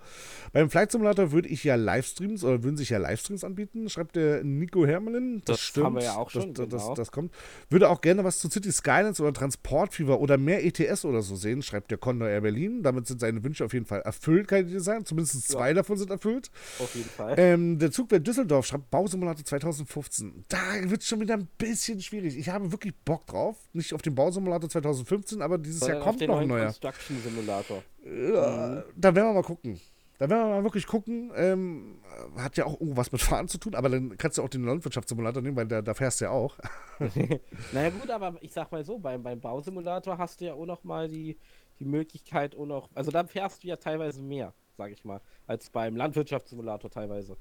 Beim 0.52 0.70
Flight 0.70 0.92
Simulator 0.92 1.32
würde 1.32 1.48
ich 1.48 1.64
ja 1.64 1.74
Livestreams 1.74 2.44
oder 2.44 2.62
würden 2.62 2.76
sich 2.76 2.90
ja 2.90 2.98
Livestreams 2.98 3.42
anbieten, 3.42 3.88
schreibt 3.88 4.14
der 4.14 4.44
Nico 4.44 4.86
Hermelin. 4.86 5.42
Das, 5.44 5.56
das 5.56 5.60
stimmt. 5.62 5.86
haben 5.86 5.96
wir 5.96 6.04
ja 6.04 6.14
auch 6.14 6.30
schon. 6.30 6.54
Das, 6.54 6.68
genau. 6.68 6.88
das, 6.88 6.94
das, 6.94 7.10
kommt. 7.10 7.34
Würde 7.68 7.88
auch 7.88 8.00
gerne 8.00 8.22
was 8.22 8.38
zu 8.38 8.48
City 8.48 8.70
Skylines 8.70 9.20
oder 9.20 9.32
Transport 9.32 9.94
Fever 9.94 10.20
oder 10.20 10.38
mehr 10.38 10.64
ETS 10.64 11.04
oder 11.06 11.22
so 11.22 11.34
sehen, 11.34 11.60
schreibt 11.60 11.90
der 11.90 11.98
Condor 11.98 12.28
Air 12.28 12.42
Berlin. 12.42 12.84
Damit 12.84 13.08
sind 13.08 13.18
seine 13.18 13.42
Wünsche 13.42 13.64
auf 13.64 13.72
jeden 13.72 13.86
Fall 13.86 14.02
erfüllt, 14.02 14.46
kann 14.46 14.64
ich 14.64 14.72
dir 14.72 14.80
sagen. 14.80 15.04
Zumindest 15.04 15.48
zwei 15.48 15.68
ja. 15.68 15.74
davon 15.74 15.98
sind 15.98 16.12
erfüllt. 16.12 16.52
Auf 16.78 16.94
jeden 16.94 17.08
Fall. 17.08 17.34
Ähm, 17.36 17.80
der 17.80 17.90
Zugwert 17.90 18.24
Düsseldorf 18.24 18.64
schreibt 18.64 18.90
Bausimulator 18.92 19.44
2000 19.44 19.87
2015. 19.88 20.44
Da 20.48 20.90
wird 20.90 21.02
es 21.02 21.08
schon 21.08 21.20
wieder 21.20 21.34
ein 21.34 21.48
bisschen 21.58 22.00
schwierig. 22.00 22.36
Ich 22.36 22.48
habe 22.48 22.70
wirklich 22.70 22.94
Bock 23.04 23.26
drauf. 23.26 23.56
Nicht 23.72 23.94
auf 23.94 24.02
den 24.02 24.14
Bausimulator 24.14 24.68
2015, 24.68 25.42
aber 25.42 25.58
dieses 25.58 25.86
Jahr 25.86 26.00
kommt 26.00 26.20
noch 26.20 26.38
ein 26.38 26.48
neuer. 26.48 26.66
Construction 26.66 27.20
Simulator. 27.22 27.82
Ja, 28.04 28.84
mhm. 28.86 28.92
Da 28.96 29.14
werden 29.14 29.28
wir 29.28 29.34
mal 29.34 29.42
gucken. 29.42 29.80
Da 30.18 30.28
werden 30.28 30.48
wir 30.48 30.56
mal 30.56 30.64
wirklich 30.64 30.86
gucken. 30.86 31.30
Ähm, 31.36 32.00
hat 32.36 32.56
ja 32.56 32.66
auch 32.66 32.80
irgendwas 32.80 33.12
mit 33.12 33.20
Fahren 33.20 33.48
zu 33.48 33.58
tun, 33.58 33.74
aber 33.74 33.88
dann 33.88 34.16
kannst 34.18 34.38
du 34.38 34.42
auch 34.42 34.48
den 34.48 34.64
Landwirtschaftssimulator 34.64 35.42
nehmen, 35.42 35.56
weil 35.56 35.68
da, 35.68 35.80
da 35.80 35.94
fährst 35.94 36.20
du 36.20 36.26
ja 36.26 36.30
auch. 36.32 36.58
naja, 37.72 37.90
gut, 37.90 38.10
aber 38.10 38.34
ich 38.40 38.52
sag 38.52 38.70
mal 38.72 38.84
so: 38.84 38.98
beim, 38.98 39.22
beim 39.22 39.40
Bausimulator 39.40 40.18
hast 40.18 40.40
du 40.40 40.46
ja 40.46 40.54
auch 40.54 40.66
noch 40.66 40.82
mal 40.82 41.08
die, 41.08 41.38
die 41.78 41.84
Möglichkeit, 41.84 42.56
auch 42.56 42.66
noch. 42.66 42.90
Also 42.94 43.12
da 43.12 43.24
fährst 43.24 43.62
du 43.62 43.68
ja 43.68 43.76
teilweise 43.76 44.20
mehr, 44.20 44.52
sag 44.76 44.90
ich 44.90 45.04
mal, 45.04 45.20
als 45.46 45.70
beim 45.70 45.94
Landwirtschaftssimulator 45.94 46.90
teilweise. 46.90 47.36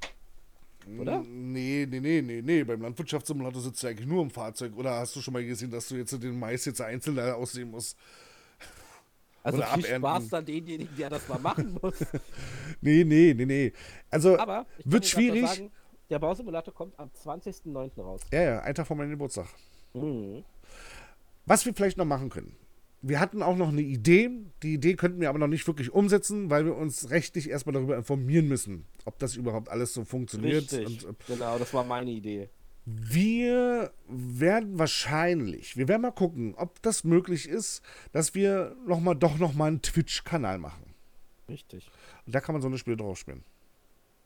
Oder? 0.99 1.23
Nee, 1.23 1.87
nee, 1.89 1.99
nee, 1.99 2.21
nee, 2.21 2.41
nee. 2.41 2.63
Beim 2.63 2.81
Landwirtschaftssimulator 2.81 3.61
sitzt 3.61 3.83
du 3.83 3.87
eigentlich 3.87 4.07
nur 4.07 4.21
im 4.21 4.29
Fahrzeug. 4.29 4.75
Oder 4.75 4.95
hast 4.95 5.15
du 5.15 5.21
schon 5.21 5.33
mal 5.33 5.45
gesehen, 5.45 5.71
dass 5.71 5.87
du 5.87 5.95
jetzt 5.95 6.11
den 6.21 6.37
Mais 6.39 6.65
jetzt 6.65 6.81
einzeln 6.81 7.19
aussehen 7.19 7.71
musst? 7.71 7.97
Also 9.43 9.59
Oder 9.59 9.67
viel 9.67 9.85
abernten. 9.85 10.09
Spaß 10.09 10.29
dann 10.29 10.45
denjenigen, 10.45 10.97
der 10.97 11.09
das 11.09 11.27
mal 11.27 11.39
machen 11.39 11.77
muss. 11.81 11.95
nee, 12.81 13.03
nee, 13.03 13.33
nee, 13.33 13.45
nee. 13.45 13.73
Also 14.09 14.37
Aber 14.37 14.65
wird 14.83 15.05
schwierig. 15.05 15.47
Sagen, 15.47 15.71
der 16.09 16.19
Bausimulator 16.19 16.73
kommt 16.73 16.97
am 16.99 17.09
20.09. 17.09 18.01
raus. 18.01 18.21
Ja, 18.31 18.41
ja, 18.41 18.59
ein 18.61 18.75
Tag 18.75 18.87
vor 18.87 18.97
meinem 18.97 19.11
Geburtstag. 19.11 19.47
Mhm. 19.93 20.43
Was 21.45 21.65
wir 21.65 21.73
vielleicht 21.73 21.97
noch 21.97 22.05
machen 22.05 22.29
können 22.29 22.55
wir 23.07 23.19
hatten 23.19 23.41
auch 23.41 23.55
noch 23.55 23.69
eine 23.69 23.81
Idee. 23.81 24.29
Die 24.63 24.73
Idee 24.73 24.95
könnten 24.95 25.21
wir 25.21 25.29
aber 25.29 25.39
noch 25.39 25.47
nicht 25.47 25.65
wirklich 25.67 25.91
umsetzen, 25.91 26.49
weil 26.49 26.65
wir 26.65 26.75
uns 26.75 27.09
rechtlich 27.09 27.49
erstmal 27.49 27.73
darüber 27.73 27.95
informieren 27.95 28.47
müssen, 28.47 28.85
ob 29.05 29.17
das 29.19 29.35
überhaupt 29.35 29.69
alles 29.69 29.93
so 29.93 30.03
funktioniert. 30.03 30.71
Richtig. 30.71 31.05
Und, 31.05 31.17
genau, 31.27 31.57
das 31.57 31.73
war 31.73 31.83
meine 31.83 32.11
Idee. 32.11 32.49
wir 32.89 33.91
werden 34.07 34.79
wahrscheinlich, 34.79 35.75
wir 35.75 35.89
werden 35.89 36.03
mal 36.03 36.11
gucken, 36.11 36.55
ob 36.55 36.81
das 36.81 37.03
möglich 37.03 37.49
ist, 37.49 37.81
dass 38.13 38.33
wir 38.33 38.77
noch 38.87 39.01
mal, 39.01 39.13
doch 39.13 39.37
noch 39.37 39.53
mal 39.53 39.65
einen 39.65 39.81
Twitch-Kanal 39.81 40.57
machen. 40.57 40.93
Richtig. 41.49 41.91
Und 42.25 42.33
da 42.33 42.39
kann 42.39 42.53
man 42.53 42.61
so 42.61 42.69
eine 42.69 42.77
Spiele 42.77 42.95
drauf 42.95 43.17
spielen. 43.19 43.43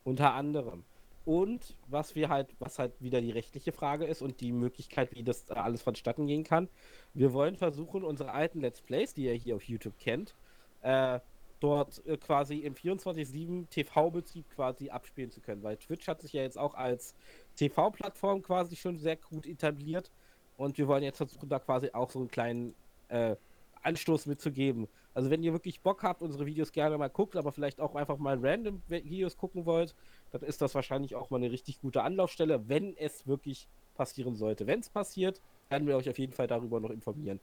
Unter 0.04 0.34
anderem. 0.34 0.84
Und 1.24 1.78
was 1.88 2.16
wir 2.16 2.30
halt, 2.30 2.56
was 2.60 2.80
halt 2.80 3.00
wieder 3.00 3.22
die 3.22 3.32
rechtliche 3.32 3.72
Frage 3.72 4.06
ist 4.06 4.22
und 4.22 4.42
die 4.42 4.52
Möglichkeit, 4.52 5.14
wie 5.14 5.24
das 5.24 5.50
alles 5.50 5.84
vonstatten 5.84 6.26
gehen 6.26 6.44
kann. 6.44 6.68
Wir 7.14 7.32
wollen 7.34 7.58
versuchen, 7.58 8.04
unsere 8.04 8.32
alten 8.32 8.62
Let's 8.62 8.82
Plays, 8.82 9.14
die 9.14 9.26
ihr 9.26 9.34
hier 9.34 9.56
auf 9.56 9.64
YouTube 9.64 9.98
kennt, 10.00 10.36
äh, 10.82 11.20
dort 11.60 12.04
äh, 12.08 12.18
quasi 12.18 12.60
im 12.60 12.74
24-7 12.74 13.70
TV-Betrieb 13.70 14.50
quasi 14.50 14.90
abspielen 14.90 15.30
zu 15.30 15.42
können. 15.42 15.62
Weil 15.62 15.78
Twitch 15.78 16.08
hat 16.08 16.22
sich 16.22 16.34
ja 16.34 16.42
jetzt 16.42 16.58
auch 16.58 16.74
als 16.74 17.16
TV-Plattform 17.56 18.42
quasi 18.42 18.76
schon 18.76 18.98
sehr 18.98 19.16
gut 19.16 19.46
etabliert. 19.46 20.12
Und 20.58 20.78
wir 20.78 20.88
wollen 20.88 21.04
jetzt 21.04 21.18
versuchen, 21.18 21.50
da 21.50 21.60
quasi 21.60 21.92
auch 21.94 22.10
so 22.10 22.20
einen 22.20 22.30
kleinen 22.30 22.74
äh, 23.10 23.36
Anstoß 23.84 24.26
mitzugeben. 24.26 24.88
Also 25.14 25.30
wenn 25.30 25.44
ihr 25.44 25.54
wirklich 25.54 25.82
Bock 25.82 26.04
habt, 26.04 26.22
unsere 26.22 26.46
Videos 26.46 26.72
gerne 26.72 26.98
mal 26.98 27.10
guckt, 27.10 27.36
aber 27.36 27.52
vielleicht 27.52 27.80
auch 27.80 27.96
einfach 27.96 28.18
mal 28.18 28.38
random 28.42 28.82
Videos 28.88 29.38
gucken 29.38 29.66
wollt, 29.66 29.96
dann 30.32 30.42
ist 30.42 30.62
das 30.62 30.76
wahrscheinlich 30.76 31.16
auch 31.16 31.30
mal 31.30 31.38
eine 31.38 31.52
richtig 31.52 31.82
gute 31.82 32.04
Anlaufstelle, 32.04 32.68
wenn 32.68 32.96
es 32.98 33.28
wirklich 33.28 33.68
passieren 33.96 34.36
sollte. 34.36 34.68
Wenn 34.68 34.80
es 34.80 34.90
passiert, 34.90 35.42
werden 35.70 35.88
wir 35.88 35.98
euch 35.98 36.10
auf 36.10 36.18
jeden 36.18 36.34
Fall 36.34 36.48
darüber 36.48 36.80
noch 36.80 36.90
informieren. 36.90 37.40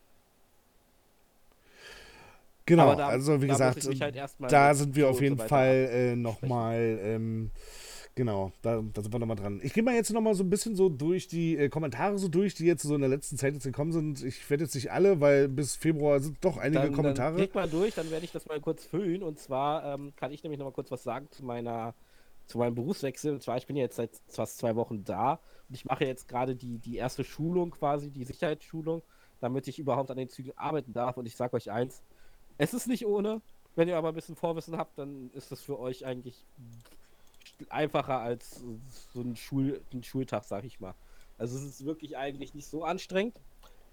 Genau, 2.67 2.95
da- 2.95 3.09
also 3.09 3.41
wie 3.41 3.47
gesagt, 3.47 3.83
halt 4.01 4.17
da 4.41 4.75
sind 4.75 4.95
wir 4.95 5.09
auf 5.09 5.23
jeden 5.23 5.39
so 5.39 5.45
Fall 5.45 5.89
äh, 5.91 6.17
nochmal, 6.17 6.99
ähm, 7.03 7.51
genau, 8.15 8.53
da, 8.61 8.83
da 8.93 9.01
sind 9.03 9.11
wir 9.11 9.19
nochmal 9.19 9.37
dran. 9.37 9.61
Ich 9.63 9.73
gehe 9.73 9.83
mal 9.83 9.95
jetzt 9.95 10.13
nochmal 10.13 10.35
so 10.35 10.45
ein 10.45 10.51
bisschen 10.51 10.77
so 10.77 10.91
durch 10.91 11.29
die 11.29 11.57
äh, 11.57 11.71
Kommentare 11.71 12.19
so 12.19 12.29
durch, 12.29 12.55
die 12.55 12.67
jetzt 12.67 12.83
so 12.83 12.95
in 12.95 13.01
der 13.01 13.09
letzten 13.09 13.39
Zeit 13.39 13.55
jetzt 13.55 13.65
gekommen 13.65 13.93
sind. 13.93 14.23
Ich 14.23 14.51
werde 14.51 14.65
jetzt 14.65 14.75
nicht 14.75 14.93
alle, 14.93 15.19
weil 15.23 15.49
bis 15.49 15.77
Februar 15.77 16.21
sind 16.21 16.37
doch 16.45 16.59
einige 16.59 16.83
dann, 16.83 16.93
Kommentare. 16.93 17.37
Dann 17.37 17.45
klick 17.47 17.55
mal 17.55 17.71
durch, 17.71 17.95
dann 17.95 18.11
werde 18.11 18.27
ich 18.27 18.33
das 18.33 18.45
mal 18.45 18.61
kurz 18.61 18.85
füllen. 18.85 19.23
Und 19.23 19.39
zwar 19.39 19.95
ähm, 19.95 20.13
kann 20.17 20.31
ich 20.31 20.43
nämlich 20.43 20.59
noch 20.59 20.67
mal 20.67 20.73
kurz 20.73 20.91
was 20.91 21.03
sagen 21.03 21.27
zu 21.31 21.47
meiner 21.47 21.95
zu 22.49 22.59
meinem 22.59 22.75
Berufswechsel. 22.75 23.35
Und 23.35 23.43
zwar, 23.43 23.57
ich 23.57 23.67
bin 23.67 23.77
jetzt 23.77 23.97
seit 23.97 24.11
fast 24.27 24.59
zwei 24.59 24.75
Wochen 24.75 25.05
da 25.05 25.35
und 25.69 25.75
ich 25.75 25.85
mache 25.85 26.05
jetzt 26.05 26.27
gerade 26.29 26.57
die, 26.57 26.79
die 26.79 26.97
erste 26.97 27.23
Schulung 27.23 27.71
quasi, 27.71 28.11
die 28.11 28.25
Sicherheitsschulung, 28.25 29.03
damit 29.41 29.69
ich 29.69 29.79
überhaupt 29.79 30.11
an 30.11 30.17
den 30.17 30.29
Zügen 30.29 30.53
arbeiten 30.57 30.93
darf. 30.93 31.17
Und 31.17 31.27
ich 31.27 31.37
sage 31.37 31.55
euch 31.55 31.71
eins, 31.71 32.03
es 32.57 32.75
ist 32.75 32.89
nicht 32.89 33.07
ohne. 33.07 33.41
Wenn 33.77 33.87
ihr 33.87 33.97
aber 33.97 34.09
ein 34.09 34.15
bisschen 34.15 34.35
Vorwissen 34.35 34.77
habt, 34.77 34.99
dann 34.99 35.31
ist 35.35 35.53
das 35.53 35.63
für 35.63 35.79
euch 35.79 36.05
eigentlich 36.05 36.43
einfacher 37.69 38.19
als 38.19 38.65
so 39.13 39.21
ein, 39.21 39.37
Schul 39.37 39.81
ein 39.93 40.03
Schultag, 40.03 40.45
sag 40.45 40.65
ich 40.65 40.81
mal. 40.81 40.95
Also 41.37 41.57
es 41.57 41.65
ist 41.65 41.85
wirklich 41.85 42.17
eigentlich 42.17 42.55
nicht 42.55 42.67
so 42.67 42.83
anstrengend. 42.83 43.37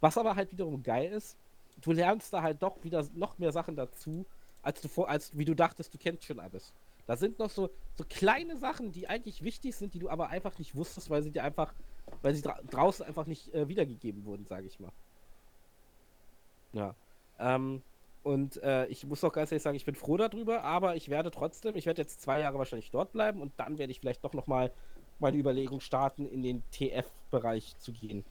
Was 0.02 0.18
aber 0.18 0.36
halt 0.36 0.52
wiederum 0.52 0.82
geil 0.82 1.12
ist, 1.12 1.38
du 1.82 1.92
lernst 1.92 2.34
da 2.34 2.42
halt 2.42 2.64
doch 2.64 2.84
wieder 2.84 3.06
noch 3.14 3.38
mehr 3.38 3.52
Sachen 3.52 3.76
dazu, 3.76 4.26
als 4.62 4.82
du 4.82 4.88
vor, 4.88 5.10
als 5.10 5.38
wie 5.38 5.46
du 5.46 5.54
dachtest, 5.54 5.94
du 5.94 5.98
kennst 5.98 6.26
schon 6.26 6.40
alles. 6.40 6.74
Da 7.08 7.16
sind 7.16 7.40
noch 7.40 7.50
so, 7.50 7.70
so 7.96 8.04
kleine 8.10 8.58
Sachen, 8.58 8.92
die 8.92 9.08
eigentlich 9.08 9.44
wichtig 9.44 9.76
sind, 9.76 9.94
die 9.94 10.00
du 10.00 10.10
aber 10.10 10.30
einfach 10.30 10.58
nicht 10.58 10.76
wusstest, 10.76 11.10
weil 11.10 11.22
sie 11.22 11.32
dir 11.32 11.44
einfach, 11.44 11.74
weil 12.22 12.34
sie 12.34 12.42
dra 12.42 12.60
draußen 12.70 13.06
einfach 13.06 13.26
nicht 13.28 13.54
äh, 13.54 13.68
wiedergegeben 13.68 14.26
wurden, 14.26 14.46
sage 14.46 14.66
ich 14.66 14.80
mal. 14.80 14.92
Ja. 16.74 16.96
Ähm, 17.40 17.82
und 18.24 18.62
äh, 18.64 18.88
ich 18.88 19.06
muss 19.06 19.24
auch 19.24 19.32
ganz 19.32 19.52
ehrlich 19.52 19.62
sagen, 19.62 19.76
ich 19.76 19.86
bin 19.86 19.94
froh 19.94 20.18
darüber, 20.18 20.64
aber 20.64 20.96
ich 20.96 21.10
werde 21.10 21.30
trotzdem, 21.30 21.76
ich 21.76 21.86
werde 21.86 22.02
jetzt 22.02 22.22
zwei 22.22 22.40
Jahre 22.40 22.58
wahrscheinlich 22.58 22.90
dort 22.90 23.12
bleiben 23.12 23.40
und 23.40 23.54
dann 23.58 23.78
werde 23.78 23.92
ich 23.92 24.00
vielleicht 24.00 24.24
doch 24.24 24.34
noch 24.34 24.48
mal 24.48 24.72
meine 25.20 25.38
Überlegung 25.38 25.80
starten, 25.80 26.26
in 26.26 26.42
den 26.42 26.64
TF-Bereich 26.72 27.78
zu 27.78 27.94
gehen. 27.94 28.26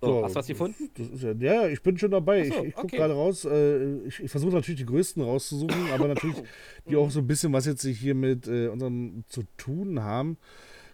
So, 0.00 0.24
hast 0.24 0.34
du 0.34 0.38
was 0.38 0.46
gefunden? 0.46 0.90
Ja, 0.96 1.32
ja, 1.32 1.68
ich 1.68 1.82
bin 1.82 1.98
schon 1.98 2.10
dabei. 2.10 2.48
So, 2.48 2.54
ich 2.54 2.68
ich 2.68 2.74
gucke 2.74 2.86
okay. 2.86 2.96
gerade 2.96 3.14
raus. 3.14 3.44
Äh, 3.44 3.98
ich 4.06 4.20
ich 4.20 4.30
versuche 4.30 4.54
natürlich 4.54 4.80
die 4.80 4.86
größten 4.86 5.22
rauszusuchen, 5.22 5.90
aber 5.92 6.08
natürlich 6.08 6.36
die 6.88 6.96
auch 6.96 7.10
so 7.10 7.20
ein 7.20 7.26
bisschen 7.26 7.52
was 7.52 7.66
jetzt 7.66 7.84
hier 7.84 8.14
mit 8.14 8.48
äh, 8.48 8.68
unserem 8.68 9.24
zu 9.28 9.42
tun 9.58 10.02
haben. 10.02 10.38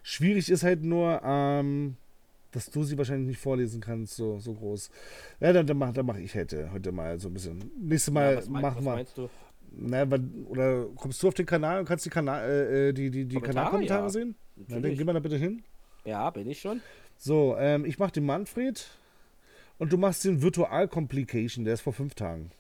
Schwierig 0.03 0.51
ist 0.51 0.65
halt 0.65 0.83
nur, 0.83 1.21
ähm, 1.25 1.97
dass 2.51 2.71
du 2.71 2.83
sie 2.83 2.99
wahrscheinlich 2.99 3.29
nicht 3.29 3.41
vorlesen 3.41 3.81
kannst, 3.81 4.17
so, 4.17 4.39
so 4.39 4.55
groß. 4.55 4.91
Ja, 5.41 5.53
dann, 5.53 5.67
dann 5.67 5.79
mache 5.79 5.93
dann 5.93 6.07
mach 6.07 6.17
ich 6.17 6.35
heute, 6.35 6.73
heute 6.73 6.91
mal 6.91 7.19
so 7.21 7.29
ein 7.29 7.35
bisschen. 7.35 7.71
Nächstes 7.81 8.13
Mal 8.13 8.33
Ja, 8.33 8.39
was, 8.39 8.49
mein, 8.49 8.63
machen 8.63 8.77
was 8.79 8.85
wir. 8.85 8.93
meinst 8.93 9.19
du? 9.19 9.31
Na, 9.79 10.11
wann- 10.11 10.47
oder 10.49 10.87
kommst 10.97 11.23
du 11.23 11.29
auf 11.29 11.35
den 11.35 11.47
Kanal 11.47 11.81
und 11.81 11.85
kannst 11.87 12.07
die, 12.07 12.11
Kanal, 12.11 12.49
äh, 12.49 12.89
äh, 12.89 12.93
die, 12.93 13.11
die, 13.11 13.27
die 13.27 13.35
Kommentare, 13.37 13.55
Kanalkommentare 13.55 14.03
ja. 14.03 14.09
sehen? 14.09 14.35
Na, 14.57 14.65
dann 14.67 14.77
Natürlich. 14.77 14.99
geh 14.99 15.05
mal 15.05 15.13
da 15.13 15.21
bitte 15.21 15.37
hin. 15.37 15.63
Ja, 16.05 16.31
bin 16.31 16.49
ich 16.49 16.61
schon. 16.61 16.81
So, 17.17 17.57
ähm, 17.59 17.85
ich 17.85 17.99
mache 17.99 18.13
den 18.13 18.27
Manfred 18.27 18.89
und 19.79 19.93
du 19.93 19.99
machst 19.99 20.25
den 20.25 20.43
Virtual 20.43 20.89
Complication, 20.89 21.65
der 21.65 21.75
ist 21.75 21.81
vor 21.81 21.93
fünf 21.93 22.15
Tagen. 22.15 22.51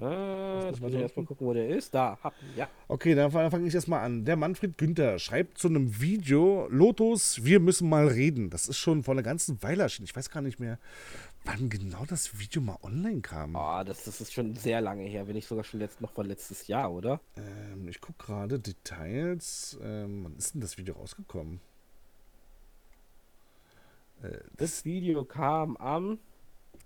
Äh, 0.00 0.04
muss 0.04 0.64
jetzt 0.64 0.80
man 0.80 0.90
muss 0.90 0.94
ich 0.94 1.00
erstmal 1.02 1.26
gucken, 1.26 1.46
wo 1.46 1.52
der 1.52 1.68
ist. 1.68 1.94
Da, 1.94 2.18
ja. 2.56 2.68
Okay, 2.88 3.14
dann 3.14 3.30
fange 3.30 3.50
fang 3.50 3.66
ich 3.66 3.74
erstmal 3.74 4.00
an. 4.00 4.24
Der 4.24 4.36
Manfred 4.36 4.78
Günther 4.78 5.18
schreibt 5.18 5.58
zu 5.58 5.68
einem 5.68 6.00
Video, 6.00 6.66
Lotus, 6.70 7.44
wir 7.44 7.60
müssen 7.60 7.88
mal 7.88 8.08
reden. 8.08 8.48
Das 8.48 8.66
ist 8.66 8.78
schon 8.78 9.02
vor 9.02 9.12
einer 9.12 9.22
ganzen 9.22 9.62
Weile 9.62 9.82
erschienen. 9.82 10.06
Ich 10.06 10.16
weiß 10.16 10.30
gar 10.30 10.40
nicht 10.40 10.58
mehr, 10.58 10.78
wann 11.44 11.68
genau 11.68 12.04
das 12.06 12.38
Video 12.38 12.62
mal 12.62 12.78
online 12.82 13.20
kam. 13.20 13.54
Oh, 13.54 13.82
das, 13.84 14.04
das 14.04 14.20
ist 14.22 14.32
schon 14.32 14.56
sehr 14.56 14.80
lange 14.80 15.04
her, 15.04 15.26
wenn 15.26 15.34
nicht 15.34 15.48
sogar 15.48 15.64
schon 15.64 15.80
letzt, 15.80 16.00
noch 16.00 16.12
von 16.12 16.26
letztes 16.26 16.66
Jahr, 16.66 16.90
oder? 16.92 17.20
Ähm, 17.36 17.86
ich 17.88 18.00
gucke 18.00 18.24
gerade 18.24 18.58
Details. 18.58 19.78
Ähm, 19.82 20.24
wann 20.24 20.36
ist 20.36 20.54
denn 20.54 20.62
das 20.62 20.78
Video 20.78 20.94
rausgekommen? 20.94 21.60
Äh, 24.22 24.38
Das 24.56 24.84
Video 24.84 25.24
kam 25.24 25.76
am, 25.76 26.18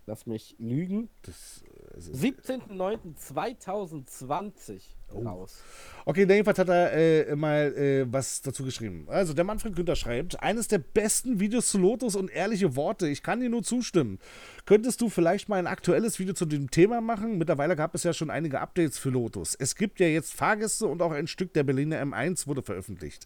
lass 0.07 0.26
mich 0.26 0.55
lügen, 0.59 1.09
das, 1.22 1.62
äh, 1.62 1.97
es 1.99 2.09
ist- 2.09 2.20
17.09.2020 2.20 4.97
Oh. 5.15 5.29
raus. 5.29 5.62
Okay, 6.07 6.27
der 6.27 6.37
jedenfalls 6.37 6.59
hat 6.59 6.69
er 6.69 6.93
äh, 6.93 7.35
mal 7.35 7.75
äh, 7.75 8.12
was 8.12 8.43
dazu 8.43 8.62
geschrieben. 8.62 9.07
Also, 9.09 9.33
der 9.33 9.45
Manfred 9.45 9.75
Günther 9.75 9.97
schreibt: 9.97 10.39
Eines 10.43 10.69
der 10.69 10.79
besten 10.79 11.41
Videos 11.41 11.69
zu 11.69 11.79
Lotus 11.79 12.15
und 12.15 12.31
ehrliche 12.31 12.77
Worte. 12.77 13.09
Ich 13.09 13.23
kann 13.23 13.41
dir 13.41 13.49
nur 13.49 13.62
zustimmen. 13.62 14.19
Könntest 14.67 15.01
du 15.01 15.09
vielleicht 15.09 15.49
mal 15.49 15.57
ein 15.57 15.67
aktuelles 15.67 16.19
Video 16.19 16.35
zu 16.35 16.45
dem 16.45 16.71
Thema 16.71 17.01
machen? 17.01 17.39
Mittlerweile 17.39 17.75
gab 17.75 17.95
es 17.95 18.03
ja 18.03 18.12
schon 18.12 18.29
einige 18.29 18.61
Updates 18.61 18.99
für 18.99 19.11
Lotus. 19.11 19.55
Es 19.55 19.77
gibt 19.77 19.99
ja 19.99 20.07
jetzt 20.07 20.35
Fahrgäste 20.35 20.87
und 20.87 21.01
auch 21.01 21.12
ein 21.12 21.27
Stück 21.27 21.55
der 21.55 21.65
Berliner 21.65 22.03
M1 22.03 22.47
wurde 22.47 22.62
veröffentlicht. 22.62 23.25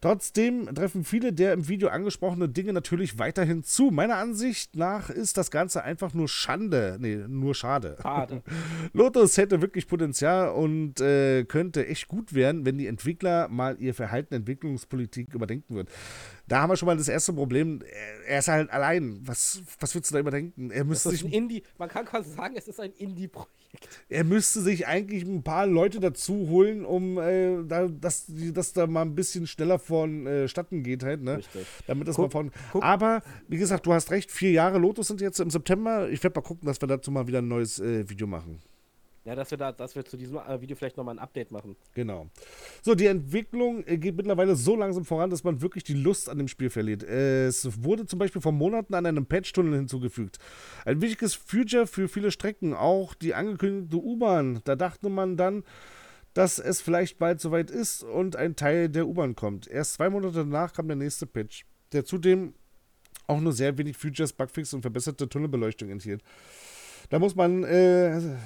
Trotzdem 0.00 0.72
treffen 0.74 1.04
viele 1.04 1.32
der 1.32 1.52
im 1.52 1.68
Video 1.68 1.88
angesprochenen 1.88 2.52
Dinge 2.52 2.72
natürlich 2.72 3.18
weiterhin 3.18 3.62
zu. 3.62 3.90
Meiner 3.90 4.16
Ansicht 4.16 4.76
nach 4.76 5.10
ist 5.10 5.36
das 5.36 5.50
Ganze 5.50 5.82
einfach 5.82 6.14
nur 6.14 6.28
Schande. 6.28 6.98
Nee, 7.00 7.16
nur 7.28 7.54
schade. 7.54 7.96
Schade. 8.02 8.42
Lotus 8.92 9.36
hätte 9.36 9.62
wirklich 9.62 9.86
Potenzial 9.86 10.50
und 10.50 11.00
äh, 11.00 11.21
könnte 11.46 11.86
echt 11.86 12.08
gut 12.08 12.34
werden, 12.34 12.64
wenn 12.64 12.78
die 12.78 12.86
Entwickler 12.86 13.48
mal 13.48 13.76
ihr 13.80 13.94
Verhalten, 13.94 14.34
Entwicklungspolitik 14.34 15.34
überdenken 15.34 15.74
würden. 15.74 15.88
Da 16.48 16.60
haben 16.60 16.70
wir 16.70 16.76
schon 16.76 16.86
mal 16.86 16.96
das 16.96 17.08
erste 17.08 17.32
Problem. 17.32 17.80
Er- 18.26 18.38
ist 18.38 18.48
halt 18.48 18.70
allein. 18.70 19.20
Was, 19.24 19.62
was 19.80 19.94
willst 19.94 20.10
du 20.10 20.14
da 20.14 20.20
überdenken? 20.20 20.70
Er 20.70 20.84
müsste, 20.84 21.10
sich, 21.10 21.24
Indie, 21.32 21.62
man 21.78 21.88
kann 21.88 22.04
quasi 22.04 22.30
sagen, 22.32 22.54
es 22.56 22.66
ist 22.68 22.80
ein 22.80 22.92
Indie-Projekt. 22.92 23.50
er 24.08 24.24
müsste 24.24 24.60
sich 24.60 24.86
eigentlich 24.86 25.22
ein 25.24 25.42
paar 25.42 25.66
Leute 25.66 25.98
dazu 26.00 26.48
holen, 26.48 26.84
um 26.84 27.18
äh, 27.18 27.62
da, 27.64 27.88
dass, 27.88 28.26
dass 28.28 28.72
da 28.72 28.86
mal 28.86 29.02
ein 29.02 29.14
bisschen 29.14 29.46
schneller 29.46 29.78
vonstatten 29.78 30.82
geht 30.82 31.02
halt, 31.04 31.22
ne? 31.22 31.38
Richtig. 31.38 31.66
Damit 31.86 32.08
das 32.08 32.16
Guck- 32.16 32.26
mal 32.26 32.30
von. 32.30 32.50
guck- 32.72 32.82
Aber 32.82 33.22
wie 33.48 33.56
gesagt, 33.58 33.86
du 33.86 33.92
hast 33.94 34.10
recht, 34.10 34.30
vier 34.30 34.50
Jahre 34.50 34.78
Lotus 34.78 35.08
sind 35.08 35.20
jetzt 35.20 35.40
im 35.40 35.50
September. 35.50 36.10
Ich 36.10 36.22
werde 36.22 36.38
mal 36.38 36.44
gucken, 36.46 36.66
dass 36.66 36.80
wir 36.80 36.88
dazu 36.88 37.10
mal 37.10 37.26
wieder 37.26 37.38
ein 37.38 37.48
neues 37.48 37.78
äh, 37.80 38.08
Video 38.10 38.26
machen. 38.26 38.60
Ja, 39.24 39.36
dass 39.36 39.52
wir 39.52 39.58
da, 39.58 39.70
dass 39.70 39.94
wir 39.94 40.04
zu 40.04 40.16
diesem 40.16 40.36
äh, 40.36 40.60
Video 40.60 40.76
vielleicht 40.76 40.96
nochmal 40.96 41.14
ein 41.14 41.20
Update 41.20 41.52
machen. 41.52 41.76
Genau. 41.94 42.28
So, 42.82 42.96
die 42.96 43.06
Entwicklung 43.06 43.86
äh, 43.86 43.96
geht 43.96 44.16
mittlerweile 44.16 44.56
so 44.56 44.74
langsam 44.74 45.04
voran, 45.04 45.30
dass 45.30 45.44
man 45.44 45.62
wirklich 45.62 45.84
die 45.84 45.94
Lust 45.94 46.28
an 46.28 46.38
dem 46.38 46.48
Spiel 46.48 46.70
verliert. 46.70 47.04
Es 47.04 47.84
wurde 47.84 48.06
zum 48.06 48.18
Beispiel 48.18 48.42
vor 48.42 48.50
Monaten 48.50 48.94
an 48.94 49.06
einem 49.06 49.26
Patch-Tunnel 49.26 49.76
hinzugefügt. 49.76 50.38
Ein 50.84 51.00
wichtiges 51.00 51.34
Future 51.34 51.86
für 51.86 52.08
viele 52.08 52.32
Strecken, 52.32 52.74
auch 52.74 53.14
die 53.14 53.34
angekündigte 53.34 53.96
U-Bahn. 53.96 54.60
Da 54.64 54.74
dachte 54.74 55.08
man 55.08 55.36
dann, 55.36 55.62
dass 56.34 56.58
es 56.58 56.80
vielleicht 56.80 57.18
bald 57.18 57.40
soweit 57.40 57.70
ist 57.70 58.02
und 58.02 58.34
ein 58.34 58.56
Teil 58.56 58.88
der 58.88 59.06
U-Bahn 59.06 59.36
kommt. 59.36 59.68
Erst 59.68 59.94
zwei 59.94 60.10
Monate 60.10 60.38
danach 60.38 60.72
kam 60.72 60.88
der 60.88 60.96
nächste 60.96 61.26
Patch, 61.26 61.64
der 61.92 62.04
zudem 62.04 62.54
auch 63.28 63.40
nur 63.40 63.52
sehr 63.52 63.78
wenig 63.78 63.96
Futures, 63.96 64.32
Bugfix 64.32 64.74
und 64.74 64.82
verbesserte 64.82 65.28
Tunnelbeleuchtung 65.28 65.90
enthielt. 65.90 66.22
Da 67.10 67.18
muss 67.18 67.36
man, 67.36 67.62
äh, 67.64 68.36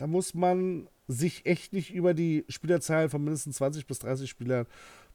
da 0.00 0.06
muss 0.06 0.32
man 0.32 0.88
sich 1.08 1.44
echt 1.44 1.74
nicht 1.74 1.92
über 1.92 2.14
die 2.14 2.46
Spielerzahl 2.48 3.10
von 3.10 3.22
mindestens 3.22 3.56
20 3.56 3.86
bis 3.86 3.98
30 3.98 4.30
Spielern 4.30 4.66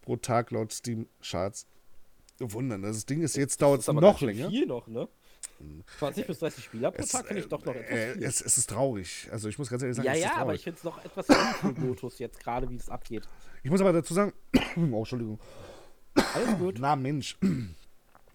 pro 0.01 0.15
Tag 0.15 0.51
laut 0.51 0.71
Steam 0.71 1.07
Charts 1.23 1.65
wundern. 2.39 2.83
Das 2.83 3.05
Ding 3.07 3.21
ist 3.23 3.36
jetzt 3.36 3.61
dauert 3.61 3.79
ist 3.79 3.89
aber 3.89 4.01
noch 4.01 4.21
länger. 4.21 4.49
Viel 4.49 4.67
noch, 4.67 4.88
ne? 4.88 5.07
20 5.97 6.27
bis 6.27 6.39
30 6.39 6.63
Spieler 6.65 6.91
pro 6.91 7.03
Tag 7.03 7.25
finde 7.25 7.41
ich 7.41 7.47
doch 7.47 7.65
noch 7.65 7.73
etwas 7.73 7.97
äh, 7.97 8.13
viel. 8.13 8.23
es, 8.23 8.41
es 8.41 8.57
ist 8.59 8.69
traurig. 8.69 9.27
Also 9.31 9.49
ich 9.49 9.57
muss 9.57 9.69
ganz 9.69 9.81
ehrlich 9.81 9.95
sagen, 9.95 10.05
Ja, 10.05 10.13
es 10.13 10.19
ist 10.19 10.25
ja, 10.25 10.31
aber 10.33 10.39
traurig. 10.41 10.57
ich 10.59 10.63
finde 10.65 10.77
es 10.77 10.83
noch 10.83 11.03
etwas 11.03 11.25
für 11.25 11.81
Lotus 11.81 12.19
jetzt 12.19 12.39
gerade, 12.43 12.69
wie 12.69 12.75
es 12.75 12.89
abgeht. 12.89 13.27
Ich 13.63 13.71
muss 13.71 13.81
aber 13.81 13.93
dazu 13.93 14.13
sagen, 14.13 14.33
oh, 14.91 14.99
Entschuldigung. 14.99 15.39
Alles 16.13 16.57
gut. 16.59 16.75
Na 16.79 16.95
Mensch. 16.95 17.38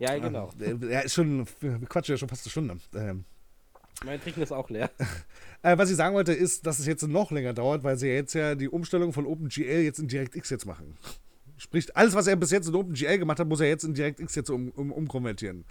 Ja, 0.01 0.19
genau. 0.19 0.51
Äh, 0.59 0.75
Ja, 0.91 1.01
ist 1.01 1.15
schon, 1.15 1.47
wir 1.61 1.79
quatschen 1.87 2.15
ja 2.15 2.19
schon 2.19 2.29
fast 2.29 2.45
eine 2.47 2.51
Stunde. 2.51 2.79
Ähm, 2.95 3.25
Mein 4.05 4.21
Trinken 4.21 4.41
ist 4.43 4.53
auch 4.53 4.71
leer. 4.71 4.91
äh, 5.63 5.77
was 5.77 5.91
ich 5.91 5.97
sagen 5.97 6.15
wollte, 6.15 6.33
ist, 6.33 6.67
dass 6.67 6.79
es 6.79 6.87
jetzt 6.87 7.07
noch 7.07 7.31
länger 7.31 7.53
dauert, 7.53 7.85
weil 7.85 7.99
sie 7.99 8.09
ja 8.09 8.15
jetzt 8.15 8.35
ja 8.35 8.55
die 8.55 8.69
Umstellung 8.69 9.13
von 9.13 9.27
OpenGL 9.27 9.83
jetzt 9.83 9.99
in 9.99 10.09
DirectX 10.09 10.49
jetzt 10.51 10.65
machen. 10.67 10.97
Sprich, 11.59 11.95
alles, 11.95 12.15
was 12.15 12.27
er 12.27 12.37
bis 12.37 12.51
jetzt 12.51 12.67
in 12.69 12.75
OpenGL 12.75 13.19
gemacht 13.19 13.39
hat, 13.39 13.47
muss 13.49 13.61
er 13.61 13.69
jetzt 13.69 13.85
in 13.85 13.93
DirectX 13.93 14.35
jetzt 14.35 14.49
um, 14.49 14.71
um, 14.71 14.91
umkonvertieren. 14.91 15.67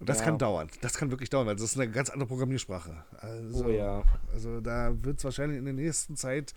Und 0.00 0.08
das 0.08 0.18
Ja. 0.18 0.24
kann 0.24 0.38
dauern. 0.38 0.68
Das 0.80 0.94
kann 0.94 1.12
wirklich 1.12 1.30
dauern, 1.30 1.46
weil 1.46 1.54
das 1.54 1.62
ist 1.64 1.78
eine 1.78 1.88
ganz 1.88 2.10
andere 2.10 2.26
Programmiersprache. 2.26 3.04
Also, 3.20 3.66
Oh 3.66 3.68
ja. 3.70 4.02
also 4.32 4.60
da 4.60 4.92
wird 5.00 5.18
es 5.18 5.24
wahrscheinlich 5.24 5.58
in 5.58 5.64
der 5.64 5.74
nächsten 5.74 6.16
Zeit 6.16 6.54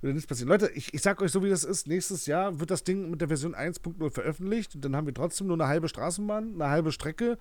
wieder 0.00 0.12
nichts 0.12 0.26
passieren. 0.26 0.48
Leute, 0.48 0.68
ich, 0.74 0.92
ich 0.92 1.00
sag 1.00 1.22
euch 1.22 1.30
so, 1.30 1.44
wie 1.44 1.48
das 1.48 1.62
ist. 1.62 1.86
Nächstes 1.86 2.26
Jahr 2.26 2.58
wird 2.58 2.72
das 2.72 2.82
Ding 2.82 3.08
mit 3.08 3.20
der 3.20 3.28
Version 3.28 3.54
1.0 3.54 4.10
veröffentlicht. 4.10 4.74
Und 4.74 4.84
dann 4.84 4.96
haben 4.96 5.06
wir 5.06 5.14
trotzdem 5.14 5.46
nur 5.46 5.54
eine 5.54 5.68
halbe 5.68 5.86
Straßenbahn, 5.88 6.54
eine 6.60 6.70
halbe 6.70 6.90
Strecke 6.90 7.38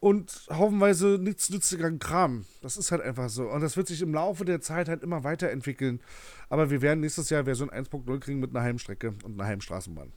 und 0.00 0.46
haufenweise 0.50 1.18
nichts 1.18 1.50
nützlicher 1.50 1.90
Kram. 1.92 2.46
Das 2.62 2.76
ist 2.76 2.92
halt 2.92 3.02
einfach 3.02 3.28
so. 3.28 3.48
Und 3.48 3.60
das 3.60 3.76
wird 3.76 3.88
sich 3.88 4.00
im 4.02 4.14
Laufe 4.14 4.44
der 4.44 4.60
Zeit 4.60 4.88
halt 4.88 5.02
immer 5.02 5.24
weiterentwickeln. 5.24 6.00
Aber 6.48 6.70
wir 6.70 6.82
werden 6.82 7.00
nächstes 7.00 7.30
Jahr 7.30 7.44
Version 7.44 7.70
1.0 7.70 8.20
kriegen 8.20 8.38
mit 8.38 8.50
einer 8.50 8.62
halben 8.62 8.78
Strecke 8.78 9.14
und 9.24 9.34
einer 9.34 9.46
halben 9.46 9.60
Straßenbahn. 9.60 10.12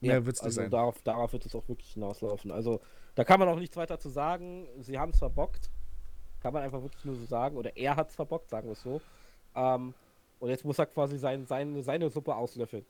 Mehr 0.00 0.14
Ja, 0.14 0.26
wird 0.26 0.36
es 0.36 0.42
nicht 0.42 0.46
also 0.46 0.60
sein. 0.62 0.70
Darauf, 0.70 1.02
darauf 1.02 1.32
wird 1.32 1.46
es 1.46 1.54
auch 1.54 1.68
wirklich 1.68 1.92
hinauslaufen. 1.92 2.50
Also, 2.50 2.80
da 3.14 3.24
kann 3.24 3.38
man 3.38 3.48
auch 3.48 3.58
nichts 3.58 3.76
weiter 3.76 3.98
zu 3.98 4.08
sagen. 4.08 4.66
Sie 4.80 4.98
haben 4.98 5.12
es 5.12 5.18
verbockt. 5.18 5.70
Kann 6.40 6.52
man 6.52 6.62
einfach 6.62 6.82
wirklich 6.82 7.04
nur 7.04 7.16
so 7.16 7.24
sagen. 7.26 7.56
Oder 7.56 7.76
er 7.76 7.96
hat 7.96 8.08
es 8.08 8.16
verbockt, 8.16 8.50
sagen 8.50 8.66
wir 8.66 8.72
es 8.72 8.82
so. 8.82 9.00
Ähm, 9.54 9.94
und 10.38 10.48
jetzt 10.48 10.64
muss 10.64 10.78
er 10.78 10.86
quasi 10.86 11.18
sein, 11.18 11.46
sein, 11.46 11.82
seine 11.82 12.08
Suppe 12.08 12.34
auslöffeln. 12.34 12.84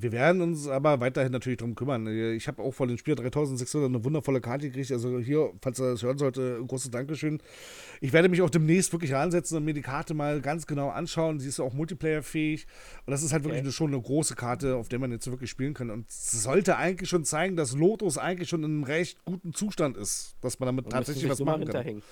Wir 0.00 0.12
werden 0.12 0.40
uns 0.42 0.66
aber 0.66 1.00
weiterhin 1.00 1.30
natürlich 1.32 1.58
drum 1.58 1.74
kümmern. 1.74 2.06
Ich 2.34 2.48
habe 2.48 2.62
auch 2.62 2.72
von 2.72 2.88
den 2.88 2.98
Spieler 2.98 3.16
3600 3.16 3.88
eine 3.88 4.04
wundervolle 4.04 4.40
Karte 4.40 4.66
gekriegt. 4.68 4.90
Also 4.90 5.18
hier, 5.20 5.52
falls 5.62 5.78
er 5.78 5.92
das 5.92 6.02
hören 6.02 6.18
sollte, 6.18 6.58
ein 6.60 6.66
großes 6.66 6.90
Dankeschön. 6.90 7.38
Ich 8.00 8.12
werde 8.12 8.28
mich 8.28 8.42
auch 8.42 8.50
demnächst 8.50 8.92
wirklich 8.92 9.12
ransetzen 9.12 9.56
und 9.56 9.64
mir 9.64 9.74
die 9.74 9.82
Karte 9.82 10.14
mal 10.14 10.40
ganz 10.40 10.66
genau 10.66 10.88
anschauen. 10.90 11.38
Sie 11.38 11.48
ist 11.48 11.58
ja 11.58 11.64
auch 11.64 11.72
multiplayerfähig. 11.74 12.66
Und 13.06 13.10
das 13.12 13.22
ist 13.22 13.32
halt 13.32 13.44
wirklich 13.44 13.58
Okay. 13.60 13.66
eine, 13.66 13.72
schon 13.72 13.92
eine 13.92 14.02
große 14.02 14.34
Karte, 14.34 14.76
auf 14.76 14.88
der 14.88 14.98
man 14.98 15.12
jetzt 15.12 15.30
wirklich 15.30 15.50
spielen 15.50 15.74
kann. 15.74 15.90
Und 15.90 16.10
sollte 16.10 16.76
eigentlich 16.76 17.08
schon 17.08 17.24
zeigen, 17.24 17.56
dass 17.56 17.74
Lotus 17.76 18.18
eigentlich 18.18 18.48
schon 18.48 18.64
in 18.64 18.70
einem 18.72 18.84
recht 18.84 19.24
guten 19.24 19.52
Zustand 19.54 19.96
ist. 19.96 20.34
Dass 20.40 20.58
man 20.58 20.66
damit 20.66 20.86
Und 20.86 20.90
tatsächlich 20.92 21.28
was 21.30 21.40
machen 21.40 21.66
kann. 21.66 22.02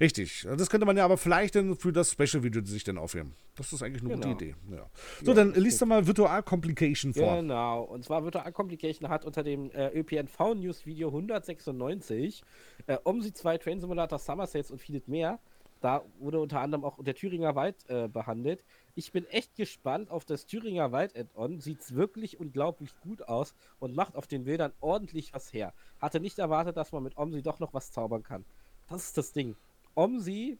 Richtig. 0.00 0.46
Das 0.56 0.68
könnte 0.68 0.84
man 0.86 0.96
ja 0.96 1.04
aber 1.04 1.16
vielleicht 1.16 1.54
dann 1.54 1.76
für 1.76 1.92
das 1.92 2.12
Special-Video 2.12 2.64
sich 2.64 2.84
dann 2.84 2.98
aufheben. 2.98 3.32
Das 3.56 3.72
ist 3.72 3.82
eigentlich 3.82 4.02
eine 4.02 4.14
Genau. 4.14 4.28
gute 4.28 4.44
Idee. 4.44 4.54
Ja. 4.70 4.90
So, 5.24 5.30
Ja, 5.30 5.34
dann 5.34 5.54
liest 5.54 5.80
doch 5.80 5.86
mal 5.86 6.06
Virtual 6.06 6.42
Complication 6.42 7.14
vor. 7.14 7.25
Genau, 7.34 7.82
und 7.82 8.04
zwar 8.04 8.22
Virtual 8.24 8.52
Complication 8.52 9.08
hat 9.08 9.24
unter 9.24 9.42
dem 9.42 9.70
äh, 9.72 9.88
ÖPNV 9.88 10.54
News 10.54 10.86
Video 10.86 11.08
196 11.08 12.42
äh, 12.86 12.98
OMSI 13.04 13.32
2 13.32 13.58
Train 13.58 13.80
Simulator 13.80 14.18
Summer 14.18 14.46
Sales 14.46 14.70
und 14.70 14.78
vieles 14.80 15.08
mehr. 15.08 15.38
Da 15.80 16.04
wurde 16.18 16.40
unter 16.40 16.60
anderem 16.60 16.84
auch 16.84 17.02
der 17.02 17.14
Thüringer 17.14 17.54
Wald 17.54 17.76
äh, 17.88 18.08
behandelt. 18.08 18.64
Ich 18.94 19.12
bin 19.12 19.26
echt 19.26 19.56
gespannt 19.56 20.10
auf 20.10 20.24
das 20.24 20.46
Thüringer 20.46 20.90
Wald 20.90 21.16
Add-on. 21.16 21.60
Sieht 21.60 21.94
wirklich 21.94 22.40
unglaublich 22.40 22.90
gut 23.00 23.28
aus 23.28 23.54
und 23.78 23.94
macht 23.94 24.16
auf 24.16 24.26
den 24.26 24.44
Bildern 24.44 24.72
ordentlich 24.80 25.34
was 25.34 25.52
her. 25.52 25.74
Hatte 26.00 26.18
nicht 26.20 26.38
erwartet, 26.38 26.76
dass 26.76 26.92
man 26.92 27.02
mit 27.02 27.18
OMSI 27.18 27.42
doch 27.42 27.58
noch 27.60 27.74
was 27.74 27.92
zaubern 27.92 28.22
kann. 28.22 28.44
Das 28.88 29.04
ist 29.04 29.18
das 29.18 29.32
Ding. 29.32 29.54
OMSI 29.94 30.58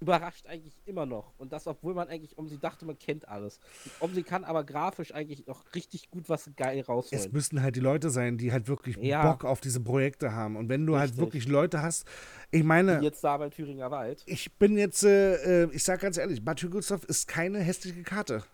überrascht 0.00 0.46
eigentlich 0.46 0.74
immer 0.86 1.06
noch. 1.06 1.32
Und 1.38 1.52
das, 1.52 1.66
obwohl 1.66 1.94
man 1.94 2.08
eigentlich 2.08 2.38
OMSI 2.38 2.58
dachte, 2.58 2.84
man 2.84 2.98
kennt 2.98 3.28
alles. 3.28 3.58
Und 4.00 4.10
OMSI 4.10 4.22
kann 4.22 4.44
aber 4.44 4.62
grafisch 4.64 5.12
eigentlich 5.12 5.46
noch 5.46 5.64
richtig 5.74 6.10
gut 6.10 6.28
was 6.28 6.50
geil 6.56 6.78
Es 6.78 6.88
rausholen. 6.88 7.32
müssen 7.32 7.62
halt 7.62 7.74
die 7.76 7.80
Leute 7.80 8.10
sein, 8.10 8.38
die 8.38 8.52
halt 8.52 8.68
wirklich 8.68 8.96
Ja. 8.98 9.30
Bock 9.30 9.44
auf 9.44 9.60
diese 9.60 9.80
Projekte 9.80 10.32
haben. 10.32 10.56
Und 10.56 10.68
wenn 10.68 10.86
du 10.86 10.96
halt 10.96 11.10
Richtig. 11.10 11.18
wirklich 11.20 11.48
Leute 11.48 11.82
hast, 11.82 12.04
ich 12.50 12.62
meine, 12.62 13.00
Wie 13.00 13.04
jetzt 13.04 13.24
da 13.24 13.36
bei 13.36 13.48
Thüringer 13.50 13.90
Wald. 13.90 14.22
ich 14.26 14.52
bin 14.52 14.78
jetzt, 14.78 15.02
äh, 15.04 15.64
äh, 15.64 15.70
ich 15.72 15.82
sag 15.84 16.00
ganz 16.00 16.16
ehrlich, 16.16 16.44
Bad 16.44 16.60
Hügelsdorf 16.60 17.04
ist 17.04 17.26
keine 17.28 17.58
hässliche 17.60 18.02
Karte. 18.02 18.44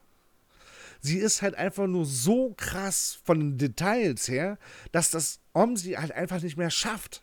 Sie 1.00 1.18
ist 1.18 1.42
halt 1.42 1.54
einfach 1.56 1.86
nur 1.86 2.06
so 2.06 2.54
krass 2.56 3.18
von 3.24 3.38
den 3.40 3.58
Details 3.58 4.26
her, 4.28 4.58
dass 4.92 5.10
das 5.10 5.40
OMSI 5.52 5.92
halt 5.92 6.12
einfach 6.12 6.40
nicht 6.40 6.56
mehr 6.56 6.70
schafft, 6.70 7.22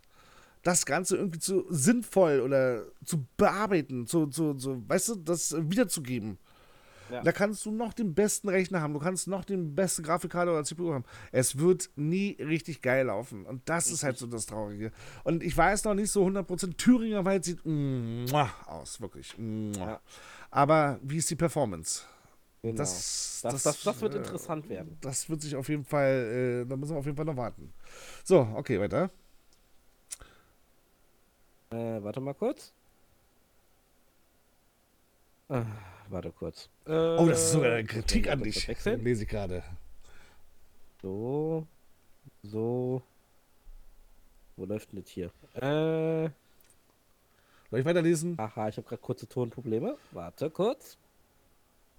das 0.64 0.86
Ganze 0.86 1.18
irgendwie 1.18 1.40
zu 1.40 1.66
sinnvoll 1.70 2.42
oder 2.42 2.84
zu 3.04 3.26
bearbeiten, 3.38 4.06
zu, 4.06 4.28
zu, 4.28 4.54
zu 4.54 4.88
weißt 4.88 5.10
du, 5.10 5.16
das 5.16 5.56
wiederzugeben. 5.58 6.38
Ja. 7.12 7.22
Da 7.24 7.32
kannst 7.32 7.66
du 7.66 7.72
noch 7.72 7.94
den 7.94 8.14
besten 8.14 8.48
Rechner 8.48 8.82
haben, 8.82 8.94
du 8.94 9.00
kannst 9.00 9.28
noch 9.28 9.44
den 9.44 9.76
besten 9.76 10.04
Grafikkarte 10.04 10.52
oder 10.52 10.64
CPU 10.64 10.94
haben. 10.94 11.04
Es 11.32 11.58
wird 11.58 11.90
nie 11.96 12.38
richtig 12.40 12.82
geil 12.82 13.08
laufen. 13.08 13.46
Und 13.46 13.68
das 13.68 13.92
ist 13.92 14.04
halt 14.04 14.18
so 14.18 14.28
das 14.28 14.46
Traurige. 14.46 14.92
Und 15.24 15.44
ich 15.44 15.56
weiß 15.56 15.84
noch 15.84 15.94
nicht 15.94 16.10
so 16.10 16.26
100%, 16.26 16.78
Thüringer 16.78 17.26
Wald 17.26 17.44
sieht 17.44 17.60
aus, 18.66 19.02
wirklich. 19.02 19.36
Ja. 19.38 20.00
Aber 20.50 21.00
wie 21.04 21.18
ist 21.18 21.30
die 21.30 21.36
Performance? 21.36 22.04
Genau. 22.62 22.78
Das, 22.78 23.40
Das, 23.42 23.64
das, 23.64 23.84
das, 23.84 24.02
wird 24.02 24.14
äh, 24.14 24.18
interessant 24.20 24.70
werden. 24.70 24.98
Das 25.02 25.30
wird 25.30 25.42
sich 25.42 25.56
auf 25.56 25.68
jeden 25.68 25.84
Fall, 25.84 26.64
äh, 26.64 26.70
da 26.70 26.76
müssen 26.76 26.94
wir 26.94 27.00
auf 27.00 27.06
jeden 27.06 27.18
Fall 27.18 27.26
noch 27.26 27.38
warten. 27.38 27.74
So, 28.24 28.48
okay, 28.56 28.80
weiter. 28.80 29.10
Äh, 31.72 32.04
warte 32.04 32.20
mal 32.20 32.34
kurz. 32.34 32.74
Ah, 35.50 35.66
warte 36.10 36.32
kurz. 36.32 36.70
Äh, 36.86 36.92
Oh, 36.92 37.28
das 37.28 37.44
ist 37.44 37.52
sogar 37.52 37.72
eine 37.74 37.84
muss 37.84 37.92
Kritik 37.92 38.30
an 38.30 38.44
dich. 38.44 38.68
Lese 38.86 39.24
ich 39.24 39.30
gerade. 39.30 39.64
So. 41.02 41.66
So. 42.44 43.02
Wo 44.58 44.66
läuft 44.66 44.92
denn 44.92 45.02
das 45.02 45.10
hier? 45.10 45.32
Äh. 45.56 46.30
Soll 47.70 47.80
ich 47.80 47.86
weiterlesen? 47.86 48.38
Aha, 48.38 48.68
ich 48.68 48.78
habe 48.78 48.88
gerade 48.88 49.02
kurze 49.02 49.28
Tonprobleme. 49.28 49.98
Warte 50.12 50.50
kurz. 50.50 50.98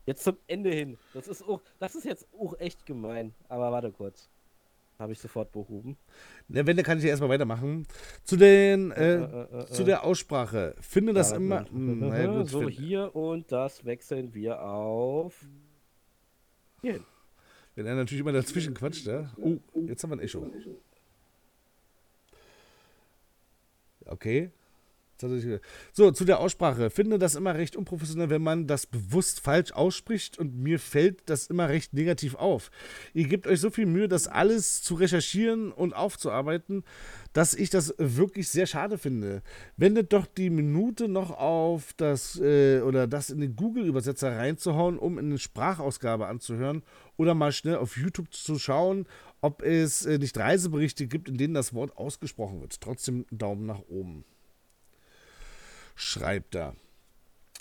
Jetzt 0.05 0.25
zum 0.25 0.37
Ende 0.47 0.71
hin. 0.71 0.99
Das 1.15 1.29
ist 1.29 1.43
auch, 1.43 1.61
das 1.79 1.95
ist 1.95 2.05
jetzt 2.05 2.27
auch 2.39 2.59
echt 2.59 2.85
gemein. 2.85 3.35
Aber 3.49 3.73
warte 3.73 3.91
kurz. 3.91 4.29
Habe 5.03 5.13
ich 5.15 5.19
sofort 5.19 5.51
behoben. 5.51 5.97
Ne, 6.47 6.65
wenn, 6.65 6.77
dann 6.77 6.85
kann 6.87 6.97
ich 6.99 7.03
ja 7.05 7.11
erstmal 7.11 7.29
weitermachen. 7.31 7.87
Zu 8.23 8.37
den, 8.37 8.93
äh, 8.93 9.17
Äh, 9.17 9.23
äh, 9.25 9.63
äh, 9.63 9.67
zu 9.67 9.83
äh. 9.83 9.87
der 9.87 10.05
Aussprache. 10.05 10.77
Finde 10.81 11.13
das 11.13 11.31
Ja, 11.33 11.39
immer. 11.39 11.69
Hm, 11.69 11.99
naja, 11.99 12.27
gut, 12.39 12.49
so, 12.49 12.61
find- 12.61 12.71
hier 12.71 13.17
und 13.17 13.51
das 13.51 13.85
wechseln 13.85 14.33
wir 14.33 14.63
auf. 14.63 15.45
Hier 16.83 16.93
hin. 16.93 17.05
Wenn 17.75 17.87
er 17.87 17.97
natürlich 17.97 18.21
immer 18.21 18.33
dazwischen 18.33 18.75
quatscht, 18.75 19.07
ja. 19.07 19.29
Oh, 19.39 19.57
jetzt 19.87 20.05
haben 20.05 20.11
wir 20.11 20.17
ein 20.19 20.21
Echo. 20.21 20.47
Okay. 24.07 24.51
So, 25.93 26.11
zu 26.11 26.25
der 26.25 26.41
Aussprache. 26.41 26.91
Finde 26.91 27.19
das 27.19 27.35
immer 27.35 27.55
recht 27.55 27.77
unprofessionell, 27.77 28.31
wenn 28.31 28.43
man 28.43 28.67
das 28.67 28.87
bewusst 28.87 29.41
falsch 29.41 29.73
ausspricht 29.73 30.39
und 30.39 30.57
mir 30.57 30.79
fällt 30.79 31.23
das 31.27 31.47
immer 31.47 31.69
recht 31.69 31.93
negativ 31.95 32.35
auf. 32.35 32.71
Ihr 33.15 33.29
gebt 33.29 33.47
euch 33.47 33.61
so 33.61 33.71
viel 33.71 33.87
Mühe, 33.87 34.09
das 34.09 34.29
alles 34.29 34.83
zu 34.83 34.95
recherchieren 34.95 35.73
und 35.73 35.95
aufzuarbeiten, 35.95 36.85
dass 37.33 37.55
ich 37.55 37.71
das 37.71 37.95
wirklich 37.99 38.49
sehr 38.49 38.67
schade 38.67 38.99
finde. 38.99 39.43
Wendet 39.77 40.13
doch 40.13 40.27
die 40.27 40.51
Minute 40.51 41.09
noch 41.09 41.31
auf 41.31 41.93
das 41.97 42.41
äh, 42.41 42.81
oder 42.81 43.07
das 43.07 43.31
in 43.31 43.41
den 43.41 43.57
Google-Übersetzer 43.57 44.37
reinzuhauen, 44.37 44.99
um 44.99 45.19
in 45.19 45.27
eine 45.27 45.39
Sprachausgabe 45.39 46.27
anzuhören 46.27 46.83
oder 47.17 47.35
mal 47.35 47.53
schnell 47.53 47.77
auf 47.77 47.97
YouTube 47.97 48.33
zu 48.33 48.59
schauen, 48.59 49.07
ob 49.41 49.63
es 49.63 50.07
äh, 50.07 50.19
nicht 50.19 50.37
Reiseberichte 50.39 51.07
gibt, 51.07 51.29
in 51.29 51.37
denen 51.37 51.55
das 51.55 51.75
Wort 51.75 51.97
ausgesprochen 51.97 52.61
wird. 52.61 52.81
Trotzdem 52.81 53.27
Daumen 53.31 53.67
nach 53.67 53.81
oben. 53.89 54.25
Schreibt 56.03 56.57
er. 56.57 56.75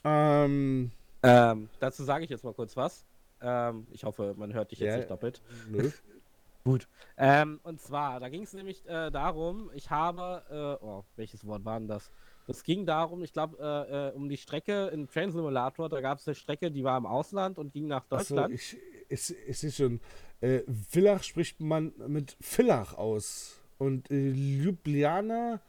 Ähm, 0.04 0.92
Ähm, 1.24 1.70
dazu 1.80 2.04
sage 2.04 2.24
ich 2.24 2.30
jetzt 2.32 2.44
mal 2.44 2.54
kurz 2.56 2.76
was. 2.76 3.06
Ähm, 3.40 3.86
ich 3.92 4.04
hoffe, 4.04 4.34
man 4.36 4.52
hört 4.54 4.72
dich 4.72 4.80
jetzt 4.80 4.90
Ja. 4.94 4.98
nicht 4.98 5.12
doppelt. 5.12 5.42
nö. 5.70 5.92
Gut. 6.64 6.88
Ähm, 7.18 7.60
und 7.64 7.80
zwar, 7.82 8.20
da 8.20 8.30
ging 8.30 8.42
es 8.44 8.54
nämlich 8.54 8.84
äh, 8.88 9.10
darum, 9.12 9.70
ich 9.76 9.90
habe, 9.92 10.78
äh, 10.82 10.84
oh, 10.86 11.04
welches 11.16 11.46
Wort 11.46 11.64
war 11.66 11.80
denn 11.80 11.88
das? 11.88 12.12
Es 12.48 12.64
ging 12.64 12.86
darum, 12.86 13.24
ich 13.24 13.32
glaube, 13.32 13.58
äh, 13.60 14.10
äh, 14.10 14.12
um 14.14 14.28
die 14.28 14.38
Strecke 14.38 14.88
im 14.88 15.08
Train 15.08 15.32
Simulator. 15.32 15.88
Da 15.90 16.02
gab 16.02 16.18
es 16.18 16.28
eine 16.28 16.34
Strecke, 16.36 16.72
die 16.72 16.84
war 16.84 16.98
im 16.98 17.06
Ausland 17.06 17.58
und 17.60 17.72
ging 17.74 17.88
nach 17.88 18.06
Deutschland. 18.06 18.54
ich, 18.54 18.76
ich, 19.08 19.36
ich 19.48 19.58
sehe 19.60 19.72
schon. 19.72 20.02
Äh, 20.42 20.62
Villach 20.68 21.22
spricht 21.24 21.60
man 21.62 21.94
mit 22.08 22.36
Villach 22.42 22.96
aus. 22.96 23.60
Und 23.78 24.10
äh, 24.12 24.30
Ljubljana 24.32 25.60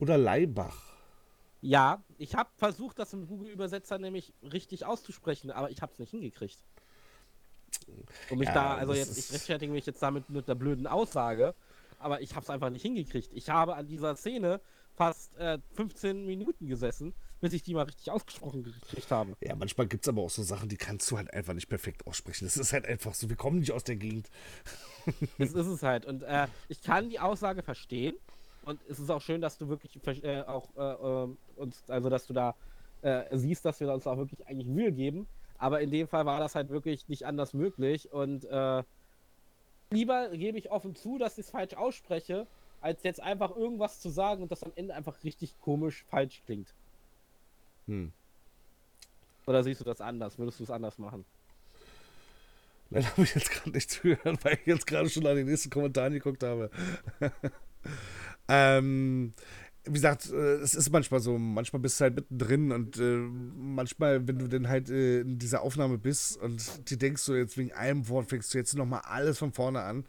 oder 0.00 0.18
Leibach. 0.18 0.91
Ja, 1.62 2.02
ich 2.18 2.34
habe 2.34 2.50
versucht, 2.56 2.98
das 2.98 3.12
im 3.12 3.26
Google-Übersetzer 3.28 3.98
nämlich 3.98 4.34
richtig 4.42 4.84
auszusprechen, 4.84 5.52
aber 5.52 5.70
ich 5.70 5.80
habe 5.80 5.92
es 5.92 5.98
nicht 6.00 6.10
hingekriegt. 6.10 6.58
Und 8.30 8.38
mich 8.38 8.48
Ja, 8.48 8.54
da, 8.54 8.74
also 8.74 8.92
jetzt, 8.92 9.16
ich 9.16 9.32
rechtfertige 9.32 9.72
mich 9.72 9.86
jetzt 9.86 10.02
damit 10.02 10.28
mit 10.28 10.48
der 10.48 10.56
blöden 10.56 10.88
Aussage, 10.88 11.54
aber 12.00 12.20
ich 12.20 12.34
habe 12.34 12.42
es 12.42 12.50
einfach 12.50 12.68
nicht 12.68 12.82
hingekriegt. 12.82 13.32
Ich 13.32 13.48
habe 13.48 13.76
an 13.76 13.86
dieser 13.86 14.16
Szene 14.16 14.60
fast 14.94 15.36
äh, 15.36 15.58
15 15.74 16.26
Minuten 16.26 16.66
gesessen, 16.66 17.14
bis 17.40 17.52
ich 17.52 17.62
die 17.62 17.74
mal 17.74 17.84
richtig 17.84 18.10
ausgesprochen 18.10 18.64
gekriegt 18.64 19.10
habe. 19.12 19.36
Ja, 19.40 19.54
manchmal 19.54 19.86
gibt 19.86 20.04
es 20.04 20.08
aber 20.08 20.22
auch 20.22 20.30
so 20.30 20.42
Sachen, 20.42 20.68
die 20.68 20.76
kannst 20.76 21.08
du 21.10 21.16
halt 21.16 21.32
einfach 21.32 21.54
nicht 21.54 21.68
perfekt 21.68 22.06
aussprechen. 22.08 22.44
Das 22.44 22.56
ist 22.56 22.72
halt 22.72 22.86
einfach 22.86 23.14
so, 23.14 23.28
wir 23.28 23.36
kommen 23.36 23.60
nicht 23.60 23.72
aus 23.72 23.84
der 23.84 23.96
Gegend. 23.96 24.28
das 25.38 25.52
ist 25.52 25.66
es 25.66 25.82
halt. 25.84 26.06
Und 26.06 26.24
äh, 26.24 26.48
ich 26.68 26.82
kann 26.82 27.08
die 27.08 27.20
Aussage 27.20 27.62
verstehen. 27.62 28.16
Und 28.64 28.80
es 28.88 28.98
ist 28.98 29.10
auch 29.10 29.20
schön, 29.20 29.40
dass 29.40 29.58
du 29.58 29.68
wirklich 29.68 29.98
äh, 30.24 30.42
auch 30.42 30.68
äh, 30.76 31.24
ähm, 31.24 31.38
uns, 31.56 31.82
also 31.88 32.08
dass 32.08 32.26
du 32.26 32.32
da 32.32 32.54
äh, 33.02 33.24
siehst, 33.36 33.64
dass 33.64 33.80
wir 33.80 33.92
uns 33.92 34.06
auch 34.06 34.16
wirklich 34.16 34.46
eigentlich 34.46 34.68
Mühe 34.68 34.92
geben. 34.92 35.26
Aber 35.58 35.80
in 35.80 35.90
dem 35.90 36.08
Fall 36.08 36.26
war 36.26 36.40
das 36.40 36.54
halt 36.54 36.70
wirklich 36.70 37.08
nicht 37.08 37.24
anders 37.24 37.54
möglich. 37.54 38.12
Und 38.12 38.44
äh, 38.44 38.82
lieber 39.90 40.30
gebe 40.30 40.58
ich 40.58 40.70
offen 40.70 40.94
zu, 40.94 41.18
dass 41.18 41.38
ich 41.38 41.46
es 41.46 41.50
falsch 41.50 41.74
ausspreche, 41.74 42.46
als 42.80 43.02
jetzt 43.02 43.20
einfach 43.20 43.54
irgendwas 43.56 44.00
zu 44.00 44.08
sagen 44.08 44.42
und 44.42 44.50
das 44.50 44.62
am 44.62 44.72
Ende 44.74 44.94
einfach 44.94 45.22
richtig 45.24 45.54
komisch 45.60 46.04
falsch 46.08 46.42
klingt. 46.44 46.74
Hm. 47.86 48.12
Oder 49.46 49.62
siehst 49.64 49.80
du 49.80 49.84
das 49.84 50.00
anders? 50.00 50.38
Würdest 50.38 50.60
du 50.60 50.64
es 50.64 50.70
anders 50.70 50.98
machen? 50.98 51.24
Leider 52.90 53.10
habe 53.10 53.22
ich 53.22 53.34
jetzt 53.34 53.50
gerade 53.50 53.70
nicht 53.70 53.90
zugehört, 53.90 54.44
weil 54.44 54.54
ich 54.54 54.66
jetzt 54.66 54.86
gerade 54.86 55.08
schon 55.08 55.26
an 55.26 55.36
den 55.36 55.46
nächsten 55.46 55.70
Kommentar 55.70 56.10
geguckt 56.10 56.42
habe. 56.42 56.70
ähm, 58.48 59.34
wie 59.84 59.92
gesagt, 59.92 60.30
äh, 60.30 60.56
es 60.56 60.74
ist 60.74 60.90
manchmal 60.90 61.20
so, 61.20 61.38
manchmal 61.38 61.80
bist 61.80 61.98
du 61.98 62.04
halt 62.04 62.14
mittendrin 62.14 62.70
und 62.70 62.98
äh, 62.98 63.16
manchmal, 63.56 64.26
wenn 64.28 64.38
du 64.38 64.46
dann 64.46 64.68
halt 64.68 64.90
äh, 64.90 65.20
in 65.20 65.38
dieser 65.38 65.62
Aufnahme 65.62 65.98
bist 65.98 66.36
und 66.36 66.88
dir 66.88 66.98
denkst 66.98 67.26
du 67.26 67.34
jetzt 67.34 67.58
wegen 67.58 67.72
einem 67.72 68.08
Wort, 68.08 68.28
fängst 68.28 68.54
du 68.54 68.58
jetzt 68.58 68.76
nochmal 68.76 69.02
alles 69.04 69.38
von 69.38 69.52
vorne 69.52 69.82
an, 69.82 70.04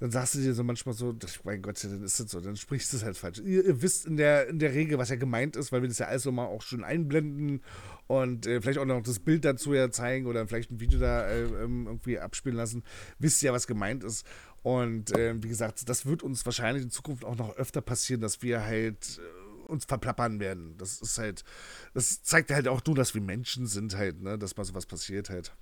dann 0.00 0.10
sagst 0.10 0.34
du 0.34 0.40
dir 0.40 0.52
so 0.52 0.64
manchmal 0.64 0.94
so, 0.94 1.14
mein 1.44 1.62
Gott, 1.62 1.82
dann 1.84 2.02
ist 2.02 2.18
das 2.18 2.30
so, 2.30 2.40
dann 2.40 2.56
sprichst 2.56 2.92
du 2.92 2.96
es 2.96 3.04
halt 3.04 3.16
falsch. 3.16 3.38
Ihr, 3.38 3.64
ihr, 3.64 3.82
wisst 3.82 4.06
in 4.06 4.16
der, 4.16 4.48
in 4.48 4.58
der 4.58 4.74
Regel, 4.74 4.98
was 4.98 5.10
ja 5.10 5.16
gemeint 5.16 5.54
ist, 5.54 5.70
weil 5.70 5.82
wir 5.82 5.88
das 5.88 5.98
ja 5.98 6.06
alles 6.06 6.24
nochmal 6.24 6.48
auch 6.48 6.62
schön 6.62 6.82
einblenden 6.82 7.62
und 8.08 8.46
äh, 8.46 8.60
vielleicht 8.60 8.78
auch 8.78 8.84
noch 8.84 9.00
das 9.02 9.20
Bild 9.20 9.44
dazu 9.44 9.72
ja 9.74 9.90
zeigen 9.90 10.26
oder 10.26 10.46
vielleicht 10.48 10.72
ein 10.72 10.80
Video 10.80 10.98
da 10.98 11.28
äh, 11.28 11.44
ähm, 11.44 11.86
irgendwie 11.86 12.18
abspielen 12.18 12.56
lassen. 12.56 12.82
Wisst 13.20 13.42
ihr 13.42 13.46
ja, 13.46 13.52
was 13.52 13.68
gemeint 13.68 14.02
ist. 14.02 14.26
Und 14.64 15.14
äh, 15.14 15.34
wie 15.42 15.48
gesagt, 15.48 15.86
das 15.90 16.06
wird 16.06 16.22
uns 16.22 16.46
wahrscheinlich 16.46 16.82
in 16.82 16.90
Zukunft 16.90 17.22
auch 17.22 17.36
noch 17.36 17.54
öfter 17.56 17.82
passieren, 17.82 18.22
dass 18.22 18.40
wir 18.40 18.64
halt 18.64 19.20
äh, 19.20 19.70
uns 19.70 19.84
verplappern 19.84 20.40
werden. 20.40 20.74
Das 20.78 21.02
ist 21.02 21.18
halt, 21.18 21.44
das 21.92 22.22
zeigt 22.22 22.50
halt 22.50 22.66
auch 22.66 22.80
du, 22.80 22.94
dass 22.94 23.14
wir 23.14 23.20
Menschen 23.20 23.66
sind 23.66 23.94
halt, 23.94 24.22
ne, 24.22 24.38
dass 24.38 24.56
mal 24.56 24.64
sowas 24.64 24.86
passiert 24.86 25.28
halt. 25.28 25.54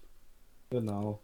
Genau. 0.71 1.21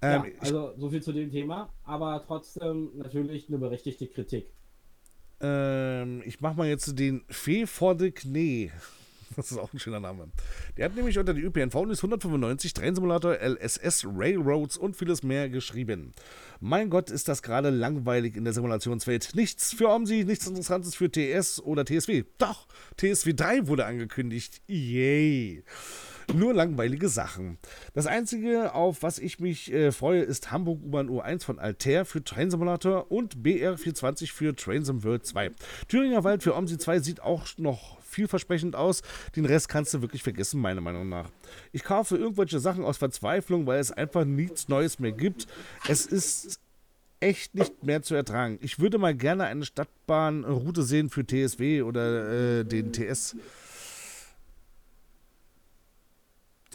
Ähm, 0.00 0.24
ja, 0.24 0.40
also 0.40 0.72
so 0.78 0.88
viel 0.88 1.02
zu 1.02 1.12
dem 1.12 1.30
Thema, 1.30 1.68
aber 1.84 2.24
trotzdem 2.26 2.90
natürlich 2.94 3.48
eine 3.48 3.58
berechtigte 3.58 4.06
Kritik. 4.06 4.50
Ähm, 5.42 6.22
ich 6.24 6.40
mach 6.40 6.56
mal 6.56 6.68
jetzt 6.68 6.98
den 6.98 7.22
Fee 7.28 7.66
vor 7.66 7.94
de 7.94 8.12
Knee. 8.12 8.72
Das 9.36 9.50
ist 9.50 9.58
auch 9.58 9.72
ein 9.72 9.78
schöner 9.78 10.00
Name. 10.00 10.28
Der 10.76 10.86
hat 10.86 10.94
nämlich 10.94 11.18
unter 11.18 11.34
die 11.34 11.42
ÖPNV 11.42 11.74
News 11.74 11.98
195 11.98 12.74
Trennsimulator, 12.74 13.36
LSS, 13.40 14.06
Railroads 14.06 14.76
und 14.76 14.96
vieles 14.96 15.22
mehr 15.22 15.48
geschrieben. 15.48 16.12
Mein 16.60 16.90
Gott, 16.90 17.10
ist 17.10 17.28
das 17.28 17.42
gerade 17.42 17.70
langweilig 17.70 18.36
in 18.36 18.44
der 18.44 18.52
Simulationswelt. 18.52 19.30
Nichts 19.34 19.72
für 19.72 19.88
OMSI, 19.88 20.24
nichts 20.24 20.46
Interessantes 20.46 20.94
für 20.94 21.10
TS 21.10 21.60
oder 21.60 21.84
TSW. 21.84 22.24
Doch, 22.38 22.66
TSW 22.96 23.32
3 23.34 23.66
wurde 23.66 23.84
angekündigt. 23.84 24.62
Yay. 24.66 25.64
Nur 26.34 26.54
langweilige 26.54 27.08
Sachen. 27.08 27.58
Das 27.94 28.06
Einzige, 28.06 28.74
auf 28.74 29.02
was 29.02 29.18
ich 29.18 29.40
mich 29.40 29.72
äh, 29.72 29.92
freue, 29.92 30.22
ist 30.22 30.50
Hamburg 30.50 30.82
U-Bahn 30.82 31.10
U1 31.10 31.44
von 31.44 31.58
Altair 31.58 32.04
für 32.04 32.22
Train 32.22 32.50
Simulator 32.50 33.10
und 33.10 33.36
BR420 33.36 34.32
für 34.32 34.54
Train 34.54 34.84
Sim 34.84 35.04
World 35.04 35.26
2. 35.26 35.50
Thüringer 35.88 36.24
Wald 36.24 36.42
für 36.42 36.54
OMSI 36.54 36.78
2 36.78 37.00
sieht 37.00 37.20
auch 37.20 37.46
noch 37.58 38.01
vielversprechend 38.12 38.76
aus. 38.76 39.02
Den 39.34 39.44
Rest 39.44 39.68
kannst 39.68 39.94
du 39.94 40.02
wirklich 40.02 40.22
vergessen, 40.22 40.60
meiner 40.60 40.80
Meinung 40.80 41.08
nach. 41.08 41.30
Ich 41.72 41.82
kaufe 41.82 42.16
irgendwelche 42.16 42.60
Sachen 42.60 42.84
aus 42.84 42.98
Verzweiflung, 42.98 43.66
weil 43.66 43.80
es 43.80 43.90
einfach 43.90 44.24
nichts 44.24 44.68
Neues 44.68 44.98
mehr 44.98 45.12
gibt. 45.12 45.46
Es 45.88 46.06
ist 46.06 46.60
echt 47.20 47.54
nicht 47.54 47.84
mehr 47.84 48.02
zu 48.02 48.14
ertragen. 48.14 48.58
Ich 48.60 48.78
würde 48.78 48.98
mal 48.98 49.14
gerne 49.14 49.44
eine 49.44 49.64
Stadtbahnroute 49.64 50.82
sehen 50.82 51.08
für 51.08 51.24
TSW 51.24 51.82
oder 51.82 52.60
äh, 52.60 52.64
den 52.64 52.92
TS. 52.92 53.36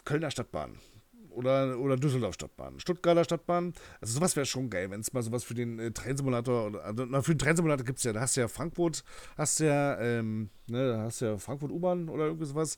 Kölner 0.04 0.30
Stadtbahn 0.30 0.78
oder, 1.38 1.78
oder 1.78 1.96
Düsseldorf 1.96 2.34
Stadtbahn, 2.34 2.78
Stuttgarter 2.80 3.24
Stadtbahn. 3.24 3.72
Also 4.00 4.14
sowas 4.14 4.36
wäre 4.36 4.44
schon 4.44 4.68
geil, 4.68 4.90
wenn 4.90 5.00
es 5.00 5.12
mal 5.12 5.22
sowas 5.22 5.44
für 5.44 5.54
den 5.54 5.78
äh, 5.78 5.92
Trennsimulator 5.92 6.66
oder 6.66 6.84
also, 6.84 7.04
na, 7.06 7.22
für 7.22 7.34
den 7.34 7.38
Trennsimulator 7.38 7.86
gibt 7.86 7.98
es 7.98 8.04
ja, 8.04 8.12
da 8.12 8.20
hast 8.20 8.36
du 8.36 8.40
ja 8.40 8.48
Frankfurt, 8.48 9.04
hast 9.36 9.60
du 9.60 9.66
ja, 9.66 9.98
ähm, 10.00 10.50
ne, 10.66 10.88
da 10.88 11.02
hast 11.02 11.20
du 11.20 11.26
ja 11.26 11.38
Frankfurt 11.38 11.70
U-Bahn 11.70 12.08
oder 12.08 12.26
irgendwie 12.26 12.46
sowas. 12.46 12.76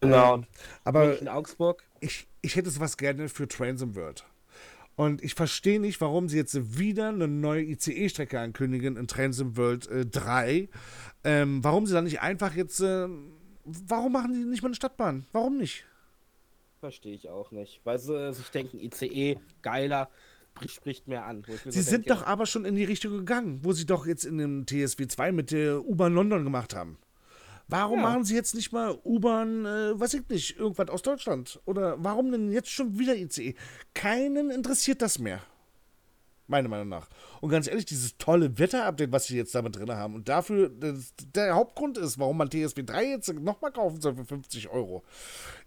Genau. 0.00 0.36
Ähm, 0.36 0.46
aber 0.84 1.18
in 1.20 1.28
Augsburg. 1.28 1.84
Ich, 2.00 2.26
ich 2.42 2.56
hätte 2.56 2.70
sowas 2.70 2.96
gerne 2.96 3.28
für 3.28 3.46
Transim 3.46 3.94
World. 3.94 4.24
Und 4.96 5.22
ich 5.22 5.34
verstehe 5.34 5.80
nicht, 5.80 6.00
warum 6.00 6.28
sie 6.28 6.36
jetzt 6.36 6.78
wieder 6.78 7.08
eine 7.08 7.28
neue 7.28 7.62
ICE-Strecke 7.62 8.38
ankündigen 8.38 8.96
in 8.96 9.06
Transim 9.06 9.56
World 9.56 9.86
äh, 9.88 10.04
3. 10.04 10.68
Ähm, 11.24 11.64
warum 11.64 11.86
sie 11.86 11.94
dann 11.94 12.04
nicht 12.04 12.20
einfach 12.20 12.54
jetzt. 12.54 12.80
Äh, 12.80 13.08
warum 13.64 14.12
machen 14.12 14.32
die 14.32 14.44
nicht 14.44 14.62
mal 14.62 14.68
eine 14.68 14.74
Stadtbahn? 14.74 15.26
Warum 15.32 15.56
nicht? 15.56 15.86
Verstehe 16.80 17.14
ich 17.14 17.28
auch 17.28 17.50
nicht. 17.50 17.80
Weil 17.84 17.98
sie 17.98 18.32
sich 18.32 18.48
denken, 18.48 18.80
ICE, 18.80 19.36
geiler, 19.62 20.08
spricht 20.66 21.08
mehr 21.08 21.26
an. 21.26 21.44
Sie 21.46 21.70
so 21.70 21.90
sind 21.90 22.06
denke, 22.06 22.20
doch 22.20 22.26
aber 22.26 22.46
schon 22.46 22.64
in 22.64 22.74
die 22.74 22.84
Richtung 22.84 23.12
gegangen, 23.12 23.60
wo 23.62 23.72
sie 23.72 23.86
doch 23.86 24.06
jetzt 24.06 24.24
in 24.24 24.38
dem 24.38 24.66
TSW 24.66 25.06
2 25.06 25.32
mit 25.32 25.50
der 25.50 25.84
U-Bahn 25.84 26.14
London 26.14 26.42
gemacht 26.42 26.74
haben. 26.74 26.98
Warum 27.68 28.00
ja. 28.00 28.08
machen 28.08 28.24
sie 28.24 28.34
jetzt 28.34 28.54
nicht 28.54 28.72
mal 28.72 28.98
U-Bahn, 29.04 29.64
äh, 29.64 30.00
weiß 30.00 30.14
ich 30.14 30.28
nicht, 30.28 30.58
irgendwas 30.58 30.88
aus 30.88 31.02
Deutschland? 31.02 31.60
Oder 31.66 32.02
warum 32.02 32.32
denn 32.32 32.50
jetzt 32.50 32.70
schon 32.70 32.98
wieder 32.98 33.14
ICE? 33.14 33.54
Keinen 33.94 34.50
interessiert 34.50 35.02
das 35.02 35.18
mehr 35.18 35.40
meiner 36.50 36.68
Meinung 36.68 36.88
nach. 36.88 37.08
Und 37.40 37.50
ganz 37.50 37.66
ehrlich, 37.66 37.86
dieses 37.86 38.18
tolle 38.18 38.58
Wetter-Update, 38.58 39.12
was 39.12 39.26
sie 39.26 39.36
jetzt 39.36 39.54
damit 39.54 39.76
drin 39.76 39.90
haben, 39.90 40.14
und 40.14 40.28
dafür 40.28 40.70
der 40.70 41.54
Hauptgrund 41.54 41.96
ist, 41.96 42.18
warum 42.18 42.36
man 42.36 42.50
TSW 42.50 42.82
3 42.82 43.04
jetzt 43.04 43.32
nochmal 43.32 43.72
kaufen 43.72 44.00
soll 44.00 44.14
für 44.14 44.24
50 44.24 44.68
Euro, 44.68 45.02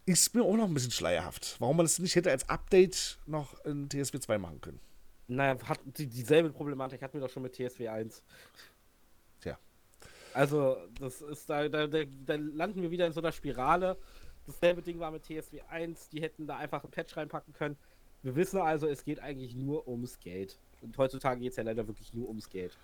ist 0.06 0.36
mir 0.36 0.44
auch 0.44 0.56
noch 0.56 0.66
ein 0.66 0.74
bisschen 0.74 0.92
schleierhaft. 0.92 1.56
Warum 1.60 1.78
man 1.78 1.86
das 1.86 2.00
nicht 2.00 2.16
hätte 2.16 2.30
als 2.30 2.48
Update 2.50 3.18
noch 3.26 3.64
in 3.66 3.90
TSW 3.90 4.20
2 4.20 4.38
machen 4.38 4.62
können. 4.62 4.80
Naja, 5.28 5.58
hat, 5.68 5.80
die, 5.86 6.08
dieselbe 6.08 6.50
Problematik 6.50 7.02
hatten 7.02 7.14
wir 7.14 7.22
doch 7.22 7.30
schon 7.30 7.44
mit 7.44 7.54
TSW 7.54 7.88
1. 7.88 8.22
Tja. 9.42 9.58
Also, 10.34 10.78
das 11.00 11.22
ist 11.22 11.50
da, 11.50 11.68
da, 11.70 11.88
da, 11.88 12.04
da 12.26 12.36
landen 12.36 12.82
wir 12.82 12.92
wieder 12.92 13.08
in 13.08 13.14
so 13.14 13.22
einer 13.22 13.32
Spirale. 13.32 13.98
Dasselbe 14.46 14.82
Ding 14.82 15.00
war 15.00 15.12
mit 15.12 15.24
TSW 15.24 15.62
1, 15.70 16.10
die 16.10 16.22
hätten 16.22 16.46
da 16.46 16.58
einfach 16.58 16.84
ein 16.84 16.92
Patch 16.92 17.16
reinpacken 17.16 17.54
können. 17.54 17.78
Wir 18.24 18.36
wissen 18.36 18.60
also, 18.60 18.88
es 18.88 19.04
geht 19.04 19.20
eigentlich 19.20 19.56
nur 19.56 19.88
ums 19.88 20.20
Geld. 20.20 20.58
Und 20.84 20.98
heutzutage 20.98 21.40
geht 21.40 21.52
es 21.52 21.56
ja 21.56 21.64
leider 21.64 21.88
wirklich 21.88 22.14
nur 22.14 22.28
ums 22.28 22.50
Geld. 22.50 22.78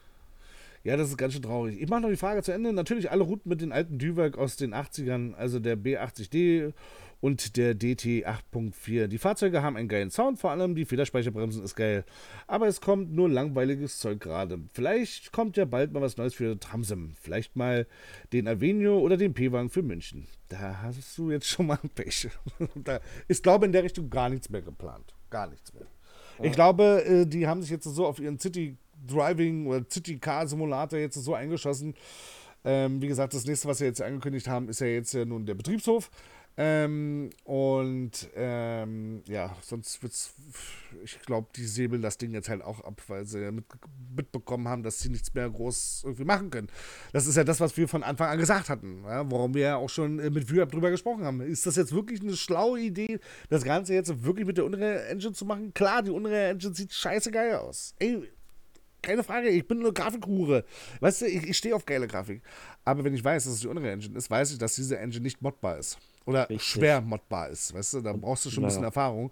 Ja, 0.84 0.96
das 0.96 1.10
ist 1.10 1.18
ganz 1.18 1.34
schön 1.34 1.42
traurig. 1.42 1.82
Ich 1.82 1.90
mache 1.90 2.02
noch 2.02 2.10
die 2.10 2.16
Frage 2.16 2.42
zu 2.42 2.54
Ende. 2.54 2.72
Natürlich 2.72 3.12
alle 3.12 3.24
Routen 3.24 3.50
mit 3.50 3.60
den 3.60 3.74
alten 3.74 4.00
Düwerk 4.00 4.38
aus 4.38 4.56
den 4.56 4.74
80ern, 4.74 5.34
also 5.34 5.60
der 5.60 5.78
B80D 5.78 6.74
und 7.20 7.58
der 7.58 7.76
DT 7.76 8.26
8.4. 8.26 9.08
Die 9.08 9.18
Fahrzeuge 9.18 9.62
haben 9.62 9.76
einen 9.76 9.90
geilen 9.90 10.10
Sound, 10.10 10.40
vor 10.40 10.52
allem 10.52 10.76
die 10.76 10.86
Federspeicherbremsen 10.86 11.64
ist 11.64 11.76
geil. 11.76 12.06
Aber 12.48 12.68
es 12.68 12.80
kommt 12.80 13.12
nur 13.12 13.28
langweiliges 13.28 14.00
Zeug 14.00 14.22
gerade. 14.22 14.60
Vielleicht 14.74 15.34
kommt 15.34 15.58
ja 15.58 15.66
bald 15.66 15.92
mal 15.92 16.02
was 16.02 16.16
Neues 16.16 16.34
für 16.34 16.58
Tramsim. 16.58 17.16
Vielleicht 17.20 17.58
mal 17.58 17.86
den 18.32 18.48
Avenio 18.48 19.00
oder 19.00 19.18
den 19.18 19.34
P-Wagen 19.34 19.70
für 19.70 19.84
München. 19.84 20.28
Da 20.48 20.82
hast 20.82 21.18
du 21.18 21.30
jetzt 21.30 21.48
schon 21.48 21.68
mal 21.68 21.80
Pech. 21.96 22.30
da 22.76 23.02
ist, 23.28 23.44
glaube 23.44 23.66
ich, 23.66 23.68
in 23.68 23.74
der 23.74 23.84
Richtung 23.84 24.10
gar 24.10 24.30
nichts 24.30 24.50
mehr 24.50 24.62
geplant. 24.62 25.14
Gar 25.30 25.48
nichts 25.48 25.74
mehr. 25.74 25.88
Ich 26.42 26.54
glaube, 26.54 27.04
äh, 27.06 27.26
die 27.26 27.48
haben 27.48 27.62
sich 27.62 27.72
jetzt 27.72 27.86
so 27.86 28.06
auf 28.06 28.20
ihren 28.20 28.40
City 28.40 28.78
Driving 29.08 29.68
oder 29.68 29.86
City 29.90 30.18
Car 30.18 30.48
Simulator 30.48 31.00
jetzt 31.00 31.16
so 31.16 31.34
eingeschossen. 31.34 31.96
Ähm, 32.66 33.02
wie 33.02 33.08
gesagt, 33.08 33.34
das 33.34 33.46
nächste, 33.46 33.68
was 33.68 33.78
sie 33.78 33.86
jetzt 33.86 34.02
angekündigt 34.02 34.48
haben, 34.48 34.68
ist 34.68 34.82
ja 34.82 34.88
jetzt 34.88 35.14
ja 35.14 35.26
nun 35.26 35.46
der 35.46 35.56
Betriebshof. 35.56 36.10
Ähm, 36.58 37.30
und 37.46 38.30
ähm, 38.36 39.24
ja, 39.26 39.56
sonst 39.62 40.04
wird's, 40.04 40.34
ich 41.04 41.20
glaube, 41.22 41.48
die 41.56 41.66
säbeln 41.66 42.02
das 42.02 42.18
Ding 42.18 42.32
jetzt 42.32 42.50
halt 42.50 42.62
auch 42.62 42.82
ab, 42.82 43.02
weil 43.08 43.26
sie 43.26 43.50
mit, 43.52 43.64
mitbekommen 44.14 44.68
haben, 44.68 44.84
dass 44.84 45.00
sie 45.00 45.08
nichts 45.10 45.34
mehr 45.34 45.50
groß 45.50 46.02
irgendwie 46.04 46.26
machen 46.26 46.50
können. 46.50 46.68
Das 47.14 47.28
ist 47.28 47.38
ja 47.38 47.46
das, 47.46 47.62
was 47.62 47.78
wir 47.78 47.88
von 47.88 48.04
Anfang 48.04 48.28
an 48.28 48.38
gesagt 48.38 48.68
hatten, 48.68 49.04
ja, 49.06 49.30
worum 49.32 49.54
wir 49.54 49.62
ja 49.62 49.76
auch 49.78 49.90
schon 49.90 50.20
äh, 50.20 50.30
mit 50.30 50.54
VUAP 50.54 50.72
drüber 50.72 50.92
gesprochen 50.92 51.24
haben. 51.24 51.40
Ist 51.40 51.66
das 51.66 51.78
jetzt 51.78 51.94
wirklich 51.94 52.20
eine 52.22 52.36
schlaue 52.36 52.82
Idee, 52.82 53.20
das 53.50 53.64
Ganze 53.64 53.94
jetzt 53.94 54.24
wirklich 54.24 54.46
mit 54.46 54.58
der 54.58 54.66
Unreal 54.66 55.06
Engine 55.10 55.34
zu 55.34 55.46
machen? 55.46 55.74
Klar, 55.74 56.04
die 56.04 56.12
Unreal 56.12 56.52
Engine 56.52 56.76
sieht 56.76 56.92
scheiße 56.92 57.32
geil 57.32 57.56
aus. 57.56 57.96
Ey, 58.00 58.30
keine 59.02 59.24
Frage, 59.24 59.48
ich 59.50 59.66
bin 59.66 59.80
eine 59.80 59.94
Grafikhure. 59.94 60.66
Weißt 61.00 61.22
du, 61.22 61.26
ich, 61.26 61.44
ich 61.44 61.58
stehe 61.58 61.74
auf 61.74 61.86
geile 61.86 62.08
Grafik. 62.08 62.42
Aber 62.84 63.04
wenn 63.04 63.14
ich 63.14 63.24
weiß, 63.24 63.46
dass 63.46 63.54
es 63.54 63.60
die 63.62 63.68
Unreal 63.68 63.94
Engine 63.94 64.18
ist, 64.18 64.30
weiß 64.30 64.52
ich, 64.52 64.58
dass 64.58 64.76
diese 64.76 64.98
Engine 64.98 65.24
nicht 65.24 65.42
modbar 65.42 65.78
ist. 65.78 65.98
Oder 66.26 66.50
Richtig. 66.50 66.64
schwer 66.64 67.02
modbar 67.02 67.50
ist. 67.50 67.74
Weißt 67.74 67.96
du, 67.96 68.02
da 68.02 68.14
brauchst 68.14 68.46
du 68.46 68.50
schon 68.50 68.64
ein 68.64 68.68
bisschen 68.68 68.82
naja. 68.82 68.90
Erfahrung. 68.90 69.32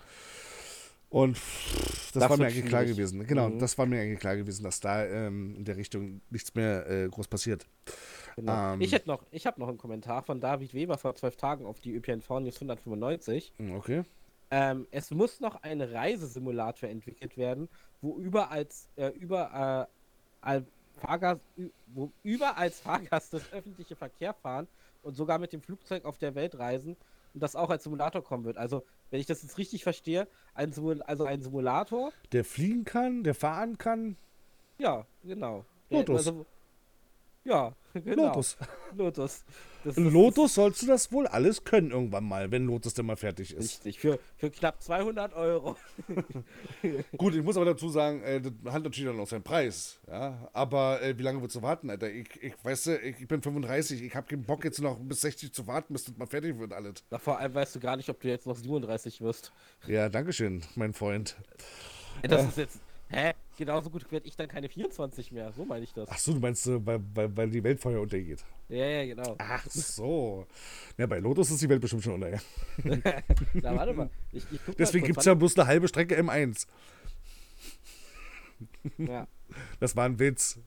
Und 1.10 1.38
das, 1.38 2.12
das 2.14 2.30
war 2.30 2.38
mir 2.38 2.48
eigentlich 2.48 2.66
klar 2.66 2.84
gewesen. 2.86 3.26
Genau, 3.26 3.50
mhm. 3.50 3.60
das 3.60 3.78
war 3.78 3.86
mir 3.86 4.02
eigentlich 4.02 4.20
klar 4.20 4.36
gewesen, 4.36 4.64
dass 4.64 4.80
da 4.80 5.06
ähm, 5.06 5.56
in 5.56 5.64
der 5.64 5.78
Richtung 5.78 6.22
nichts 6.30 6.54
mehr 6.54 6.90
äh, 6.90 7.08
groß 7.08 7.28
passiert. 7.28 7.66
Genau. 8.36 8.74
Ähm, 8.74 8.82
ich 8.82 8.92
hätte 8.92 9.08
noch, 9.08 9.24
ich 9.32 9.48
habe 9.48 9.60
noch 9.60 9.70
einen 9.70 9.78
Kommentar 9.78 10.22
von 10.24 10.42
David 10.42 10.74
Weber 10.74 10.98
vor 10.98 11.16
zwölf 11.16 11.38
Tagen 11.38 11.66
auf 11.66 11.80
die 11.80 11.96
ÖPNV 11.96 12.30
News 12.42 12.56
195. 12.56 13.54
Hm, 13.58 13.76
okay. 13.76 14.04
Ähm, 14.52 14.88
es 14.92 15.12
muss 15.12 15.40
noch 15.40 15.62
ein 15.64 15.82
Reisesimulator 15.82 16.90
entwickelt 16.90 17.38
werden, 17.38 17.70
wo 18.02 18.18
überall, 18.18 18.68
äh, 18.96 19.10
über, 19.10 19.88
äh, 20.42 20.62
Fahrgast, 21.00 21.42
wo 21.94 22.12
über 22.24 22.58
als 22.58 22.80
Fahrgast 22.80 23.34
das 23.34 23.54
öffentliche 23.54 23.96
Verkehr 23.96 24.34
fahren 24.34 24.68
und 25.08 25.16
sogar 25.16 25.40
mit 25.40 25.54
dem 25.54 25.62
Flugzeug 25.62 26.06
auf 26.06 26.18
der 26.18 26.36
Welt 26.36 26.60
reisen 26.60 26.98
und 27.34 27.42
das 27.42 27.56
auch 27.56 27.70
als 27.70 27.86
Simulator 27.86 28.22
kommen 28.22 28.44
wird. 28.44 28.58
Also, 28.58 28.84
wenn 29.10 29.20
ich 29.20 29.26
das 29.26 29.42
jetzt 29.42 29.58
richtig 29.58 29.84
verstehe, 29.84 30.28
ein 30.54 30.74
Simul 30.74 31.02
also 31.02 31.24
ein 31.24 31.42
Simulator. 31.42 32.12
Der 32.34 32.44
fliegen 32.44 32.84
kann, 32.84 33.24
der 33.24 33.34
fahren 33.34 33.78
kann. 33.78 34.18
Ja, 34.78 35.08
genau. 35.24 35.66
Lotus. 35.90 36.18
Also, 36.18 36.46
ja, 37.46 37.74
genau. 37.94 38.28
Lotus. 38.28 38.58
Lotus. 38.96 39.46
Das 39.88 39.96
In 39.96 40.12
Lotus 40.12 40.56
sollst 40.56 40.82
du 40.82 40.88
das 40.88 41.14
wohl 41.14 41.28
alles 41.28 41.64
können 41.64 41.92
irgendwann 41.92 42.26
mal, 42.26 42.52
wenn 42.52 42.66
Lotus 42.66 42.94
denn 42.94 43.06
mal 43.06 43.16
fertig 43.16 43.54
ist. 43.54 43.86
Richtig, 43.86 44.00
für, 44.00 44.20
für 44.36 44.52
knapp 44.52 44.84
200 44.84 45.34
Euro. 45.34 45.78
Gut, 47.18 47.36
ich 47.36 47.42
muss 47.42 47.56
aber 47.56 47.68
dazu 47.68 47.88
sagen, 47.88 48.22
äh, 48.22 48.42
das 48.42 48.52
hat 48.74 48.84
natürlich 48.84 49.10
dann 49.10 49.18
auch 49.18 49.28
seinen 49.28 49.44
Preis. 49.44 50.02
Ja? 50.06 50.50
Aber 50.52 51.02
äh, 51.02 51.18
wie 51.18 51.24
lange 51.24 51.42
willst 51.42 51.56
du 51.56 51.62
warten, 51.62 51.90
Alter? 51.90 52.12
Ich, 52.12 52.28
ich 52.42 52.54
weißt 52.62 52.88
du, 52.88 52.98
ich, 52.98 53.22
ich 53.22 53.28
bin 53.30 53.42
35, 53.42 54.04
ich 54.04 54.14
habe 54.14 54.28
keinen 54.28 54.44
Bock 54.44 54.66
jetzt 54.66 54.82
noch 54.82 55.00
bis 55.00 55.22
60 55.22 55.54
zu 55.54 55.66
warten, 55.68 55.94
bis 55.94 56.04
das 56.04 56.18
mal 56.18 56.28
fertig 56.28 56.60
wird 56.60 56.74
alles. 56.74 57.06
Na, 57.10 57.18
vor 57.18 57.40
allem 57.40 57.54
weißt 57.54 57.78
du 57.78 57.80
gar 57.80 57.96
nicht, 57.96 58.10
ob 58.10 58.20
du 58.20 58.28
jetzt 58.28 58.46
noch 58.46 58.58
37 58.58 59.22
wirst. 59.22 59.54
Ja, 59.88 60.10
dankeschön, 60.10 60.64
mein 60.76 60.92
Freund. 60.92 61.38
Das 62.24 62.44
äh. 62.44 62.48
ist 62.50 62.58
jetzt 62.58 62.80
Hä? 63.10 63.34
Genauso 63.58 63.90
gut 63.90 64.10
werde 64.12 64.28
ich 64.28 64.36
dann 64.36 64.48
keine 64.48 64.70
24 64.70 65.32
mehr. 65.32 65.52
So 65.52 65.66
meine 65.66 65.84
ich 65.84 65.92
das. 65.92 66.08
Ach 66.12 66.20
so, 66.20 66.34
du 66.34 66.40
meinst, 66.40 66.68
äh, 66.68 66.86
weil, 66.86 67.02
weil, 67.16 67.36
weil 67.36 67.50
die 67.50 67.64
Welt 67.64 67.80
vorher 67.80 68.00
untergeht. 68.00 68.46
Ja, 68.70 68.86
ja, 68.86 69.06
genau. 69.06 69.36
Ach 69.40 69.66
so. 69.68 70.46
Ja, 70.96 71.08
bei 71.08 71.18
Lotus 71.18 71.50
ist 71.50 71.64
die 71.64 71.70
Welt 71.70 71.82
bestimmt 71.82 72.04
schon 72.04 72.14
untergegangen. 72.14 72.44
Na, 73.54 73.76
warte 73.76 73.94
mal. 73.94 74.10
Ich, 74.32 74.46
ich 74.52 74.60
Deswegen 74.78 75.08
gibt 75.08 75.20
es 75.20 75.26
ja 75.26 75.34
bloß 75.34 75.58
eine 75.58 75.68
halbe 75.68 75.88
Strecke 75.88 76.20
M1. 76.22 76.68
Ja. 79.00 79.28
Das 79.80 79.96
war 79.96 80.06
ein 80.06 80.20
Witz. 80.20 80.60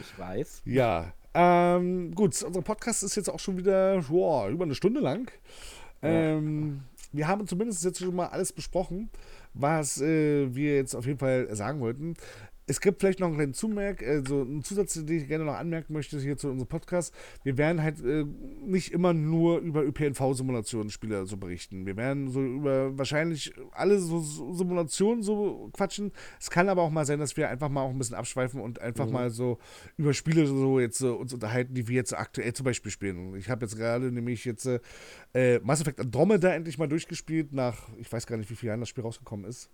Ich 0.00 0.18
weiß. 0.18 0.62
Ja. 0.64 1.14
Ähm, 1.34 2.14
gut, 2.14 2.40
unser 2.42 2.62
Podcast 2.62 3.04
ist 3.04 3.14
jetzt 3.14 3.28
auch 3.28 3.40
schon 3.40 3.56
wieder 3.56 4.02
boah, 4.02 4.48
über 4.48 4.64
eine 4.64 4.74
Stunde 4.74 5.00
lang. 5.00 5.30
Ja. 6.02 6.08
Ähm, 6.08 6.82
wir 7.12 7.28
haben 7.28 7.46
zumindest 7.46 7.84
jetzt 7.84 8.00
schon 8.00 8.16
mal 8.16 8.26
alles 8.26 8.52
besprochen 8.52 9.08
was 9.54 10.00
äh, 10.00 10.54
wir 10.54 10.76
jetzt 10.76 10.94
auf 10.94 11.06
jeden 11.06 11.18
Fall 11.18 11.54
sagen 11.54 11.80
wollten. 11.80 12.14
Es 12.66 12.80
gibt 12.80 13.00
vielleicht 13.00 13.20
noch 13.20 13.26
einen 13.26 13.36
kleinen 13.36 13.54
Zumerk, 13.54 14.02
also 14.02 14.40
einen 14.40 14.64
Zusatz, 14.64 14.94
den 14.94 15.08
ich 15.08 15.28
gerne 15.28 15.44
noch 15.44 15.54
anmerken 15.54 15.92
möchte 15.92 16.18
hier 16.18 16.38
zu 16.38 16.48
unserem 16.48 16.68
Podcast. 16.68 17.14
Wir 17.42 17.58
werden 17.58 17.82
halt 17.82 18.02
äh, 18.02 18.24
nicht 18.64 18.92
immer 18.92 19.12
nur 19.12 19.58
über 19.58 19.84
ÖPNV-Simulationsspiele 19.84 21.26
so 21.26 21.36
berichten. 21.36 21.84
Wir 21.84 21.96
werden 21.96 22.30
so 22.30 22.42
über 22.42 22.96
wahrscheinlich 22.96 23.52
alle 23.72 23.98
so, 23.98 24.20
so, 24.20 24.54
Simulationen 24.54 25.22
so 25.22 25.68
quatschen. 25.74 26.12
Es 26.40 26.48
kann 26.48 26.70
aber 26.70 26.82
auch 26.82 26.90
mal 26.90 27.04
sein, 27.04 27.18
dass 27.18 27.36
wir 27.36 27.50
einfach 27.50 27.68
mal 27.68 27.82
auch 27.82 27.90
ein 27.90 27.98
bisschen 27.98 28.16
abschweifen 28.16 28.60
und 28.60 28.80
einfach 28.80 29.06
mhm. 29.06 29.12
mal 29.12 29.30
so 29.30 29.58
über 29.98 30.14
Spiele 30.14 30.46
so 30.46 30.80
jetzt 30.80 31.02
äh, 31.02 31.08
uns 31.08 31.34
unterhalten, 31.34 31.74
die 31.74 31.86
wir 31.86 31.96
jetzt 31.96 32.16
aktuell 32.16 32.54
zum 32.54 32.64
Beispiel 32.64 32.90
spielen. 32.90 33.34
Ich 33.36 33.50
habe 33.50 33.66
jetzt 33.66 33.76
gerade 33.76 34.10
nämlich 34.10 34.46
jetzt 34.46 34.66
äh, 35.34 35.60
Mass 35.62 35.82
Effect 35.82 36.00
Andromeda 36.00 36.54
endlich 36.54 36.78
mal 36.78 36.88
durchgespielt, 36.88 37.52
nach, 37.52 37.88
ich 37.98 38.10
weiß 38.10 38.26
gar 38.26 38.38
nicht, 38.38 38.48
wie 38.50 38.54
viele 38.54 38.68
Jahren 38.68 38.80
das 38.80 38.88
Spiel 38.88 39.04
rausgekommen 39.04 39.44
ist. 39.44 39.70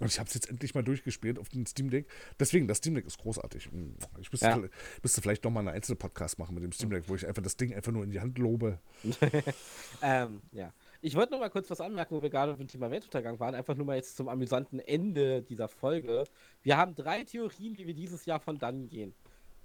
Und 0.00 0.08
ich 0.08 0.18
habe 0.18 0.26
es 0.26 0.34
jetzt 0.34 0.50
endlich 0.50 0.74
mal 0.74 0.82
durchgespielt 0.82 1.38
auf 1.38 1.48
dem 1.50 1.66
Steam 1.66 1.88
Deck. 1.88 2.08
Deswegen, 2.40 2.66
das 2.66 2.78
Steam 2.78 2.94
Deck 2.94 3.06
ist 3.06 3.18
großartig. 3.18 3.66
Hm, 3.66 3.94
ich 4.20 4.32
müsste, 4.32 4.46
ja. 4.46 4.60
müsste 5.02 5.22
vielleicht 5.22 5.44
noch 5.44 5.52
mal 5.52 5.60
einen 5.60 5.68
einzelnen 5.68 5.98
Podcast 5.98 6.38
machen 6.38 6.54
mit 6.54 6.64
dem 6.64 6.72
Steam 6.72 6.90
Deck, 6.90 7.04
wo 7.06 7.14
ich 7.14 7.26
einfach 7.26 7.42
das 7.42 7.56
Ding 7.56 7.72
einfach 7.72 7.92
nur 7.92 8.02
in 8.02 8.10
die 8.10 8.20
Hand 8.20 8.38
lobe. 8.38 8.80
ähm, 10.02 10.42
ja. 10.50 10.72
Ich 11.00 11.14
wollte 11.14 11.32
noch 11.32 11.38
mal 11.38 11.50
kurz 11.50 11.70
was 11.70 11.80
anmerken, 11.80 12.16
wo 12.16 12.22
wir 12.22 12.30
gerade 12.30 12.54
beim 12.54 12.66
Thema 12.66 12.90
Weltuntergang 12.90 13.38
waren. 13.38 13.54
Einfach 13.54 13.76
nur 13.76 13.86
mal 13.86 13.94
jetzt 13.94 14.16
zum 14.16 14.28
amüsanten 14.28 14.80
Ende 14.80 15.42
dieser 15.42 15.68
Folge. 15.68 16.24
Wir 16.62 16.76
haben 16.76 16.96
drei 16.96 17.22
Theorien, 17.22 17.78
wie 17.78 17.86
wir 17.86 17.94
dieses 17.94 18.26
Jahr 18.26 18.40
von 18.40 18.58
dann 18.58 18.88
gehen. 18.88 19.14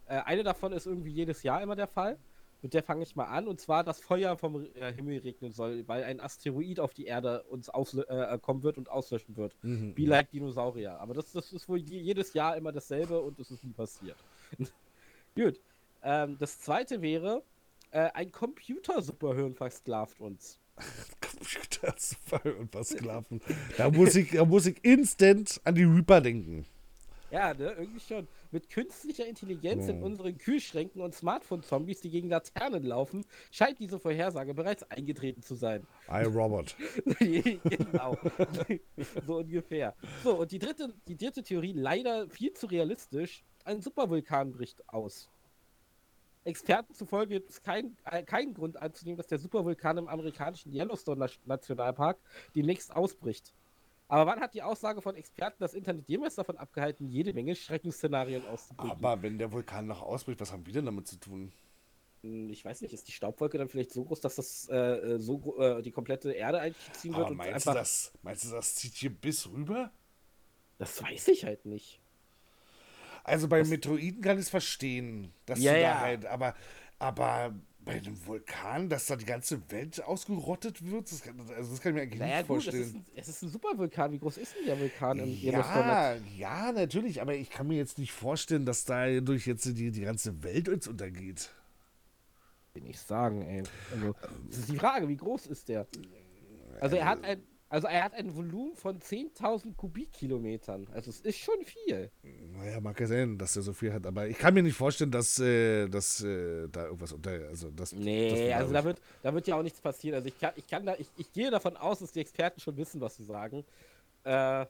Äh, 0.06 0.19
eine 0.26 0.43
davon 0.43 0.73
ist 0.73 0.85
irgendwie 0.85 1.11
jedes 1.11 1.41
Jahr 1.41 1.61
immer 1.61 1.76
der 1.76 1.88
Fall. 1.88 2.19
Mit 2.61 2.73
der 2.73 2.84
fange 2.84 3.03
ich 3.03 3.15
mal 3.15 3.26
an. 3.26 3.48
Und 3.48 3.61
zwar, 3.61 3.84
dass 3.84 3.99
Feuer 3.99 4.38
vom 4.38 4.65
äh, 4.76 4.94
Himmel 4.94 5.19
regnen 5.19 5.53
soll, 5.53 5.88
weil 5.88 6.03
ein 6.03 6.19
Asteroid 6.19 6.80
auf 6.80 6.94
die 6.94 7.06
Erde 7.06 7.44
uns 7.44 7.69
äh, 7.69 8.38
kommen 8.40 8.64
wird 8.64 8.77
und 8.77 8.90
auslöschen 8.90 9.38
wird. 9.38 9.56
Mhm. 9.61 9.95
Wie 9.95 10.06
like 10.06 10.30
Dinosaurier. 10.31 10.99
Aber 10.99 11.14
das, 11.14 11.31
das 11.31 11.53
ist 11.53 11.69
wohl 11.69 11.80
jedes 11.80 12.34
Jahr 12.34 12.57
immer 12.57 12.72
dasselbe 12.72 13.22
und 13.22 13.40
es 13.40 13.52
ist 13.52 13.64
nie 13.64 13.73
passiert. 13.73 14.18
Gut. 15.36 15.60
Ähm, 16.03 16.38
das 16.38 16.60
zweite 16.60 17.02
wäre, 17.02 17.44
äh, 17.91 18.10
ein 18.14 18.31
Computer-Superhirn 18.31 19.56
versklavt 19.56 20.19
uns. 20.19 20.60
Computer-Superhirn 21.22 22.68
versklaven. 22.69 23.41
da, 23.77 23.90
muss 23.90 24.15
ich, 24.15 24.31
da 24.31 24.45
muss 24.45 24.65
ich 24.65 24.84
instant 24.84 25.61
an 25.64 25.76
die 25.76 25.84
Reaper 25.84 26.22
denken. 26.22 26.65
Ja, 27.31 27.53
ne, 27.53 27.73
irgendwie 27.77 27.99
schon. 27.99 28.27
Mit 28.51 28.69
künstlicher 28.69 29.27
Intelligenz 29.27 29.88
in 29.88 30.01
unseren 30.01 30.38
Kühlschränken 30.38 31.01
und 31.01 31.14
Smartphone-Zombies, 31.14 32.01
die 32.01 32.10
gegen 32.10 32.30
Laternen 32.30 32.84
laufen, 32.84 33.26
scheint 33.51 33.80
diese 33.80 33.99
Vorhersage 33.99 34.53
bereits 34.53 34.84
eingetreten 34.89 35.43
zu 35.43 35.56
sein. 35.56 35.85
I, 36.10 36.23
Robert. 36.23 36.76
genau. 37.19 38.18
so 39.27 39.38
ungefähr. 39.38 39.95
So, 40.23 40.38
und 40.38 40.51
die 40.51 40.60
dritte, 40.60 40.93
die 41.07 41.18
dritte 41.18 41.43
Theorie, 41.43 41.73
leider 41.73 42.27
viel 42.30 42.53
zu 42.53 42.65
realistisch, 42.65 43.43
ein 43.65 43.81
Supervulkan 43.81 44.51
bricht 44.51 44.88
aus. 44.89 45.30
Experten 46.45 46.93
zufolge 46.95 47.35
gibt 47.35 47.49
es 47.49 47.61
keinen 47.61 47.97
äh, 48.06 48.23
kein 48.23 48.53
Grund 48.53 48.81
anzunehmen, 48.81 49.18
dass 49.18 49.27
der 49.27 49.38
Supervulkan 49.38 49.97
im 49.97 50.07
amerikanischen 50.07 50.73
Yellowstone 50.73 51.30
Nationalpark 51.45 52.18
demnächst 52.56 52.95
ausbricht. 52.95 53.53
Aber 54.10 54.26
wann 54.26 54.41
hat 54.41 54.56
die 54.56 54.64
Aussage 54.64 55.02
von 55.02 55.15
Experten 55.15 55.57
das 55.60 55.76
Internet 55.76 56.10
jemals 56.10 56.34
davon 56.34 56.57
abgehalten, 56.57 57.07
jede 57.07 57.31
Menge 57.31 57.56
Schreckensszenarien 57.56 58.45
auszubilden? 58.48 58.91
Aber 58.91 59.22
wenn 59.22 59.38
der 59.38 59.52
Vulkan 59.52 59.86
noch 59.86 60.02
ausbricht, 60.02 60.41
was 60.41 60.52
haben 60.52 60.65
wir 60.65 60.73
denn 60.73 60.86
damit 60.86 61.07
zu 61.07 61.18
tun? 61.18 61.52
Hm, 62.23 62.49
ich 62.49 62.65
weiß 62.65 62.81
nicht, 62.81 62.91
ist 62.91 63.07
die 63.07 63.11
Staubwolke 63.11 63.60
dann 63.60 63.69
vielleicht 63.69 63.91
so 63.91 64.03
groß, 64.03 64.19
dass 64.19 64.36
das 64.36 64.68
äh, 64.68 65.19
so 65.19 65.60
äh, 65.60 65.84
die 65.84 65.91
komplette 65.91 66.31
Erde 66.31 66.60
eigentlich 66.60 66.91
ziehen 66.94 67.15
wird? 67.15 67.27
Aber 67.27 67.36
meinst, 67.36 67.68
du 67.68 67.72
das, 67.72 68.11
meinst 68.23 68.45
du, 68.45 68.49
das 68.49 68.76
zieht 68.76 68.95
hier 68.95 69.11
bis 69.11 69.48
rüber? 69.48 69.91
Das 70.80 71.03
weiß 71.03 71.27
ich 71.27 71.45
halt 71.45 71.68
nicht. 71.68 72.02
Also 73.23 73.48
bei 73.48 73.60
das 73.60 73.69
Meteoriten 73.69 74.22
kann 74.22 74.38
ich 74.38 74.45
es 74.45 74.49
verstehen, 74.49 75.31
dass 75.45 75.60
ja, 75.60 75.73
du 75.73 75.77
da 75.77 75.84
ja. 75.84 75.99
halt, 75.99 76.26
aber, 76.26 76.56
aber 76.98 77.53
bei 77.85 77.93
einem 77.93 78.26
Vulkan, 78.26 78.89
dass 78.89 79.07
da 79.07 79.15
die 79.15 79.26
ganze 79.26 79.61
Welt 79.72 80.03
ausgerottet 80.03 80.85
wird? 80.85 81.11
Das 81.11 81.22
kann, 81.22 81.39
also 81.56 81.72
das 81.72 81.81
kann 81.81 81.91
ich 81.91 81.95
mir 81.95 82.01
eigentlich 82.03 82.19
naja, 82.19 82.38
nicht 82.38 82.47
gut, 82.47 82.64
vorstellen. 82.64 82.84
Es 82.84 82.88
ist, 82.89 82.95
ein, 82.95 83.06
es 83.15 83.27
ist 83.27 83.41
ein 83.43 83.49
Supervulkan. 83.49 84.11
Wie 84.11 84.19
groß 84.19 84.38
ist 84.38 84.56
denn 84.56 84.65
der 84.65 84.80
Vulkan 84.80 85.19
im 85.19 85.34
Ja, 85.41 86.15
ja, 86.38 86.72
natürlich, 86.72 87.22
aber 87.22 87.35
ich 87.35 87.49
kann 87.49 87.68
mir 87.68 87.77
jetzt 87.77 87.97
nicht 87.97 88.11
vorstellen, 88.11 88.65
dass 88.65 88.85
da 88.85 89.19
durch 89.19 89.47
jetzt 89.47 89.65
die, 89.65 89.91
die 89.91 90.01
ganze 90.01 90.43
Welt 90.43 90.69
uns 90.69 90.88
untergeht. 90.88 91.49
Will 92.73 92.88
ich 92.88 92.99
sagen, 92.99 93.41
ey. 93.41 93.64
Also, 93.93 94.15
das 94.49 94.60
ist 94.60 94.69
die 94.69 94.77
Frage, 94.77 95.07
wie 95.07 95.18
groß 95.18 95.47
ist 95.47 95.69
der? 95.69 95.88
Also 96.80 96.95
er 96.95 97.06
hat 97.06 97.23
ein 97.23 97.41
also 97.69 97.87
er 97.87 98.03
hat 98.03 98.15
ein 98.15 98.35
Volumen 98.35 98.75
von 98.75 98.99
10.000 98.99 99.75
Kubikkilometern. 99.75 100.87
Also 100.91 101.11
es 101.11 101.21
ist 101.21 101.37
schon 101.37 101.63
viel. 101.63 102.09
Naja, 102.57 102.81
mag 102.81 102.99
ja 102.99 103.05
sein, 103.05 103.37
dass 103.37 103.55
er 103.55 103.61
so 103.61 103.73
viel 103.73 103.93
hat, 103.93 104.07
aber 104.07 104.27
ich 104.27 104.37
kann 104.39 104.55
mir 104.55 104.63
nicht 104.63 104.75
vorstellen, 104.75 105.11
dass, 105.11 105.39
äh, 105.39 105.87
dass 105.87 106.23
äh, 106.23 106.67
da 106.71 106.85
irgendwas 106.85 107.13
unter. 107.13 107.31
Also 107.47 107.69
das, 107.69 107.93
nee, 107.93 108.49
das 108.49 108.61
also 108.61 108.73
da 108.73 108.83
wird, 108.83 109.01
da 109.21 109.33
wird 109.33 109.47
ja 109.47 109.55
auch 109.55 109.61
nichts 109.61 109.79
passieren. 109.81 110.15
Also 110.15 110.27
ich 110.29 110.39
kann, 110.39 110.51
ich 110.55 110.65
kann 110.65 110.83
da, 110.83 110.95
ich, 110.97 111.07
ich 111.17 111.31
gehe 111.31 111.51
davon 111.51 111.77
aus, 111.77 111.99
dass 111.99 112.11
die 112.11 112.21
Experten 112.21 112.59
schon 112.59 112.75
wissen, 112.75 113.01
was 113.01 113.17
sie 113.17 113.23
sagen. 113.23 113.63
Äh, 114.23 114.65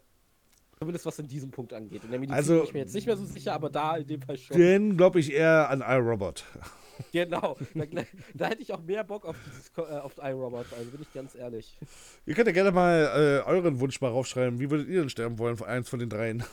zumindest 0.78 1.06
was 1.06 1.20
in 1.20 1.28
diesem 1.28 1.52
Punkt 1.52 1.74
angeht. 1.74 2.04
In 2.04 2.12
der 2.12 2.20
Medizin 2.20 2.36
also, 2.36 2.56
bin 2.56 2.64
ich 2.64 2.74
mir 2.74 2.80
jetzt 2.80 2.96
nicht 2.96 3.08
mehr 3.08 3.18
so 3.18 3.26
sicher, 3.26 3.54
aber 3.54 3.70
da 3.70 3.96
in 3.96 4.08
dem 4.08 4.22
Fall 4.22 4.38
schon. 4.38 4.58
Den 4.58 4.98
glaube 4.98 5.22
ich 5.22 5.32
eher 5.32 5.70
an 5.70 5.82
iRobot. 5.82 6.44
Genau, 7.12 7.58
da, 7.74 7.86
da, 8.34 8.48
hätte 8.48 8.62
ich 8.62 8.74
auch 8.74 8.82
mehr 8.82 9.04
Bock 9.04 9.26
auf, 9.26 9.36
dieses, 9.46 9.72
äh, 9.78 9.98
auf 10.00 10.18
iRobot, 10.18 10.66
also 10.78 10.92
bin 10.92 11.02
ich 11.02 11.14
ganz 11.14 11.36
ehrlich. 11.36 11.78
Ihr 12.26 12.36
könnt 12.36 12.48
ja 12.48 12.54
gerne 12.54 12.72
mal 12.72 13.44
äh, 13.46 13.50
euren 13.50 13.80
Wunsch 13.80 14.00
mal 14.02 14.10
raufschreiben. 14.10 14.60
Wie 14.60 14.70
würdet 14.70 14.88
ihr 14.90 15.02
denn 15.02 15.10
sterben 15.10 15.40
wollen, 15.40 15.62
eins 15.64 15.90
von 15.90 16.00
den 16.00 16.10
dreien? 16.10 16.44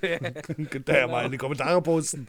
Könnt 0.00 0.88
ihr 0.88 0.98
ja 0.98 1.06
mal 1.06 1.26
in 1.26 1.32
die 1.32 1.38
Kommentare 1.38 1.82
posten. 1.82 2.28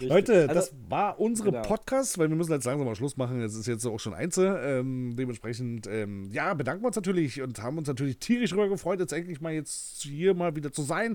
Richtig. 0.00 0.08
Leute, 0.08 0.48
also, 0.48 0.54
das 0.54 0.74
war 0.88 1.18
unsere 1.20 1.50
genau. 1.50 1.62
Podcast, 1.62 2.18
weil 2.18 2.28
wir 2.28 2.36
müssen 2.36 2.52
jetzt 2.52 2.64
langsam 2.64 2.86
mal 2.86 2.94
Schluss 2.94 3.16
machen. 3.16 3.40
Es 3.40 3.54
ist 3.54 3.66
jetzt 3.66 3.86
auch 3.86 4.00
schon 4.00 4.14
Einzel. 4.14 4.60
Ähm, 4.64 5.14
dementsprechend, 5.16 5.86
ähm, 5.86 6.30
ja, 6.30 6.54
bedanken 6.54 6.82
wir 6.82 6.88
uns 6.88 6.96
natürlich 6.96 7.40
und 7.42 7.62
haben 7.62 7.78
uns 7.78 7.88
natürlich 7.88 8.18
tierisch 8.18 8.50
darüber 8.50 8.68
gefreut, 8.68 9.00
jetzt 9.00 9.12
endlich 9.12 9.40
mal 9.40 9.52
jetzt 9.52 10.02
hier 10.02 10.34
mal 10.34 10.56
wieder 10.56 10.72
zu 10.72 10.82
sein, 10.82 11.14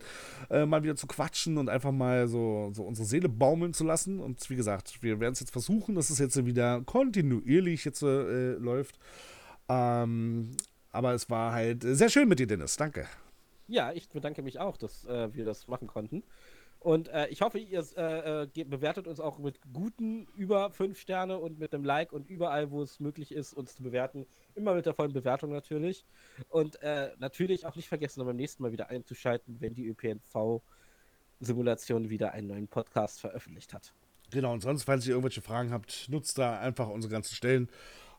äh, 0.50 0.66
mal 0.66 0.84
wieder 0.84 0.96
zu 0.96 1.08
quatschen 1.08 1.58
und 1.58 1.70
einfach 1.70 1.92
mal 1.92 2.28
so, 2.28 2.72
so 2.74 2.84
unsere 2.84 3.08
Seele 3.08 3.30
baumeln 3.30 3.74
zu 3.74 3.84
lassen. 3.84 4.20
Und 4.20 4.50
wie 4.50 4.56
gesagt, 4.56 5.02
wir 5.02 5.20
werden 5.20 5.34
es 5.34 5.40
jetzt 5.40 5.52
versuchen, 5.52 5.96
dass 5.96 6.10
es 6.10 6.20
jetzt 6.20 6.46
wieder 6.46 6.82
kontinuierlich 6.86 7.86
jetzt 7.86 8.02
äh, 8.02 8.54
läuft. 8.54 8.98
Ähm, 9.68 10.52
Aber 10.92 11.14
es 11.14 11.30
war 11.30 11.54
halt 11.54 11.84
sehr 11.84 12.10
schön 12.10 12.28
mit 12.28 12.40
dir, 12.40 12.48
Dennis. 12.48 12.76
Danke. 12.76 13.08
Ja, 13.70 13.94
ich 13.94 14.10
bedanke 14.10 14.42
mich 14.42 14.60
auch, 14.60 14.76
dass 14.78 15.06
äh, 15.06 15.32
wir 15.34 15.46
das 15.46 15.68
machen 15.68 15.88
konnten. 15.88 16.24
Und 16.80 17.10
äh, 17.10 17.28
ich 17.28 17.42
hoffe, 17.42 17.60
ihr 17.60 17.86
äh, 17.98 18.44
äh 18.44 18.64
bewertet 18.64 19.06
uns 19.08 19.20
auch 19.20 19.38
mit 19.38 19.60
guten 19.74 20.26
über 20.36 20.72
5 20.72 20.98
Sterne 21.00 21.38
und 21.38 21.60
mit 21.60 21.72
einem 21.74 21.84
Like 21.84 22.12
und 22.12 22.28
überall, 22.30 22.72
wo 22.72 22.82
es 22.82 23.00
möglich 23.00 23.32
ist, 23.32 23.54
uns 23.54 23.76
zu 23.76 23.84
bewerten. 23.84 24.26
Immer 24.56 24.74
mit 24.74 24.88
der 24.88 24.96
vollen 24.96 25.14
Bewertung 25.14 25.52
natürlich. 25.52 26.04
Und 26.48 26.82
äh, 26.82 27.12
natürlich 27.20 27.68
auch 27.68 27.76
nicht 27.76 27.90
vergessen, 27.90 28.26
beim 28.26 28.38
nächsten 28.38 28.64
Mal 28.64 28.72
wieder 28.72 28.90
einzuschalten, 28.90 29.58
wenn 29.60 29.76
die 29.76 29.86
ÖPNV-Simulation 29.88 32.10
wieder 32.10 32.32
einen 32.32 32.48
neuen 32.48 32.68
Podcast 32.68 33.20
veröffentlicht 33.20 33.72
hat. 33.74 33.94
Genau, 34.32 34.54
und 34.54 34.62
sonst, 34.62 34.84
falls 34.84 35.06
ihr 35.06 35.12
irgendwelche 35.12 35.42
Fragen 35.42 35.72
habt, 35.72 36.10
nutzt 36.10 36.40
da 36.40 36.60
einfach 36.60 36.88
unsere 36.88 37.12
ganzen 37.12 37.36
Stellen. 37.36 37.70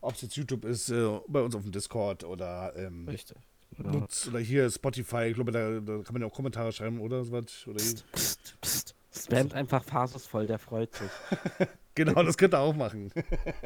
Ob 0.01 0.13
es 0.13 0.21
jetzt 0.21 0.37
YouTube 0.37 0.63
ist, 0.65 0.89
äh, 0.89 1.19
bei 1.27 1.41
uns 1.41 1.55
auf 1.55 1.63
dem 1.63 1.73
Discord 1.73 2.23
oder 2.23 2.73
ähm, 2.75 3.07
Richtig. 3.07 3.37
Nutzt, 3.77 4.27
oder 4.27 4.39
hier 4.39 4.69
Spotify, 4.69 5.25
ich 5.27 5.35
glaube, 5.35 5.51
da, 5.51 5.79
da, 5.79 6.03
kann 6.03 6.13
man 6.13 6.21
ja 6.21 6.27
auch 6.27 6.33
Kommentare 6.33 6.71
schreiben, 6.71 6.99
oder? 6.99 7.21
oder 7.21 7.41
psst, 7.43 8.11
psst, 8.11 8.61
psst. 8.61 8.95
Spamt 9.13 9.53
einfach 9.53 9.83
phasusvoll, 9.83 10.47
der 10.47 10.57
freut 10.57 10.93
sich. 10.95 11.09
genau, 11.95 12.23
das 12.23 12.37
könnt 12.37 12.53
ihr 12.53 12.59
auch 12.59 12.75
machen. 12.75 13.11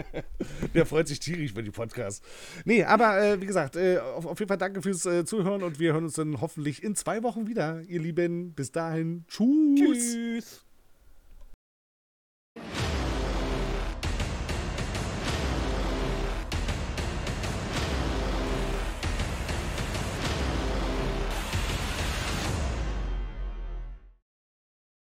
der 0.73 0.85
freut 0.87 1.07
sich 1.07 1.19
tierisch 1.19 1.53
für 1.53 1.61
die 1.61 1.71
Podcasts. 1.71 2.25
Nee, 2.65 2.83
aber 2.83 3.21
äh, 3.21 3.41
wie 3.41 3.45
gesagt, 3.45 3.75
äh, 3.75 3.99
auf, 3.99 4.25
auf, 4.25 4.39
jeden 4.39 4.49
Fall 4.49 4.57
danke 4.57 4.81
fürs 4.81 5.05
äh, 5.05 5.23
Zuhören 5.23 5.61
und 5.61 5.79
wir 5.79 5.93
hören 5.93 6.05
uns 6.05 6.15
dann 6.15 6.41
hoffentlich 6.41 6.81
in 6.81 6.95
zwei 6.95 7.21
Wochen 7.21 7.47
wieder, 7.47 7.81
ihr 7.81 7.99
Lieben. 7.99 8.53
Bis 8.53 8.71
dahin. 8.71 9.25
Tschüss. 9.27 9.77
Tschüss. 9.77 10.64